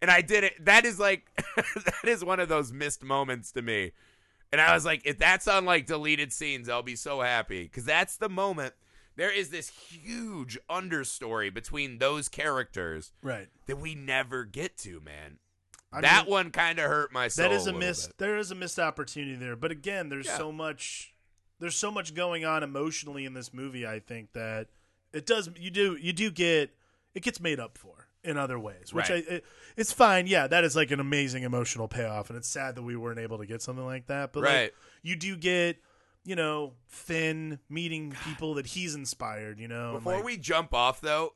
and 0.03 0.11
I 0.11 0.20
did 0.20 0.44
it. 0.44 0.62
That 0.64 0.84
is 0.84 0.98
like, 0.98 1.24
that 1.57 2.05
is 2.05 2.22
one 2.24 2.40
of 2.40 2.48
those 2.50 2.70
missed 2.72 3.03
moments 3.03 3.53
to 3.53 3.62
me. 3.62 3.92
And 4.53 4.61
I 4.61 4.74
was 4.74 4.84
like, 4.84 5.00
if 5.07 5.16
that's 5.18 5.48
on 5.48 5.64
like 5.64 5.86
deleted 5.86 6.30
scenes, 6.30 6.68
I'll 6.68 6.82
be 6.82 6.94
so 6.96 7.22
happy 7.22 7.62
because 7.62 7.86
that's 7.86 8.16
the 8.18 8.28
moment. 8.28 8.74
There 9.16 9.30
is 9.30 9.48
this 9.50 9.68
huge 9.70 10.59
understory 10.70 11.53
between 11.53 11.98
those 11.98 12.28
characters 12.28 13.12
right. 13.22 13.48
that 13.66 13.76
we 13.78 13.94
never 13.94 14.44
get 14.44 14.76
to, 14.78 15.00
man. 15.00 15.38
I 15.92 16.00
that 16.03 16.24
mean, 16.24 16.32
one 16.32 16.50
kind 16.50 16.78
of 16.78 16.86
hurt 16.86 17.12
my 17.12 17.28
soul. 17.28 17.48
that 17.48 17.55
is 17.55 17.62
a 17.62 17.66
little 17.66 17.80
missed. 17.80 18.09
bit. 18.09 18.18
There 18.18 18.36
is 18.38 18.50
a 18.50 18.55
missed 18.55 18.78
opportunity 18.78 19.34
there. 19.36 19.57
But 19.57 19.70
again, 19.70 20.09
there's 20.09 20.26
Yeah. 20.26 20.38
so 20.38 20.53
much. 20.53 21.11
There's 21.62 21.76
so 21.76 21.90
much 21.90 22.12
going 22.14 22.44
on 22.44 22.62
emotionally 22.62 23.24
in 23.24 23.34
this 23.34 23.54
movie. 23.54 23.86
I 23.86 24.00
think 24.00 24.32
that 24.32 24.66
it 25.12 25.24
does. 25.26 25.48
You 25.58 25.70
do. 25.70 25.96
You 25.98 26.12
do 26.12 26.30
get. 26.30 26.74
It 27.14 27.22
gets 27.22 27.40
made 27.40 27.60
up 27.60 27.78
for 27.78 28.08
in 28.24 28.36
other 28.36 28.58
ways, 28.58 28.92
which 28.92 29.08
Right. 29.08 29.24
I. 29.30 29.34
It, 29.34 29.44
it's 29.76 29.92
fine. 29.92 30.26
Yeah, 30.26 30.48
that 30.48 30.64
is 30.64 30.74
like 30.74 30.90
an 30.90 30.98
amazing 31.00 31.44
emotional 31.44 31.86
payoff, 31.88 32.30
and 32.30 32.36
it's 32.36 32.48
sad 32.48 32.74
that 32.74 32.82
we 32.82 32.96
weren't 32.96 33.20
able 33.20 33.38
to 33.38 33.46
get 33.46 33.62
something 33.62 33.84
like 33.86 34.08
that. 34.08 34.32
But 34.32 34.42
Right. 34.42 34.62
like, 34.64 34.74
you 35.02 35.14
do 35.16 35.36
get. 35.36 35.78
You 36.24 36.36
know, 36.36 36.74
Finn 36.86 37.58
meeting 37.68 38.14
people 38.24 38.54
that 38.54 38.66
he's 38.66 38.94
inspired. 38.94 39.58
You 39.58 39.66
know, 39.66 39.94
Before 39.94 40.14
like- 40.18 40.24
we 40.24 40.36
jump 40.36 40.72
off, 40.72 41.00
though, 41.00 41.34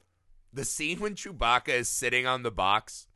the 0.53 0.65
scene 0.65 1.01
when 1.01 1.17
Chewbacca 1.17 1.71
is 1.71 1.89
sitting 1.89 2.25
on 2.25 2.45
the 2.45 2.53
box, 2.53 3.09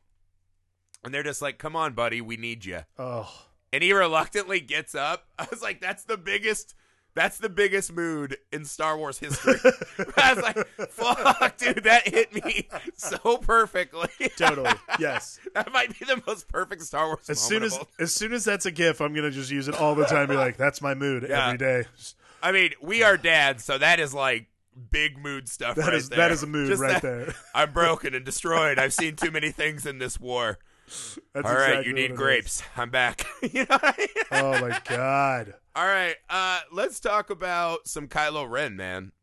and 1.03 1.13
they're 1.13 1.23
just 1.23 1.41
like, 1.41 1.57
"Come 1.59 1.77
on, 1.77 1.93
buddy, 1.93 2.19
we 2.19 2.35
need 2.35 2.65
you," 2.65 2.81
Oh, 2.97 3.47
and 3.71 3.81
he 3.83 3.93
reluctantly 3.93 4.59
gets 4.59 4.95
up. 4.95 5.27
I 5.39 5.47
was 5.49 5.61
like, 5.61 5.79
"That's 5.79 6.03
the 6.03 6.17
biggest." 6.17 6.75
That's 7.13 7.37
the 7.39 7.49
biggest 7.49 7.91
mood 7.91 8.37
in 8.53 8.63
Star 8.63 8.97
Wars 8.97 9.19
history. 9.19 9.55
I 10.17 10.33
was 10.33 10.43
like, 10.43 10.67
"Fuck, 10.89 11.57
dude, 11.57 11.83
that 11.83 12.07
hit 12.07 12.33
me 12.33 12.69
so 12.95 13.37
perfectly." 13.37 14.07
totally. 14.37 14.71
yes. 14.97 15.39
that 15.53 15.71
might 15.73 15.97
be 15.99 16.05
the 16.05 16.21
most 16.25 16.47
perfect 16.47 16.83
Star 16.83 17.07
Wars. 17.07 17.29
As 17.29 17.39
soon 17.39 17.63
as 17.63 17.77
as 17.99 18.13
soon 18.13 18.31
as 18.31 18.45
that's 18.45 18.65
a 18.65 18.71
gif, 18.71 19.01
I'm 19.01 19.13
gonna 19.13 19.29
just 19.31 19.51
use 19.51 19.67
it 19.67 19.75
all 19.75 19.93
the 19.95 20.05
time. 20.05 20.27
Be 20.29 20.35
like, 20.35 20.55
that's 20.57 20.81
my 20.81 20.93
mood 20.93 21.25
Yeah. 21.27 21.47
every 21.47 21.57
day. 21.57 21.83
I 22.41 22.51
mean, 22.53 22.71
we 22.81 23.03
are 23.03 23.17
dads, 23.17 23.63
so 23.65 23.77
that 23.77 23.99
is 23.99 24.13
like 24.13 24.47
big 24.89 25.17
mood 25.17 25.49
stuff. 25.49 25.75
That 25.75 25.87
right 25.87 25.93
is 25.95 26.07
there. 26.09 26.17
that 26.17 26.31
is 26.31 26.43
a 26.43 26.47
mood 26.47 26.69
Just 26.69 26.81
right 26.81 26.93
that- 26.93 27.01
there. 27.01 27.33
I'm 27.53 27.73
broken 27.73 28.15
and 28.15 28.23
destroyed. 28.23 28.79
I've 28.79 28.93
seen 28.93 29.17
too 29.17 29.31
many 29.31 29.51
things 29.51 29.85
in 29.85 29.99
this 29.99 30.17
war. 30.19 30.59
That's 31.33 31.47
All 31.47 31.55
right, 31.55 31.79
exactly 31.79 31.87
you 31.87 31.93
need 31.93 32.15
grapes. 32.15 32.63
I'm 32.75 32.89
back. 32.89 33.25
you 33.41 33.65
know 33.69 33.77
I 33.81 33.93
mean? 33.97 34.07
Oh 34.31 34.61
my 34.61 34.81
god. 34.85 35.55
All 35.75 35.85
right, 35.85 36.15
uh, 36.29 36.61
let's 36.71 36.99
talk 36.99 37.29
about 37.29 37.87
some 37.87 38.07
Kylo 38.07 38.49
Ren, 38.49 38.75
man. 38.75 39.13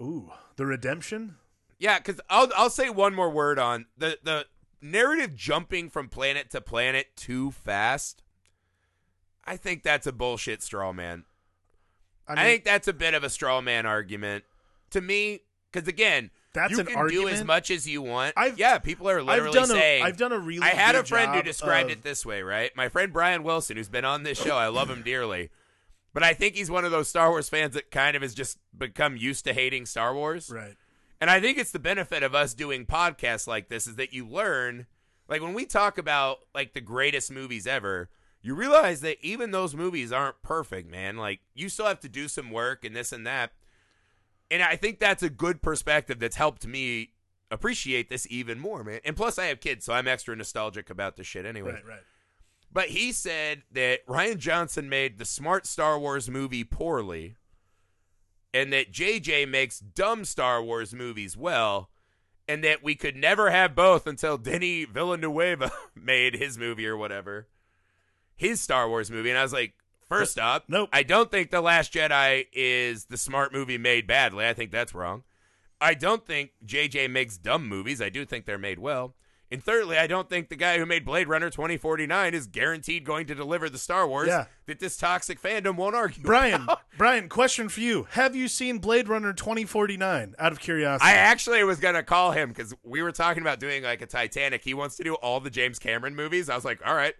Ooh, 0.00 0.30
the 0.56 0.64
redemption. 0.64 1.36
Yeah, 1.78 1.98
because 1.98 2.20
I'll 2.30 2.50
I'll 2.56 2.70
say 2.70 2.90
one 2.90 3.14
more 3.14 3.30
word 3.30 3.58
on 3.58 3.86
the 3.96 4.18
the 4.22 4.46
narrative 4.80 5.34
jumping 5.34 5.90
from 5.90 6.08
planet 6.08 6.50
to 6.50 6.60
planet 6.60 7.08
too 7.16 7.50
fast. 7.50 8.22
I 9.44 9.56
think 9.56 9.82
that's 9.82 10.06
a 10.06 10.12
bullshit 10.12 10.62
straw 10.62 10.92
man. 10.92 11.24
I 12.28 12.32
I, 12.32 12.44
think 12.44 12.64
that's 12.64 12.88
a 12.88 12.92
bit 12.92 13.14
of 13.14 13.24
a 13.24 13.30
straw 13.30 13.60
man 13.60 13.86
argument 13.86 14.44
to 14.90 15.00
me. 15.00 15.40
Because 15.72 15.88
again, 15.88 16.30
That's 16.52 16.72
you 16.72 16.80
an 16.80 16.86
can 16.86 16.96
argument. 16.96 17.28
do 17.28 17.32
as 17.34 17.44
much 17.44 17.70
as 17.70 17.86
you 17.86 18.02
want. 18.02 18.34
I've- 18.36 18.58
yeah, 18.60 18.78
people 18.78 19.08
are 19.08 19.22
literally 19.22 19.48
I've 19.48 19.54
done 19.54 19.66
saying. 19.68 20.02
a 20.02 20.06
I've 20.06 20.16
done 20.16 20.32
a 20.32 20.38
really. 20.38 20.62
I 20.62 20.70
had 20.70 20.94
a 20.96 21.04
friend 21.04 21.34
who 21.34 21.42
described 21.42 21.90
of- 21.90 21.98
it 21.98 22.02
this 22.02 22.26
way, 22.26 22.42
right? 22.42 22.74
My 22.76 22.88
friend 22.88 23.12
Brian 23.12 23.42
Wilson, 23.44 23.76
who's 23.76 23.88
been 23.88 24.04
on 24.04 24.22
this 24.24 24.42
show, 24.42 24.56
I 24.56 24.68
love 24.68 24.90
him 24.90 25.02
dearly. 25.02 25.50
But 26.12 26.24
I 26.24 26.34
think 26.34 26.56
he's 26.56 26.70
one 26.70 26.84
of 26.84 26.90
those 26.90 27.06
Star 27.06 27.30
Wars 27.30 27.48
fans 27.48 27.74
that 27.74 27.92
kind 27.92 28.16
of 28.16 28.22
has 28.22 28.34
just 28.34 28.58
become 28.76 29.16
used 29.16 29.44
to 29.44 29.52
hating 29.52 29.86
Star 29.86 30.12
Wars. 30.12 30.50
Right. 30.50 30.74
And 31.20 31.30
I 31.30 31.38
think 31.40 31.56
it's 31.56 31.70
the 31.70 31.78
benefit 31.78 32.24
of 32.24 32.34
us 32.34 32.52
doing 32.52 32.84
podcasts 32.84 33.46
like 33.46 33.68
this 33.68 33.86
is 33.86 33.94
that 33.96 34.12
you 34.12 34.26
learn, 34.26 34.86
like 35.28 35.40
when 35.42 35.54
we 35.54 35.66
talk 35.66 35.98
about 35.98 36.38
like 36.52 36.72
the 36.72 36.80
greatest 36.80 37.30
movies 37.30 37.64
ever, 37.66 38.08
you 38.42 38.54
realize 38.56 39.02
that 39.02 39.18
even 39.24 39.52
those 39.52 39.76
movies 39.76 40.10
aren't 40.10 40.42
perfect, 40.42 40.90
man. 40.90 41.16
Like 41.16 41.40
you 41.54 41.68
still 41.68 41.86
have 41.86 42.00
to 42.00 42.08
do 42.08 42.26
some 42.26 42.50
work 42.50 42.84
and 42.84 42.96
this 42.96 43.12
and 43.12 43.24
that. 43.26 43.52
And 44.50 44.62
I 44.62 44.76
think 44.76 44.98
that's 44.98 45.22
a 45.22 45.30
good 45.30 45.62
perspective 45.62 46.18
that's 46.18 46.36
helped 46.36 46.66
me 46.66 47.10
appreciate 47.50 48.08
this 48.08 48.26
even 48.30 48.58
more, 48.58 48.82
man. 48.84 49.00
And 49.04 49.16
plus 49.16 49.38
I 49.38 49.46
have 49.46 49.60
kids, 49.60 49.84
so 49.84 49.92
I'm 49.92 50.08
extra 50.08 50.34
nostalgic 50.36 50.90
about 50.90 51.16
this 51.16 51.26
shit 51.26 51.46
anyway. 51.46 51.72
Right. 51.72 51.86
Right. 51.86 52.00
But 52.72 52.88
he 52.88 53.12
said 53.12 53.62
that 53.72 54.06
Rian 54.06 54.38
Johnson 54.38 54.88
made 54.88 55.18
the 55.18 55.24
smart 55.24 55.66
Star 55.66 55.98
Wars 55.98 56.30
movie 56.30 56.62
poorly, 56.62 57.36
and 58.54 58.72
that 58.72 58.92
JJ 58.92 59.48
makes 59.48 59.80
dumb 59.80 60.24
Star 60.24 60.62
Wars 60.62 60.94
movies 60.94 61.36
well, 61.36 61.90
and 62.46 62.62
that 62.62 62.82
we 62.82 62.94
could 62.94 63.16
never 63.16 63.50
have 63.50 63.74
both 63.74 64.06
until 64.06 64.38
Denis 64.38 64.86
Villeneuve 64.92 65.70
made 65.96 66.36
his 66.36 66.58
movie 66.58 66.86
or 66.86 66.96
whatever, 66.96 67.48
his 68.36 68.60
Star 68.60 68.88
Wars 68.88 69.10
movie. 69.10 69.30
And 69.30 69.38
I 69.38 69.42
was 69.42 69.52
like, 69.52 69.74
first 70.10 70.38
up, 70.38 70.64
Nope. 70.68 70.88
I 70.92 71.02
don't 71.02 71.30
think 71.30 71.50
The 71.50 71.60
Last 71.60 71.92
Jedi 71.94 72.46
is 72.52 73.06
the 73.06 73.16
smart 73.16 73.52
movie 73.52 73.78
made 73.78 74.06
badly. 74.06 74.46
I 74.46 74.52
think 74.52 74.70
that's 74.70 74.94
wrong. 74.94 75.22
I 75.80 75.94
don't 75.94 76.26
think 76.26 76.50
JJ 76.66 77.10
makes 77.10 77.38
dumb 77.38 77.66
movies. 77.66 78.02
I 78.02 78.10
do 78.10 78.26
think 78.26 78.44
they're 78.44 78.58
made 78.58 78.78
well. 78.78 79.14
And 79.52 79.64
thirdly, 79.64 79.98
I 79.98 80.06
don't 80.06 80.28
think 80.30 80.48
the 80.48 80.54
guy 80.54 80.78
who 80.78 80.86
made 80.86 81.04
Blade 81.04 81.26
Runner 81.26 81.50
2049 81.50 82.34
is 82.34 82.46
guaranteed 82.46 83.04
going 83.04 83.26
to 83.26 83.34
deliver 83.34 83.68
the 83.68 83.78
Star 83.78 84.06
Wars 84.06 84.28
Yeah. 84.28 84.44
that 84.66 84.78
this 84.78 84.96
toxic 84.96 85.42
fandom 85.42 85.74
won't 85.74 85.96
argue. 85.96 86.22
Brian, 86.22 86.62
about. 86.62 86.82
Brian, 86.98 87.28
question 87.28 87.68
for 87.68 87.80
you: 87.80 88.06
Have 88.10 88.36
you 88.36 88.46
seen 88.46 88.78
Blade 88.78 89.08
Runner 89.08 89.32
2049? 89.32 90.34
Out 90.38 90.52
of 90.52 90.60
curiosity. 90.60 91.08
I 91.10 91.14
actually 91.14 91.64
was 91.64 91.80
going 91.80 91.96
to 91.96 92.04
call 92.04 92.30
him 92.30 92.50
because 92.50 92.74
we 92.84 93.02
were 93.02 93.10
talking 93.10 93.42
about 93.42 93.58
doing 93.58 93.82
like 93.82 94.02
a 94.02 94.06
Titanic. 94.06 94.62
He 94.62 94.72
wants 94.74 94.96
to 94.98 95.02
do 95.02 95.14
all 95.14 95.40
the 95.40 95.50
James 95.50 95.80
Cameron 95.80 96.14
movies. 96.14 96.48
I 96.48 96.54
was 96.54 96.64
like, 96.64 96.80
all 96.86 96.94
right. 96.94 97.14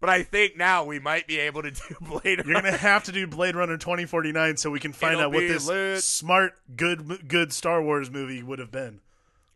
But 0.00 0.10
I 0.10 0.22
think 0.22 0.56
now 0.56 0.84
we 0.84 0.98
might 1.00 1.26
be 1.26 1.38
able 1.38 1.62
to 1.62 1.70
do 1.88 1.96
Blade 2.00 2.38
Runner. 2.38 2.42
You're 2.44 2.62
gonna 2.62 2.76
have 2.76 3.04
to 3.04 3.12
do 3.12 3.26
Blade 3.26 3.56
Runner 3.56 3.76
2049 3.76 4.56
so 4.56 4.70
we 4.70 4.80
can 4.80 4.92
find 4.92 5.14
It'll 5.14 5.26
out 5.26 5.32
what 5.32 5.40
this 5.40 5.66
lit. 5.66 6.02
smart, 6.02 6.54
good, 6.76 7.28
good 7.28 7.52
Star 7.52 7.82
Wars 7.82 8.10
movie 8.10 8.42
would 8.42 8.58
have 8.58 8.70
been. 8.70 9.00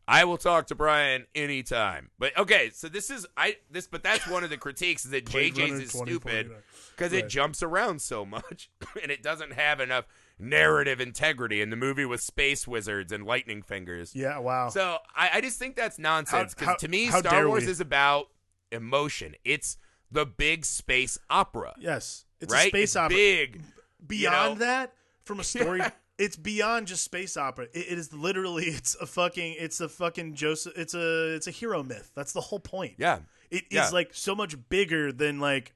I 0.09 0.25
will 0.25 0.37
talk 0.37 0.67
to 0.67 0.75
Brian 0.75 1.27
anytime. 1.35 2.11
But 2.19 2.37
okay, 2.37 2.71
so 2.75 2.89
this 2.89 3.09
is 3.09 3.27
I 3.37 3.57
this 3.71 3.87
but 3.87 4.03
that's 4.03 4.27
one 4.27 4.43
of 4.43 4.51
the 4.51 4.57
critiques 4.57 5.05
is 5.05 5.13
that 5.13 5.25
Blade 5.31 5.55
JJ's 5.55 5.71
Runner 5.71 5.83
is 5.83 5.91
stupid 5.91 6.11
2049. 6.49 6.63
because 6.97 7.13
it 7.13 7.29
jumps 7.29 7.63
around 7.63 8.03
so 8.03 8.27
much 8.27 8.69
and 9.03 9.13
it 9.13 9.23
doesn't 9.23 9.53
have 9.53 9.81
enough 9.81 10.07
narrative 10.39 11.01
integrity 11.01 11.63
in 11.63 11.71
the 11.71 11.77
movie 11.77 12.05
with 12.05 12.21
space 12.21 12.67
wizards 12.67 13.13
and 13.13 13.25
lightning 13.25 13.63
fingers. 13.63 14.15
Yeah. 14.15 14.39
Wow. 14.39 14.71
So 14.71 14.99
I, 15.15 15.31
I 15.35 15.41
just 15.41 15.59
think 15.59 15.77
that's 15.77 15.99
nonsense 16.01 16.55
because 16.55 16.81
to 16.81 16.89
me 16.89 17.07
Star 17.09 17.47
Wars 17.47 17.65
we? 17.65 17.71
is 17.71 17.81
about 17.81 18.27
emotion. 18.73 19.37
It's 19.45 19.77
the 20.13 20.27
big 20.27 20.65
space 20.65 21.19
opera. 21.31 21.75
yes. 21.79 22.25
It's 22.41 22.53
right? 22.53 22.67
a 22.67 22.69
space 22.69 22.83
It's 22.91 22.97
opera. 22.97 23.17
Big. 23.17 23.63
Beyond 24.07 24.59
know? 24.59 24.65
that, 24.67 24.95
from 25.25 25.39
a 25.41 25.45
story, 25.45 25.81
it's 26.19 26.37
beyond 26.37 26.89
just 26.89 27.05
space 27.05 27.37
opera. 27.37 27.67
It, 27.73 27.87
it 27.93 27.99
is 27.99 28.13
literally, 28.13 28.65
it's 28.67 28.95
a 28.97 29.07
fucking, 29.07 29.57
it's 29.59 29.81
a 29.81 29.89
fucking 29.89 30.35
Joseph. 30.35 30.73
It's 30.77 30.95
a, 30.95 31.35
it's 31.35 31.47
a 31.47 31.51
hero 31.53 31.83
myth. 31.83 32.11
That's 32.15 32.33
the 32.33 32.41
whole 32.41 32.59
point. 32.61 32.95
Yeah. 32.99 33.21
It 33.51 33.65
is 33.65 33.73
Yeah. 33.73 33.89
like 33.91 34.11
so 34.13 34.35
much 34.35 34.57
bigger 34.69 35.13
than 35.13 35.39
like, 35.41 35.73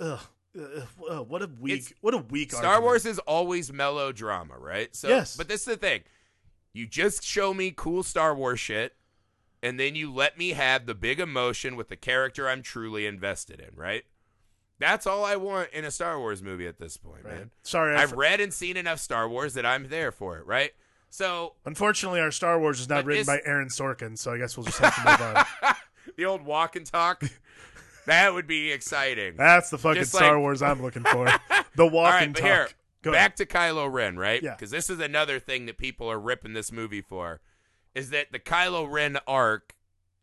ugh, 0.00 0.20
uh, 0.58 0.62
uh, 1.10 1.22
what 1.22 1.42
a 1.42 1.50
weak, 1.60 1.74
It's- 1.78 1.92
what 2.00 2.12
a 2.14 2.18
weak. 2.18 2.50
Star 2.52 2.64
argument. 2.64 2.84
Wars 2.84 3.06
is 3.06 3.18
always 3.20 3.72
melodrama, 3.72 4.58
right? 4.58 4.94
So, 4.94 5.08
Yes. 5.08 5.36
But 5.36 5.48
this 5.48 5.60
is 5.60 5.66
the 5.66 5.76
thing: 5.76 6.02
you 6.72 6.86
just 6.86 7.22
show 7.24 7.54
me 7.54 7.72
cool 7.74 8.02
Star 8.02 8.34
Wars 8.34 8.58
shit, 8.60 8.94
and 9.62 9.78
then 9.78 9.94
you 9.94 10.12
let 10.12 10.38
me 10.38 10.50
have 10.50 10.86
the 10.86 10.94
big 10.94 11.20
emotion 11.20 11.76
with 11.76 11.88
the 11.88 11.96
character 11.96 12.48
I'm 12.48 12.62
truly 12.62 13.06
invested 13.06 13.60
in, 13.60 13.74
right? 13.76 14.04
That's 14.78 15.06
all 15.06 15.24
I 15.24 15.34
want 15.36 15.70
in 15.72 15.84
a 15.84 15.90
Star 15.90 16.18
Wars 16.20 16.40
movie 16.42 16.66
at 16.66 16.78
this 16.78 16.96
point, 16.96 17.24
Right. 17.24 17.34
man. 17.34 17.50
Sorry, 17.62 17.96
I've 17.96 18.12
read 18.12 18.40
and 18.40 18.52
seen 18.54 18.76
enough 18.76 19.00
Star 19.00 19.28
Wars 19.28 19.54
that 19.54 19.66
I'm 19.66 19.88
there 19.88 20.12
for 20.12 20.38
it, 20.38 20.46
right? 20.46 20.72
So 21.10 21.54
Unfortunately, 21.64 22.20
our 22.20 22.30
Star 22.30 22.60
Wars 22.60 22.78
is 22.80 22.88
not 22.88 23.04
written 23.04 23.24
by 23.26 23.40
Aaron 23.44 23.68
Sorkin, 23.68 24.16
so 24.16 24.32
I 24.32 24.38
guess 24.38 24.56
we'll 24.56 24.66
just 24.66 24.78
have 24.78 24.94
to 24.94 25.10
move 25.10 25.36
on. 25.36 25.74
the 26.16 26.24
old 26.26 26.42
walk 26.42 26.76
and 26.76 26.86
talk, 26.86 27.22
that 28.06 28.32
would 28.34 28.46
be 28.46 28.70
exciting. 28.70 29.34
That's 29.36 29.70
the 29.70 29.78
fucking 29.78 30.02
Just 30.02 30.14
Star 30.14 30.38
Wars 30.38 30.62
I'm 30.62 30.80
looking 30.82 31.02
for. 31.04 31.28
The 31.74 31.86
walk 31.86 32.14
right, 32.14 32.24
and 32.24 32.34
talk. 32.34 32.44
here, 32.44 32.68
back 33.04 33.36
to 33.36 33.46
Kylo 33.46 33.92
Ren, 33.92 34.16
right? 34.16 34.42
Yeah. 34.42 34.54
Because 34.56 34.72
this 34.72 34.90
is 34.90 34.98
another 34.98 35.38
thing 35.38 35.66
that 35.66 35.78
people 35.78 36.10
are 36.10 36.18
ripping 36.18 36.52
this 36.54 36.72
movie 36.72 37.02
for, 37.02 37.40
is 37.94 38.10
that 38.10 38.32
the 38.32 38.38
Kylo 38.38 38.90
Ren 38.90 39.18
arc 39.26 39.74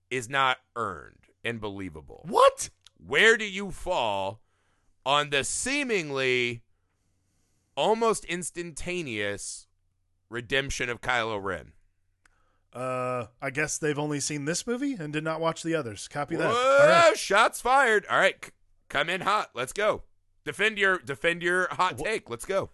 is 0.09 0.29
not 0.29 0.57
earned 0.75 1.25
and 1.43 1.59
believable. 1.59 2.25
What? 2.27 2.69
Where 2.97 3.37
do 3.37 3.45
you 3.45 3.71
fall 3.71 4.41
on 5.05 5.29
the 5.29 5.43
seemingly 5.43 6.63
almost 7.75 8.25
instantaneous 8.25 9.67
redemption 10.29 10.89
of 10.89 11.01
Kylo 11.01 11.41
Ren? 11.41 11.73
Uh, 12.73 13.27
I 13.41 13.51
guess 13.51 13.77
they've 13.77 13.97
only 13.97 14.19
seen 14.19 14.43
this 14.45 14.67
movie 14.67 14.95
and 14.99 15.13
did 15.13 15.23
not 15.23 15.39
watch 15.39 15.63
the 15.63 15.75
others. 15.75 16.09
Copy 16.09 16.35
that. 16.35 16.51
Whoa, 16.51 16.87
right. 16.87 17.17
shots 17.17 17.61
fired. 17.61 18.05
All 18.09 18.19
right, 18.19 18.35
c- 18.43 18.51
come 18.89 19.09
in 19.09 19.21
hot. 19.21 19.51
Let's 19.53 19.71
go. 19.71 20.03
Defend 20.43 20.77
your 20.77 20.97
defend 20.97 21.41
your 21.41 21.69
hot 21.71 21.97
take. 21.97 22.29
Let's 22.29 22.45
go. 22.45 22.69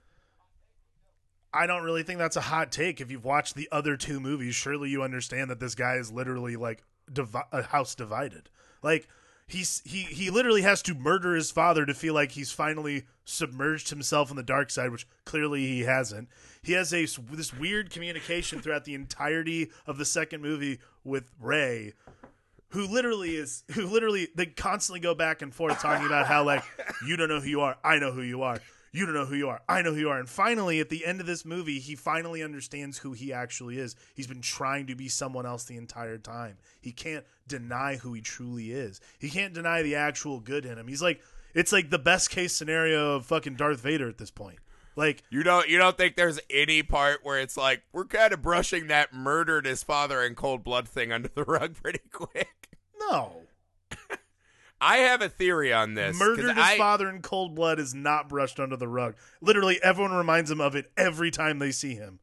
I 1.53 1.67
don't 1.67 1.83
really 1.83 2.03
think 2.03 2.19
that's 2.19 2.37
a 2.37 2.41
hot 2.41 2.71
take. 2.71 3.01
If 3.01 3.11
you've 3.11 3.25
watched 3.25 3.55
the 3.55 3.67
other 3.71 3.97
two 3.97 4.19
movies, 4.19 4.55
surely 4.55 4.89
you 4.89 5.03
understand 5.03 5.49
that 5.49 5.59
this 5.59 5.75
guy 5.75 5.95
is 5.95 6.11
literally 6.11 6.55
like 6.55 6.83
divi- 7.11 7.39
a 7.51 7.61
house 7.63 7.93
divided. 7.95 8.49
Like 8.81 9.07
he's 9.47 9.81
he 9.85 10.03
he 10.03 10.29
literally 10.29 10.61
has 10.61 10.81
to 10.83 10.93
murder 10.93 11.35
his 11.35 11.51
father 11.51 11.85
to 11.85 11.93
feel 11.93 12.13
like 12.13 12.31
he's 12.31 12.51
finally 12.51 13.03
submerged 13.25 13.89
himself 13.89 14.29
in 14.29 14.37
the 14.37 14.43
dark 14.43 14.69
side, 14.69 14.91
which 14.91 15.05
clearly 15.25 15.67
he 15.67 15.81
hasn't. 15.81 16.29
He 16.63 16.73
has 16.73 16.93
a 16.93 17.05
this 17.31 17.53
weird 17.53 17.89
communication 17.89 18.61
throughout 18.61 18.85
the 18.85 18.95
entirety 18.95 19.71
of 19.85 19.97
the 19.97 20.05
second 20.05 20.41
movie 20.41 20.79
with 21.03 21.31
Rey. 21.39 21.93
who 22.69 22.87
literally 22.87 23.35
is 23.35 23.63
who 23.71 23.87
literally 23.87 24.29
they 24.35 24.45
constantly 24.45 25.01
go 25.01 25.13
back 25.13 25.41
and 25.41 25.53
forth 25.53 25.81
talking 25.81 26.05
about 26.05 26.27
how 26.27 26.45
like 26.45 26.63
you 27.05 27.17
don't 27.17 27.27
know 27.27 27.41
who 27.41 27.49
you 27.49 27.59
are, 27.61 27.75
I 27.83 27.99
know 27.99 28.11
who 28.13 28.21
you 28.21 28.43
are. 28.43 28.59
You 28.93 29.05
don't 29.05 29.15
know 29.15 29.25
who 29.25 29.35
you 29.35 29.47
are. 29.47 29.61
I 29.69 29.81
know 29.81 29.93
who 29.93 29.99
you 30.01 30.09
are. 30.09 30.19
And 30.19 30.29
finally, 30.29 30.81
at 30.81 30.89
the 30.89 31.05
end 31.05 31.21
of 31.21 31.25
this 31.27 31.45
movie, 31.45 31.79
he 31.79 31.95
finally 31.95 32.43
understands 32.43 32.97
who 32.97 33.13
he 33.13 33.31
actually 33.31 33.77
is. 33.77 33.95
He's 34.15 34.27
been 34.27 34.41
trying 34.41 34.87
to 34.87 34.95
be 34.95 35.07
someone 35.07 35.45
else 35.45 35.63
the 35.63 35.77
entire 35.77 36.17
time. 36.17 36.57
He 36.81 36.91
can't 36.91 37.25
deny 37.47 37.95
who 37.95 38.13
he 38.13 38.21
truly 38.21 38.71
is. 38.71 38.99
He 39.17 39.29
can't 39.29 39.53
deny 39.53 39.81
the 39.81 39.95
actual 39.95 40.41
good 40.41 40.65
in 40.65 40.77
him. 40.77 40.87
He's 40.89 41.01
like, 41.01 41.21
it's 41.53 41.71
like 41.71 41.89
the 41.89 41.99
best 41.99 42.29
case 42.29 42.53
scenario 42.53 43.15
of 43.15 43.25
fucking 43.25 43.55
Darth 43.55 43.79
Vader 43.79 44.09
at 44.09 44.17
this 44.17 44.31
point. 44.31 44.59
Like, 44.97 45.23
You 45.29 45.43
don't 45.43 45.69
you 45.69 45.77
don't 45.77 45.95
think 45.95 46.17
there's 46.17 46.39
any 46.49 46.83
part 46.83 47.21
where 47.23 47.39
it's 47.39 47.55
like 47.55 47.83
we're 47.93 48.03
kind 48.05 48.33
of 48.33 48.41
brushing 48.41 48.87
that 48.87 49.13
murdered 49.13 49.65
his 49.65 49.83
father 49.83 50.21
in 50.21 50.35
cold 50.35 50.65
blood 50.65 50.85
thing 50.87 51.13
under 51.13 51.29
the 51.29 51.45
rug 51.45 51.75
pretty 51.81 52.01
quick. 52.11 52.77
no. 52.99 53.43
I 54.83 54.97
have 54.97 55.21
a 55.21 55.29
theory 55.29 55.71
on 55.71 55.93
this. 55.93 56.17
Murdered 56.17 56.55
his 56.55 56.57
I- 56.57 56.77
father 56.77 57.07
in 57.07 57.21
cold 57.21 57.53
blood 57.55 57.79
is 57.79 57.93
not 57.93 58.27
brushed 58.27 58.59
under 58.59 58.75
the 58.75 58.87
rug. 58.87 59.15
Literally, 59.39 59.79
everyone 59.83 60.11
reminds 60.13 60.49
him 60.49 60.59
of 60.59 60.75
it 60.75 60.91
every 60.97 61.29
time 61.31 61.59
they 61.59 61.71
see 61.71 61.93
him. 61.95 62.19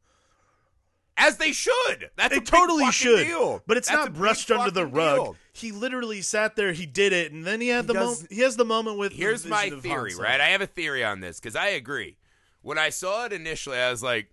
as 1.21 1.35
they 1.35 1.51
should. 1.51 2.09
That's 2.15 2.33
a 2.35 2.39
They 2.39 2.45
totally 2.45 2.89
should, 2.93 3.27
deal. 3.27 3.61
but 3.67 3.75
it's 3.75 3.89
That's 3.89 4.05
not 4.05 4.13
brushed 4.13 4.49
under 4.51 4.71
the 4.71 4.85
rug. 4.85 5.17
deal. 5.17 5.35
He 5.51 5.73
literally 5.73 6.21
sat 6.21 6.55
there. 6.55 6.71
He 6.71 6.85
did 6.85 7.11
it, 7.11 7.33
and 7.33 7.45
then 7.45 7.59
he 7.59 7.67
had 7.67 7.83
He 7.83 7.87
the 7.87 7.93
does- 7.93 8.17
moment. 8.21 8.31
He 8.33 8.39
has 8.41 8.55
the 8.55 8.63
moment 8.63 8.97
with. 8.97 9.11
the 9.11 9.17
Here's 9.17 9.45
my 9.45 9.69
theory, 9.69 10.15
right? 10.15 10.39
I 10.39 10.47
have 10.49 10.61
a 10.61 10.65
theory 10.67 11.03
on 11.03 11.19
this 11.19 11.37
because 11.41 11.57
I 11.57 11.67
agree. 11.69 12.15
When 12.61 12.77
I 12.77 12.87
saw 12.89 13.25
it 13.25 13.33
initially, 13.33 13.77
I 13.77 13.91
was 13.91 14.01
like, 14.01 14.31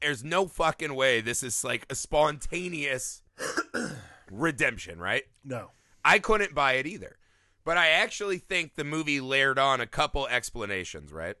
"There's 0.00 0.24
no 0.24 0.48
fucking 0.48 0.94
way 0.96 1.20
this 1.20 1.42
is 1.44 1.62
like 1.62 1.86
a 1.88 1.94
spontaneous 1.94 3.22
redemption, 4.30 4.98
right?" 4.98 5.24
no, 5.44 5.70
I 6.04 6.18
couldn't 6.18 6.54
buy 6.54 6.74
it 6.74 6.86
either. 6.86 7.16
But 7.64 7.78
I 7.78 7.88
actually 7.88 8.38
think 8.38 8.74
the 8.74 8.84
movie 8.84 9.20
layered 9.20 9.58
on 9.58 9.80
a 9.80 9.86
couple 9.86 10.26
explanations, 10.26 11.12
right? 11.12 11.36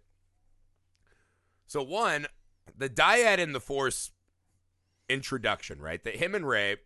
So 1.66 1.82
one, 1.82 2.26
the 2.76 2.88
dyad 2.88 3.38
in 3.38 3.52
the 3.52 3.60
Force 3.60 4.10
introduction, 5.08 5.80
right? 5.80 6.02
That 6.02 6.16
him 6.16 6.34
and 6.34 6.46
Rey 6.48 6.76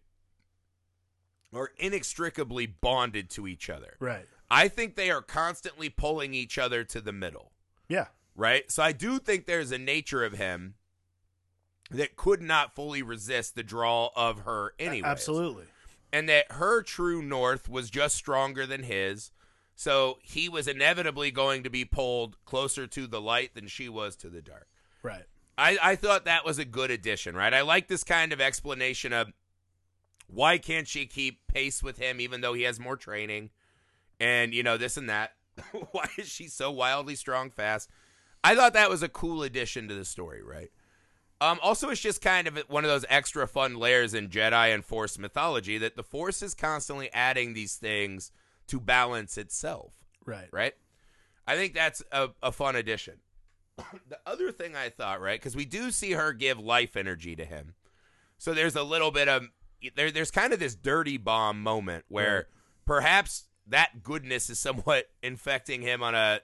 are 1.55 1.71
inextricably 1.79 2.67
bonded 2.67 3.31
to 3.31 3.47
each 3.47 3.71
other. 3.71 3.97
right? 4.01 4.27
I 4.51 4.69
think 4.69 4.97
they 4.97 5.11
are 5.11 5.23
constantly 5.23 5.89
pulling 5.89 6.35
each 6.35 6.59
other 6.59 6.83
to 6.85 7.01
the 7.01 7.13
middle, 7.13 7.53
Yeah, 7.89 8.07
right? 8.35 8.71
So 8.73 8.83
I 8.83 8.93
do 8.93 9.19
think 9.19 9.47
there's 9.47 9.71
a 9.73 9.79
nature 9.79 10.25
of 10.25 10.33
him 10.35 10.75
that 11.91 12.17
could 12.17 12.43
not 12.43 12.75
fully 12.75 13.03
resist 13.03 13.55
the 13.55 13.63
draw 13.63 14.11
of 14.17 14.41
her 14.41 14.75
anyway. 14.79 15.09
absolutely. 15.09 15.65
And 16.13 16.29
that 16.29 16.53
her 16.53 16.83
true 16.83 17.23
north 17.23 17.69
was 17.69 17.91
just 17.91 18.17
stronger 18.17 18.67
than 18.67 18.83
his. 18.83 19.31
So 19.75 20.19
he 20.23 20.49
was 20.49 20.67
inevitably 20.67 21.31
going 21.31 21.63
to 21.63 21.71
be 21.71 21.85
pulled 21.85 22.43
closer 22.45 22.87
to 22.87 23.07
the 23.07 23.21
light 23.21 23.55
than 23.55 23.69
she 23.69 23.89
was 23.89 24.17
to 24.17 24.29
the 24.29 24.43
dark. 24.43 24.67
Right. 25.03 25.25
I, 25.57 25.79
I 25.83 25.97
thought 25.97 26.25
that 26.25 26.45
was 26.45 26.59
a 26.59 26.65
good 26.65 26.91
addition, 26.91 27.37
right? 27.37 27.53
I 27.53 27.63
like 27.63 27.89
this 27.89 28.05
kind 28.05 28.33
of 28.33 28.41
explanation 28.41 29.13
of 29.13 29.33
why 30.27 30.59
can't 30.59 30.89
she 30.89 31.07
keep 31.07 31.47
pace 31.47 31.83
with 31.83 31.99
him 31.99 32.21
even 32.21 32.41
though 32.41 32.55
he 32.55 32.63
has 32.63 32.81
more 32.81 32.97
training 32.97 33.51
and, 34.21 34.53
you 34.53 34.63
know, 34.63 34.77
this 34.77 34.97
and 34.97 35.09
that. 35.09 35.33
why 35.93 36.07
is 36.17 36.29
she 36.29 36.49
so 36.49 36.71
wildly 36.71 37.15
strong 37.15 37.51
fast? 37.51 37.91
I 38.45 38.55
thought 38.55 38.73
that 38.75 38.91
was 38.91 39.03
a 39.03 39.09
cool 39.09 39.43
addition 39.43 39.89
to 39.89 39.95
the 39.95 40.05
story, 40.05 40.43
right? 40.43 40.71
Um, 41.41 41.61
also, 41.63 41.89
it's 41.91 42.01
just 42.01 42.21
kind 42.21 42.49
of 42.49 42.59
one 42.69 42.85
of 42.85 42.91
those 42.91 43.05
extra 43.09 43.47
fun 43.47 43.77
layers 43.77 44.13
in 44.13 44.29
Jedi 44.29 44.75
and 44.75 44.85
Force 44.85 45.19
mythology 45.19 45.79
that 45.79 45.95
the 45.97 46.03
Force 46.03 46.43
is 46.43 46.53
constantly 46.55 47.13
adding 47.13 47.55
these 47.55 47.77
things 47.77 48.33
to 48.67 48.81
balance 48.81 49.39
itself 49.39 49.95
Right. 50.27 50.49
right? 50.53 50.75
I 51.47 51.55
think 51.57 51.75
that's 51.75 52.03
a, 52.13 52.31
a 52.43 52.51
fun 52.53 52.75
addition. 52.77 53.21
the 54.09 54.19
other 54.27 54.51
thing 54.53 54.75
I 54.77 54.89
thought, 54.91 55.21
right, 55.21 55.39
because 55.41 55.55
we 55.57 55.65
do 55.65 55.91
see 55.93 56.13
her 56.13 56.33
give 56.33 56.59
life 56.59 56.97
energy 56.97 57.37
to 57.37 57.45
him, 57.45 57.75
so 58.37 58.53
there's 58.53 58.77
a 58.77 58.83
little 58.83 59.11
bit 59.11 59.29
of 59.29 59.45
there. 59.97 60.11
There's 60.11 60.31
kind 60.33 60.53
of 60.53 60.59
this 60.59 60.75
dirty 60.75 61.17
bomb 61.19 61.63
moment 61.63 62.05
where 62.09 62.35
Right. 62.37 62.45
perhaps 62.85 63.45
that 63.69 64.03
goodness 64.03 64.51
is 64.51 64.59
somewhat 64.59 65.07
infecting 65.23 65.83
him 65.83 66.03
on 66.03 66.15
a, 66.15 66.41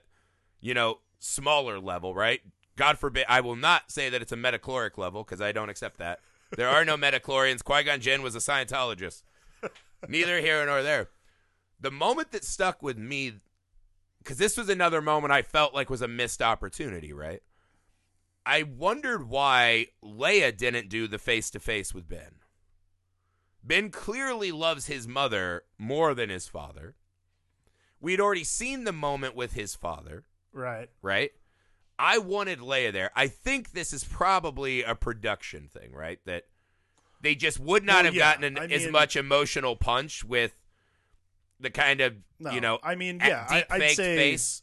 you 0.61 0.73
know, 0.73 0.99
smaller 1.19 1.79
level, 1.79 2.15
right? 2.15 2.39
God 2.77 2.97
forbid, 2.97 3.25
I 3.29 3.41
will 3.41 3.55
not 3.55 3.91
say 3.91 4.09
that 4.09 4.21
it's 4.21 4.31
a 4.31 4.37
metachloric 4.37 4.97
level 4.97 5.23
because 5.23 5.41
I 5.41 5.51
don't 5.51 5.69
accept 5.69 5.97
that. 5.97 6.19
There 6.55 6.69
are 6.69 6.83
no 6.85 6.97
midi-chlorians. 6.97 7.63
Qui 7.63 7.83
Gon 7.83 7.99
Jinn 8.01 8.21
was 8.21 8.35
a 8.35 8.39
Scientologist. 8.39 9.23
Neither 10.07 10.39
here 10.41 10.65
nor 10.65 10.83
there. 10.83 11.09
The 11.79 11.91
moment 11.91 12.31
that 12.31 12.43
stuck 12.43 12.83
with 12.83 12.97
me 12.97 13.33
because 14.19 14.37
this 14.37 14.57
was 14.57 14.69
another 14.69 15.01
moment 15.01 15.31
I 15.33 15.41
felt 15.43 15.73
like 15.75 15.89
was 15.89 16.01
a 16.01 16.07
missed 16.07 16.41
opportunity, 16.41 17.13
right? 17.13 17.41
I 18.45 18.63
wondered 18.63 19.29
why 19.29 19.87
Leia 20.03 20.55
didn't 20.55 20.89
do 20.89 21.07
the 21.07 21.19
face 21.19 21.49
to 21.51 21.59
face 21.59 21.93
with 21.93 22.07
Ben. 22.09 22.35
Ben 23.63 23.89
clearly 23.89 24.51
loves 24.51 24.87
his 24.87 25.07
mother 25.07 25.63
more 25.77 26.13
than 26.13 26.29
his 26.29 26.47
father. 26.47 26.95
We'd 27.99 28.19
already 28.19 28.43
seen 28.43 28.83
the 28.83 28.91
moment 28.91 29.35
with 29.35 29.53
his 29.53 29.73
father, 29.75 30.25
Right. 30.51 30.89
right? 31.01 31.31
I 31.97 32.17
wanted 32.17 32.59
Leia 32.59 32.91
there. 32.91 33.11
I 33.15 33.27
think 33.27 33.71
this 33.71 33.93
is 33.93 34.03
probably 34.03 34.83
a 34.83 34.95
production 34.95 35.67
thing, 35.67 35.93
right? 35.93 36.19
That 36.25 36.43
they 37.21 37.35
just 37.35 37.59
would 37.59 37.83
not 37.83 37.95
Well, 37.95 38.03
have 38.05 38.15
yeah, 38.15 38.31
gotten 38.31 38.43
an, 38.43 38.57
I 38.57 38.65
as 38.73 38.87
much 38.89 39.15
emotional 39.15 39.75
punch 39.75 40.23
with 40.23 40.53
the 41.59 41.69
kind 41.69 42.01
of 42.01 42.15
No, 42.39 42.51
you 42.51 42.61
know 42.61 42.79
I 42.83 42.95
mean, 42.95 43.21
yeah, 43.23 43.45
I, 43.49 43.65
I'd 43.69 43.91
say, 43.91 44.15
face. 44.15 44.61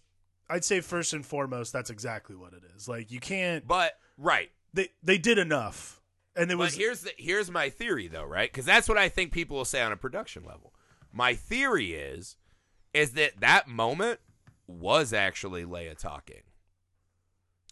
I'd 0.51 0.65
say 0.65 0.81
first 0.81 1.13
and 1.15 1.25
foremost, 1.25 1.73
that's 1.73 1.91
exactly 1.91 2.37
what 2.37 2.53
it 2.53 2.63
is. 2.77 2.87
Like 2.89 3.11
you 3.11 3.21
can't. 3.21 3.67
But 3.67 3.93
right. 4.19 4.51
They 4.75 4.89
they 5.03 5.19
did 5.19 5.39
enough, 5.39 6.01
and 6.37 6.51
it 6.51 6.57
But 6.57 6.65
was 6.65 6.75
here's 6.75 7.03
the 7.03 7.13
here's 7.19 7.51
my 7.51 7.69
theory 7.71 8.09
though, 8.09 8.25
right? 8.25 8.51
Because 8.51 8.65
that's 8.65 8.89
what 8.89 8.97
I 8.99 9.09
think 9.09 9.33
people 9.33 9.57
will 9.57 9.65
say 9.67 9.83
on 9.83 9.93
a 9.93 9.97
production 9.97 10.45
level. 10.45 10.73
My 11.13 11.35
theory 11.35 11.93
is 11.93 12.37
is 12.95 13.13
that 13.13 13.41
that 13.41 13.69
moment 13.69 14.21
was 14.67 15.13
actually 15.13 15.65
Leia 15.65 15.97
talking. 15.99 16.43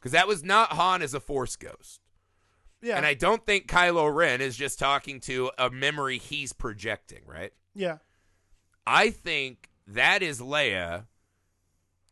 Because 0.01 0.13
that 0.13 0.27
was 0.27 0.43
not 0.43 0.73
Han 0.73 1.03
as 1.03 1.13
a 1.15 1.21
Force 1.21 1.57
ghost. 1.57 2.01
yeah, 2.81 2.97
And 2.97 3.05
I 3.05 3.15
don't 3.15 3.45
think 3.45 3.69
Kylo 3.69 4.13
Ren 4.13 4.41
is 4.41 4.57
just 4.57 4.79
talking 4.79 5.21
to 5.21 5.51
a 5.59 5.71
memory 5.71 6.19
he's 6.19 6.53
projecting, 6.53 7.21
right? 7.27 7.53
yeah, 7.75 7.99
I 8.87 9.11
think 9.11 9.69
that 9.87 10.23
is 10.23 10.41
Leia 10.41 11.05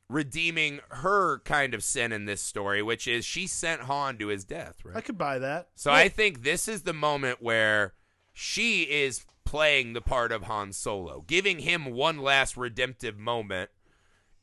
redeeming 0.08 0.80
her 0.88 1.40
kind 1.40 1.74
of 1.74 1.84
sin 1.84 2.12
in 2.12 2.24
this 2.24 2.40
story, 2.40 2.82
which 2.82 3.06
is 3.06 3.24
she 3.24 3.46
sent 3.46 3.82
Han 3.82 4.16
to 4.18 4.28
his 4.28 4.44
death, 4.44 4.84
right? 4.84 4.96
I 4.96 5.00
could 5.00 5.18
buy 5.18 5.38
that. 5.38 5.68
So 5.74 5.90
I 5.90 6.08
think 6.08 6.42
this 6.42 6.68
is 6.68 6.82
the 6.82 6.94
moment 6.94 7.42
where 7.42 7.94
she 8.32 8.82
is 8.82 9.24
playing 9.44 9.92
the 9.92 10.00
part 10.00 10.32
of 10.32 10.44
Han 10.44 10.72
Solo, 10.72 11.24
giving 11.26 11.60
him 11.60 11.86
one 11.86 12.18
last 12.18 12.56
redemptive 12.56 13.18
moment 13.18 13.70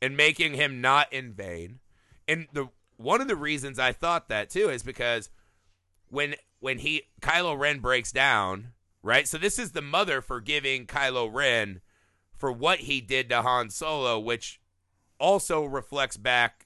and 0.02 0.18
making 0.18 0.54
him 0.56 0.82
not 0.82 1.12
in 1.12 1.34
vain. 1.34 1.80
And 2.28 2.48
the 2.54 2.70
one 2.98 3.22
of 3.22 3.28
the 3.28 3.36
reasons 3.36 3.80
I 3.80 3.92
thought 3.92 4.30
that 4.30 4.50
too 4.50 4.70
is 4.70 4.84
because 4.84 5.30
when 6.10 6.36
when 6.60 6.80
he 6.80 7.04
Kylo 7.22 7.58
Ren 7.58 7.80
breaks 7.80 8.12
down, 8.12 8.74
right? 9.04 9.28
So 9.28 9.38
this 9.38 9.60
is 9.60 9.72
the 9.72 9.82
mother 9.82 10.22
forgiving 10.22 10.86
Kylo 10.86 11.30
Ren 11.32 11.82
for 12.38 12.52
what 12.52 12.80
he 12.80 13.02
did 13.02 13.30
to 13.30 13.42
Han 13.42 13.70
Solo, 13.70 14.20
which 14.20 14.60
also 15.20 15.64
reflects 15.64 16.18
back 16.18 16.66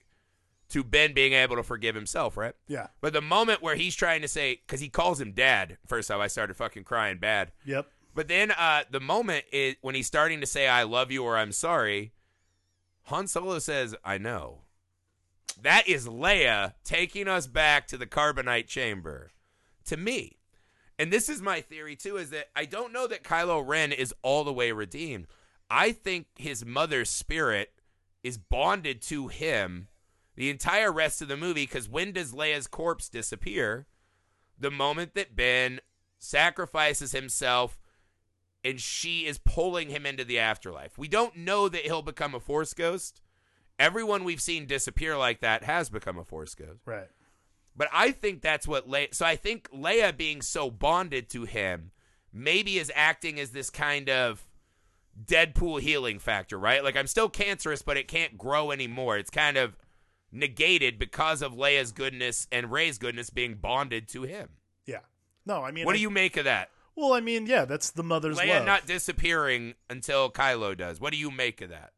to 0.70 0.84
Ben 0.84 1.14
being 1.14 1.34
able 1.34 1.56
to 1.56 1.64
forgive 1.64 1.96
himself, 1.96 2.38
right? 2.38 2.54
Yeah. 2.68 2.88
But 3.02 3.14
the 3.14 3.22
moment 3.22 3.62
where 3.62 3.76
he's 3.76 3.96
trying 3.96 4.22
to 4.22 4.28
say, 4.28 4.62
because 4.66 4.82
he 4.82 4.90
calls 4.90 5.20
him 5.20 5.32
dad, 5.32 5.78
first 5.86 6.08
time 6.08 6.22
I 6.22 6.28
started 6.28 6.56
fucking 6.56 6.84
crying 6.84 7.18
bad. 7.18 7.52
Yep. 7.66 7.88
But 8.16 8.28
then 8.28 8.52
uh, 8.52 8.84
the 8.90 9.00
moment 9.00 9.46
is 9.52 9.76
when 9.82 9.96
he's 9.96 10.08
starting 10.08 10.42
to 10.42 10.48
say, 10.48 10.68
I 10.68 10.84
love 10.84 11.12
you 11.12 11.24
or 11.24 11.38
I'm 11.38 11.52
sorry, 11.52 12.14
Han 13.04 13.28
Solo 13.28 13.60
says, 13.60 13.96
I 14.04 14.18
know. 14.18 14.60
That 15.64 15.88
is 15.88 16.08
Leia 16.08 16.74
taking 16.84 17.28
us 17.28 17.48
back 17.48 17.88
to 17.88 17.98
the 17.98 18.08
carbonite 18.08 18.68
chamber. 18.68 19.32
To 19.86 19.98
me. 19.98 20.38
And 20.98 21.12
this 21.12 21.30
is 21.30 21.42
my 21.42 21.62
theory 21.62 21.96
too, 21.96 22.18
is 22.18 22.30
that 22.32 22.50
I 22.56 22.66
don't 22.66 22.94
know 22.94 23.08
that 23.08 23.24
Kylo 23.24 23.66
Ren 23.66 23.92
is 23.92 24.14
all 24.22 24.44
the 24.44 24.54
way 24.54 24.72
redeemed. 24.72 25.28
I 25.70 25.92
think 25.92 26.28
his 26.36 26.66
mother's 26.66 27.10
spirit 27.10 27.72
is 28.24 28.38
bonded 28.38 29.02
to 29.04 29.28
him 29.28 29.88
the 30.36 30.50
entire 30.50 30.92
rest 30.92 31.22
of 31.22 31.28
the 31.28 31.38
movie 31.38 31.64
because 31.64 31.90
when 31.90 32.12
does 32.12 32.34
Leia's 32.34 32.68
corpse 32.68 33.10
disappear? 33.10 33.88
The 34.58 34.72
moment 34.72 35.14
that 35.16 35.36
Ben 35.36 35.80
sacrifices 36.18 37.14
himself 37.14 37.80
and 38.64 38.80
she 38.80 39.26
is 39.26 39.38
pulling 39.38 39.90
him 39.90 40.06
into 40.06 40.24
the 40.24 40.40
afterlife. 40.40 40.98
We 40.98 41.08
don't 41.08 41.38
know 41.38 41.70
that 41.70 41.84
he'll 41.84 42.02
become 42.02 42.36
a 42.36 42.40
force 42.40 42.74
ghost. 42.74 43.22
Everyone 43.80 44.24
we've 44.26 44.42
seen 44.42 44.66
disappear 44.66 45.18
like 45.18 45.40
that 45.40 45.64
has 45.64 45.90
become 45.90 46.18
a 46.18 46.24
force 46.26 46.54
ghost. 46.54 46.82
Right. 46.86 47.08
But 47.76 47.88
I 47.94 48.12
think 48.12 48.42
that's 48.42 48.68
what 48.68 48.90
Leia. 48.90 49.14
So 49.16 49.26
I 49.26 49.36
think 49.38 49.70
Leia 49.72 50.16
being 50.16 50.42
so 50.42 50.70
bonded 50.70 51.30
to 51.30 51.46
him 51.46 51.92
maybe 52.34 52.78
is 52.78 52.92
acting 52.94 53.40
as 53.40 53.52
this 53.52 53.70
kind 53.70 54.10
of 54.10 54.46
Deadpool 55.26 55.82
healing 55.82 56.20
factor, 56.20 56.60
right? 56.60 56.84
Like 56.84 56.96
I'm 56.98 57.08
still 57.08 57.30
cancerous, 57.30 57.82
but 57.82 57.98
it 57.98 58.08
can't 58.08 58.38
grow 58.38 58.72
anymore. 58.72 59.18
It's 59.18 59.30
kind 59.30 59.58
of 59.58 59.78
negated 60.32 61.00
because 61.00 61.42
of 61.42 61.54
Leia's 61.54 61.92
goodness 61.92 62.48
and 62.52 62.72
Rey's 62.72 62.98
goodness 62.98 63.30
being 63.30 63.56
bonded 63.56 64.08
to 64.10 64.24
him. 64.24 64.50
Yeah. 64.86 65.00
No, 65.46 65.64
I 65.64 65.72
mean, 65.72 65.86
What 65.86 65.94
I- 65.94 65.98
do 65.98 66.02
you 66.02 66.10
make 66.10 66.38
of 66.38 66.44
that? 66.46 66.70
Well, 66.96 67.14
I 67.14 67.22
mean, 67.22 67.46
yeah, 67.46 67.64
that's 67.64 67.92
the 67.92 68.04
mother's 68.04 68.38
Leia 68.38 68.58
love. 68.58 68.66
not 68.66 68.86
disappearing 68.86 69.76
until 69.90 70.30
Kylo 70.30 70.76
does. 70.78 71.00
What 71.00 71.14
do 71.14 71.18
you 71.18 71.32
make 71.32 71.62
of 71.62 71.70
that? 71.70 71.94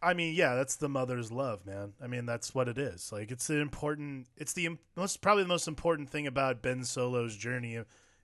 I 0.00 0.14
mean, 0.14 0.34
yeah, 0.34 0.54
that's 0.54 0.76
the 0.76 0.88
mother's 0.88 1.32
love, 1.32 1.66
man. 1.66 1.92
I 2.02 2.06
mean, 2.06 2.24
that's 2.26 2.54
what 2.54 2.68
it 2.68 2.78
is. 2.78 3.10
Like, 3.12 3.30
it's 3.30 3.46
the 3.46 3.58
important. 3.60 4.26
It's 4.36 4.52
the 4.52 4.68
most 4.96 5.20
probably 5.20 5.42
the 5.42 5.48
most 5.48 5.66
important 5.68 6.08
thing 6.10 6.26
about 6.26 6.62
Ben 6.62 6.84
Solo's 6.84 7.36
journey 7.36 7.80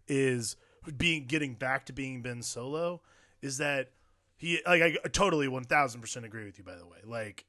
is 0.07 0.57
being 0.97 1.27
getting 1.27 1.55
back 1.55 1.87
to 1.87 1.93
being 1.93 2.22
Ben 2.22 2.43
Solo. 2.43 3.01
Is 3.43 3.59
that 3.59 3.91
he 4.37 4.61
like 4.66 4.83
I 4.83 5.09
totally 5.09 5.49
one 5.49 5.64
thousand 5.64 6.01
percent 6.01 6.25
agree 6.25 6.45
with 6.45 6.59
you. 6.59 6.64
By 6.64 6.77
the 6.77 6.87
way, 6.87 6.99
like 7.05 7.45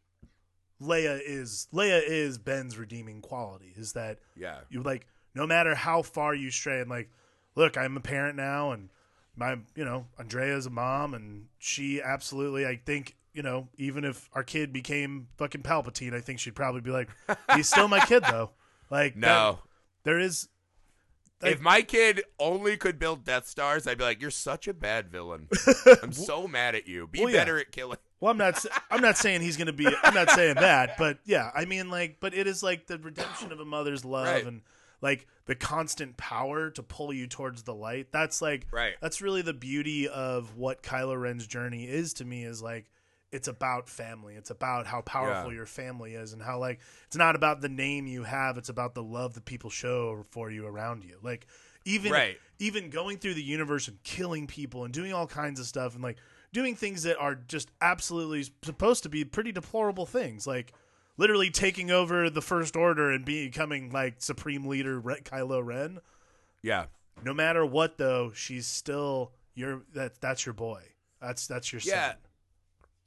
Leia 0.82 1.20
is 1.24 1.68
Leia 1.74 2.02
is 2.06 2.38
Ben's 2.38 2.78
redeeming 2.78 3.22
quality. 3.22 3.74
Is 3.78 3.94
that 3.94 4.20
Yeah. 4.36 4.58
you 4.70 4.82
like 4.84 5.08
no 5.34 5.46
matter 5.46 5.76
how 5.76 6.02
far 6.02 6.34
you 6.34 6.50
stray 6.52 6.80
and 6.82 6.90
like 6.90 7.10
look 7.56 7.78
i'm 7.78 7.96
a 7.98 8.02
parent 8.02 8.36
now 8.38 8.72
and 8.72 8.90
my 9.36 9.58
you 9.76 9.84
know 9.84 10.06
andrea's 10.18 10.66
a 10.66 10.70
mom 10.70 11.14
and 11.14 11.48
she 11.60 12.02
absolutely 12.02 12.66
i 12.66 12.76
think 12.86 13.16
you 13.36 13.44
know 13.44 13.68
even 13.78 14.04
if 14.06 14.30
our 14.34 14.44
kid 14.44 14.72
became 14.74 15.28
fucking 15.38 15.62
palpatine 15.62 16.14
i 16.14 16.22
think 16.22 16.40
she'd 16.40 16.56
probably 16.56 16.82
be 16.82 16.90
like 16.92 17.10
he's 17.56 17.68
still 17.70 17.88
my 17.88 18.00
kid 18.00 18.24
though 18.30 18.50
like 18.90 19.16
No. 19.16 19.28
that- 19.52 19.60
there 20.04 20.20
is 20.20 20.48
like- 21.42 21.52
if 21.54 21.62
my 21.62 21.82
kid 21.82 22.24
only 22.40 22.78
could 22.78 22.98
build 22.98 23.26
Death 23.26 23.46
Stars, 23.48 23.86
I'd 23.88 23.98
be 23.98 24.06
like, 24.06 24.22
"You're 24.22 24.32
such 24.32 24.68
a 24.70 24.74
bad 24.74 25.10
villain. 25.12 25.50
I'm 26.02 26.14
so 26.14 26.48
mad 26.48 26.76
at 26.76 26.88
you. 26.88 27.08
Be 27.08 27.20
Well, 27.20 27.30
yeah. 27.30 27.40
better 27.42 27.60
at 27.60 27.72
killing." 27.74 27.98
Well, 28.22 28.32
I'm 28.32 28.38
not. 28.38 28.66
I'm 28.90 29.02
not 29.02 29.18
saying 29.18 29.42
he's 29.42 29.58
going 29.58 29.68
to 29.68 29.74
be. 29.74 29.86
I'm 30.02 30.14
not 30.14 30.30
saying 30.32 30.56
that, 30.56 30.98
but 30.98 31.20
yeah, 31.26 31.52
I 31.54 31.66
mean, 31.66 31.90
like, 31.92 32.18
but 32.22 32.34
it 32.34 32.48
is 32.48 32.64
like 32.64 32.88
the 32.88 32.98
redemption 32.98 33.52
of 33.52 33.60
a 33.60 33.66
mother's 33.66 34.06
love 34.06 34.28
Right. 34.28 34.46
and 34.46 34.62
like 35.02 35.28
the 35.46 35.54
constant 35.56 36.16
power 36.16 36.70
to 36.72 36.82
pull 36.82 37.12
you 37.14 37.28
towards 37.28 37.64
the 37.64 37.76
light. 37.76 38.08
That's 38.14 38.42
like, 38.42 38.66
Right. 38.72 38.94
That's 39.02 39.22
really 39.22 39.42
the 39.42 39.54
beauty 39.54 40.08
of 40.08 40.56
what 40.56 40.82
Kylo 40.82 41.20
Ren's 41.20 41.46
journey 41.46 41.84
is 41.84 42.14
to 42.16 42.26
me. 42.26 42.46
Is 42.46 42.62
like, 42.62 42.86
it's 43.36 43.48
about 43.48 43.90
family. 43.90 44.36
It's 44.36 44.50
about 44.50 44.88
how 44.88 45.02
powerful 45.02 45.52
Yeah. 45.52 45.58
your 45.58 45.66
family 45.66 46.16
is, 46.16 46.34
and 46.34 46.42
how 46.42 46.58
like 46.60 46.80
it's 47.08 47.16
not 47.16 47.36
about 47.36 47.62
the 47.62 47.70
name 47.70 48.08
you 48.08 48.24
have. 48.24 48.58
It's 48.58 48.70
about 48.70 48.96
the 48.96 49.04
love 49.04 49.34
that 49.36 49.46
people 49.46 49.70
show 49.70 50.26
for 50.32 50.50
you 50.50 50.66
around 50.66 51.04
you. 51.04 51.18
Like, 51.22 51.46
even 51.84 52.12
Right. 52.12 52.38
even 52.60 52.90
going 52.90 53.18
through 53.20 53.36
the 53.36 53.44
universe 53.44 53.88
and 53.88 54.02
killing 54.04 54.48
people 54.48 54.86
and 54.86 54.94
doing 54.94 55.14
all 55.14 55.28
kinds 55.28 55.60
of 55.60 55.66
stuff 55.68 55.94
and 55.94 56.02
like 56.04 56.18
doing 56.54 56.76
things 56.76 57.04
that 57.04 57.18
are 57.18 57.36
just 57.36 57.70
absolutely 57.82 58.44
supposed 58.64 59.04
to 59.04 59.10
be 59.10 59.24
pretty 59.26 59.52
deplorable 59.52 60.06
things 60.06 60.48
like 60.48 60.72
literally 61.18 61.50
taking 61.52 61.92
over 61.92 62.30
the 62.30 62.42
first 62.42 62.76
order 62.78 63.12
and 63.12 63.26
becoming 63.26 63.92
like 63.92 64.16
supreme 64.20 64.66
leader 64.66 65.02
Kylo 65.02 65.64
Ren 65.64 66.00
Yeah. 66.64 66.86
no 67.24 67.34
matter 67.34 67.66
what 67.66 67.98
though 67.98 68.32
she's 68.34 68.66
still 68.68 69.34
your 69.54 69.84
that 69.94 70.22
that's 70.22 70.46
your 70.46 70.54
boy 70.54 70.82
that's 71.22 71.46
that's 71.46 71.72
your 71.74 71.82
Yeah. 71.84 72.12
son 72.12 72.18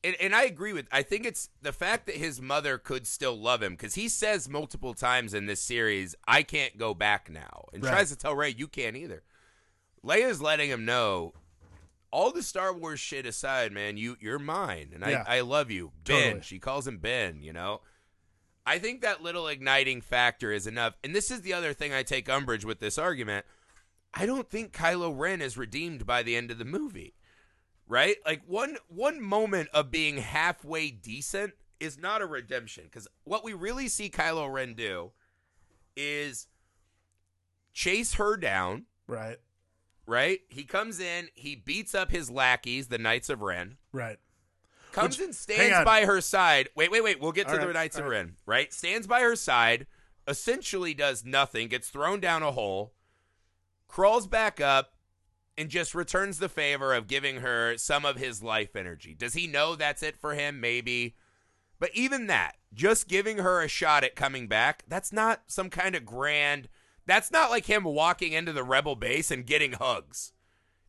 And, 0.04 0.14
and 0.20 0.34
I 0.34 0.44
agree 0.44 0.72
with. 0.72 0.86
I 0.92 1.02
think 1.02 1.26
it's 1.26 1.50
the 1.60 1.72
fact 1.72 2.06
that 2.06 2.14
his 2.14 2.40
mother 2.40 2.78
could 2.78 3.06
still 3.06 3.36
love 3.36 3.62
him 3.62 3.72
because 3.72 3.94
he 3.94 4.08
says 4.08 4.48
multiple 4.48 4.94
times 4.94 5.34
in 5.34 5.46
this 5.46 5.60
series, 5.60 6.14
"I 6.26 6.44
can't 6.44 6.78
go 6.78 6.94
back 6.94 7.28
now," 7.28 7.64
and 7.72 7.82
Right. 7.82 7.90
tries 7.90 8.10
to 8.10 8.16
tell 8.16 8.36
Rey, 8.36 8.50
"You 8.56 8.68
can't 8.68 8.96
either." 8.96 9.24
Leia's 10.04 10.40
letting 10.40 10.70
him 10.70 10.84
know. 10.84 11.34
All 12.12 12.30
the 12.32 12.44
Star 12.44 12.72
Wars 12.72 13.00
shit 13.00 13.26
aside, 13.26 13.72
man, 13.72 13.96
you 13.96 14.16
you're 14.20 14.38
mine, 14.38 14.92
and 14.94 15.02
Yeah. 15.04 15.24
I 15.26 15.38
I 15.38 15.40
love 15.40 15.70
you, 15.70 15.92
Ben. 16.04 16.22
Totally. 16.22 16.42
She 16.42 16.58
calls 16.60 16.86
him 16.86 16.98
Ben. 16.98 17.42
You 17.42 17.52
know, 17.52 17.82
I 18.64 18.78
think 18.78 19.02
that 19.02 19.20
little 19.22 19.48
igniting 19.48 20.00
factor 20.00 20.52
is 20.52 20.66
enough. 20.68 20.94
And 21.02 21.14
this 21.14 21.30
is 21.30 21.42
the 21.42 21.52
other 21.52 21.74
thing 21.74 21.92
I 21.92 22.04
take 22.04 22.28
umbrage 22.28 22.64
with 22.64 22.78
this 22.78 22.98
argument. 22.98 23.44
I 24.14 24.26
don't 24.26 24.48
think 24.48 24.72
Kylo 24.72 25.12
Ren 25.14 25.42
is 25.42 25.56
redeemed 25.58 26.06
by 26.06 26.22
the 26.22 26.36
end 26.36 26.50
of 26.52 26.58
the 26.58 26.64
movie. 26.64 27.14
Right? 27.88 28.16
Like 28.26 28.42
one 28.46 28.76
one 28.88 29.20
moment 29.20 29.70
of 29.72 29.90
being 29.90 30.18
halfway 30.18 30.90
decent 30.90 31.54
is 31.80 31.98
not 31.98 32.20
a 32.20 32.26
redemption 32.26 32.88
cuz 32.90 33.08
what 33.24 33.42
we 33.44 33.54
really 33.54 33.88
see 33.88 34.10
Kylo 34.10 34.52
Ren 34.52 34.74
do 34.74 35.12
is 35.96 36.48
chase 37.72 38.14
her 38.14 38.36
down, 38.36 38.86
right 39.06 39.38
right? 40.06 40.40
He 40.48 40.64
comes 40.64 41.00
in, 41.00 41.28
he 41.34 41.54
beats 41.54 41.94
up 41.94 42.10
his 42.10 42.30
lackeys, 42.30 42.88
the 42.88 42.98
Knights 42.98 43.28
of 43.28 43.42
Ren. 43.42 43.76
right 43.92 44.18
Comes 44.92 45.18
Which- 45.18 45.26
and 45.26 45.34
stands 45.36 45.84
by 45.84 46.06
her 46.06 46.20
side. 46.22 46.70
Wait, 46.74 46.90
wait, 46.90 47.02
wait. 47.04 47.20
We'll 47.20 47.32
get 47.32 47.46
to 47.48 47.54
All 47.54 47.60
the 47.60 47.66
right, 47.66 47.74
Knights 47.74 47.98
of 47.98 48.04
right. 48.04 48.10
Ren, 48.10 48.36
right? 48.46 48.72
Stands 48.72 49.06
by 49.06 49.20
her 49.20 49.36
side, 49.36 49.86
essentially 50.26 50.94
does 50.94 51.24
nothing, 51.26 51.68
gets 51.68 51.90
thrown 51.90 52.20
down 52.20 52.42
a 52.42 52.52
hole, 52.52 52.94
crawls 53.86 54.26
back 54.26 54.60
up, 54.60 54.94
and 55.58 55.68
just 55.68 55.94
returns 55.94 56.38
the 56.38 56.48
favor 56.48 56.94
of 56.94 57.06
giving 57.08 57.38
her 57.40 57.76
some 57.76 58.06
of 58.06 58.16
his 58.16 58.42
life 58.42 58.74
energy. 58.76 59.12
Does 59.14 59.34
he 59.34 59.46
know 59.46 59.74
that's 59.74 60.02
it 60.02 60.16
for 60.16 60.34
him? 60.34 60.60
Maybe. 60.60 61.16
But 61.80 61.90
even 61.94 62.28
that, 62.28 62.56
just 62.72 63.08
giving 63.08 63.38
her 63.38 63.60
a 63.62 63.68
shot 63.68 64.04
at 64.04 64.16
coming 64.16 64.46
back, 64.48 64.84
that's 64.88 65.12
not 65.12 65.42
some 65.48 65.68
kind 65.68 65.94
of 65.94 66.06
grand. 66.06 66.68
That's 67.06 67.30
not 67.30 67.50
like 67.50 67.66
him 67.66 67.84
walking 67.84 68.32
into 68.32 68.52
the 68.52 68.64
rebel 68.64 68.96
base 68.96 69.30
and 69.30 69.44
getting 69.46 69.72
hugs 69.72 70.32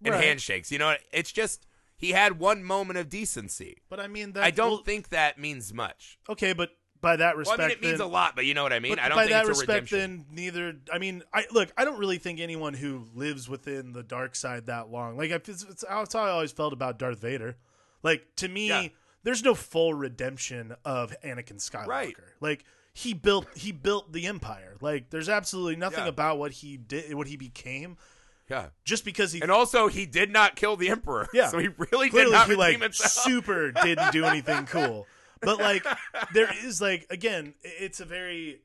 and 0.04 0.14
Right. 0.14 0.24
handshakes. 0.24 0.72
You 0.72 0.80
know, 0.80 0.96
it's 1.12 1.32
just 1.32 1.66
he 1.98 2.12
had 2.12 2.40
one 2.40 2.64
moment 2.64 2.98
of 3.00 3.10
decency. 3.10 3.82
but 3.90 4.00
I 4.00 4.08
mean 4.08 4.32
that 4.34 4.44
I 4.44 4.52
don't 4.52 4.70
well, 4.72 4.84
think 4.84 5.10
that 5.10 5.38
means 5.38 5.74
much. 5.74 6.18
okay 6.30 6.54
but 6.54 6.72
by 7.02 7.16
that 7.16 7.38
respect, 7.38 7.58
Well, 7.60 7.66
I 7.66 7.70
mean, 7.70 7.78
it 7.78 7.82
means 7.82 7.98
then- 8.00 8.08
a 8.08 8.10
lot, 8.10 8.36
but 8.36 8.46
you 8.46 8.54
know 8.54 8.64
what 8.64 8.74
I 8.74 8.80
mean. 8.80 9.00
I 9.00 9.08
don't 9.10 9.18
by 9.18 9.28
that 9.28 9.48
respect, 9.48 9.68
redemption. 9.92 10.00
then 10.00 10.26
neither. 10.32 10.76
I 10.92 10.98
mean, 11.00 11.24
I 11.34 11.46
look. 11.52 11.72
I 11.78 11.86
don't 11.86 11.98
really 12.00 12.18
think 12.18 12.40
anyone 12.40 12.74
who 12.74 13.08
lives 13.16 13.48
within 13.48 13.94
the 13.94 14.04
dark 14.04 14.36
side 14.36 14.66
that 14.66 14.90
long. 14.92 15.18
Like 15.18 15.32
it's, 15.32 15.48
it's, 15.50 15.64
it's 15.64 16.14
how 16.14 16.24
I 16.24 16.30
always 16.30 16.52
felt 16.52 16.74
about 16.74 17.00
Darth 17.00 17.20
Vader. 17.22 17.56
Like 18.04 18.26
to 18.38 18.48
me, 18.48 18.68
Yeah. 18.70 18.88
there's 19.24 19.44
no 19.44 19.54
full 19.56 19.94
redemption 19.94 20.76
of 20.86 21.14
Anakin 21.24 21.58
Skywalker. 21.58 21.88
Right. 21.88 22.16
Like 22.42 22.66
he 22.94 23.14
built 23.14 23.48
he 23.56 23.72
built 23.72 24.12
the 24.12 24.26
empire. 24.28 24.76
Like 24.82 25.10
there's 25.10 25.30
absolutely 25.30 25.78
nothing 25.78 26.04
Yeah. 26.04 26.10
about 26.10 26.38
what 26.38 26.52
he 26.52 26.76
did, 26.76 27.14
what 27.14 27.28
he 27.28 27.38
became, 27.38 27.98
yeah, 28.50 28.68
just 28.84 29.06
because 29.06 29.32
he 29.32 29.42
and 29.42 29.52
also 29.52 29.88
he 29.88 30.06
did 30.06 30.32
not 30.32 30.56
kill 30.58 30.76
the 30.76 30.90
emperor. 30.90 31.28
Yeah. 31.34 31.48
so 31.52 31.60
he 31.60 31.70
really 31.92 32.08
did 32.08 32.12
clearly 32.12 32.32
not 32.32 32.50
he 32.50 32.56
like 32.56 32.82
himself. 32.82 33.12
super 33.12 33.72
didn't 33.72 34.12
do 34.12 34.26
anything 34.26 34.66
cool 34.70 35.08
but 35.42 35.60
like 35.60 35.86
there 36.34 36.50
is 36.64 36.82
like 36.82 37.06
again 37.10 37.54
it's 37.64 38.00
a 38.00 38.06
very 38.06 38.62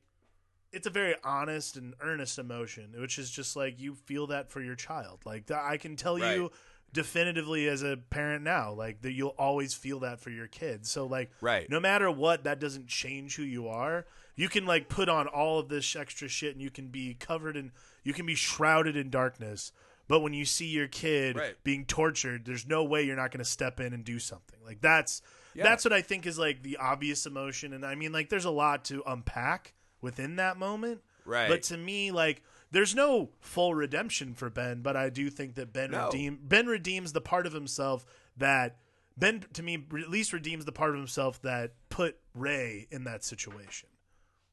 it's 0.73 0.87
a 0.87 0.91
very 0.91 1.15
honest 1.23 1.77
and 1.77 1.95
earnest 2.01 2.39
emotion 2.39 2.93
which 2.99 3.19
is 3.19 3.31
just 3.31 3.55
like 3.57 3.81
you 3.81 3.95
feel 3.95 4.27
that 4.29 4.51
for 4.51 4.61
your 4.61 4.75
child. 4.75 5.21
Like 5.25 5.51
i 5.51 5.77
can 5.77 5.97
tell 5.97 6.19
you 6.19 6.51
definitively 6.93 7.69
as 7.69 7.83
a 7.83 7.97
parent 8.11 8.45
now 8.45 8.73
like 8.73 9.03
that 9.03 9.13
you'll 9.13 9.35
always 9.37 9.75
feel 9.75 10.01
that 10.01 10.21
for 10.21 10.31
your 10.31 10.47
kids. 10.47 10.91
So 10.91 11.07
like 11.07 11.31
Right. 11.41 11.69
no 11.69 11.81
matter 11.81 12.11
what 12.11 12.45
that 12.45 12.61
doesn't 12.61 12.87
change 12.87 13.37
who 13.37 13.43
you 13.43 13.69
are. 13.69 14.07
You 14.37 14.49
can 14.49 14.65
like 14.67 14.89
put 14.89 15.09
on 15.09 15.27
all 15.29 15.59
of 15.61 15.69
this 15.69 15.95
extra 15.97 16.29
shit 16.29 16.53
and 16.55 16.63
you 16.63 16.71
can 16.71 16.89
be 16.89 17.15
covered 17.15 17.57
in 17.57 17.73
you 18.05 18.13
can 18.13 18.27
be 18.27 18.35
shrouded 18.35 18.97
in 18.97 19.11
darkness. 19.11 19.73
But 20.07 20.21
when 20.21 20.35
you 20.35 20.45
see 20.45 20.67
your 20.67 20.87
kid 20.89 21.37
Right. 21.37 21.57
being 21.65 21.85
tortured 21.85 22.45
there's 22.45 22.67
no 22.67 22.85
way 22.85 23.03
you're 23.03 23.17
not 23.17 23.31
going 23.31 23.39
to 23.39 23.45
step 23.45 23.81
in 23.81 23.93
and 23.93 24.05
do 24.05 24.19
something. 24.19 24.59
Like 24.65 24.81
that's 24.81 25.21
Yeah. 25.55 25.65
that's 25.65 25.85
what 25.85 25.93
i 25.93 26.03
think 26.03 26.27
is 26.27 26.39
like 26.39 26.63
the 26.63 26.77
obvious 26.79 27.27
emotion 27.27 27.73
and 27.73 27.85
i 27.85 27.95
mean 27.95 28.13
like 28.13 28.29
there's 28.29 28.45
a 28.45 28.51
lot 28.51 28.85
to 28.87 29.03
unpack 29.07 29.75
within 30.01 30.37
that 30.37 30.57
moment 30.59 31.01
Right. 31.27 31.49
but 31.49 31.63
to 31.65 31.77
me 31.77 32.11
like 32.11 32.43
there's 32.71 32.95
no 32.95 33.31
full 33.41 33.75
redemption 33.75 34.35
for 34.35 34.51
ben 34.51 34.83
but 34.83 34.97
i 34.97 35.09
do 35.09 35.31
think 35.31 35.55
that 35.55 35.73
ben 35.73 35.91
No. 35.93 36.07
redeem 36.07 36.39
ben 36.43 36.67
redeems 36.67 37.13
the 37.13 37.21
part 37.21 37.47
of 37.47 37.53
himself 37.53 38.05
that 38.37 38.77
ben 39.17 39.45
to 39.55 39.63
me 39.63 39.75
at 40.03 40.11
least 40.11 40.33
redeems 40.33 40.65
the 40.65 40.73
part 40.73 40.91
of 40.91 40.97
himself 40.97 41.41
that 41.43 41.73
put 41.89 42.17
Rey 42.35 42.87
in 42.91 43.05
that 43.05 43.23
situation 43.25 43.89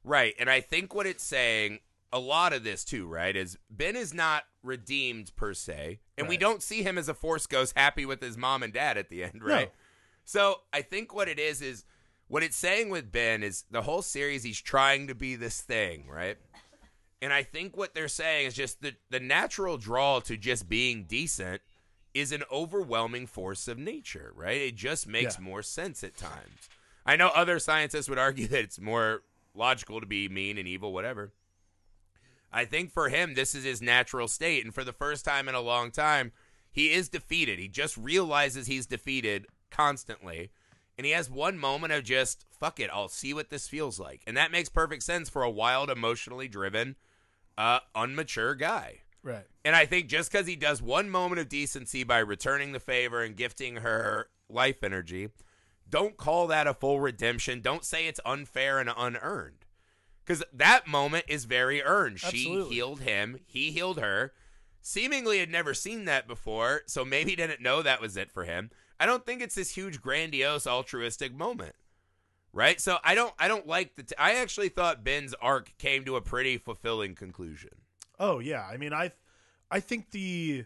Right. 0.04 0.34
And 0.40 0.50
I 0.50 0.60
think 0.60 0.96
what 0.96 1.06
it's 1.06 1.22
saying, 1.22 1.78
a 2.12 2.18
lot 2.18 2.52
of 2.52 2.64
this 2.64 2.84
too, 2.84 3.06
right, 3.06 3.36
is 3.36 3.56
Ben 3.70 3.94
is 3.94 4.12
not 4.12 4.42
redeemed 4.62 5.30
per 5.36 5.54
se. 5.54 6.00
And 6.18 6.28
we 6.28 6.36
don't 6.36 6.60
see 6.60 6.82
him 6.82 6.98
as 6.98 7.08
a 7.08 7.14
Force 7.14 7.46
Ghost 7.46 7.72
happy 7.76 8.04
with 8.04 8.20
his 8.20 8.36
mom 8.36 8.64
and 8.64 8.72
dad 8.72 8.98
at 8.98 9.10
the 9.10 9.22
end, 9.22 9.44
right? 9.44 9.70
So 10.24 10.60
I 10.72 10.82
think 10.82 11.14
what 11.14 11.28
it 11.28 11.38
is 11.38 11.60
is 11.62 11.84
what 12.28 12.42
it's 12.42 12.56
saying 12.56 12.88
with 12.90 13.12
Ben 13.12 13.42
is 13.42 13.64
the 13.70 13.82
whole 13.82 14.02
series 14.02 14.42
he's 14.42 14.60
trying 14.60 15.06
to 15.08 15.14
be 15.14 15.36
this 15.36 15.60
thing, 15.60 16.08
right? 16.08 16.38
And 17.20 17.32
I 17.32 17.42
think 17.42 17.76
what 17.76 17.94
they're 17.94 18.08
saying 18.08 18.46
is 18.46 18.54
just 18.54 18.82
the 18.82 18.94
the 19.10 19.20
natural 19.20 19.76
draw 19.76 20.20
to 20.20 20.36
just 20.36 20.68
being 20.68 21.04
decent 21.04 21.60
is 22.14 22.32
an 22.32 22.42
overwhelming 22.52 23.26
force 23.26 23.68
of 23.68 23.78
nature, 23.78 24.32
right? 24.34 24.60
It 24.60 24.74
just 24.76 25.06
makes 25.06 25.36
Yeah. 25.38 25.44
more 25.44 25.62
sense 25.62 26.04
at 26.04 26.16
times. 26.16 26.68
I 27.06 27.16
know 27.16 27.28
other 27.28 27.58
scientists 27.58 28.08
would 28.08 28.18
argue 28.18 28.46
that 28.48 28.60
it's 28.64 28.80
more 28.80 29.22
logical 29.54 30.00
to 30.00 30.06
be 30.06 30.28
mean 30.28 30.58
and 30.58 30.66
evil, 30.68 30.92
whatever. 30.92 31.32
I 32.52 32.64
think 32.66 32.92
for 32.92 33.08
him, 33.08 33.34
this 33.34 33.54
is 33.54 33.64
his 33.64 33.80
natural 33.80 34.28
state. 34.28 34.64
And 34.64 34.74
for 34.74 34.84
the 34.84 34.92
first 34.92 35.24
time 35.24 35.48
in 35.48 35.54
a 35.54 35.60
long 35.60 35.90
time, 35.90 36.32
he 36.70 36.92
is 36.92 37.08
defeated. 37.08 37.58
He 37.58 37.68
just 37.68 37.96
realizes 37.96 38.66
he's 38.66 38.86
defeated 38.86 39.46
constantly. 39.72 40.50
And 40.96 41.06
he 41.06 41.12
has 41.12 41.30
one 41.30 41.58
moment 41.58 41.92
of 41.92 42.04
just, 42.04 42.44
fuck 42.50 42.78
it, 42.78 42.90
I'll 42.92 43.08
see 43.08 43.32
what 43.32 43.50
this 43.50 43.66
feels 43.66 43.98
like. 43.98 44.22
And 44.26 44.36
that 44.36 44.52
makes 44.52 44.68
perfect 44.68 45.02
sense 45.02 45.28
for 45.28 45.42
a 45.42 45.50
wild, 45.50 45.90
emotionally 45.90 46.48
driven, 46.48 46.96
uh, 47.56 47.80
unmature 47.96 48.58
guy. 48.58 48.98
Right. 49.22 49.46
And 49.64 49.74
I 49.74 49.86
think 49.86 50.08
just 50.08 50.30
because 50.30 50.46
he 50.46 50.56
does 50.56 50.82
one 50.82 51.08
moment 51.08 51.40
of 51.40 51.48
decency 51.48 52.04
by 52.04 52.18
returning 52.18 52.72
the 52.72 52.80
favor 52.80 53.22
and 53.22 53.36
gifting 53.36 53.76
her 53.76 54.28
life 54.48 54.82
energy, 54.84 55.30
don't 55.88 56.16
call 56.16 56.46
that 56.48 56.66
a 56.66 56.74
full 56.74 57.00
redemption. 57.00 57.60
Don't 57.60 57.84
say 57.84 58.06
it's 58.06 58.20
unfair 58.24 58.78
and 58.78 58.90
unearned. 58.96 59.64
Because 60.24 60.44
that 60.52 60.86
moment 60.86 61.24
is 61.28 61.46
very 61.46 61.82
earned. 61.82 62.20
She 62.20 62.62
healed 62.68 63.00
him, 63.00 63.40
he 63.46 63.70
healed 63.70 63.98
her. 63.98 64.32
Seemingly 64.80 65.38
had 65.38 65.50
never 65.50 65.74
seen 65.74 66.06
that 66.06 66.26
before, 66.26 66.82
so 66.86 67.04
maybe 67.04 67.36
didn't 67.36 67.60
know 67.60 67.82
that 67.82 68.00
was 68.00 68.16
it 68.16 68.32
for 68.32 68.44
him. 68.44 68.70
I 69.02 69.06
don't 69.06 69.26
think 69.26 69.42
it's 69.42 69.56
this 69.56 69.74
huge, 69.74 70.00
grandiose, 70.00 70.64
altruistic 70.66 71.34
moment. 71.34 71.74
Right? 72.52 72.80
So 72.80 72.98
I 73.02 73.14
don't 73.14 73.34
I 73.38 73.48
don't 73.48 73.66
like 73.66 73.96
the 73.96 74.02
t- 74.04 74.14
I 74.18 74.34
actually 74.34 74.68
thought 74.68 75.02
Ben's 75.02 75.34
arc 75.40 75.72
came 75.78 76.04
to 76.04 76.16
a 76.16 76.20
pretty 76.20 76.56
fulfilling 76.58 77.14
conclusion. 77.14 77.70
Oh 78.20 78.38
yeah. 78.38 78.64
I 78.70 78.76
mean, 78.76 78.92
I, 78.92 79.10
I 79.70 79.80
think 79.80 80.10
the, 80.10 80.64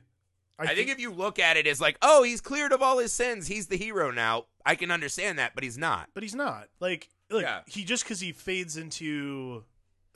I, 0.58 0.74
think, 0.74 0.90
if 0.90 0.98
you 0.98 1.12
look 1.12 1.38
at 1.38 1.56
it 1.56 1.66
as 1.66 1.80
like, 1.80 1.96
oh, 2.02 2.24
he's 2.24 2.40
cleared 2.40 2.72
of 2.72 2.82
all 2.82 2.98
his 2.98 3.12
sins, 3.12 3.46
he's 3.46 3.68
the 3.68 3.76
hero 3.76 4.10
now. 4.10 4.46
I 4.66 4.74
can 4.74 4.90
understand 4.90 5.38
that, 5.38 5.54
but 5.54 5.62
he's 5.62 5.78
not. 5.78 6.08
but 6.12 6.22
he's 6.24 6.34
not 6.34 6.68
like 6.80 7.08
like 7.30 7.44
Yeah. 7.44 7.60
he 7.66 7.84
just 7.84 8.02
because 8.04 8.20
he 8.20 8.32
fades 8.32 8.76
into 8.76 9.64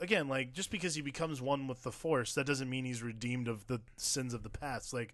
again 0.01 0.27
like 0.27 0.51
just 0.53 0.71
because 0.71 0.93
he 0.95 1.01
becomes 1.01 1.41
one 1.41 1.67
with 1.67 1.83
the 1.83 1.91
force 1.91 2.33
that 2.35 2.45
doesn't 2.45 2.69
mean 2.69 2.83
he's 2.85 3.01
redeemed 3.01 3.47
of 3.47 3.67
the 3.67 3.79
sins 3.97 4.33
of 4.33 4.41
the 4.43 4.49
past 4.49 4.93
like 4.93 5.13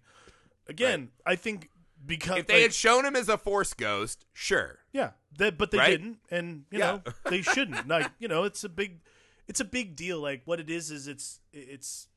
again 0.66 1.10
i 1.26 1.36
think 1.36 1.68
because 2.06 2.38
If 2.38 2.46
they 2.46 2.54
like, 2.54 2.62
had 2.62 2.74
shown 2.74 3.04
him 3.04 3.16
as 3.16 3.28
a 3.28 3.36
force 3.38 3.74
ghost, 3.74 4.24
sure. 4.32 4.78
yeah 4.92 5.10
that, 5.36 5.58
but 5.58 5.70
they 5.70 5.78
Right? 5.78 5.90
didn't 5.90 6.18
and 6.30 6.64
you 6.70 6.78
Yeah. 6.78 6.92
know 6.92 7.02
they 7.30 7.42
shouldn't 7.54 7.86
like 7.88 8.10
you 8.18 8.28
know 8.28 8.44
it's 8.44 8.64
a 8.64 8.68
big 8.68 9.00
it's 9.46 9.60
a 9.60 9.64
big 9.64 9.96
deal 9.96 10.20
like 10.20 10.42
what 10.44 10.60
it 10.60 10.68
is 10.70 10.90
is 10.90 11.06
it's 11.08 11.40
it's 11.52 12.08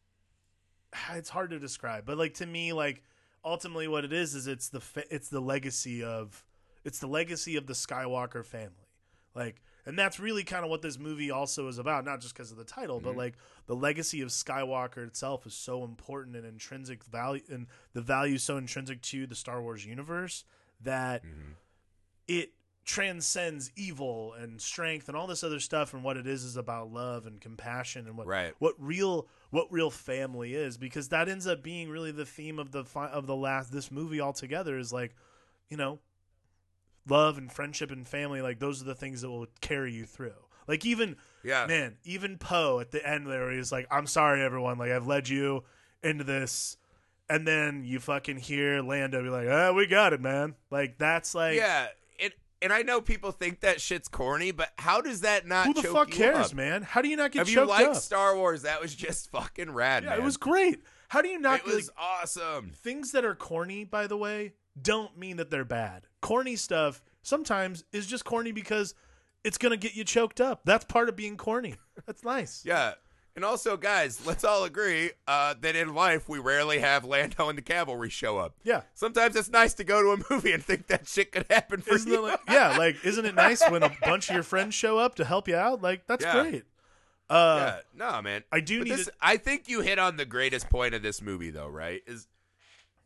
it's 1.13 1.29
hard 1.29 1.49
to 1.51 1.59
describe 1.59 2.05
but 2.05 2.17
like 2.17 2.33
to 2.35 2.45
me 2.45 2.73
like 2.73 3.01
ultimately 3.45 3.87
what 3.87 4.03
it 4.05 4.11
is 4.13 4.35
is 4.35 4.47
it's 4.47 4.69
the 4.69 4.79
fa- 4.81 5.13
it's 5.13 5.29
the 5.29 5.39
legacy 5.39 6.03
of 6.03 6.43
it's 6.83 6.99
the 6.99 7.07
legacy 7.07 7.55
of 7.55 7.65
the 7.67 7.73
skywalker 7.73 8.43
family 8.45 8.89
like 9.35 9.61
and 9.85 9.97
that's 9.97 10.19
really 10.19 10.43
kind 10.43 10.63
of 10.63 10.69
what 10.69 10.81
this 10.81 10.99
movie 10.99 11.31
also 11.31 11.67
is 11.67 11.77
about 11.77 12.05
not 12.05 12.21
just 12.21 12.33
because 12.33 12.51
of 12.51 12.57
the 12.57 12.63
title 12.63 12.99
but 12.99 13.09
mm-hmm. 13.09 13.19
like 13.19 13.33
the 13.67 13.75
legacy 13.75 14.21
of 14.21 14.29
skywalker 14.29 15.05
itself 15.05 15.45
is 15.45 15.53
so 15.53 15.83
important 15.83 16.35
and 16.35 16.45
intrinsic 16.45 17.03
value 17.03 17.41
and 17.49 17.67
the 17.93 18.01
value 18.01 18.37
so 18.37 18.57
intrinsic 18.57 19.01
to 19.01 19.25
the 19.27 19.35
star 19.35 19.61
wars 19.61 19.85
universe 19.85 20.43
that 20.81 21.23
mm-hmm. 21.23 21.51
it 22.27 22.51
transcends 22.83 23.71
evil 23.75 24.33
and 24.33 24.59
strength 24.59 25.07
and 25.07 25.15
all 25.15 25.27
this 25.27 25.43
other 25.43 25.59
stuff 25.59 25.93
and 25.93 26.03
what 26.03 26.17
it 26.17 26.25
is 26.25 26.43
is 26.43 26.57
about 26.57 26.91
love 26.91 27.27
and 27.27 27.39
compassion 27.39 28.07
and 28.07 28.17
what 28.17 28.25
Right. 28.25 28.53
what 28.59 28.73
real 28.79 29.27
what 29.51 29.71
real 29.71 29.91
family 29.91 30.55
is 30.55 30.77
because 30.77 31.09
that 31.09 31.29
ends 31.29 31.45
up 31.45 31.61
being 31.61 31.89
really 31.89 32.11
the 32.11 32.25
theme 32.25 32.57
of 32.57 32.71
the 32.71 32.83
fi- 32.83 33.09
of 33.09 33.27
the 33.27 33.35
last 33.35 33.71
this 33.71 33.91
movie 33.91 34.19
altogether 34.19 34.79
is 34.79 34.91
like 34.91 35.15
you 35.69 35.77
know 35.77 35.99
love 37.07 37.37
and 37.37 37.51
friendship 37.51 37.91
and 37.91 38.07
family 38.07 38.41
like 38.41 38.59
those 38.59 38.81
are 38.81 38.85
the 38.85 38.95
things 38.95 39.21
that 39.21 39.29
will 39.29 39.47
carry 39.61 39.91
you 39.93 40.05
through 40.05 40.33
like 40.67 40.85
even 40.85 41.15
Yeah. 41.43 41.65
man 41.67 41.97
even 42.03 42.37
poe 42.37 42.79
at 42.79 42.91
the 42.91 43.05
end 43.07 43.27
there 43.27 43.51
he's 43.51 43.71
like 43.71 43.87
i'm 43.89 44.05
sorry 44.07 44.41
everyone 44.43 44.77
like 44.77 44.91
i've 44.91 45.07
led 45.07 45.27
you 45.29 45.63
into 46.03 46.23
this 46.23 46.77
and 47.29 47.47
then 47.47 47.83
you 47.83 47.99
fucking 47.99 48.37
hear 48.37 48.81
lando 48.81 49.23
be 49.23 49.29
like 49.29 49.47
ah 49.49 49.71
we 49.71 49.87
got 49.87 50.13
it 50.13 50.21
man 50.21 50.55
like 50.69 50.97
that's 50.97 51.33
like 51.33 51.55
yeah. 51.55 51.87
It, 52.19 52.33
and 52.61 52.71
I 52.71 52.83
know 52.83 53.01
people 53.01 53.31
think 53.31 53.61
that 53.61 53.81
shit's 53.81 54.07
corny, 54.07 54.51
but 54.51 54.69
how 54.77 55.01
does 55.01 55.21
that 55.21 55.47
not 55.47 55.65
who 55.65 55.73
the 55.73 55.81
fuck 55.81 56.11
cares 56.11 56.51
up? 56.51 56.53
man 56.53 56.83
how 56.83 57.01
do 57.01 57.07
you 57.09 57.15
not 57.15 57.31
get 57.31 57.41
If 57.43 57.51
you 57.51 57.65
like 57.65 57.87
up 57.87 57.95
Star 57.95 58.35
Wars, 58.35 58.61
that 58.61 58.79
was 58.79 58.93
just 58.93 59.31
fucking 59.31 59.71
rad, 59.71 60.03
yeah 60.03 60.11
man. 60.11 60.19
it 60.19 60.23
was 60.23 60.37
great 60.37 60.83
how 61.07 61.21
do 61.23 61.27
you 61.29 61.39
not 61.39 61.61
It 61.61 61.65
like, 61.65 61.75
was 61.75 61.89
awesome. 61.97 62.69
things 62.75 63.11
that 63.13 63.25
are 63.25 63.33
corny 63.33 63.83
by 63.85 64.05
the 64.05 64.15
way 64.17 64.53
don't 64.79 65.17
mean 65.17 65.37
that 65.37 65.49
they're 65.49 65.65
bad 65.65 66.03
corny 66.21 66.55
stuff 66.55 67.01
sometimes 67.21 67.83
is 67.91 68.05
just 68.07 68.23
corny 68.25 68.51
because 68.51 68.93
it's 69.43 69.57
gonna 69.57 69.77
get 69.77 69.95
you 69.95 70.03
choked 70.03 70.39
up 70.39 70.61
that's 70.65 70.85
part 70.85 71.09
of 71.09 71.15
being 71.15 71.35
corny 71.37 71.75
that's 72.05 72.23
nice 72.23 72.63
Yeah. 72.65 72.93
And 73.33 73.45
also, 73.45 73.77
guys, 73.77 74.25
let's 74.25 74.43
all 74.43 74.65
agree 74.65 75.11
uh, 75.25 75.55
that 75.61 75.73
in 75.77 75.95
life 75.95 76.27
we 76.27 76.37
rarely 76.37 76.79
have 76.79 77.05
Lando 77.05 77.47
and 77.47 77.57
the 77.57 77.61
cavalry 77.61 78.09
show 78.09 78.37
up. 78.37 78.55
yeah 78.61 78.81
Sometimes 78.93 79.37
it's 79.37 79.49
nice 79.49 79.73
to 79.75 79.85
go 79.85 80.01
to 80.03 80.21
a 80.21 80.25
movie 80.33 80.51
and 80.51 80.61
think 80.61 80.87
that 80.87 81.07
shit 81.07 81.31
could 81.31 81.45
happen 81.49 81.79
for 81.79 81.95
isn't 81.95 82.11
you. 82.11 82.21
like, 82.21 82.41
yeah 82.49 82.77
like 82.77 82.97
isn't 83.05 83.23
it 83.25 83.33
nice 83.33 83.61
when 83.69 83.83
a 83.83 83.91
bunch 84.03 84.27
of 84.29 84.33
your 84.35 84.43
friends 84.43 84.75
show 84.75 84.97
up 84.97 85.15
to 85.15 85.23
help 85.23 85.47
you 85.47 85.55
out 85.55 85.81
like 85.81 86.05
that's 86.07 86.25
Yeah. 86.25 86.41
great 86.41 86.63
uh 87.29 87.77
yeah, 87.97 88.11
no, 88.11 88.21
man. 88.21 88.43
I 88.51 88.59
do 88.59 88.79
But 88.79 88.87
need 88.89 88.97
this, 88.97 89.05
to- 89.05 89.13
I 89.21 89.37
think 89.37 89.69
you 89.69 89.79
hit 89.79 89.97
on 89.97 90.17
the 90.17 90.25
greatest 90.25 90.69
point 90.69 90.93
of 90.93 91.01
this 91.01 91.21
movie, 91.21 91.51
though. 91.51 91.69
Right? 91.69 92.01
Is 92.05 92.27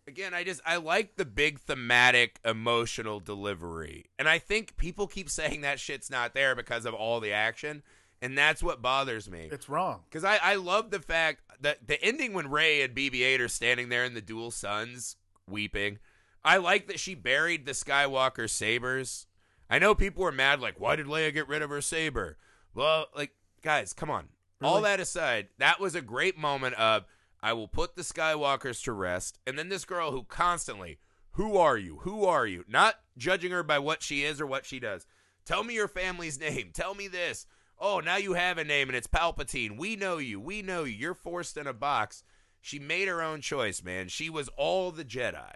again, 0.08 0.34
I 0.34 0.44
just 0.44 0.62
I 0.66 0.78
like 0.78 1.16
the 1.16 1.26
big 1.26 1.60
thematic, 1.60 2.40
emotional 2.46 3.20
delivery, 3.20 4.06
and 4.18 4.28
I 4.28 4.40
think 4.40 4.78
people 4.78 5.08
keep 5.08 5.30
saying 5.30 5.62
that 5.62 5.80
shit's 5.80 6.10
not 6.10 6.34
there 6.34 6.56
because 6.56 6.86
of 6.86 6.94
all 6.94 7.20
the 7.20 7.32
action, 7.32 7.84
and 8.22 8.38
that's 8.38 8.64
what 8.64 8.82
bothers 8.82 9.30
me. 9.30 9.50
it's 9.52 9.70
wrong 9.70 10.02
Because 10.10 10.24
I, 10.24 10.38
I 10.42 10.56
love 10.56 10.92
the 10.92 11.00
fact 11.00 11.42
that 11.62 11.88
the 11.88 12.02
ending 12.04 12.34
when 12.34 12.50
Rey 12.50 12.82
and 12.82 12.96
BB 12.96 13.22
8 13.22 13.42
are 13.42 13.48
standing 13.48 13.90
there 13.90 14.06
in 14.06 14.14
the 14.14 14.22
dual 14.22 14.52
suns 14.52 15.16
weeping. 15.50 16.00
I 16.44 16.58
like 16.58 16.88
that 16.88 17.00
she 17.00 17.16
buried 17.16 17.66
the 17.66 17.72
Skywalker 17.72 18.48
sabers. 18.50 19.26
I 19.70 19.80
know 19.80 19.96
people 19.96 20.24
were 20.24 20.32
mad, 20.32 20.60
like, 20.62 20.80
why 20.80 20.96
did 20.96 21.08
Leia 21.08 21.34
get 21.34 21.48
rid 21.48 21.64
of 21.64 21.72
her 21.72 21.82
saber? 21.82 22.38
Well, 22.76 23.08
like, 23.16 23.32
guys, 23.64 23.94
come 23.94 24.12
on. 24.12 24.28
All 24.62 24.82
that 24.82 25.00
aside, 25.00 25.48
that 25.58 25.80
was 25.80 25.96
a 25.96 26.02
great 26.02 26.38
moment 26.38 26.76
of, 26.76 27.06
I 27.46 27.54
will 27.54 27.68
put 27.68 27.96
the 27.96 28.02
Skywalkers 28.02 28.84
to 28.86 28.92
rest. 28.92 29.38
And 29.46 29.56
then 29.56 29.70
this 29.70 29.86
girl 29.86 30.10
who 30.10 30.24
constantly, 30.24 30.98
who 31.34 31.58
are 31.58 31.78
you? 31.78 32.00
Who 32.02 32.26
are 32.26 32.48
you? 32.48 32.66
Not 32.68 32.96
judging 33.20 33.52
her 33.52 33.62
by 33.62 33.78
what 33.78 34.02
she 34.02 34.24
is 34.24 34.42
or 34.42 34.48
what 34.48 34.66
she 34.66 34.80
does. 34.80 35.06
Tell 35.46 35.64
me 35.64 35.76
your 35.76 35.88
family's 35.88 36.40
name. 36.40 36.72
Tell 36.74 36.96
me 36.96 37.08
this. 37.08 37.46
Oh, 37.78 38.00
now 38.00 38.18
you 38.18 38.34
have 38.34 38.58
a 38.58 38.64
name 38.64 38.90
and 38.90 38.96
it's 38.96 39.06
Palpatine. 39.06 39.78
We 39.78 39.96
know 39.96 40.18
you. 40.18 40.40
We 40.40 40.64
know 40.64 40.86
you. 40.86 40.96
You're 40.96 41.14
forced 41.14 41.56
in 41.56 41.68
a 41.68 41.74
box. 41.74 42.24
She 42.62 42.80
made 42.80 43.08
her 43.08 43.22
own 43.22 43.42
choice, 43.42 43.84
man. 43.84 44.08
She 44.08 44.28
was 44.28 44.50
all 44.58 44.90
the 44.90 45.06
Jedi. 45.06 45.54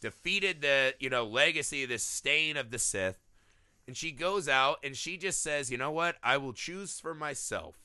Defeated 0.00 0.62
the, 0.62 0.94
you 1.00 1.10
know, 1.10 1.26
legacy, 1.26 1.84
the 1.84 1.98
stain 1.98 2.56
of 2.56 2.70
the 2.70 2.78
Sith. 2.78 3.18
And 3.86 3.94
she 3.94 4.10
goes 4.10 4.48
out 4.48 4.78
and 4.82 4.96
she 4.96 5.18
just 5.18 5.42
says, 5.42 5.70
you 5.70 5.76
know 5.76 5.90
what? 5.90 6.16
I 6.22 6.38
will 6.38 6.54
choose 6.54 6.98
for 6.98 7.14
myself 7.14 7.76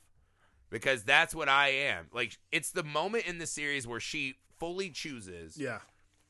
because 0.75 1.03
that's 1.03 1.33
what 1.33 1.47
I 1.47 1.69
am. 1.69 2.07
Like, 2.11 2.37
it's 2.51 2.71
the 2.71 2.83
moment 2.83 3.27
in 3.27 3.37
the 3.37 3.47
series 3.47 3.87
where 3.87 4.01
she 4.01 4.35
fully 4.59 4.89
chooses 4.89 5.57
yeah 5.57 5.79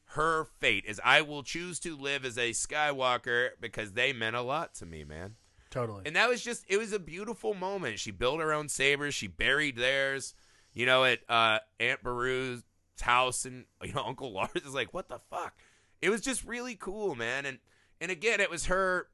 her 0.09 0.45
fate 0.59 0.85
is 0.87 1.01
I 1.03 1.21
will 1.21 1.41
choose 1.41 1.79
to 1.79 1.97
live 1.97 2.25
as 2.25 2.37
a 2.37 2.51
Skywalker 2.51 3.49
because 3.59 3.93
they 3.93 4.13
meant 4.13 4.35
a 4.35 4.41
lot 4.41 4.75
to 4.75 4.85
me, 4.85 5.03
man. 5.03 5.33
totally 5.71 6.03
And 6.05 6.15
that 6.15 6.29
was 6.29 6.43
just 6.43 6.63
it 6.67 6.77
was 6.77 6.93
a 6.93 6.99
beautiful 6.99 7.55
moment. 7.55 7.97
She 7.97 8.11
built 8.11 8.39
her 8.39 8.53
own 8.53 8.69
sabers, 8.69 9.15
she 9.15 9.25
buried 9.25 9.77
theirs, 9.77 10.35
you 10.73 10.85
know, 10.85 11.05
at 11.05 11.21
uh 11.27 11.57
Aunt 11.79 12.03
Beru's 12.03 12.61
house 13.01 13.45
and 13.45 13.65
you 13.83 13.93
know, 13.93 14.03
Uncle 14.05 14.31
Lars 14.31 14.51
is 14.63 14.75
like, 14.75 14.93
What 14.93 15.09
the 15.09 15.19
fuck? 15.31 15.55
It 16.03 16.11
was 16.11 16.21
just 16.21 16.45
really 16.45 16.75
cool, 16.75 17.15
man. 17.15 17.47
And 17.47 17.57
and 17.99 18.11
again, 18.11 18.39
it 18.39 18.51
was 18.51 18.67
her 18.67 19.07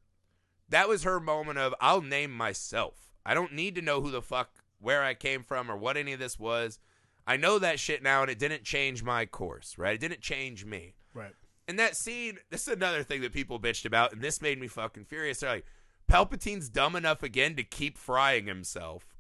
that 0.67 0.89
was 0.89 1.03
her 1.03 1.21
moment 1.21 1.57
of 1.57 1.73
I'll 1.79 2.01
name 2.01 2.31
myself. 2.31 3.13
I 3.25 3.33
don't 3.33 3.53
need 3.53 3.75
to 3.75 3.81
know 3.81 4.01
who 4.01 4.11
the 4.11 4.21
fuck 4.21 4.60
where 4.81 5.03
I 5.03 5.13
came 5.13 5.43
from 5.43 5.71
or 5.71 5.77
what 5.77 5.97
any 5.97 6.13
of 6.13 6.19
this 6.19 6.39
was. 6.39 6.79
I 7.25 7.37
know 7.37 7.59
that 7.59 7.79
shit 7.79 8.03
now 8.03 8.21
and 8.21 8.31
it 8.31 8.39
didn't 8.39 8.63
change 8.63 9.03
my 9.03 9.25
course, 9.25 9.77
right? 9.77 9.93
It 9.93 10.01
didn't 10.01 10.21
change 10.21 10.65
me. 10.65 10.95
right 11.13 11.33
And 11.67 11.79
that 11.79 11.95
scene, 11.95 12.39
this 12.49 12.63
is 12.63 12.73
another 12.73 13.03
thing 13.03 13.21
that 13.21 13.31
people 13.31 13.59
bitched 13.59 13.85
about, 13.85 14.11
and 14.11 14.21
this 14.21 14.41
made 14.41 14.59
me 14.59 14.67
fucking 14.67 15.05
furious. 15.05 15.39
They're 15.39 15.51
like, 15.51 15.65
Palpatine's 16.07 16.67
dumb 16.67 16.95
enough 16.95 17.23
again 17.23 17.55
to 17.55 17.63
keep 17.63 17.97
frying 17.97 18.47
himself. 18.47 19.15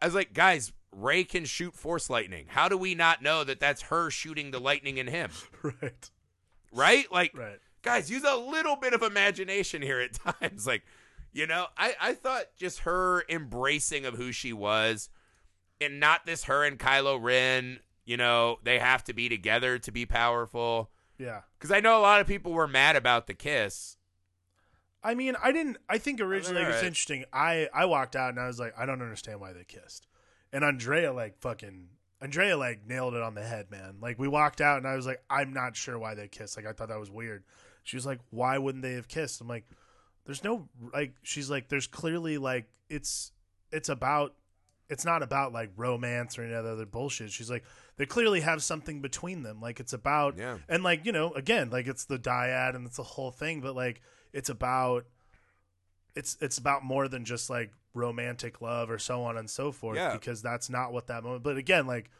I 0.00 0.06
was 0.06 0.14
like, 0.14 0.32
guys, 0.32 0.72
Rey 0.92 1.24
can 1.24 1.44
shoot 1.44 1.74
force 1.74 2.08
lightning. 2.08 2.46
How 2.48 2.68
do 2.68 2.76
we 2.76 2.94
not 2.94 3.22
know 3.22 3.42
that 3.42 3.58
that's 3.58 3.82
her 3.82 4.10
shooting 4.10 4.52
the 4.52 4.60
lightning 4.60 4.98
in 4.98 5.08
him? 5.08 5.30
right 5.62 6.10
Right? 6.70 7.10
Like, 7.10 7.36
right 7.36 7.58
guys, 7.82 8.10
use 8.10 8.24
a 8.24 8.36
little 8.36 8.76
bit 8.76 8.92
of 8.92 9.02
imagination 9.02 9.82
here 9.82 10.00
at 10.00 10.12
times. 10.40 10.66
Like, 10.66 10.84
you 11.38 11.46
know, 11.46 11.66
I, 11.76 11.94
I 12.00 12.14
thought 12.14 12.46
just 12.56 12.80
her 12.80 13.24
embracing 13.28 14.04
of 14.04 14.14
who 14.14 14.32
she 14.32 14.52
was 14.52 15.08
and 15.80 16.00
not 16.00 16.26
this 16.26 16.44
her 16.44 16.64
and 16.64 16.76
Kylo 16.76 17.16
Ren, 17.22 17.78
you 18.04 18.16
know, 18.16 18.58
they 18.64 18.80
have 18.80 19.04
to 19.04 19.12
be 19.12 19.28
together 19.28 19.78
to 19.78 19.92
be 19.92 20.04
powerful. 20.04 20.90
yeah 21.16 21.42
Because 21.56 21.70
I 21.70 21.78
know 21.78 21.96
a 21.96 22.02
lot 22.02 22.20
of 22.20 22.26
people 22.26 22.52
were 22.52 22.66
mad 22.66 22.96
about 22.96 23.28
the 23.28 23.34
kiss. 23.34 23.98
I 25.04 25.14
mean, 25.14 25.36
I 25.40 25.52
didn't. 25.52 25.76
I 25.88 25.98
think 25.98 26.20
originally 26.20 26.62
it 26.62 26.66
was 26.66 26.82
interesting. 26.82 27.24
I 27.32 27.68
I 27.72 27.84
walked 27.84 28.16
out 28.16 28.30
and 28.30 28.40
I 28.40 28.48
was 28.48 28.58
like, 28.58 28.74
I 28.76 28.84
don't 28.84 29.00
understand 29.00 29.40
why 29.40 29.52
they 29.52 29.62
kissed. 29.62 30.08
And 30.52 30.64
Andrea 30.64 31.12
like 31.12 31.38
fucking 31.38 31.86
Andrea 32.20 32.56
like 32.56 32.84
nailed 32.84 33.14
it 33.14 33.22
on 33.22 33.34
the 33.34 33.44
head, 33.44 33.70
man. 33.70 33.98
Like 34.00 34.18
we 34.18 34.26
walked 34.26 34.60
out 34.60 34.78
and 34.78 34.88
I 34.88 34.96
was 34.96 35.06
like, 35.06 35.22
I'm 35.30 35.52
not 35.52 35.76
sure 35.76 36.00
why 36.00 36.16
they 36.16 36.26
kissed. 36.26 36.56
Like 36.56 36.66
I 36.66 36.72
thought 36.72 36.88
that 36.88 36.98
was 36.98 37.12
weird. 37.12 37.44
She 37.84 37.96
was 37.96 38.04
like, 38.04 38.18
"Why 38.30 38.58
wouldn't 38.58 38.82
they 38.82 38.94
have 38.94 39.08
kissed?" 39.08 39.40
I'm 39.40 39.48
like, 39.48 39.64
"There's 40.28 40.44
no 40.44 40.68
like." 40.94 41.14
She's 41.22 41.48
like, 41.50 41.68
"There's 41.68 41.86
clearly 41.88 42.36
like 42.38 42.66
it's 42.88 43.32
it's 43.72 43.88
about 43.88 44.34
it's 44.90 45.04
not 45.04 45.22
about 45.22 45.52
like 45.52 45.70
romance 45.76 46.38
or 46.38 46.44
any 46.44 46.54
other 46.54 46.84
bullshit." 46.86 47.30
She's 47.32 47.50
like, 47.50 47.64
"They 47.96 48.04
clearly 48.06 48.42
have 48.42 48.62
something 48.62 49.00
between 49.00 49.42
them. 49.42 49.60
Like 49.60 49.80
it's 49.80 49.94
about 49.94 50.36
Yeah. 50.38 50.58
and 50.68 50.82
like 50.84 51.04
you 51.06 51.12
know 51.12 51.32
again 51.32 51.70
like 51.70 51.86
it's 51.88 52.04
the 52.04 52.18
dyad 52.18 52.76
and 52.76 52.86
it's 52.86 52.96
the 52.98 53.02
whole 53.02 53.30
thing, 53.32 53.62
but 53.62 53.74
like 53.74 54.02
it's 54.34 54.50
about 54.50 55.06
it's 56.14 56.36
it's 56.40 56.58
about 56.58 56.84
more 56.84 57.08
than 57.08 57.24
just 57.24 57.48
like 57.50 57.72
romantic 57.94 58.60
love 58.60 58.90
or 58.90 58.98
so 58.98 59.22
on 59.24 59.36
and 59.38 59.48
so 59.48 59.72
forth 59.72 59.96
Yeah. 59.96 60.12
because 60.12 60.42
that's 60.42 60.68
not 60.70 60.92
what 60.92 61.06
that 61.08 61.22
moment. 61.24 61.42
But 61.42 61.56
again, 61.56 61.86
like 61.86 62.10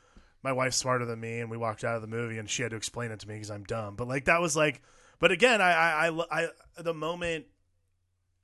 my 0.42 0.52
wife's 0.52 0.76
smarter 0.76 1.04
than 1.04 1.20
me, 1.20 1.40
and 1.40 1.50
we 1.50 1.56
walked 1.56 1.84
out 1.84 1.96
of 1.96 2.02
the 2.02 2.06
movie, 2.08 2.38
and 2.38 2.48
she 2.48 2.62
had 2.62 2.70
to 2.70 2.76
explain 2.76 3.10
it 3.10 3.20
to 3.20 3.28
me 3.28 3.34
because 3.34 3.50
I'm 3.50 3.64
dumb. 3.64 3.96
But 3.96 4.08
like 4.08 4.26
that 4.26 4.40
was 4.40 4.56
like, 4.56 4.80
but 5.18 5.32
again, 5.32 5.60
I, 5.60 5.72
I, 5.72 6.08
I, 6.10 6.42
I, 6.44 6.48
the 6.82 6.94
moment 6.94 7.46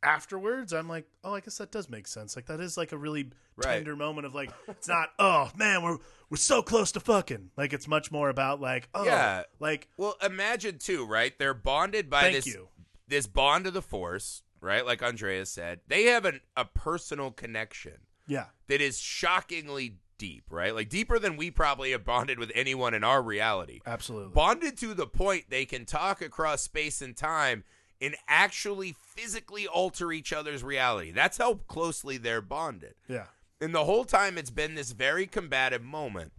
afterwards, 0.05 0.73
I'm 0.73 0.89
like, 0.89 1.07
oh, 1.25 1.35
I 1.35 1.41
guess 1.41 1.59
that 1.59 1.73
does 1.73 1.89
make 1.89 2.07
sense. 2.07 2.37
Like 2.37 2.47
that 2.47 2.61
is 2.61 2.77
like 2.77 2.93
a 2.93 2.99
really 2.99 3.31
Right. 3.57 3.75
tender 3.75 3.95
moment 3.95 4.27
of 4.27 4.35
like, 4.35 4.51
it's 4.69 4.89
not, 4.89 5.11
oh 5.19 5.51
man, 5.57 5.83
we're 5.83 5.99
we're 6.31 6.37
so 6.37 6.63
close 6.63 6.93
to 6.93 7.01
fucking. 7.01 7.51
Like 7.57 7.73
it's 7.73 7.87
much 7.89 8.11
more 8.13 8.29
about 8.29 8.61
like, 8.61 8.89
oh, 8.95 9.05
Yeah. 9.05 9.45
like 9.61 9.89
Well, 9.97 10.17
imagine 10.23 10.79
too, 10.79 11.07
right? 11.07 11.37
They're 11.39 11.55
bonded 11.55 12.11
by 12.11 12.31
this 12.31 12.47
you. 12.47 12.69
this 13.09 13.27
bond 13.27 13.67
of 13.67 13.75
the 13.75 13.83
force, 13.83 14.43
right? 14.61 14.85
Like 14.85 15.03
Andreas 15.03 15.51
said, 15.51 15.81
they 15.89 16.05
have 16.05 16.25
an, 16.25 16.41
a 16.57 16.65
personal 16.65 17.31
connection 17.31 17.99
yeah, 18.27 18.47
that 18.69 18.81
is 18.81 18.99
shockingly 18.99 19.99
deep, 20.17 20.45
right? 20.51 20.75
Like 20.75 20.89
deeper 20.89 21.19
than 21.19 21.37
we 21.37 21.51
probably 21.51 21.91
have 21.93 22.05
bonded 22.05 22.39
with 22.39 22.51
anyone 22.55 22.95
in 22.95 23.05
our 23.05 23.23
reality. 23.23 23.81
absolutely. 23.87 24.33
Bonded 24.33 24.77
to 24.79 24.95
the 24.95 25.07
point 25.07 25.45
they 25.51 25.65
can 25.65 25.85
talk 25.85 26.23
across 26.23 26.63
space 26.63 27.03
and 27.03 27.17
time 27.17 27.65
and 28.05 28.17
actually 28.29 28.95
physically 29.01 29.67
alter 29.67 30.13
each 30.13 30.33
other's 30.33 30.63
reality. 30.63 31.11
That's 31.11 31.39
how 31.39 31.55
closely 31.69 32.19
they're 32.19 32.41
bonded. 32.43 32.95
yeah, 33.09 33.27
And 33.61 33.75
the 33.75 33.85
whole 33.85 34.05
time 34.05 34.37
it's 34.37 34.51
been 34.51 34.75
this 34.75 34.93
very 34.93 35.27
combative 35.27 35.83
moment. 35.83 36.33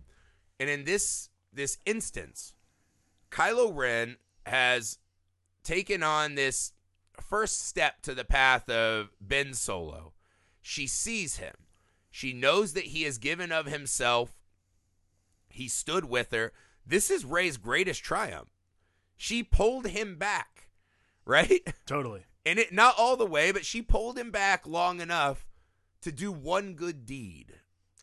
And 0.59 0.69
in 0.69 0.83
this 0.85 1.29
this 1.51 1.77
instance, 1.85 2.53
Kylo 3.31 3.71
Ren 3.73 4.17
has 4.45 4.99
taken 5.63 6.03
on 6.03 6.35
this 6.35 6.73
first 7.19 7.65
step 7.65 8.01
to 8.03 8.13
the 8.13 8.25
path 8.25 8.69
of 8.69 9.09
Ben 9.19 9.53
Solo. 9.53 10.13
She 10.61 10.85
sees 10.87 11.37
him. 11.37 11.55
She 12.11 12.33
knows 12.33 12.73
that 12.73 12.85
he 12.85 13.03
has 13.03 13.17
given 13.17 13.51
of 13.51 13.65
himself. 13.65 14.33
He 15.49 15.67
stood 15.67 16.05
with 16.05 16.31
her. 16.31 16.51
This 16.85 17.09
is 17.09 17.25
Rey's 17.25 17.57
greatest 17.57 18.03
triumph. 18.03 18.49
She 19.17 19.43
pulled 19.43 19.87
him 19.87 20.17
back, 20.17 20.54
right? 21.25 21.61
totally. 21.85 22.23
and 22.45 22.59
it 22.59 22.71
not 22.73 22.95
all 22.97 23.17
the 23.17 23.25
way, 23.25 23.51
but 23.51 23.65
she 23.65 23.81
pulled 23.81 24.17
him 24.17 24.31
back 24.31 24.67
long 24.67 25.01
enough 25.01 25.45
to 26.01 26.11
do 26.11 26.31
one 26.31 26.73
good 26.75 27.05
deed, 27.05 27.53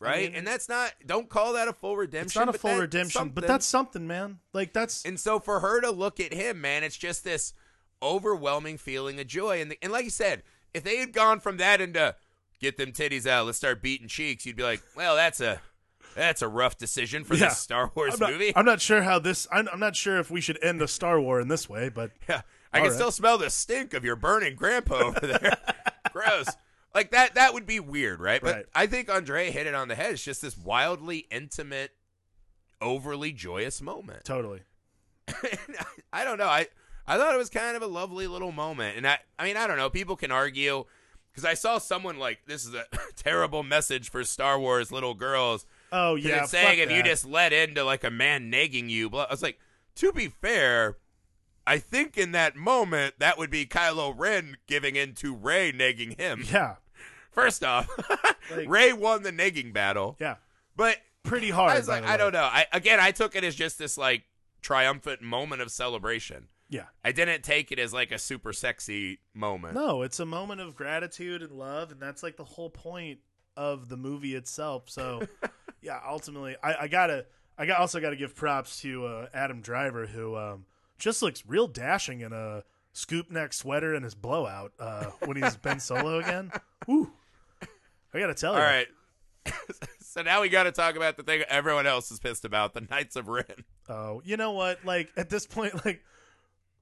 right? 0.01 0.29
mean- 0.29 0.35
and 0.35 0.47
that's 0.47 0.67
not 0.67 0.91
don't 1.05 1.29
call 1.29 1.53
that 1.53 1.67
a 1.67 1.73
full 1.73 1.95
redemption. 1.97 2.25
It's 2.27 2.35
not 2.35 2.49
a 2.53 2.57
full 2.57 2.77
redemption, 2.77 3.29
but 3.29 3.47
that's 3.47 3.65
something, 3.65 4.05
man. 4.07 4.39
Like 4.53 4.73
that's 4.73 5.05
and 5.05 5.19
so 5.19 5.39
for 5.39 5.59
her 5.61 5.79
to 5.81 5.91
look 5.91 6.19
at 6.19 6.33
him, 6.33 6.59
man, 6.61 6.83
it's 6.83 6.97
just 6.97 7.23
this 7.23 7.53
overwhelming 8.01 8.77
feeling 8.77 9.19
of 9.19 9.27
joy. 9.27 9.61
And 9.61 9.75
and 9.81 9.91
like 9.91 10.03
you 10.05 10.09
said, 10.09 10.43
if 10.73 10.83
they 10.83 10.97
had 10.97 11.13
gone 11.13 11.39
from 11.39 11.57
that 11.57 11.79
into 11.81 12.15
get 12.59 12.77
them 12.77 12.91
titties 12.91 13.25
out, 13.27 13.45
let's 13.45 13.57
start 13.57 13.81
beating 13.81 14.07
cheeks, 14.07 14.45
you'd 14.45 14.55
be 14.55 14.63
like, 14.63 14.81
well, 14.95 15.15
that's 15.15 15.39
a 15.39 15.61
that's 16.15 16.41
a 16.41 16.47
rough 16.47 16.77
decision 16.77 17.23
for 17.23 17.35
Yeah. 17.35 17.45
this 17.49 17.57
Star 17.57 17.91
Wars 17.95 18.13
I'm 18.15 18.19
not, 18.19 18.31
movie. 18.31 18.53
I'm 18.55 18.65
not 18.65 18.81
sure 18.81 19.01
how 19.01 19.19
this. 19.19 19.47
I'm, 19.51 19.67
I'm 19.71 19.79
not 19.79 19.95
sure 19.95 20.19
if 20.19 20.29
we 20.29 20.41
should 20.41 20.61
end 20.63 20.81
a 20.81 20.87
Star 20.87 21.19
War 21.19 21.39
in 21.39 21.47
this 21.47 21.69
way, 21.69 21.89
but 21.89 22.11
Yeah, 22.29 22.41
I 22.73 22.79
All 22.79 22.83
can 22.85 22.91
right. 22.91 22.95
still 22.95 23.11
smell 23.11 23.37
the 23.37 23.49
stink 23.49 23.93
of 23.93 24.03
your 24.03 24.15
burning 24.15 24.55
grandpa 24.55 24.95
over 24.95 25.19
there. 25.19 25.57
Gross. 26.11 26.47
Like 26.95 27.11
that 27.11 27.35
that 27.35 27.53
would 27.53 27.65
be 27.65 27.79
weird, 27.79 28.19
right? 28.19 28.41
But 28.41 28.55
Right. 28.55 28.65
I 28.75 28.87
think 28.87 29.09
Andre 29.09 29.51
hit 29.51 29.67
it 29.67 29.73
on 29.75 29.87
the 29.87 29.95
head. 29.95 30.13
It's 30.13 30.23
just 30.23 30.41
this 30.41 30.57
wildly 30.57 31.27
intimate, 31.31 31.91
overly 32.81 33.31
joyous 33.31 33.81
moment. 33.81 34.25
totally. 34.25 34.61
I 36.13 36.23
don't 36.23 36.37
know. 36.37 36.47
I 36.47 36.67
I 37.07 37.17
thought 37.17 37.33
it 37.33 37.37
was 37.37 37.49
kind 37.49 37.75
of 37.75 37.81
a 37.81 37.87
lovely 37.87 38.27
little 38.27 38.51
moment. 38.51 38.97
And 38.97 39.07
I 39.07 39.19
I 39.39 39.45
mean, 39.45 39.57
I 39.57 39.67
don't 39.67 39.77
know. 39.77 39.89
People 39.89 40.15
can 40.15 40.31
argue 40.31 40.85
cuz 41.33 41.45
I 41.45 41.53
saw 41.53 41.77
someone 41.77 42.17
like 42.17 42.41
this 42.45 42.65
is 42.65 42.73
a 42.73 42.85
terrible 43.15 43.63
message 43.63 44.09
for 44.09 44.23
Star 44.23 44.59
Wars 44.59 44.91
little 44.91 45.13
girls. 45.13 45.65
Oh 45.91 46.15
yeah, 46.15 46.41
it's 46.43 46.51
saying 46.51 46.79
if 46.79 46.91
you 46.91 47.03
just 47.03 47.25
let 47.25 47.53
into 47.53 47.83
like 47.83 48.03
a 48.03 48.11
man 48.11 48.49
nagging 48.49 48.89
you, 48.89 49.09
blah- 49.09 49.25
I 49.25 49.31
was 49.31 49.43
like, 49.43 49.59
to 49.95 50.11
be 50.11 50.27
fair, 50.27 50.97
I 51.65 51.77
think 51.77 52.17
in 52.17 52.31
that 52.33 52.55
moment 52.55 53.15
that 53.19 53.37
would 53.37 53.49
be 53.49 53.65
Kylo 53.65 54.13
Ren 54.17 54.57
giving 54.67 54.95
in 54.95 55.13
to 55.15 55.33
Rey 55.33 55.71
nagging 55.71 56.11
him. 56.11 56.43
yeah, 56.51 56.75
First 57.31 57.63
off, 57.63 57.87
Like- 58.51 58.67
Rey 58.69 58.93
won 58.93 59.23
the 59.23 59.31
nagging 59.31 59.71
battle, 59.71 60.17
yeah, 60.19 60.35
but 60.75 60.97
pretty 61.23 61.49
hard. 61.49 61.71
I 61.71 61.77
was 61.77 61.87
like, 61.87 62.03
I 62.05 62.17
don't 62.17 62.33
know. 62.33 62.43
I 62.43 62.65
again, 62.73 62.99
I 62.99 63.11
took 63.11 63.35
it 63.35 63.43
as 63.43 63.55
just 63.55 63.79
this 63.79 63.97
like 63.97 64.23
triumphant 64.61 65.21
moment 65.21 65.61
of 65.61 65.71
celebration. 65.71 66.47
Yeah, 66.69 66.85
I 67.03 67.11
didn't 67.11 67.43
take 67.43 67.71
it 67.71 67.79
as 67.79 67.93
like 67.93 68.11
a 68.11 68.17
super 68.19 68.51
sexy 68.53 69.19
moment. 69.33 69.75
no, 69.75 70.01
it's 70.01 70.19
a 70.19 70.25
moment 70.25 70.59
of 70.61 70.75
gratitude 70.75 71.41
and 71.41 71.51
love, 71.51 71.91
and 71.91 71.99
that's 71.99 72.23
like 72.23 72.35
the 72.37 72.43
whole 72.43 72.69
point 72.69 73.19
of 73.55 73.89
the 73.89 73.97
movie 73.97 74.33
itself. 74.35 74.89
So, 74.89 75.27
yeah, 75.81 75.99
ultimately, 76.07 76.55
I, 76.63 76.75
I 76.81 76.87
gotta, 76.87 77.25
I 77.57 77.65
got 77.67 77.79
also 77.79 77.99
got 77.99 78.09
to 78.09 78.15
give 78.15 78.35
props 78.35 78.81
to 78.81 79.05
uh, 79.05 79.27
Adam 79.33 79.61
Driver, 79.61 80.07
who 80.07 80.35
um, 80.35 80.65
just 81.03 81.21
looks 81.21 81.43
real 81.45 81.67
dashing 81.67 82.21
in 82.21 82.31
a 82.31 82.63
scoop 82.93 83.29
neck 83.29 83.51
sweater 83.51 83.93
and 83.93 84.05
his 84.05 84.15
blowout 84.15 84.71
uh, 84.79 85.07
when 85.25 85.35
he's 85.35 85.57
Ben 85.57 85.79
Solo 85.79 86.19
again. 86.19 86.51
Woo! 86.87 87.11
I 88.13 88.19
gotta 88.19 88.33
tell 88.33 88.53
All 88.53 88.59
you, 88.59 88.63
All 88.63 88.71
right. 88.71 88.87
so 89.99 90.21
now 90.21 90.41
we 90.41 90.47
got 90.47 90.63
to 90.63 90.71
talk 90.71 90.95
about 90.95 91.17
the 91.17 91.23
thing 91.23 91.43
everyone 91.49 91.85
else 91.85 92.09
is 92.09 92.19
pissed 92.19 92.45
about: 92.45 92.73
the 92.73 92.81
Knights 92.89 93.17
of 93.17 93.27
Ren. 93.27 93.65
Oh, 93.89 94.21
you 94.23 94.37
know 94.37 94.51
what? 94.51 94.85
Like 94.85 95.11
at 95.17 95.29
this 95.29 95.45
point, 95.45 95.85
like 95.85 96.01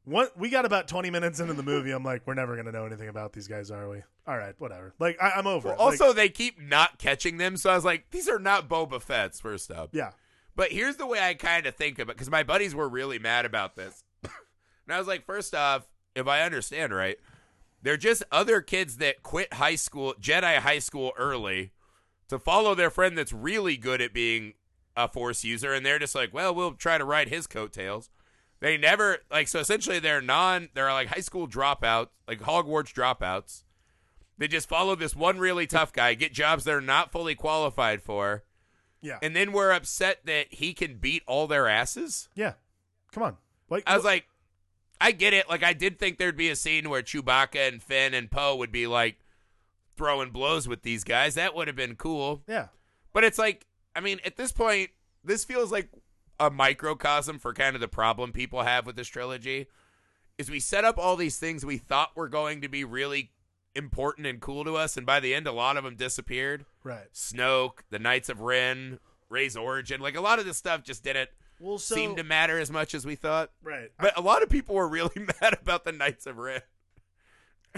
what 0.05 0.38
we 0.38 0.49
got 0.49 0.65
about 0.65 0.88
twenty 0.88 1.09
minutes 1.09 1.39
into 1.39 1.53
the 1.53 1.63
movie, 1.63 1.89
I'm 1.89 2.03
like, 2.03 2.22
we're 2.28 2.36
never 2.36 2.55
gonna 2.55 2.72
know 2.72 2.86
anything 2.86 3.09
about 3.09 3.34
these 3.34 3.47
guys, 3.47 3.72
are 3.72 3.89
we? 3.89 4.03
All 4.28 4.38
right, 4.38 4.53
whatever. 4.59 4.93
Like 4.99 5.17
I, 5.19 5.32
I'm 5.32 5.47
over. 5.47 5.69
Well, 5.69 5.78
it. 5.78 5.80
Like, 5.80 6.01
also, 6.01 6.13
they 6.13 6.30
keep 6.30 6.61
not 6.61 6.99
catching 6.99 7.38
them, 7.38 7.57
so 7.57 7.72
I 7.72 7.76
was 7.76 7.86
like, 7.86 8.11
these 8.11 8.30
are 8.30 8.38
not 8.38 8.69
Boba 8.69 9.01
Fett's. 9.01 9.39
First 9.39 9.72
up, 9.72 9.89
yeah, 9.93 10.11
But 10.55 10.72
here's 10.72 10.97
the 10.97 11.07
way 11.07 11.19
I 11.19 11.34
kind 11.34 11.65
of 11.65 11.76
think 11.76 11.97
of 11.97 12.09
it 12.09 12.15
because 12.15 12.30
my 12.30 12.43
buddies 12.43 12.76
were 12.76 12.88
really 12.88 13.17
mad 13.17 13.45
about 13.45 13.76
this. 13.76 14.03
And 14.91 14.97
I 14.97 14.99
was 14.99 15.07
like, 15.07 15.25
first 15.25 15.55
off, 15.55 15.87
if 16.15 16.27
I 16.27 16.41
understand 16.41 16.93
right, 16.93 17.17
they're 17.81 17.95
just 17.95 18.23
other 18.29 18.59
kids 18.59 18.97
that 18.97 19.23
quit 19.23 19.53
high 19.53 19.76
school, 19.76 20.13
Jedi 20.19 20.57
high 20.57 20.80
school 20.80 21.13
early 21.18 21.72
to 22.27 22.38
follow 22.38 22.76
their 22.76 22.89
friend 22.89 23.18
that's 23.18 23.31
really 23.31 23.77
good 23.77 24.01
at 24.01 24.13
being 24.13 24.55
a 24.97 25.07
force 25.07 25.45
user. 25.45 25.72
And 25.72 25.85
they're 25.85 25.97
just 25.97 26.13
like, 26.13 26.34
well, 26.34 26.53
we'll 26.53 26.73
try 26.73 26.97
to 26.97 27.05
ride 27.05 27.30
his 27.30 27.47
coattails. 27.47 28.09
They 28.59 28.77
never, 28.77 29.19
like, 29.31 29.47
so 29.47 29.59
essentially 29.59 29.99
they're 29.99 30.22
non, 30.22 30.68
they're 30.73 30.91
like 30.91 31.07
high 31.07 31.22
school 31.22 31.47
dropouts, 31.47 32.09
like 32.27 32.41
Hogwarts 32.41 32.93
dropouts. 32.93 33.63
They 34.38 34.49
just 34.49 34.68
follow 34.68 34.95
this 34.95 35.15
one 35.15 35.39
really 35.39 35.68
tough 35.68 35.93
guy, 35.93 36.15
get 36.15 36.34
jobs 36.34 36.65
they're 36.65 36.81
not 36.81 37.13
fully 37.13 37.34
qualified 37.34 38.01
for 38.01 38.43
yeah, 39.01 39.19
and 39.22 39.34
then 39.35 39.53
we're 39.53 39.72
upset 39.72 40.19
that 40.26 40.53
he 40.53 40.73
can 40.73 40.97
beat 40.97 41.23
all 41.26 41.47
their 41.47 41.69
asses. 41.69 42.27
yeah. 42.35 42.53
Come 43.13 43.23
on, 43.23 43.38
like 43.69 43.84
I 43.88 43.95
was 43.95 44.05
like, 44.05 44.26
I 45.02 45.11
get 45.11 45.34
it. 45.34 45.49
Like, 45.49 45.64
I 45.64 45.73
did 45.73 45.98
think 45.99 46.18
there'd 46.18 46.38
be 46.38 46.49
a 46.49 46.56
scene 46.56 46.90
where 46.90 47.02
Chewbacca 47.02 47.68
and 47.68 47.82
Finn 47.82 48.14
and 48.14 48.30
Poe 48.30 48.56
would 48.56 48.72
be 48.72 48.86
like 48.88 49.18
throwing 49.98 50.30
blows 50.30 50.68
with 50.68 50.84
these 50.84 51.03
guys. 51.03 51.36
That 51.36 51.56
would 51.56 51.68
have 51.68 51.76
been 51.76 51.95
cool. 51.95 52.44
yeah, 52.48 52.68
But 53.11 53.23
it's 53.23 53.38
like, 53.38 53.65
I 53.95 53.99
mean, 53.99 54.19
at 54.23 54.38
this 54.38 54.52
point, 54.52 54.91
this 55.23 55.44
feels 55.44 55.72
like 55.72 55.90
a 56.40 56.49
microcosm 56.49 57.40
for 57.40 57.53
kind 57.53 57.76
of 57.76 57.82
the 57.82 57.88
problem 57.88 58.32
people 58.32 58.61
have 58.64 58.86
with 58.86 58.95
this 58.95 59.07
trilogy. 59.07 59.68
Is 60.38 60.49
we 60.49 60.60
set 60.60 60.86
up 60.86 60.98
all 60.98 61.15
these 61.15 61.38
things 61.38 61.65
we 61.65 61.78
thought 61.78 62.15
were 62.15 62.30
going 62.30 62.61
to 62.61 62.69
be 62.69 62.84
really 62.84 63.32
important 63.76 64.26
and 64.28 64.40
cool 64.40 64.64
to 64.64 64.76
us, 64.76 64.98
and 64.98 65.06
by 65.06 65.19
the 65.19 65.34
end, 65.34 65.45
a 65.48 65.52
lot 65.52 65.78
of 65.78 65.84
them 65.84 65.95
disappeared. 65.95 66.65
right. 66.84 67.11
Snoke, 67.14 67.80
the 67.90 67.99
Knights 67.99 68.30
of 68.30 68.41
Ren, 68.41 68.99
Rey's 69.30 69.56
origin. 69.56 70.02
Like 70.02 70.15
a 70.15 70.22
lot 70.22 70.40
of 70.40 70.45
this 70.45 70.57
stuff 70.57 70.84
just 70.84 71.03
didn't 71.03 71.30
Well, 71.61 71.77
so 71.77 71.95
seem 71.95 72.15
to 72.15 72.23
matter 72.23 72.57
as 72.59 72.71
much 72.71 72.93
as 72.95 73.05
we 73.05 73.15
thought. 73.15 73.51
right. 73.63 73.91
But 73.99 74.17
a 74.17 74.21
lot 74.21 74.41
of 74.43 74.49
people 74.49 74.75
were 74.75 74.88
really 74.88 75.11
mad 75.41 75.57
about 75.61 75.83
the 75.85 75.91
Knights 75.91 76.25
of 76.25 76.38
Ren. 76.38 76.61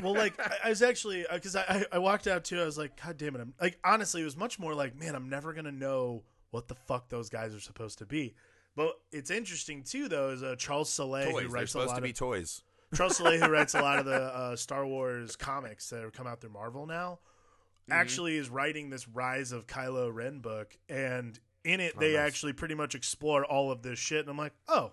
well, 0.01 0.13
like 0.13 0.39
I, 0.39 0.55
I 0.65 0.69
was 0.69 0.81
actually 0.81 1.25
because 1.31 1.55
I, 1.55 1.61
I 1.61 1.85
I 1.93 1.97
walked 1.99 2.27
out 2.27 2.43
too. 2.45 2.59
I 2.61 2.65
was 2.65 2.77
like, 2.77 2.99
God 3.03 3.17
damn 3.17 3.35
it! 3.35 3.41
I'm 3.41 3.53
like 3.61 3.77
honestly, 3.83 4.21
it 4.21 4.25
was 4.25 4.37
much 4.37 4.57
more 4.57 4.73
like, 4.73 4.95
man, 4.95 5.15
I'm 5.15 5.29
never 5.29 5.53
gonna 5.53 5.71
know 5.71 6.23
what 6.51 6.67
the 6.67 6.75
fuck 6.75 7.09
those 7.09 7.29
guys 7.29 7.53
are 7.53 7.59
supposed 7.59 7.99
to 7.99 8.05
be. 8.05 8.33
But 8.75 8.93
it's 9.11 9.29
interesting 9.29 9.83
too, 9.83 10.07
though, 10.07 10.29
is 10.29 10.41
uh, 10.41 10.55
Charles 10.57 10.89
Soule 10.89 11.17
who 11.25 11.31
Toys. 11.31 11.41
They're 11.41 11.49
writes 11.49 11.73
a 11.75 11.79
lot 11.79 11.95
to 11.95 12.01
be 12.01 12.09
of 12.09 12.15
toys. 12.17 12.63
Charles 12.95 13.17
Soule, 13.17 13.37
who 13.37 13.47
writes 13.49 13.75
a 13.75 13.81
lot 13.81 13.99
of 13.99 14.05
the 14.05 14.13
uh, 14.35 14.55
Star 14.55 14.85
Wars 14.87 15.35
comics 15.35 15.89
that 15.89 16.01
have 16.01 16.13
come 16.13 16.25
out 16.25 16.41
through 16.41 16.51
Marvel 16.51 16.85
now, 16.87 17.19
Mm-hmm. 17.83 17.99
actually 17.99 18.37
is 18.37 18.49
writing 18.49 18.89
this 18.89 19.09
Rise 19.09 19.51
of 19.51 19.67
Kylo 19.67 20.09
Ren 20.13 20.39
book, 20.39 20.77
and 20.87 21.37
in 21.63 21.79
it 21.79 21.93
Oh, 21.95 21.99
they 21.99 22.13
nice. 22.13 22.19
actually 22.27 22.53
pretty 22.53 22.75
much 22.75 22.95
explore 22.95 23.45
all 23.45 23.71
of 23.71 23.81
this 23.81 23.99
shit. 23.99 24.21
And 24.21 24.29
I'm 24.29 24.37
like, 24.37 24.53
oh, 24.67 24.91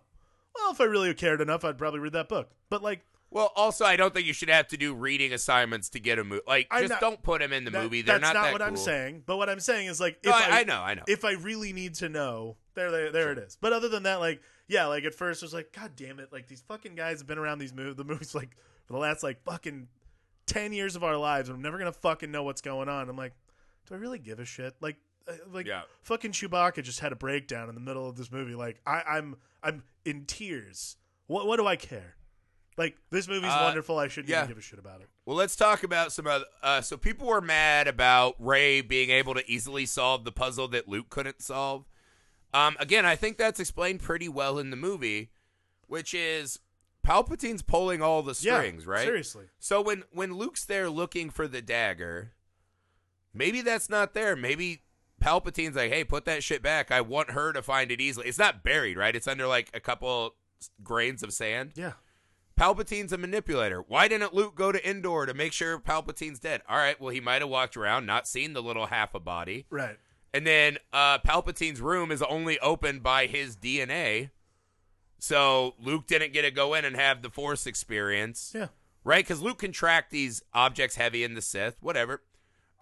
well, 0.54 0.72
if 0.72 0.80
I 0.80 0.84
really 0.84 1.12
cared 1.14 1.40
enough, 1.40 1.64
I'd 1.64 1.78
probably 1.78 2.00
read 2.00 2.12
that 2.14 2.28
book. 2.28 2.50
But 2.68 2.82
like, 2.82 3.00
Well, 3.30 3.52
also, 3.54 3.84
I 3.84 3.94
don't 3.96 4.12
think 4.12 4.26
you 4.26 4.32
should 4.32 4.48
have 4.50 4.66
to 4.68 4.76
do 4.76 4.92
reading 4.94 5.32
assignments 5.32 5.88
to 5.90 6.00
get 6.00 6.18
a 6.18 6.24
movie. 6.24 6.42
Like, 6.48 6.66
I'm 6.70 6.80
just 6.82 6.90
not- 6.90 7.00
don't 7.00 7.22
put 7.22 7.40
them 7.40 7.52
in 7.52 7.64
the 7.64 7.70
That- 7.70 7.82
movie. 7.84 8.02
They're 8.02 8.18
that's 8.18 8.34
not, 8.34 8.42
that 8.42 8.52
what 8.52 8.62
I'm 8.62 8.76
saying. 8.76 9.22
But 9.26 9.36
what 9.36 9.48
I'm 9.48 9.60
saying 9.60 9.86
is 9.86 10.00
like, 10.00 10.18
if 10.22 10.26
No, 10.30 10.32
I, 10.32 10.40
I, 10.40 10.60
I 10.60 10.64
know, 10.64 10.80
I 10.80 10.94
know. 10.94 11.02
if 11.06 11.24
I 11.24 11.32
really 11.32 11.72
need 11.72 11.94
to 11.96 12.08
know, 12.08 12.56
there, 12.74 12.90
there, 12.90 13.12
there 13.12 13.32
it 13.32 13.38
is. 13.38 13.56
But 13.60 13.72
other 13.72 13.88
than 13.88 14.02
that, 14.04 14.16
like, 14.20 14.40
yeah, 14.66 14.86
like 14.86 15.04
at 15.04 15.14
first 15.14 15.42
it 15.42 15.46
was 15.46 15.54
like, 15.54 15.72
God 15.72 15.92
damn 15.96 16.18
it, 16.20 16.32
like 16.32 16.46
these 16.48 16.60
fucking 16.62 16.94
guys 16.96 17.18
have 17.18 17.26
been 17.28 17.38
around 17.38 17.58
these 17.58 17.72
movies, 17.74 17.96
the 17.96 18.04
movies 18.04 18.34
like 18.34 18.50
for 18.86 18.92
the 18.94 18.98
last 18.98 19.22
like 19.22 19.42
fucking 19.44 19.86
ten 20.46 20.72
years 20.72 20.96
of 20.96 21.04
our 21.04 21.16
lives, 21.16 21.48
and 21.48 21.56
I'm 21.56 21.62
never 21.62 21.78
gonna 21.78 21.92
fucking 21.92 22.30
know 22.30 22.42
what's 22.42 22.60
going 22.60 22.88
on. 22.88 23.08
I'm 23.08 23.16
like, 23.16 23.32
do 23.86 23.94
I 23.94 23.98
really 23.98 24.18
give 24.18 24.38
a 24.40 24.44
shit? 24.44 24.74
Like, 24.80 24.96
like 25.52 25.66
Yeah. 25.66 25.82
fucking 26.02 26.32
Chewbacca 26.32 26.82
just 26.82 27.00
had 27.00 27.12
a 27.12 27.16
breakdown 27.16 27.68
in 27.68 27.74
the 27.74 27.80
middle 27.80 28.08
of 28.08 28.16
this 28.16 28.30
movie. 28.32 28.54
Like, 28.54 28.80
I, 28.86 29.02
I'm, 29.08 29.36
I'm 29.62 29.82
in 30.04 30.24
tears. 30.24 30.96
What, 31.26 31.46
what 31.46 31.56
do 31.58 31.66
I 31.66 31.76
care? 31.76 32.16
Like, 32.76 32.96
this 33.10 33.28
movie's 33.28 33.50
Uh, 33.52 33.60
wonderful. 33.62 33.98
I 33.98 34.08
shouldn't 34.08 34.30
yeah. 34.30 34.38
even 34.38 34.48
give 34.48 34.58
a 34.58 34.62
shit 34.62 34.78
about 34.78 35.00
it. 35.02 35.08
Well, 35.26 35.36
let's 35.36 35.54
talk 35.54 35.82
about 35.82 36.12
some 36.12 36.26
other. 36.26 36.46
Uh, 36.62 36.80
so 36.80 36.96
people 36.96 37.26
were 37.26 37.40
mad 37.40 37.86
about 37.86 38.34
Rey 38.38 38.80
being 38.80 39.10
able 39.10 39.34
to 39.34 39.48
easily 39.50 39.86
solve 39.86 40.24
the 40.24 40.32
puzzle 40.32 40.66
that 40.68 40.88
Luke 40.88 41.10
couldn't 41.10 41.42
solve. 41.42 41.84
Um, 42.52 42.76
again, 42.80 43.04
I 43.06 43.16
think 43.16 43.36
that's 43.36 43.60
explained 43.60 44.00
pretty 44.00 44.28
well 44.28 44.58
in 44.58 44.70
the 44.70 44.76
movie, 44.76 45.30
which 45.86 46.14
is 46.14 46.58
Palpatine's 47.06 47.62
pulling 47.62 48.02
all 48.02 48.22
the 48.22 48.34
strings, 48.34 48.84
yeah, 48.86 48.90
right? 48.90 49.04
Seriously. 49.04 49.44
So 49.58 49.80
when 49.82 50.02
when 50.10 50.32
Luke's 50.34 50.64
there 50.64 50.90
looking 50.90 51.30
for 51.30 51.46
the 51.46 51.62
dagger, 51.62 52.32
maybe 53.32 53.60
that's 53.60 53.88
not 53.88 54.14
there. 54.14 54.34
Maybe 54.34 54.82
Palpatine's 55.20 55.76
like, 55.76 55.92
"Hey, 55.92 56.04
put 56.04 56.24
that 56.24 56.42
shit 56.42 56.62
back. 56.62 56.90
I 56.90 57.00
want 57.00 57.30
her 57.32 57.52
to 57.52 57.62
find 57.62 57.90
it 57.90 58.00
easily." 58.00 58.26
It's 58.26 58.38
not 58.38 58.62
buried, 58.64 58.96
right? 58.96 59.14
It's 59.14 59.28
under 59.28 59.46
like 59.46 59.70
a 59.74 59.80
couple 59.80 60.34
grains 60.82 61.22
of 61.22 61.32
sand. 61.32 61.72
Yeah. 61.74 61.92
Palpatine's 62.56 63.12
a 63.12 63.18
manipulator. 63.18 63.80
Why 63.80 64.06
didn't 64.06 64.34
Luke 64.34 64.54
go 64.54 64.70
to 64.70 64.88
Endor 64.88 65.24
to 65.24 65.32
make 65.32 65.54
sure 65.54 65.78
Palpatine's 65.78 66.38
dead? 66.38 66.60
All 66.68 66.76
right, 66.76 67.00
well, 67.00 67.08
he 67.08 67.20
might 67.20 67.40
have 67.40 67.48
walked 67.48 67.74
around, 67.74 68.04
not 68.04 68.28
seen 68.28 68.52
the 68.52 68.62
little 68.62 68.86
half 68.86 69.14
a 69.14 69.20
body. 69.20 69.64
Right. 69.70 69.96
And 70.34 70.46
then 70.46 70.76
uh, 70.92 71.18
Palpatine's 71.20 71.80
room 71.80 72.12
is 72.12 72.20
only 72.22 72.58
opened 72.60 73.02
by 73.02 73.26
his 73.26 73.56
DNA. 73.56 74.28
So 75.18 75.74
Luke 75.80 76.06
didn't 76.06 76.34
get 76.34 76.42
to 76.42 76.50
go 76.50 76.74
in 76.74 76.84
and 76.84 76.96
have 76.96 77.22
the 77.22 77.30
Force 77.30 77.66
experience. 77.66 78.52
Yeah. 78.54 78.68
Right? 79.04 79.24
Because 79.24 79.40
Luke 79.40 79.60
can 79.60 79.72
track 79.72 80.10
these 80.10 80.42
objects 80.52 80.96
heavy 80.96 81.24
in 81.24 81.34
the 81.34 81.42
Sith, 81.42 81.76
whatever. 81.80 82.22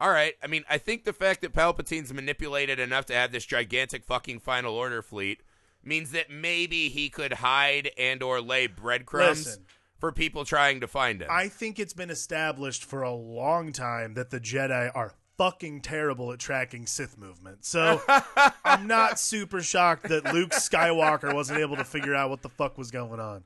All 0.01 0.11
right. 0.11 0.35
I 0.43 0.47
mean, 0.47 0.65
I 0.71 0.79
think 0.79 1.05
the 1.05 1.13
fact 1.13 1.41
that 1.41 1.53
Palpatine's 1.53 2.13
manipulated 2.13 2.79
enough 2.79 3.07
to 3.07 3.15
have 3.15 3.33
this 3.33 3.45
gigantic 3.45 4.05
fucking 4.05 4.41
Final 4.41 4.75
Order 4.75 5.03
fleet 5.03 5.43
means 5.83 6.13
that 6.13 6.31
maybe 6.31 6.89
he 6.89 7.09
could 7.09 7.35
hide 7.35 7.91
and 7.99 8.23
or 8.23 8.41
lay 8.41 8.67
breadcrumbs 8.67 9.47
Listen. 9.47 9.65
for 9.99 10.13
people 10.13 10.45
trying 10.45 10.81
to 10.81 10.87
find 10.87 11.23
him. 11.23 11.29
I 11.31 11.49
think 11.49 11.79
it's 11.79 11.95
been 11.95 12.11
established 12.11 12.85
for 12.85 13.03
a 13.03 13.13
long 13.13 13.73
time 13.73 14.15
that 14.15 14.31
the 14.31 14.41
Jedi 14.41 14.91
are 14.95 15.15
fucking 15.37 15.81
terrible 15.81 16.33
at 16.33 16.41
tracking 16.41 16.85
Sith 16.87 17.17
movement. 17.17 17.65
So 17.65 18.03
I'm 18.65 18.87
not 18.87 19.19
super 19.19 19.63
shocked 19.63 20.09
that 20.09 20.33
Luke 20.35 20.51
Skywalker 20.51 21.33
wasn't 21.33 21.61
able 21.61 21.77
to 21.77 21.85
figure 21.85 22.15
out 22.15 22.29
what 22.29 22.43
the 22.43 22.49
fuck 22.49 22.77
was 22.77 22.91
going 22.91 23.21
on. 23.21 23.45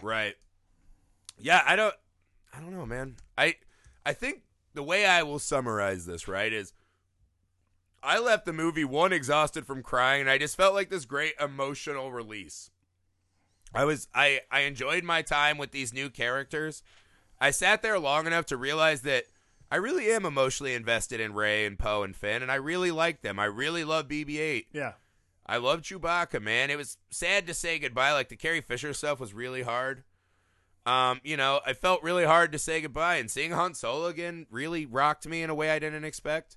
Right. 0.00 0.36
Yeah, 1.38 1.62
I 1.66 1.74
don't 1.74 1.94
I 2.54 2.60
don't 2.60 2.72
know, 2.72 2.86
man. 2.86 3.16
I 3.36 3.56
I 4.04 4.12
think 4.12 4.42
the 4.74 4.82
way 4.82 5.06
I 5.06 5.22
will 5.22 5.38
summarize 5.38 6.06
this, 6.06 6.28
right, 6.28 6.52
is 6.52 6.72
I 8.02 8.18
left 8.18 8.46
the 8.46 8.52
movie 8.52 8.84
one 8.84 9.12
exhausted 9.12 9.66
from 9.66 9.82
crying 9.82 10.22
and 10.22 10.30
I 10.30 10.38
just 10.38 10.56
felt 10.56 10.74
like 10.74 10.90
this 10.90 11.04
great 11.04 11.34
emotional 11.40 12.10
release. 12.10 12.70
I 13.74 13.84
was 13.84 14.08
I 14.14 14.40
I 14.50 14.60
enjoyed 14.60 15.04
my 15.04 15.22
time 15.22 15.56
with 15.56 15.70
these 15.70 15.92
new 15.92 16.10
characters. 16.10 16.82
I 17.40 17.50
sat 17.50 17.82
there 17.82 17.98
long 17.98 18.26
enough 18.26 18.46
to 18.46 18.56
realize 18.56 19.02
that 19.02 19.24
I 19.70 19.76
really 19.76 20.10
am 20.12 20.26
emotionally 20.26 20.74
invested 20.74 21.20
in 21.20 21.32
Rey 21.32 21.64
and 21.64 21.78
Poe 21.78 22.02
and 22.02 22.14
Finn 22.14 22.42
and 22.42 22.50
I 22.50 22.56
really 22.56 22.90
like 22.90 23.22
them. 23.22 23.38
I 23.38 23.44
really 23.44 23.84
love 23.84 24.08
BB-8. 24.08 24.66
Yeah. 24.72 24.92
I 25.46 25.56
love 25.56 25.82
Chewbacca, 25.82 26.40
man. 26.40 26.70
It 26.70 26.76
was 26.76 26.98
sad 27.10 27.46
to 27.46 27.54
say 27.54 27.78
goodbye. 27.78 28.12
Like 28.12 28.28
the 28.28 28.36
Carrie 28.36 28.60
Fisher 28.60 28.92
stuff 28.92 29.20
was 29.20 29.32
really 29.32 29.62
hard. 29.62 30.02
Um, 30.84 31.20
you 31.22 31.36
know, 31.36 31.60
I 31.64 31.74
felt 31.74 32.02
really 32.02 32.24
hard 32.24 32.52
to 32.52 32.58
say 32.58 32.80
goodbye, 32.80 33.16
and 33.16 33.30
seeing 33.30 33.52
Han 33.52 33.74
Solo 33.74 34.06
again 34.06 34.46
really 34.50 34.84
rocked 34.84 35.26
me 35.26 35.42
in 35.42 35.50
a 35.50 35.54
way 35.54 35.70
I 35.70 35.78
didn't 35.78 36.04
expect. 36.04 36.56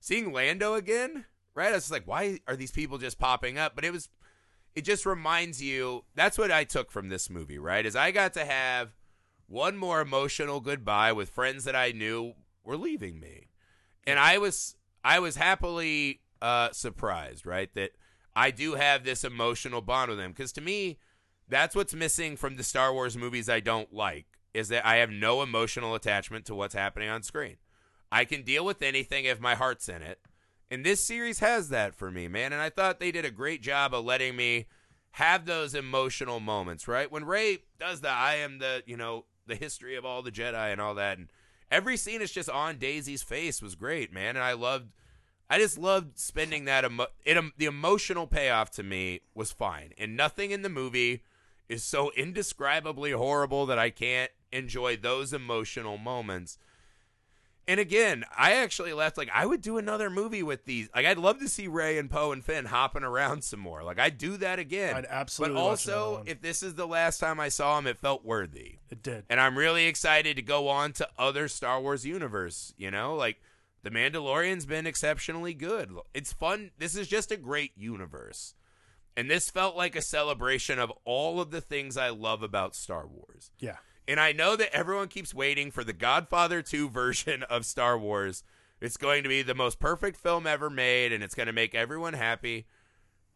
Seeing 0.00 0.32
Lando 0.32 0.74
again, 0.74 1.26
right? 1.54 1.68
I 1.68 1.74
was 1.74 1.90
like, 1.90 2.06
why 2.06 2.40
are 2.48 2.56
these 2.56 2.72
people 2.72 2.98
just 2.98 3.18
popping 3.18 3.58
up? 3.58 3.74
But 3.74 3.84
it 3.84 3.92
was, 3.92 4.08
it 4.74 4.82
just 4.82 5.06
reminds 5.06 5.62
you. 5.62 6.04
That's 6.14 6.38
what 6.38 6.50
I 6.50 6.64
took 6.64 6.90
from 6.90 7.08
this 7.08 7.30
movie, 7.30 7.58
right? 7.58 7.86
Is 7.86 7.94
I 7.94 8.10
got 8.10 8.32
to 8.34 8.44
have 8.44 8.96
one 9.46 9.76
more 9.76 10.00
emotional 10.00 10.60
goodbye 10.60 11.12
with 11.12 11.30
friends 11.30 11.64
that 11.64 11.76
I 11.76 11.92
knew 11.92 12.34
were 12.64 12.76
leaving 12.76 13.20
me, 13.20 13.50
and 14.04 14.18
I 14.18 14.38
was, 14.38 14.74
I 15.04 15.20
was 15.20 15.36
happily 15.36 16.22
uh, 16.42 16.70
surprised, 16.72 17.46
right? 17.46 17.72
That 17.74 17.90
I 18.34 18.50
do 18.50 18.74
have 18.74 19.04
this 19.04 19.22
emotional 19.22 19.80
bond 19.80 20.08
with 20.08 20.18
them 20.18 20.32
because 20.32 20.52
to 20.52 20.60
me, 20.60 20.98
that's 21.50 21.74
what's 21.74 21.94
missing 21.94 22.36
from 22.36 22.56
the 22.56 22.62
Star 22.62 22.92
Wars 22.92 23.16
movies 23.16 23.48
I 23.48 23.60
don't 23.60 23.92
like 23.92 24.26
is 24.54 24.68
that 24.68 24.86
I 24.86 24.96
have 24.96 25.10
no 25.10 25.42
emotional 25.42 25.94
attachment 25.94 26.44
to 26.46 26.54
what's 26.54 26.74
happening 26.74 27.08
on 27.08 27.22
screen. 27.22 27.56
I 28.10 28.24
can 28.24 28.42
deal 28.42 28.64
with 28.64 28.82
anything 28.82 29.24
if 29.24 29.40
my 29.40 29.54
heart's 29.54 29.88
in 29.88 30.02
it. 30.02 30.20
And 30.70 30.84
this 30.84 31.02
series 31.02 31.40
has 31.40 31.68
that 31.70 31.94
for 31.94 32.10
me, 32.10 32.28
man. 32.28 32.52
And 32.52 32.62
I 32.62 32.70
thought 32.70 33.00
they 33.00 33.12
did 33.12 33.24
a 33.24 33.30
great 33.30 33.62
job 33.62 33.94
of 33.94 34.04
letting 34.04 34.36
me 34.36 34.66
have 35.12 35.44
those 35.44 35.74
emotional 35.74 36.40
moments, 36.40 36.86
right? 36.86 37.10
When 37.10 37.24
Rey 37.24 37.58
does 37.78 38.00
the 38.00 38.10
I 38.10 38.36
am 38.36 38.58
the, 38.58 38.82
you 38.86 38.96
know, 38.96 39.24
the 39.46 39.56
history 39.56 39.96
of 39.96 40.04
all 40.04 40.22
the 40.22 40.30
Jedi 40.30 40.72
and 40.72 40.80
all 40.80 40.94
that 40.94 41.18
and 41.18 41.28
every 41.70 41.96
scene 41.96 42.22
is 42.22 42.30
just 42.30 42.48
on 42.48 42.78
Daisy's 42.78 43.22
face 43.22 43.60
was 43.60 43.74
great, 43.74 44.12
man. 44.12 44.36
And 44.36 44.44
I 44.44 44.52
loved 44.52 44.90
I 45.48 45.58
just 45.58 45.78
loved 45.78 46.16
spending 46.16 46.66
that 46.66 46.84
emo- 46.84 47.08
it, 47.24 47.36
um, 47.36 47.52
the 47.58 47.66
emotional 47.66 48.28
payoff 48.28 48.70
to 48.72 48.84
me 48.84 49.22
was 49.34 49.50
fine. 49.50 49.92
And 49.98 50.16
nothing 50.16 50.52
in 50.52 50.62
the 50.62 50.68
movie 50.68 51.24
is 51.70 51.84
so 51.84 52.10
indescribably 52.16 53.12
horrible 53.12 53.64
that 53.66 53.78
I 53.78 53.90
can't 53.90 54.30
enjoy 54.50 54.96
those 54.96 55.32
emotional 55.32 55.96
moments. 55.98 56.58
And 57.68 57.78
again, 57.78 58.24
I 58.36 58.54
actually 58.54 58.92
left 58.92 59.16
like 59.16 59.30
I 59.32 59.46
would 59.46 59.60
do 59.60 59.78
another 59.78 60.10
movie 60.10 60.42
with 60.42 60.64
these. 60.64 60.88
Like 60.92 61.06
I'd 61.06 61.18
love 61.18 61.38
to 61.38 61.48
see 61.48 61.68
Rey 61.68 61.96
and 61.98 62.10
Poe 62.10 62.32
and 62.32 62.44
Finn 62.44 62.64
hopping 62.64 63.04
around 63.04 63.44
some 63.44 63.60
more. 63.60 63.84
Like 63.84 64.00
I'd 64.00 64.18
do 64.18 64.36
that 64.38 64.58
again. 64.58 64.96
I'd 64.96 65.06
absolutely 65.06 65.54
But 65.54 65.60
also, 65.60 66.24
if 66.26 66.42
this 66.42 66.64
is 66.64 66.74
the 66.74 66.88
last 66.88 67.20
time 67.20 67.38
I 67.38 67.48
saw 67.48 67.78
him, 67.78 67.86
it 67.86 67.98
felt 67.98 68.24
worthy. 68.24 68.78
It 68.90 69.04
did. 69.04 69.24
And 69.30 69.40
I'm 69.40 69.56
really 69.56 69.86
excited 69.86 70.34
to 70.34 70.42
go 70.42 70.66
on 70.66 70.92
to 70.94 71.08
other 71.16 71.46
Star 71.46 71.80
Wars 71.80 72.04
universe, 72.04 72.74
you 72.76 72.90
know? 72.90 73.14
Like 73.14 73.40
The 73.84 73.90
Mandalorian's 73.90 74.66
been 74.66 74.88
exceptionally 74.88 75.54
good. 75.54 75.92
It's 76.12 76.32
fun. 76.32 76.72
This 76.78 76.96
is 76.96 77.06
just 77.06 77.30
a 77.30 77.36
great 77.36 77.70
universe. 77.76 78.54
And 79.20 79.30
this 79.30 79.50
felt 79.50 79.76
like 79.76 79.94
a 79.94 80.00
celebration 80.00 80.78
of 80.78 80.90
all 81.04 81.42
of 81.42 81.50
the 81.50 81.60
things 81.60 81.98
I 81.98 82.08
love 82.08 82.42
about 82.42 82.74
Star 82.74 83.06
Wars. 83.06 83.50
Yeah. 83.58 83.76
And 84.08 84.18
I 84.18 84.32
know 84.32 84.56
that 84.56 84.74
everyone 84.74 85.08
keeps 85.08 85.34
waiting 85.34 85.70
for 85.70 85.84
the 85.84 85.92
Godfather 85.92 86.62
2 86.62 86.88
version 86.90 87.42
of 87.42 87.66
Star 87.66 87.98
Wars. 87.98 88.44
It's 88.80 88.96
going 88.96 89.22
to 89.24 89.28
be 89.28 89.42
the 89.42 89.54
most 89.54 89.78
perfect 89.78 90.16
film 90.16 90.46
ever 90.46 90.70
made 90.70 91.12
and 91.12 91.22
it's 91.22 91.34
going 91.34 91.48
to 91.48 91.52
make 91.52 91.74
everyone 91.74 92.14
happy. 92.14 92.66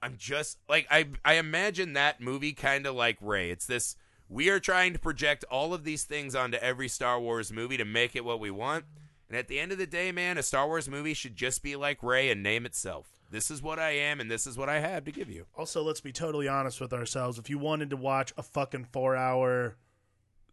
I'm 0.00 0.14
just 0.16 0.56
like 0.70 0.86
I 0.90 1.08
I 1.22 1.34
imagine 1.34 1.92
that 1.92 2.18
movie 2.18 2.54
kind 2.54 2.86
of 2.86 2.94
like 2.94 3.18
Rey. 3.20 3.50
It's 3.50 3.66
this 3.66 3.94
we 4.26 4.48
are 4.48 4.60
trying 4.60 4.94
to 4.94 4.98
project 4.98 5.44
all 5.50 5.74
of 5.74 5.84
these 5.84 6.04
things 6.04 6.34
onto 6.34 6.56
every 6.56 6.88
Star 6.88 7.20
Wars 7.20 7.52
movie 7.52 7.76
to 7.76 7.84
make 7.84 8.16
it 8.16 8.24
what 8.24 8.40
we 8.40 8.50
want. 8.50 8.86
And 9.28 9.36
at 9.36 9.48
the 9.48 9.60
end 9.60 9.70
of 9.70 9.76
the 9.76 9.86
day, 9.86 10.12
man, 10.12 10.38
a 10.38 10.42
Star 10.42 10.66
Wars 10.66 10.88
movie 10.88 11.12
should 11.12 11.36
just 11.36 11.62
be 11.62 11.76
like 11.76 12.02
Rey 12.02 12.30
and 12.30 12.42
name 12.42 12.64
itself. 12.64 13.13
This 13.30 13.50
is 13.50 13.62
what 13.62 13.78
I 13.78 13.90
am 13.90 14.20
and 14.20 14.30
this 14.30 14.46
is 14.46 14.56
what 14.56 14.68
I 14.68 14.80
have 14.80 15.04
to 15.04 15.12
give 15.12 15.28
you. 15.30 15.46
Also, 15.56 15.82
let's 15.82 16.00
be 16.00 16.12
totally 16.12 16.48
honest 16.48 16.80
with 16.80 16.92
ourselves. 16.92 17.38
If 17.38 17.50
you 17.50 17.58
wanted 17.58 17.90
to 17.90 17.96
watch 17.96 18.32
a 18.36 18.42
fucking 18.42 18.88
four 18.92 19.16
hour 19.16 19.76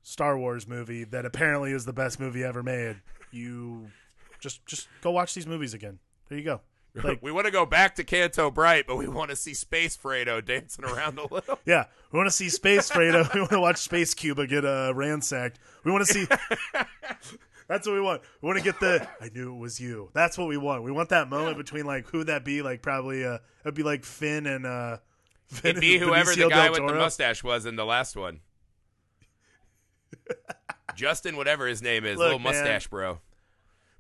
Star 0.02 0.38
Wars 0.38 0.68
movie 0.68 1.04
that 1.04 1.26
apparently 1.26 1.72
is 1.72 1.86
the 1.86 1.94
best 1.94 2.20
movie 2.20 2.44
ever 2.44 2.64
made, 2.64 3.02
you 3.32 3.92
just 4.40 4.66
just 4.66 4.88
go 5.02 5.12
watch 5.12 5.34
these 5.34 5.48
movies 5.48 5.74
again. 5.74 6.00
There 6.30 6.38
you 6.38 6.44
go. 6.44 6.62
Like, 7.04 7.22
we 7.22 7.32
want 7.32 7.46
to 7.46 7.52
go 7.52 7.66
back 7.66 7.96
to 7.96 8.04
Canto 8.04 8.52
Bight, 8.52 8.86
but 8.86 8.98
we 8.98 9.08
want 9.08 9.30
to 9.30 9.36
see 9.38 9.54
Space 9.54 9.96
Fredo 9.96 10.44
dancing 10.44 10.84
around 10.84 11.18
a 11.18 11.34
little. 11.34 11.58
yeah, 11.66 11.86
we 12.12 12.18
want 12.18 12.28
to 12.28 12.36
see 12.36 12.50
Space 12.50 12.90
Fredo. 12.90 13.34
we 13.34 13.40
want 13.40 13.52
to 13.52 13.62
watch 13.62 13.78
Space 13.78 14.14
Cuba 14.14 14.46
get 14.46 14.66
uh, 14.66 14.92
ransacked. 14.94 15.58
We 15.86 15.92
want 15.94 16.06
to 16.06 16.14
see. 16.14 16.28
That's 17.72 17.88
what 17.88 17.94
we 17.94 18.02
want. 18.02 18.22
We 18.42 18.48
want 18.48 18.58
to 18.58 18.64
get 18.66 18.82
the. 18.82 19.08
I 19.22 19.30
knew 19.30 19.56
it 19.56 19.58
was 19.58 19.80
you. 19.80 20.10
That's 20.14 20.38
what 20.38 20.50
we 20.50 20.58
want. 20.58 20.84
We 20.84 20.92
want 20.92 21.08
that 21.10 21.30
moment 21.30 21.56
between 21.56 21.86
like 21.86 22.06
who 22.10 22.18
would 22.18 22.28
that 22.28 22.44
be? 22.44 22.62
Like 22.62 22.82
probably 22.82 23.24
uh, 23.24 23.38
it'd 23.64 23.76
be 23.76 23.84
like 23.84 24.04
Finn 24.04 24.46
and 24.46 24.66
uh, 24.66 24.98
Finn 25.48 25.70
It'd 25.72 25.82
be 25.82 25.98
whoever 25.98 26.36
the 26.36 26.50
guy 26.50 26.70
with 26.70 26.86
the 26.86 26.94
mustache 26.94 27.46
was 27.46 27.66
in 27.66 27.78
the 27.78 27.86
last 27.86 28.18
one. 28.18 28.42
Justin, 30.96 31.38
whatever 31.38 31.66
his 31.66 31.82
name 31.82 32.04
is, 32.04 32.18
Look, 32.18 32.26
little 32.26 32.40
man. 32.40 32.54
mustache 32.54 32.88
bro. 32.88 33.20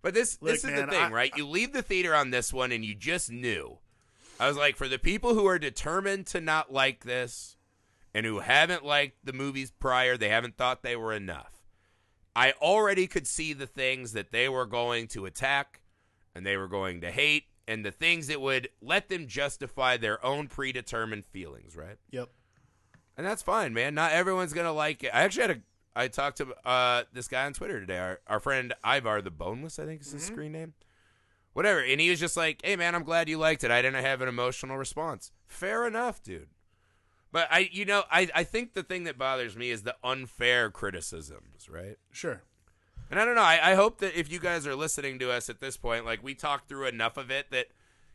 But 0.01 0.15
this 0.15 0.37
Look, 0.41 0.51
this 0.51 0.65
is 0.65 0.71
man, 0.71 0.87
the 0.87 0.91
thing, 0.91 1.03
I- 1.03 1.09
right? 1.09 1.31
You 1.37 1.47
leave 1.47 1.71
the 1.71 1.81
theater 1.81 2.13
on 2.13 2.31
this 2.31 2.51
one 2.51 2.73
and 2.73 2.83
you 2.83 2.93
just 2.93 3.31
knew. 3.31 3.77
I 4.37 4.49
was 4.49 4.57
like, 4.57 4.75
for 4.75 4.89
the 4.89 4.99
people 4.99 5.33
who 5.33 5.45
are 5.47 5.59
determined 5.59 6.27
to 6.27 6.41
not 6.41 6.73
like 6.73 7.05
this, 7.05 7.55
and 8.13 8.25
who 8.25 8.39
haven't 8.39 8.83
liked 8.83 9.23
the 9.23 9.31
movies 9.33 9.71
prior, 9.71 10.17
they 10.17 10.27
haven't 10.27 10.57
thought 10.57 10.83
they 10.83 10.97
were 10.97 11.13
enough. 11.13 11.60
I 12.35 12.53
already 12.61 13.07
could 13.07 13.27
see 13.27 13.53
the 13.53 13.67
things 13.67 14.13
that 14.13 14.31
they 14.31 14.47
were 14.47 14.65
going 14.65 15.07
to 15.09 15.25
attack 15.25 15.81
and 16.33 16.45
they 16.45 16.57
were 16.57 16.67
going 16.67 17.01
to 17.01 17.11
hate 17.11 17.45
and 17.67 17.85
the 17.85 17.91
things 17.91 18.27
that 18.27 18.41
would 18.41 18.69
let 18.81 19.09
them 19.09 19.27
justify 19.27 19.97
their 19.97 20.23
own 20.25 20.47
predetermined 20.47 21.25
feelings, 21.25 21.75
right? 21.75 21.97
Yep. 22.11 22.29
And 23.17 23.25
that's 23.25 23.41
fine, 23.41 23.73
man. 23.73 23.93
Not 23.93 24.13
everyone's 24.13 24.53
gonna 24.53 24.73
like 24.73 25.03
it. 25.03 25.11
I 25.13 25.23
actually 25.23 25.41
had 25.41 25.51
a 25.51 25.61
I 25.93 26.07
talked 26.07 26.37
to 26.37 26.53
uh, 26.65 27.03
this 27.11 27.27
guy 27.27 27.45
on 27.45 27.53
Twitter 27.53 27.79
today. 27.79 27.97
Our, 27.97 28.19
our 28.27 28.39
friend 28.39 28.73
Ivar 28.85 29.21
the 29.21 29.31
Boneless, 29.31 29.77
I 29.77 29.85
think 29.85 30.01
is 30.01 30.13
his 30.13 30.23
screen 30.23 30.53
name. 30.53 30.73
Whatever. 31.51 31.81
And 31.81 31.99
he 31.99 32.09
was 32.09 32.19
just 32.19 32.37
like, 32.37 32.61
"Hey, 32.63 32.77
man, 32.77 32.95
I'm 32.95 33.03
glad 33.03 33.27
you 33.27 33.37
liked 33.37 33.65
it. 33.65 33.71
I 33.71 33.81
didn't 33.81 34.03
have 34.03 34.21
an 34.21 34.29
emotional 34.29 34.77
response. 34.77 35.31
Fair 35.47 35.85
enough, 35.85 36.23
dude." 36.23 36.47
But 37.31 37.47
I, 37.49 37.69
you 37.71 37.85
know, 37.85 38.03
I, 38.11 38.27
I 38.35 38.43
think 38.43 38.73
the 38.73 38.83
thing 38.83 39.05
that 39.05 39.17
bothers 39.17 39.55
me 39.55 39.69
is 39.69 39.83
the 39.83 39.95
unfair 40.03 40.69
criticisms, 40.69 41.69
right? 41.69 41.97
Sure. 42.11 42.43
And 43.09 43.19
I 43.19 43.25
don't 43.25 43.35
know. 43.35 43.41
I, 43.41 43.71
I 43.71 43.75
hope 43.75 43.99
that 43.99 44.17
if 44.17 44.31
you 44.31 44.39
guys 44.39 44.65
are 44.67 44.75
listening 44.75 45.19
to 45.19 45.31
us 45.31 45.49
at 45.49 45.59
this 45.59 45.77
point, 45.77 46.05
like 46.05 46.23
we 46.23 46.33
talked 46.33 46.67
through 46.67 46.87
enough 46.87 47.17
of 47.17 47.29
it 47.29 47.51
that, 47.51 47.67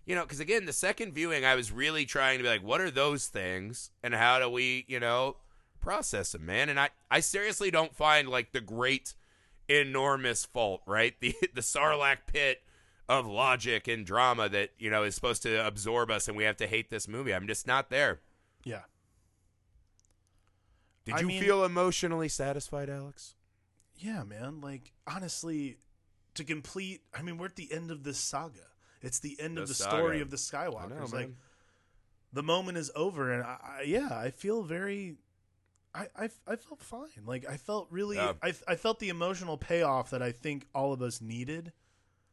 you 0.06 0.14
know, 0.14 0.22
because 0.22 0.40
again, 0.40 0.66
the 0.66 0.72
second 0.72 1.12
viewing, 1.12 1.44
I 1.44 1.54
was 1.54 1.72
really 1.72 2.04
trying 2.04 2.38
to 2.38 2.44
be 2.44 2.48
like, 2.48 2.62
what 2.62 2.80
are 2.80 2.90
those 2.90 3.26
things, 3.26 3.90
and 4.02 4.14
how 4.14 4.38
do 4.38 4.48
we, 4.48 4.84
you 4.88 5.00
know, 5.00 5.36
process 5.80 6.32
them, 6.32 6.46
man? 6.46 6.68
And 6.68 6.78
I, 6.78 6.90
I 7.10 7.20
seriously 7.20 7.70
don't 7.70 7.94
find 7.94 8.28
like 8.28 8.52
the 8.52 8.60
great, 8.60 9.14
enormous 9.68 10.44
fault, 10.44 10.82
right? 10.86 11.14
The 11.20 11.34
the 11.54 11.60
Sarlacc 11.60 12.18
pit 12.26 12.62
of 13.08 13.26
logic 13.26 13.88
and 13.88 14.06
drama 14.06 14.48
that 14.48 14.70
you 14.78 14.90
know 14.90 15.02
is 15.02 15.14
supposed 15.14 15.42
to 15.42 15.66
absorb 15.66 16.10
us, 16.10 16.28
and 16.28 16.36
we 16.36 16.44
have 16.44 16.56
to 16.58 16.66
hate 16.66 16.88
this 16.88 17.08
movie. 17.08 17.34
I'm 17.34 17.46
just 17.46 17.66
not 17.66 17.90
there. 17.90 18.20
Yeah. 18.64 18.82
Did 21.06 21.14
I 21.14 21.20
you 21.20 21.26
mean- 21.28 21.42
feel 21.42 21.64
emotionally 21.64 22.28
satisfied, 22.28 22.90
Alex? 22.90 23.34
Yeah, 23.96 24.24
man. 24.24 24.60
Like 24.60 24.92
honestly, 25.06 25.78
to 26.34 26.44
complete. 26.44 27.00
I 27.14 27.22
mean, 27.22 27.38
we're 27.38 27.46
at 27.46 27.56
the 27.56 27.72
end 27.72 27.90
of 27.90 28.02
this 28.04 28.18
saga. 28.18 28.60
It's 29.00 29.18
the 29.20 29.40
end 29.40 29.56
The 29.56 29.62
of 29.62 29.68
the 29.68 29.74
saga. 29.74 29.96
story 29.96 30.20
of 30.20 30.30
the 30.30 30.36
Skywalkers. 30.36 30.90
know, 31.12 31.16
like 31.16 31.30
the 32.32 32.42
moment 32.42 32.76
is 32.76 32.90
over, 32.94 33.32
and 33.32 33.42
I, 33.42 33.56
I 33.78 33.82
yeah, 33.86 34.08
I 34.10 34.30
feel 34.30 34.62
very. 34.62 35.16
I, 35.94 36.08
I, 36.14 36.24
I 36.46 36.56
felt 36.56 36.82
fine. 36.82 37.24
Like 37.24 37.48
I 37.48 37.56
felt 37.56 37.86
really. 37.90 38.16
Yeah. 38.16 38.34
I 38.42 38.52
I 38.68 38.74
felt 38.74 38.98
the 38.98 39.08
emotional 39.08 39.56
payoff 39.56 40.10
that 40.10 40.20
I 40.22 40.32
think 40.32 40.66
all 40.74 40.92
of 40.92 41.00
us 41.00 41.22
needed 41.22 41.72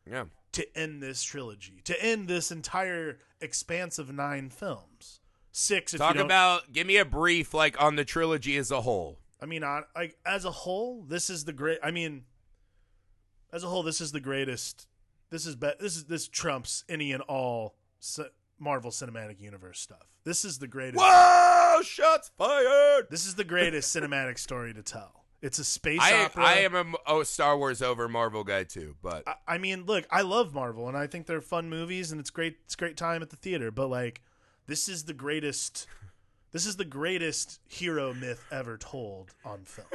Yeah. 0.09 0.25
to 0.53 0.77
end 0.77 1.01
this 1.01 1.23
trilogy, 1.23 1.79
to 1.85 2.03
end 2.03 2.27
this 2.27 2.51
entire 2.51 3.19
expanse 3.39 3.99
of 3.99 4.11
nine 4.13 4.49
films. 4.49 5.21
Six. 5.53 5.93
If 5.93 5.99
Talk 5.99 6.17
about. 6.17 6.73
Give 6.73 6.85
me 6.85 6.97
a 6.97 7.05
brief, 7.05 7.53
like 7.53 7.81
on 7.81 7.95
the 7.95 8.03
trilogy 8.03 8.57
as 8.57 8.71
a 8.71 8.81
whole. 8.81 9.19
I 9.41 9.45
mean, 9.45 9.63
on, 9.63 9.83
like 9.95 10.17
as 10.25 10.45
a 10.45 10.51
whole, 10.51 11.03
this 11.03 11.29
is 11.29 11.45
the 11.45 11.53
great. 11.53 11.79
I 11.81 11.91
mean, 11.91 12.23
as 13.53 13.63
a 13.63 13.67
whole, 13.67 13.83
this 13.83 14.01
is 14.01 14.11
the 14.11 14.19
greatest. 14.19 14.87
This 15.29 15.45
is 15.45 15.55
be, 15.55 15.69
this 15.79 15.95
is 15.95 16.05
this 16.05 16.27
trumps 16.27 16.83
any 16.89 17.11
and 17.11 17.21
all 17.23 17.75
c- 17.99 18.23
Marvel 18.59 18.89
Cinematic 18.89 19.39
Universe 19.39 19.79
stuff. 19.79 20.07
This 20.23 20.43
is 20.43 20.57
the 20.57 20.67
greatest. 20.67 21.03
Whoa! 21.03 21.81
Shots 21.83 22.31
fired. 22.37 23.07
This 23.11 23.27
is 23.27 23.35
the 23.35 23.43
greatest 23.43 23.95
cinematic 23.95 24.39
story 24.39 24.73
to 24.73 24.81
tell. 24.81 25.25
It's 25.41 25.59
a 25.59 25.65
space 25.65 25.99
I 26.01 26.23
opera. 26.23 26.43
I 26.45 26.53
am 26.59 26.73
a 26.73 26.85
oh 27.05 27.23
Star 27.23 27.57
Wars 27.57 27.81
over 27.81 28.07
Marvel 28.07 28.43
guy 28.43 28.63
too, 28.63 28.95
but 29.03 29.23
I, 29.27 29.35
I 29.47 29.57
mean, 29.59 29.85
look, 29.85 30.07
I 30.09 30.21
love 30.21 30.53
Marvel, 30.53 30.87
and 30.87 30.97
I 30.97 31.05
think 31.05 31.27
they're 31.27 31.41
fun 31.41 31.69
movies, 31.69 32.11
and 32.11 32.19
it's 32.19 32.29
great. 32.29 32.57
It's 32.63 32.75
great 32.75 32.97
time 32.97 33.21
at 33.21 33.29
the 33.29 33.35
theater. 33.35 33.69
But 33.69 33.89
like, 33.89 34.21
this 34.67 34.87
is 34.89 35.03
the 35.05 35.13
greatest. 35.13 35.87
This 36.51 36.65
is 36.67 36.75
the 36.75 36.85
greatest 36.85 37.59
hero 37.67 38.13
myth 38.13 38.45
ever 38.51 38.77
told 38.77 39.31
on 39.43 39.63
film. 39.63 39.87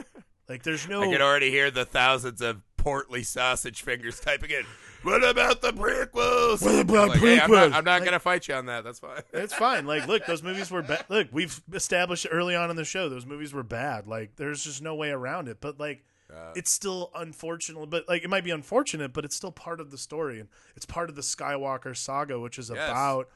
Like, 0.49 0.63
there's 0.65 0.89
no. 0.89 1.03
I 1.03 1.07
can 1.07 1.23
already 1.23 1.51
hear 1.51 1.71
the 1.71 1.85
thousands 1.85 2.41
of 2.41 2.63
portly 2.77 3.23
sausage 3.23 3.83
fingers 3.83 4.19
typing 4.19 4.51
in. 4.51 4.65
What 5.03 5.23
about 5.23 5.61
the 5.63 5.73
prequels? 5.73 6.63
What 6.65 6.81
about 6.81 7.09
Like, 7.11 7.21
hey, 7.21 7.39
I'm 7.39 7.51
not, 7.51 7.71
prequels? 7.71 7.75
I'm 7.75 7.85
not 7.85 8.01
Like- 8.01 8.05
gonna 8.05 8.19
fight 8.19 8.49
you 8.49 8.55
on 8.55 8.67
that. 8.67 8.83
That's 8.83 8.99
fine. 8.99 9.23
It's 9.33 9.55
fine. 9.55 9.87
Like, 9.87 10.09
look, 10.09 10.27
those 10.27 10.43
movies 10.43 10.71
were 10.71 10.83
bad. 10.83 11.05
Look, 11.09 11.29
we've 11.31 11.61
established 11.73 12.27
early 12.31 12.57
on 12.57 12.71
in 12.71 12.77
the 12.77 12.85
show 12.85 13.09
those 13.09 13.27
movies 13.27 13.53
were 13.53 13.63
bad. 13.63 14.07
Like, 14.07 14.37
there's 14.37 14.65
just 14.65 14.83
no 14.83 14.95
way 14.97 15.11
around 15.11 15.47
it. 15.49 15.59
But 15.61 15.79
like, 15.79 16.05
uh. 16.33 16.53
it's 16.57 16.71
still 16.73 17.11
unfortunate. 17.15 17.89
But 17.91 18.09
like, 18.09 18.25
it 18.25 18.31
might 18.31 18.43
be 18.45 18.51
unfortunate, 18.51 19.13
but 19.13 19.25
it's 19.25 19.37
still 19.37 19.53
part 19.53 19.81
of 19.81 19.91
the 19.93 19.99
story, 19.99 20.41
and 20.41 20.49
it's 20.75 20.87
part 20.87 21.09
of 21.11 21.15
the 21.15 21.23
Skywalker 21.23 21.97
saga, 21.97 22.41
which 22.41 22.59
is 22.59 22.71
Yes. 22.75 22.89
about 22.91 23.29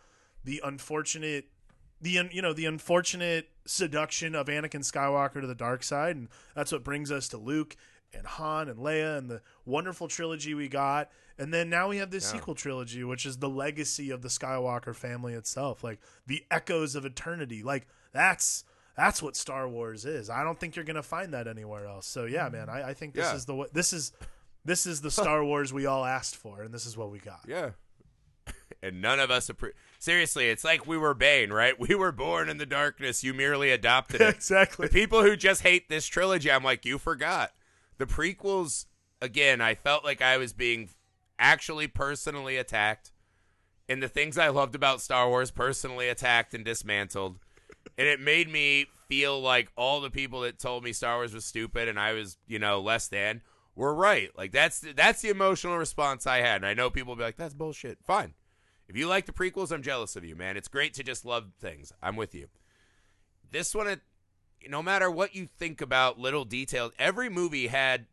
the 0.45 0.61
unfortunate, 0.65 1.47
the 2.01 2.19
un, 2.19 2.31
you 2.33 2.43
know 2.43 2.53
the 2.53 2.67
unfortunate 2.67 3.49
seduction 3.65 4.35
of 4.35 4.47
Anakin 4.47 4.81
Skywalker 4.81 5.41
to 5.41 5.47
the 5.47 5.55
dark 5.55 5.83
side, 5.83 6.17
and 6.17 6.29
that's 6.55 6.73
what 6.73 6.83
brings 6.85 7.11
us 7.13 7.29
to 7.29 7.37
Luke 7.39 7.77
and 8.15 8.27
Han 8.27 8.69
and 8.69 8.79
Leia 8.79 9.17
and 9.19 9.31
the 9.31 9.41
wonderful 9.65 10.07
trilogy 10.09 10.53
we 10.55 10.69
got. 10.69 11.11
And 11.39 11.53
then 11.55 11.71
now 11.71 11.89
we 11.89 11.97
have 11.97 12.11
this 12.11 12.25
Yeah. 12.25 12.39
sequel 12.39 12.55
trilogy, 12.55 13.03
which 13.05 13.25
is 13.25 13.39
the 13.39 13.49
legacy 13.49 14.11
of 14.11 14.21
the 14.21 14.29
Skywalker 14.29 14.95
family 14.95 15.33
itself, 15.33 15.83
like 15.83 15.99
the 16.27 16.45
echoes 16.51 16.95
of 16.95 17.05
eternity. 17.07 17.63
Like 17.63 17.87
that's 18.13 18.65
that's 18.97 19.23
what 19.23 19.35
Star 19.37 19.67
Wars 19.67 20.05
is. 20.05 20.29
I 20.29 20.45
don't 20.45 20.61
think 20.61 20.77
you're 20.77 20.85
gonna 20.85 21.03
find 21.03 21.33
that 21.33 21.49
anywhere 21.49 21.87
else. 21.87 22.07
So 22.07 22.27
yeah, 22.27 22.49
man, 22.51 22.69
I, 22.69 22.91
I 22.91 22.95
think 22.95 23.15
this 23.15 23.25
Yeah. 23.31 23.35
is 23.37 23.47
the 23.47 23.67
this 23.73 23.93
is 23.95 24.13
this 24.65 24.87
is 24.87 25.01
the 25.01 25.11
Star 25.23 25.43
Wars 25.45 25.73
we 25.73 25.87
all 25.87 26.05
asked 26.05 26.37
for, 26.37 26.63
and 26.63 26.75
this 26.75 26.85
is 26.85 26.97
what 26.97 27.11
we 27.11 27.19
got. 27.19 27.41
Yeah. 27.49 27.71
And 28.83 29.01
none 29.01 29.21
of 29.21 29.31
us 29.31 29.49
appre- 29.49 29.75
seriously. 30.01 30.49
It's 30.49 30.65
like 30.65 30.87
we 30.87 30.99
were 30.99 31.15
Bane, 31.15 31.53
right? 31.53 31.79
We 31.79 31.95
were 31.95 32.11
born 32.11 32.49
in 32.49 32.59
the 32.59 32.67
darkness. 32.67 33.23
You 33.23 33.33
merely 33.33 33.71
adopted 33.71 34.21
it. 34.21 34.29
exactly. 34.35 34.89
The 34.89 34.93
people 34.93 35.23
who 35.23 35.37
just 35.37 35.63
hate 35.63 35.89
this 35.89 36.07
trilogy, 36.07 36.51
I'm 36.51 36.65
like, 36.65 36.85
you 36.85 36.99
forgot. 36.99 37.53
The 37.99 38.07
prequels, 38.07 38.87
again, 39.21 39.61
I 39.61 39.75
felt 39.75 40.05
like 40.05 40.21
I 40.21 40.37
was 40.37 40.53
being 40.53 40.89
actually 41.39 41.87
personally 41.87 42.57
attacked. 42.57 43.13
And 43.89 44.03
the 44.03 44.09
things 44.09 44.39
I 44.39 44.49
loved 44.49 44.75
about 44.75 45.01
Star 45.01 45.29
Wars 45.29 45.51
personally 45.51 46.09
attacked 46.09 46.55
and 46.55 46.65
dismantled. 46.65 47.39
And 47.99 48.09
it 48.09 48.21
made 48.21 48.51
me 48.51 48.87
feel 49.09 49.41
like 49.41 49.71
all 49.77 50.01
the 50.01 50.11
people 50.11 50.41
that 50.41 50.59
told 50.59 50.83
me 50.83 50.93
Star 50.93 51.17
Wars 51.17 51.35
was 51.35 51.45
stupid 51.45 51.89
and 51.89 52.01
I 52.01 52.15
was, 52.15 52.39
you 52.47 52.59
know, 52.59 52.81
less 52.81 53.09
than 53.09 53.43
were 53.75 53.95
right. 53.95 54.31
Like 54.37 54.53
that's 54.53 54.81
the, 54.81 54.93
that's 54.93 55.23
the 55.23 55.31
emotional 55.31 55.79
response 55.79 56.27
I 56.27 56.39
had. 56.39 56.57
And 56.57 56.67
I 56.67 56.75
know 56.75 56.91
people 56.91 57.13
will 57.13 57.19
be 57.19 57.25
like, 57.25 57.37
that's 57.37 57.55
bullshit. 57.55 57.99
Fine. 58.05 58.35
If 58.89 58.97
you 58.97 59.07
like 59.07 59.27
the 59.27 59.33
prequels, 59.33 59.73
I'm 59.73 59.83
jealous 59.83 60.17
of 60.17 60.25
you, 60.25 60.37
man. 60.37 60.57
It's 60.57 60.69
great 60.69 60.95
to 60.95 61.03
just 61.03 61.25
love 61.25 61.53
things. 61.61 61.93
I'm 62.03 62.17
with 62.17 62.35
you. 62.35 62.49
This 63.51 63.75
one, 63.75 64.01
no 64.69 64.83
matter 64.83 65.11
what 65.11 65.35
you 65.35 65.49
think 65.59 65.81
about 65.81 66.19
little 66.19 66.45
details, 66.45 66.93
every 66.99 67.29
movie 67.29 67.69
had 67.69 68.07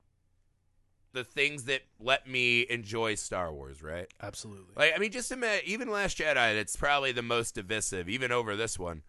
the 1.11 1.23
things 1.23 1.63
that 1.65 1.81
let 1.99 2.27
me 2.27 2.65
enjoy 2.69 3.15
Star 3.15 3.51
Wars, 3.51 3.81
right? 3.81 4.07
Absolutely. 4.21 4.73
Like, 4.75 4.93
I 4.95 4.99
mean, 4.99 5.11
just 5.11 5.31
imagine, 5.31 5.65
even 5.67 5.89
Last 5.89 6.17
Jedi, 6.19 6.55
that's 6.55 6.75
probably 6.75 7.11
the 7.11 7.23
most 7.23 7.55
divisive, 7.55 8.07
even 8.07 8.31
over 8.31 8.55
this 8.55 8.77
one. 8.77 9.01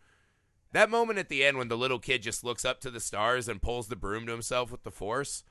That 0.72 0.89
moment 0.89 1.18
at 1.18 1.28
the 1.28 1.44
end 1.44 1.59
when 1.59 1.68
the 1.68 1.77
little 1.77 1.98
kid 1.98 2.22
just 2.22 2.43
looks 2.43 2.64
up 2.64 2.81
to 2.81 2.90
the 2.90 3.01
stars 3.01 3.48
and 3.48 3.60
pulls 3.60 3.89
the 3.89 3.97
broom 3.97 4.24
to 4.27 4.32
himself 4.32 4.70
with 4.70 4.82
the 4.82 4.90
Force, 4.90 5.44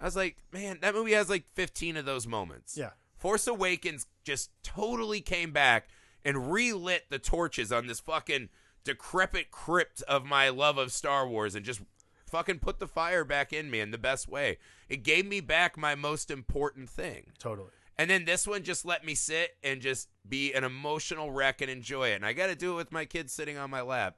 I 0.00 0.04
was 0.04 0.16
like, 0.16 0.36
man, 0.52 0.78
that 0.82 0.94
movie 0.94 1.12
has 1.12 1.30
like 1.30 1.44
15 1.54 1.96
of 1.96 2.04
those 2.04 2.26
moments. 2.26 2.76
Yeah. 2.76 2.90
Force 3.16 3.46
Awakens 3.46 4.06
just 4.24 4.50
totally 4.62 5.20
came 5.20 5.50
back 5.52 5.88
and 6.24 6.52
relit 6.52 7.04
the 7.10 7.18
torches 7.18 7.72
on 7.72 7.86
this 7.86 8.00
fucking 8.00 8.48
decrepit 8.84 9.50
crypt 9.50 10.02
of 10.02 10.24
my 10.24 10.48
love 10.50 10.76
of 10.78 10.92
Star 10.92 11.26
Wars 11.26 11.54
and 11.54 11.64
just 11.64 11.80
fucking 12.26 12.58
put 12.58 12.80
the 12.80 12.88
fire 12.88 13.24
back 13.24 13.52
in 13.52 13.70
me 13.70 13.80
in 13.80 13.92
the 13.92 13.98
best 13.98 14.28
way. 14.28 14.58
It 14.88 15.02
gave 15.04 15.26
me 15.26 15.40
back 15.40 15.78
my 15.78 15.94
most 15.94 16.30
important 16.30 16.90
thing. 16.90 17.32
Totally. 17.38 17.68
And 17.96 18.10
then 18.10 18.24
this 18.24 18.46
one 18.46 18.64
just 18.64 18.84
let 18.84 19.04
me 19.04 19.14
sit 19.14 19.56
and 19.62 19.80
just 19.80 20.08
be 20.28 20.52
an 20.52 20.64
emotional 20.64 21.30
wreck 21.30 21.60
and 21.60 21.70
enjoy 21.70 22.08
it. 22.08 22.16
And 22.16 22.26
I 22.26 22.32
got 22.32 22.48
to 22.48 22.56
do 22.56 22.72
it 22.72 22.76
with 22.76 22.92
my 22.92 23.04
kids 23.04 23.32
sitting 23.32 23.56
on 23.56 23.70
my 23.70 23.82
lap. 23.82 24.16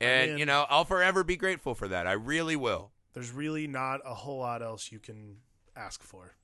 And, 0.00 0.32
mean- 0.32 0.38
you 0.38 0.46
know, 0.46 0.66
I'll 0.68 0.84
forever 0.84 1.24
be 1.24 1.36
grateful 1.36 1.74
for 1.74 1.88
that. 1.88 2.06
I 2.06 2.12
really 2.12 2.54
will. 2.56 2.92
There's 3.14 3.30
really 3.32 3.66
not 3.66 4.00
a 4.04 4.14
whole 4.14 4.38
lot 4.38 4.62
else 4.62 4.92
you 4.92 4.98
can 4.98 5.36
ask 5.76 6.02
for. 6.02 6.34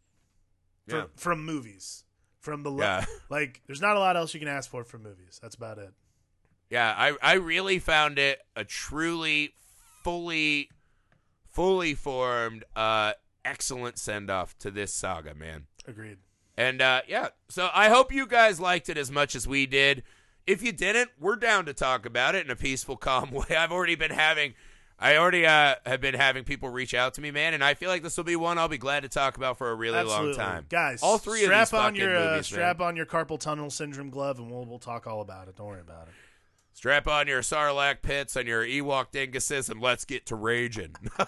From, 0.89 0.99
Yeah. 0.99 1.05
from 1.17 1.45
movies. 1.45 2.05
From 2.41 2.63
the 2.63 2.71
le- 2.71 2.83
Yeah. 2.85 3.05
like 3.31 3.63
there's 3.67 3.81
not 3.81 3.97
a 3.97 3.99
lot 4.01 4.17
else 4.17 4.35
you 4.35 4.41
can 4.41 4.49
ask 4.49 4.71
for 4.71 4.85
from 4.85 5.03
movies. 5.03 5.39
That's 5.43 5.55
about 5.55 5.79
it. 5.79 5.93
Yeah, 6.71 6.95
I, 6.97 7.17
I 7.23 7.35
really 7.35 7.79
found 7.79 8.19
it 8.19 8.41
a 8.57 8.65
truly, 8.65 9.55
fully, 10.03 10.71
fully 11.51 11.95
formed, 11.95 12.65
uh, 12.75 13.13
excellent 13.45 13.99
send 13.99 14.31
off 14.31 14.59
to 14.59 14.71
this 14.71 14.93
saga, 14.93 15.35
man. 15.35 15.67
Agreed. 15.87 16.19
And 16.57 16.81
uh, 16.81 17.03
yeah, 17.07 17.29
so 17.49 17.69
I 17.75 17.89
hope 17.91 18.13
you 18.13 18.27
guys 18.27 18.59
liked 18.61 18.89
it 18.89 18.97
as 18.97 19.11
much 19.11 19.35
as 19.35 19.47
we 19.47 19.67
did. 19.67 20.03
If 20.47 20.63
you 20.63 20.73
didn't, 20.73 21.11
we're 21.19 21.37
down 21.37 21.65
to 21.67 21.73
talk 21.75 22.07
about 22.07 22.35
it 22.35 22.45
in 22.45 22.51
a 22.51 22.57
peaceful, 22.57 22.97
calm 22.99 23.31
way. 23.31 23.57
I've 23.57 23.73
already 23.73 23.95
been 23.95 24.11
having, 24.11 24.55
I 24.99 25.17
already 25.17 25.45
uh, 25.45 25.75
have 25.85 26.01
been 26.01 26.15
having 26.15 26.45
people 26.45 26.69
reach 26.69 26.95
out 26.95 27.15
to 27.15 27.21
me, 27.21 27.31
man, 27.31 27.53
and 27.53 27.65
I 27.65 27.75
feel 27.75 27.89
like 27.91 28.03
this 28.03 28.17
will 28.17 28.25
be 28.25 28.37
one 28.37 28.59
I'll 28.59 28.69
be 28.69 28.79
glad 28.79 29.03
to 29.03 29.09
talk 29.09 29.37
about 29.37 29.59
for 29.59 29.71
a 29.71 29.75
really 29.75 29.99
Absolutely. 29.99 30.29
long 30.29 30.37
time, 30.37 30.67
Guys, 30.69 31.03
All 31.03 31.19
three 31.19 31.43
strap 31.43 31.65
of 31.65 31.71
these 31.71 31.81
on 31.81 31.95
your 31.97 32.17
uh, 32.17 32.43
strap 32.43 32.79
man. 32.79 32.89
on 32.89 32.97
your 32.97 33.07
carpal 33.07 33.39
tunnel 33.39 33.71
syndrome 33.71 34.11
glove 34.11 34.39
and 34.39 34.51
we'll 34.51 34.65
we'll 34.65 34.79
talk 34.79 35.07
all 35.07 35.21
about 35.21 35.49
it. 35.49 35.57
Don't 35.57 35.67
worry 35.67 35.81
about 35.81 36.07
it. 36.09 36.15
Strap 36.73 37.07
on 37.09 37.27
your 37.29 37.41
Sarlacc 37.43 38.03
pits 38.03 38.35
and 38.37 38.49
your 38.49 38.65
Ewok 38.65 39.13
dinguses, 39.13 39.71
and 39.71 39.81
let's 39.81 40.05
get 40.05 40.27
to 40.27 40.35
raging. 40.37 40.95
All 41.19 41.27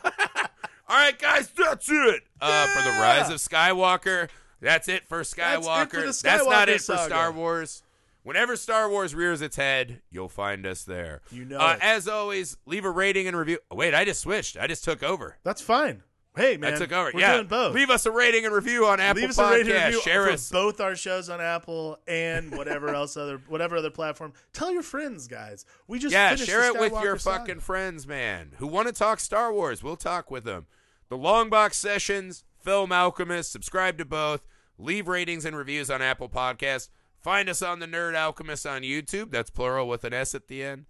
right, 0.97 1.17
guys, 1.19 1.49
that's 1.51 1.89
it 1.91 2.23
uh, 2.41 2.67
for 2.69 2.83
the 2.83 2.91
Rise 3.01 3.29
of 3.31 3.37
Skywalker. 3.37 4.29
That's 4.61 4.89
it 4.89 5.07
for 5.09 5.21
Skywalker. 5.23 5.91
for 5.91 6.01
the 6.01 6.07
That's 6.07 6.23
not 6.25 6.47
Skywalker 6.47 6.69
it 6.69 6.75
for 6.75 6.81
saga. 6.97 7.05
Star 7.05 7.33
Wars. 7.33 7.83
Whenever 8.27 8.57
Star 8.57 8.91
Wars 8.91 9.15
rears 9.15 9.41
its 9.41 9.55
head, 9.55 10.03
you'll 10.11 10.29
find 10.29 10.67
us 10.67 10.83
there. 10.83 11.21
You 11.31 11.45
know 11.45 11.59
Uh, 11.59 11.79
as 11.81 12.09
always, 12.09 12.57
leave 12.67 12.85
a 12.85 12.91
rating 12.91 13.29
and 13.29 13.37
review. 13.37 13.59
Oh, 13.71 13.77
wait, 13.77 13.95
I 13.95 14.05
just 14.05 14.21
switched. 14.21 14.57
I 14.59 14.67
just 14.67 14.83
took 14.83 15.05
over. 15.05 15.37
That's 15.45 15.63
fine. 15.63 16.03
Hey 16.35 16.57
man, 16.59 16.75
I 16.75 16.77
took 16.77 16.91
over. 16.93 17.13
We're 17.15 17.21
yeah, 17.21 17.35
doing 17.37 17.47
both. 17.47 17.75
leave 17.75 17.89
us 17.89 18.05
a 18.05 18.11
rating 18.11 18.45
and 18.45 18.53
review 18.53 18.85
on 18.85 18.99
Apple 19.01 19.21
Leave 19.23 19.31
us 19.31 19.39
a 19.39 19.43
Podcasts. 19.43 19.51
rating 19.53 19.73
and 19.73 19.85
review 19.87 20.01
Share 20.03 20.29
us. 20.29 20.51
both 20.51 20.81
our 20.81 20.95
shows 20.97 21.31
on 21.31 21.41
Apple 21.41 21.99
and 22.09 22.51
whatever 22.55 22.89
else 22.91 23.17
other 23.17 23.41
whatever 23.49 23.77
other 23.77 23.91
platform. 23.91 24.33
Tell 24.53 24.71
your 24.73 24.83
friends, 24.83 25.29
guys. 25.29 25.65
We 25.87 25.99
just 26.01 26.13
Yeah, 26.13 26.35
share 26.35 26.65
it 26.67 26.79
with 26.79 26.93
your 27.03 27.17
saga. 27.19 27.39
fucking 27.39 27.61
friends, 27.61 28.07
man, 28.09 28.53
who 28.59 28.67
want 28.67 28.87
to 28.89 28.93
talk 28.93 29.19
Star 29.21 29.51
Wars. 29.53 29.83
We'll 29.83 29.97
talk 29.97 30.31
with 30.31 30.45
them. 30.45 30.67
The 31.09 31.17
Long 31.17 31.49
Box 31.49 31.79
Sessions, 31.79 32.45
Film 32.61 32.91
Alchemist, 32.93 33.51
subscribe 33.53 33.97
to 33.99 34.05
both. 34.05 34.47
Leave 34.79 35.09
ratings 35.09 35.45
and 35.47 35.57
reviews 35.57 35.89
on 35.91 36.03
Apple 36.03 36.29
Podcasts. 36.29 36.89
Find 37.27 37.49
us 37.49 37.61
on 37.61 37.81
the 37.81 37.89
Nerd 37.89 38.15
Alchemist 38.15 38.65
on 38.69 38.83
YouTube. 38.83 39.33
That's 39.33 39.51
plural 39.51 39.89
with 39.89 40.05
an 40.05 40.13
S 40.15 40.33
at 40.37 40.47
the 40.47 40.63
end. 40.63 40.85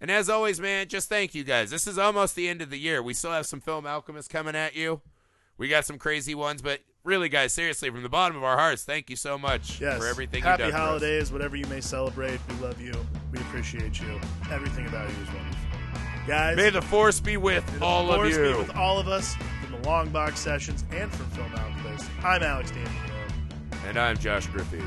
And 0.00 0.10
as 0.10 0.28
always, 0.28 0.58
man, 0.58 0.88
just 0.88 1.08
thank 1.08 1.32
you 1.32 1.44
guys. 1.44 1.70
This 1.70 1.86
is 1.86 1.96
almost 1.96 2.34
the 2.34 2.48
end 2.48 2.60
of 2.60 2.70
the 2.70 2.76
year. 2.76 3.00
We 3.00 3.14
still 3.14 3.30
have 3.30 3.46
some 3.46 3.60
Film 3.60 3.86
Alchemists 3.86 4.26
coming 4.26 4.56
at 4.56 4.74
you. 4.74 5.00
We 5.56 5.68
got 5.68 5.84
some 5.84 5.96
crazy 5.96 6.34
ones, 6.34 6.60
but 6.60 6.80
really, 7.04 7.28
guys, 7.28 7.52
seriously, 7.54 7.88
from 7.88 8.02
the 8.02 8.08
bottom 8.08 8.36
of 8.36 8.42
our 8.42 8.56
hearts, 8.58 8.82
thank 8.82 9.08
you 9.10 9.14
so 9.14 9.38
much 9.38 9.80
Yes. 9.80 9.96
for 9.98 10.08
everything 10.08 10.42
Happy 10.42 10.64
you've 10.64 10.72
done. 10.72 10.80
for 10.80 10.84
us. 10.84 10.88
holidays, 10.88 11.32
whatever 11.32 11.54
you 11.54 11.66
may 11.66 11.80
celebrate. 11.80 12.40
We 12.48 12.54
love 12.56 12.80
you. 12.80 12.92
We 13.30 13.38
appreciate 13.38 14.00
you. 14.00 14.20
Everything 14.50 14.88
about 14.88 15.08
you 15.08 15.14
is 15.22 15.28
wonderful. 15.28 15.68
Guys, 16.26 16.56
May 16.56 16.70
the 16.70 16.82
Force 16.82 17.20
be 17.20 17.36
with 17.36 17.64
all 17.80 18.10
of 18.10 18.26
you. 18.28 18.32
The 18.32 18.54
force 18.54 18.56
be 18.56 18.66
with 18.66 18.76
all 18.76 18.98
of 18.98 19.06
us 19.06 19.36
from 19.62 19.80
the 19.80 19.88
Long 19.88 20.08
Box 20.08 20.40
Sessions 20.40 20.84
and 20.90 21.12
from 21.12 21.26
Film 21.26 21.52
Alchemist. 21.54 22.10
I'm 22.24 22.42
Alex 22.42 22.72
D'Angelo. 22.72 23.12
and 23.86 23.96
I'm 23.96 24.18
Josh 24.18 24.48
Griffey. 24.48 24.82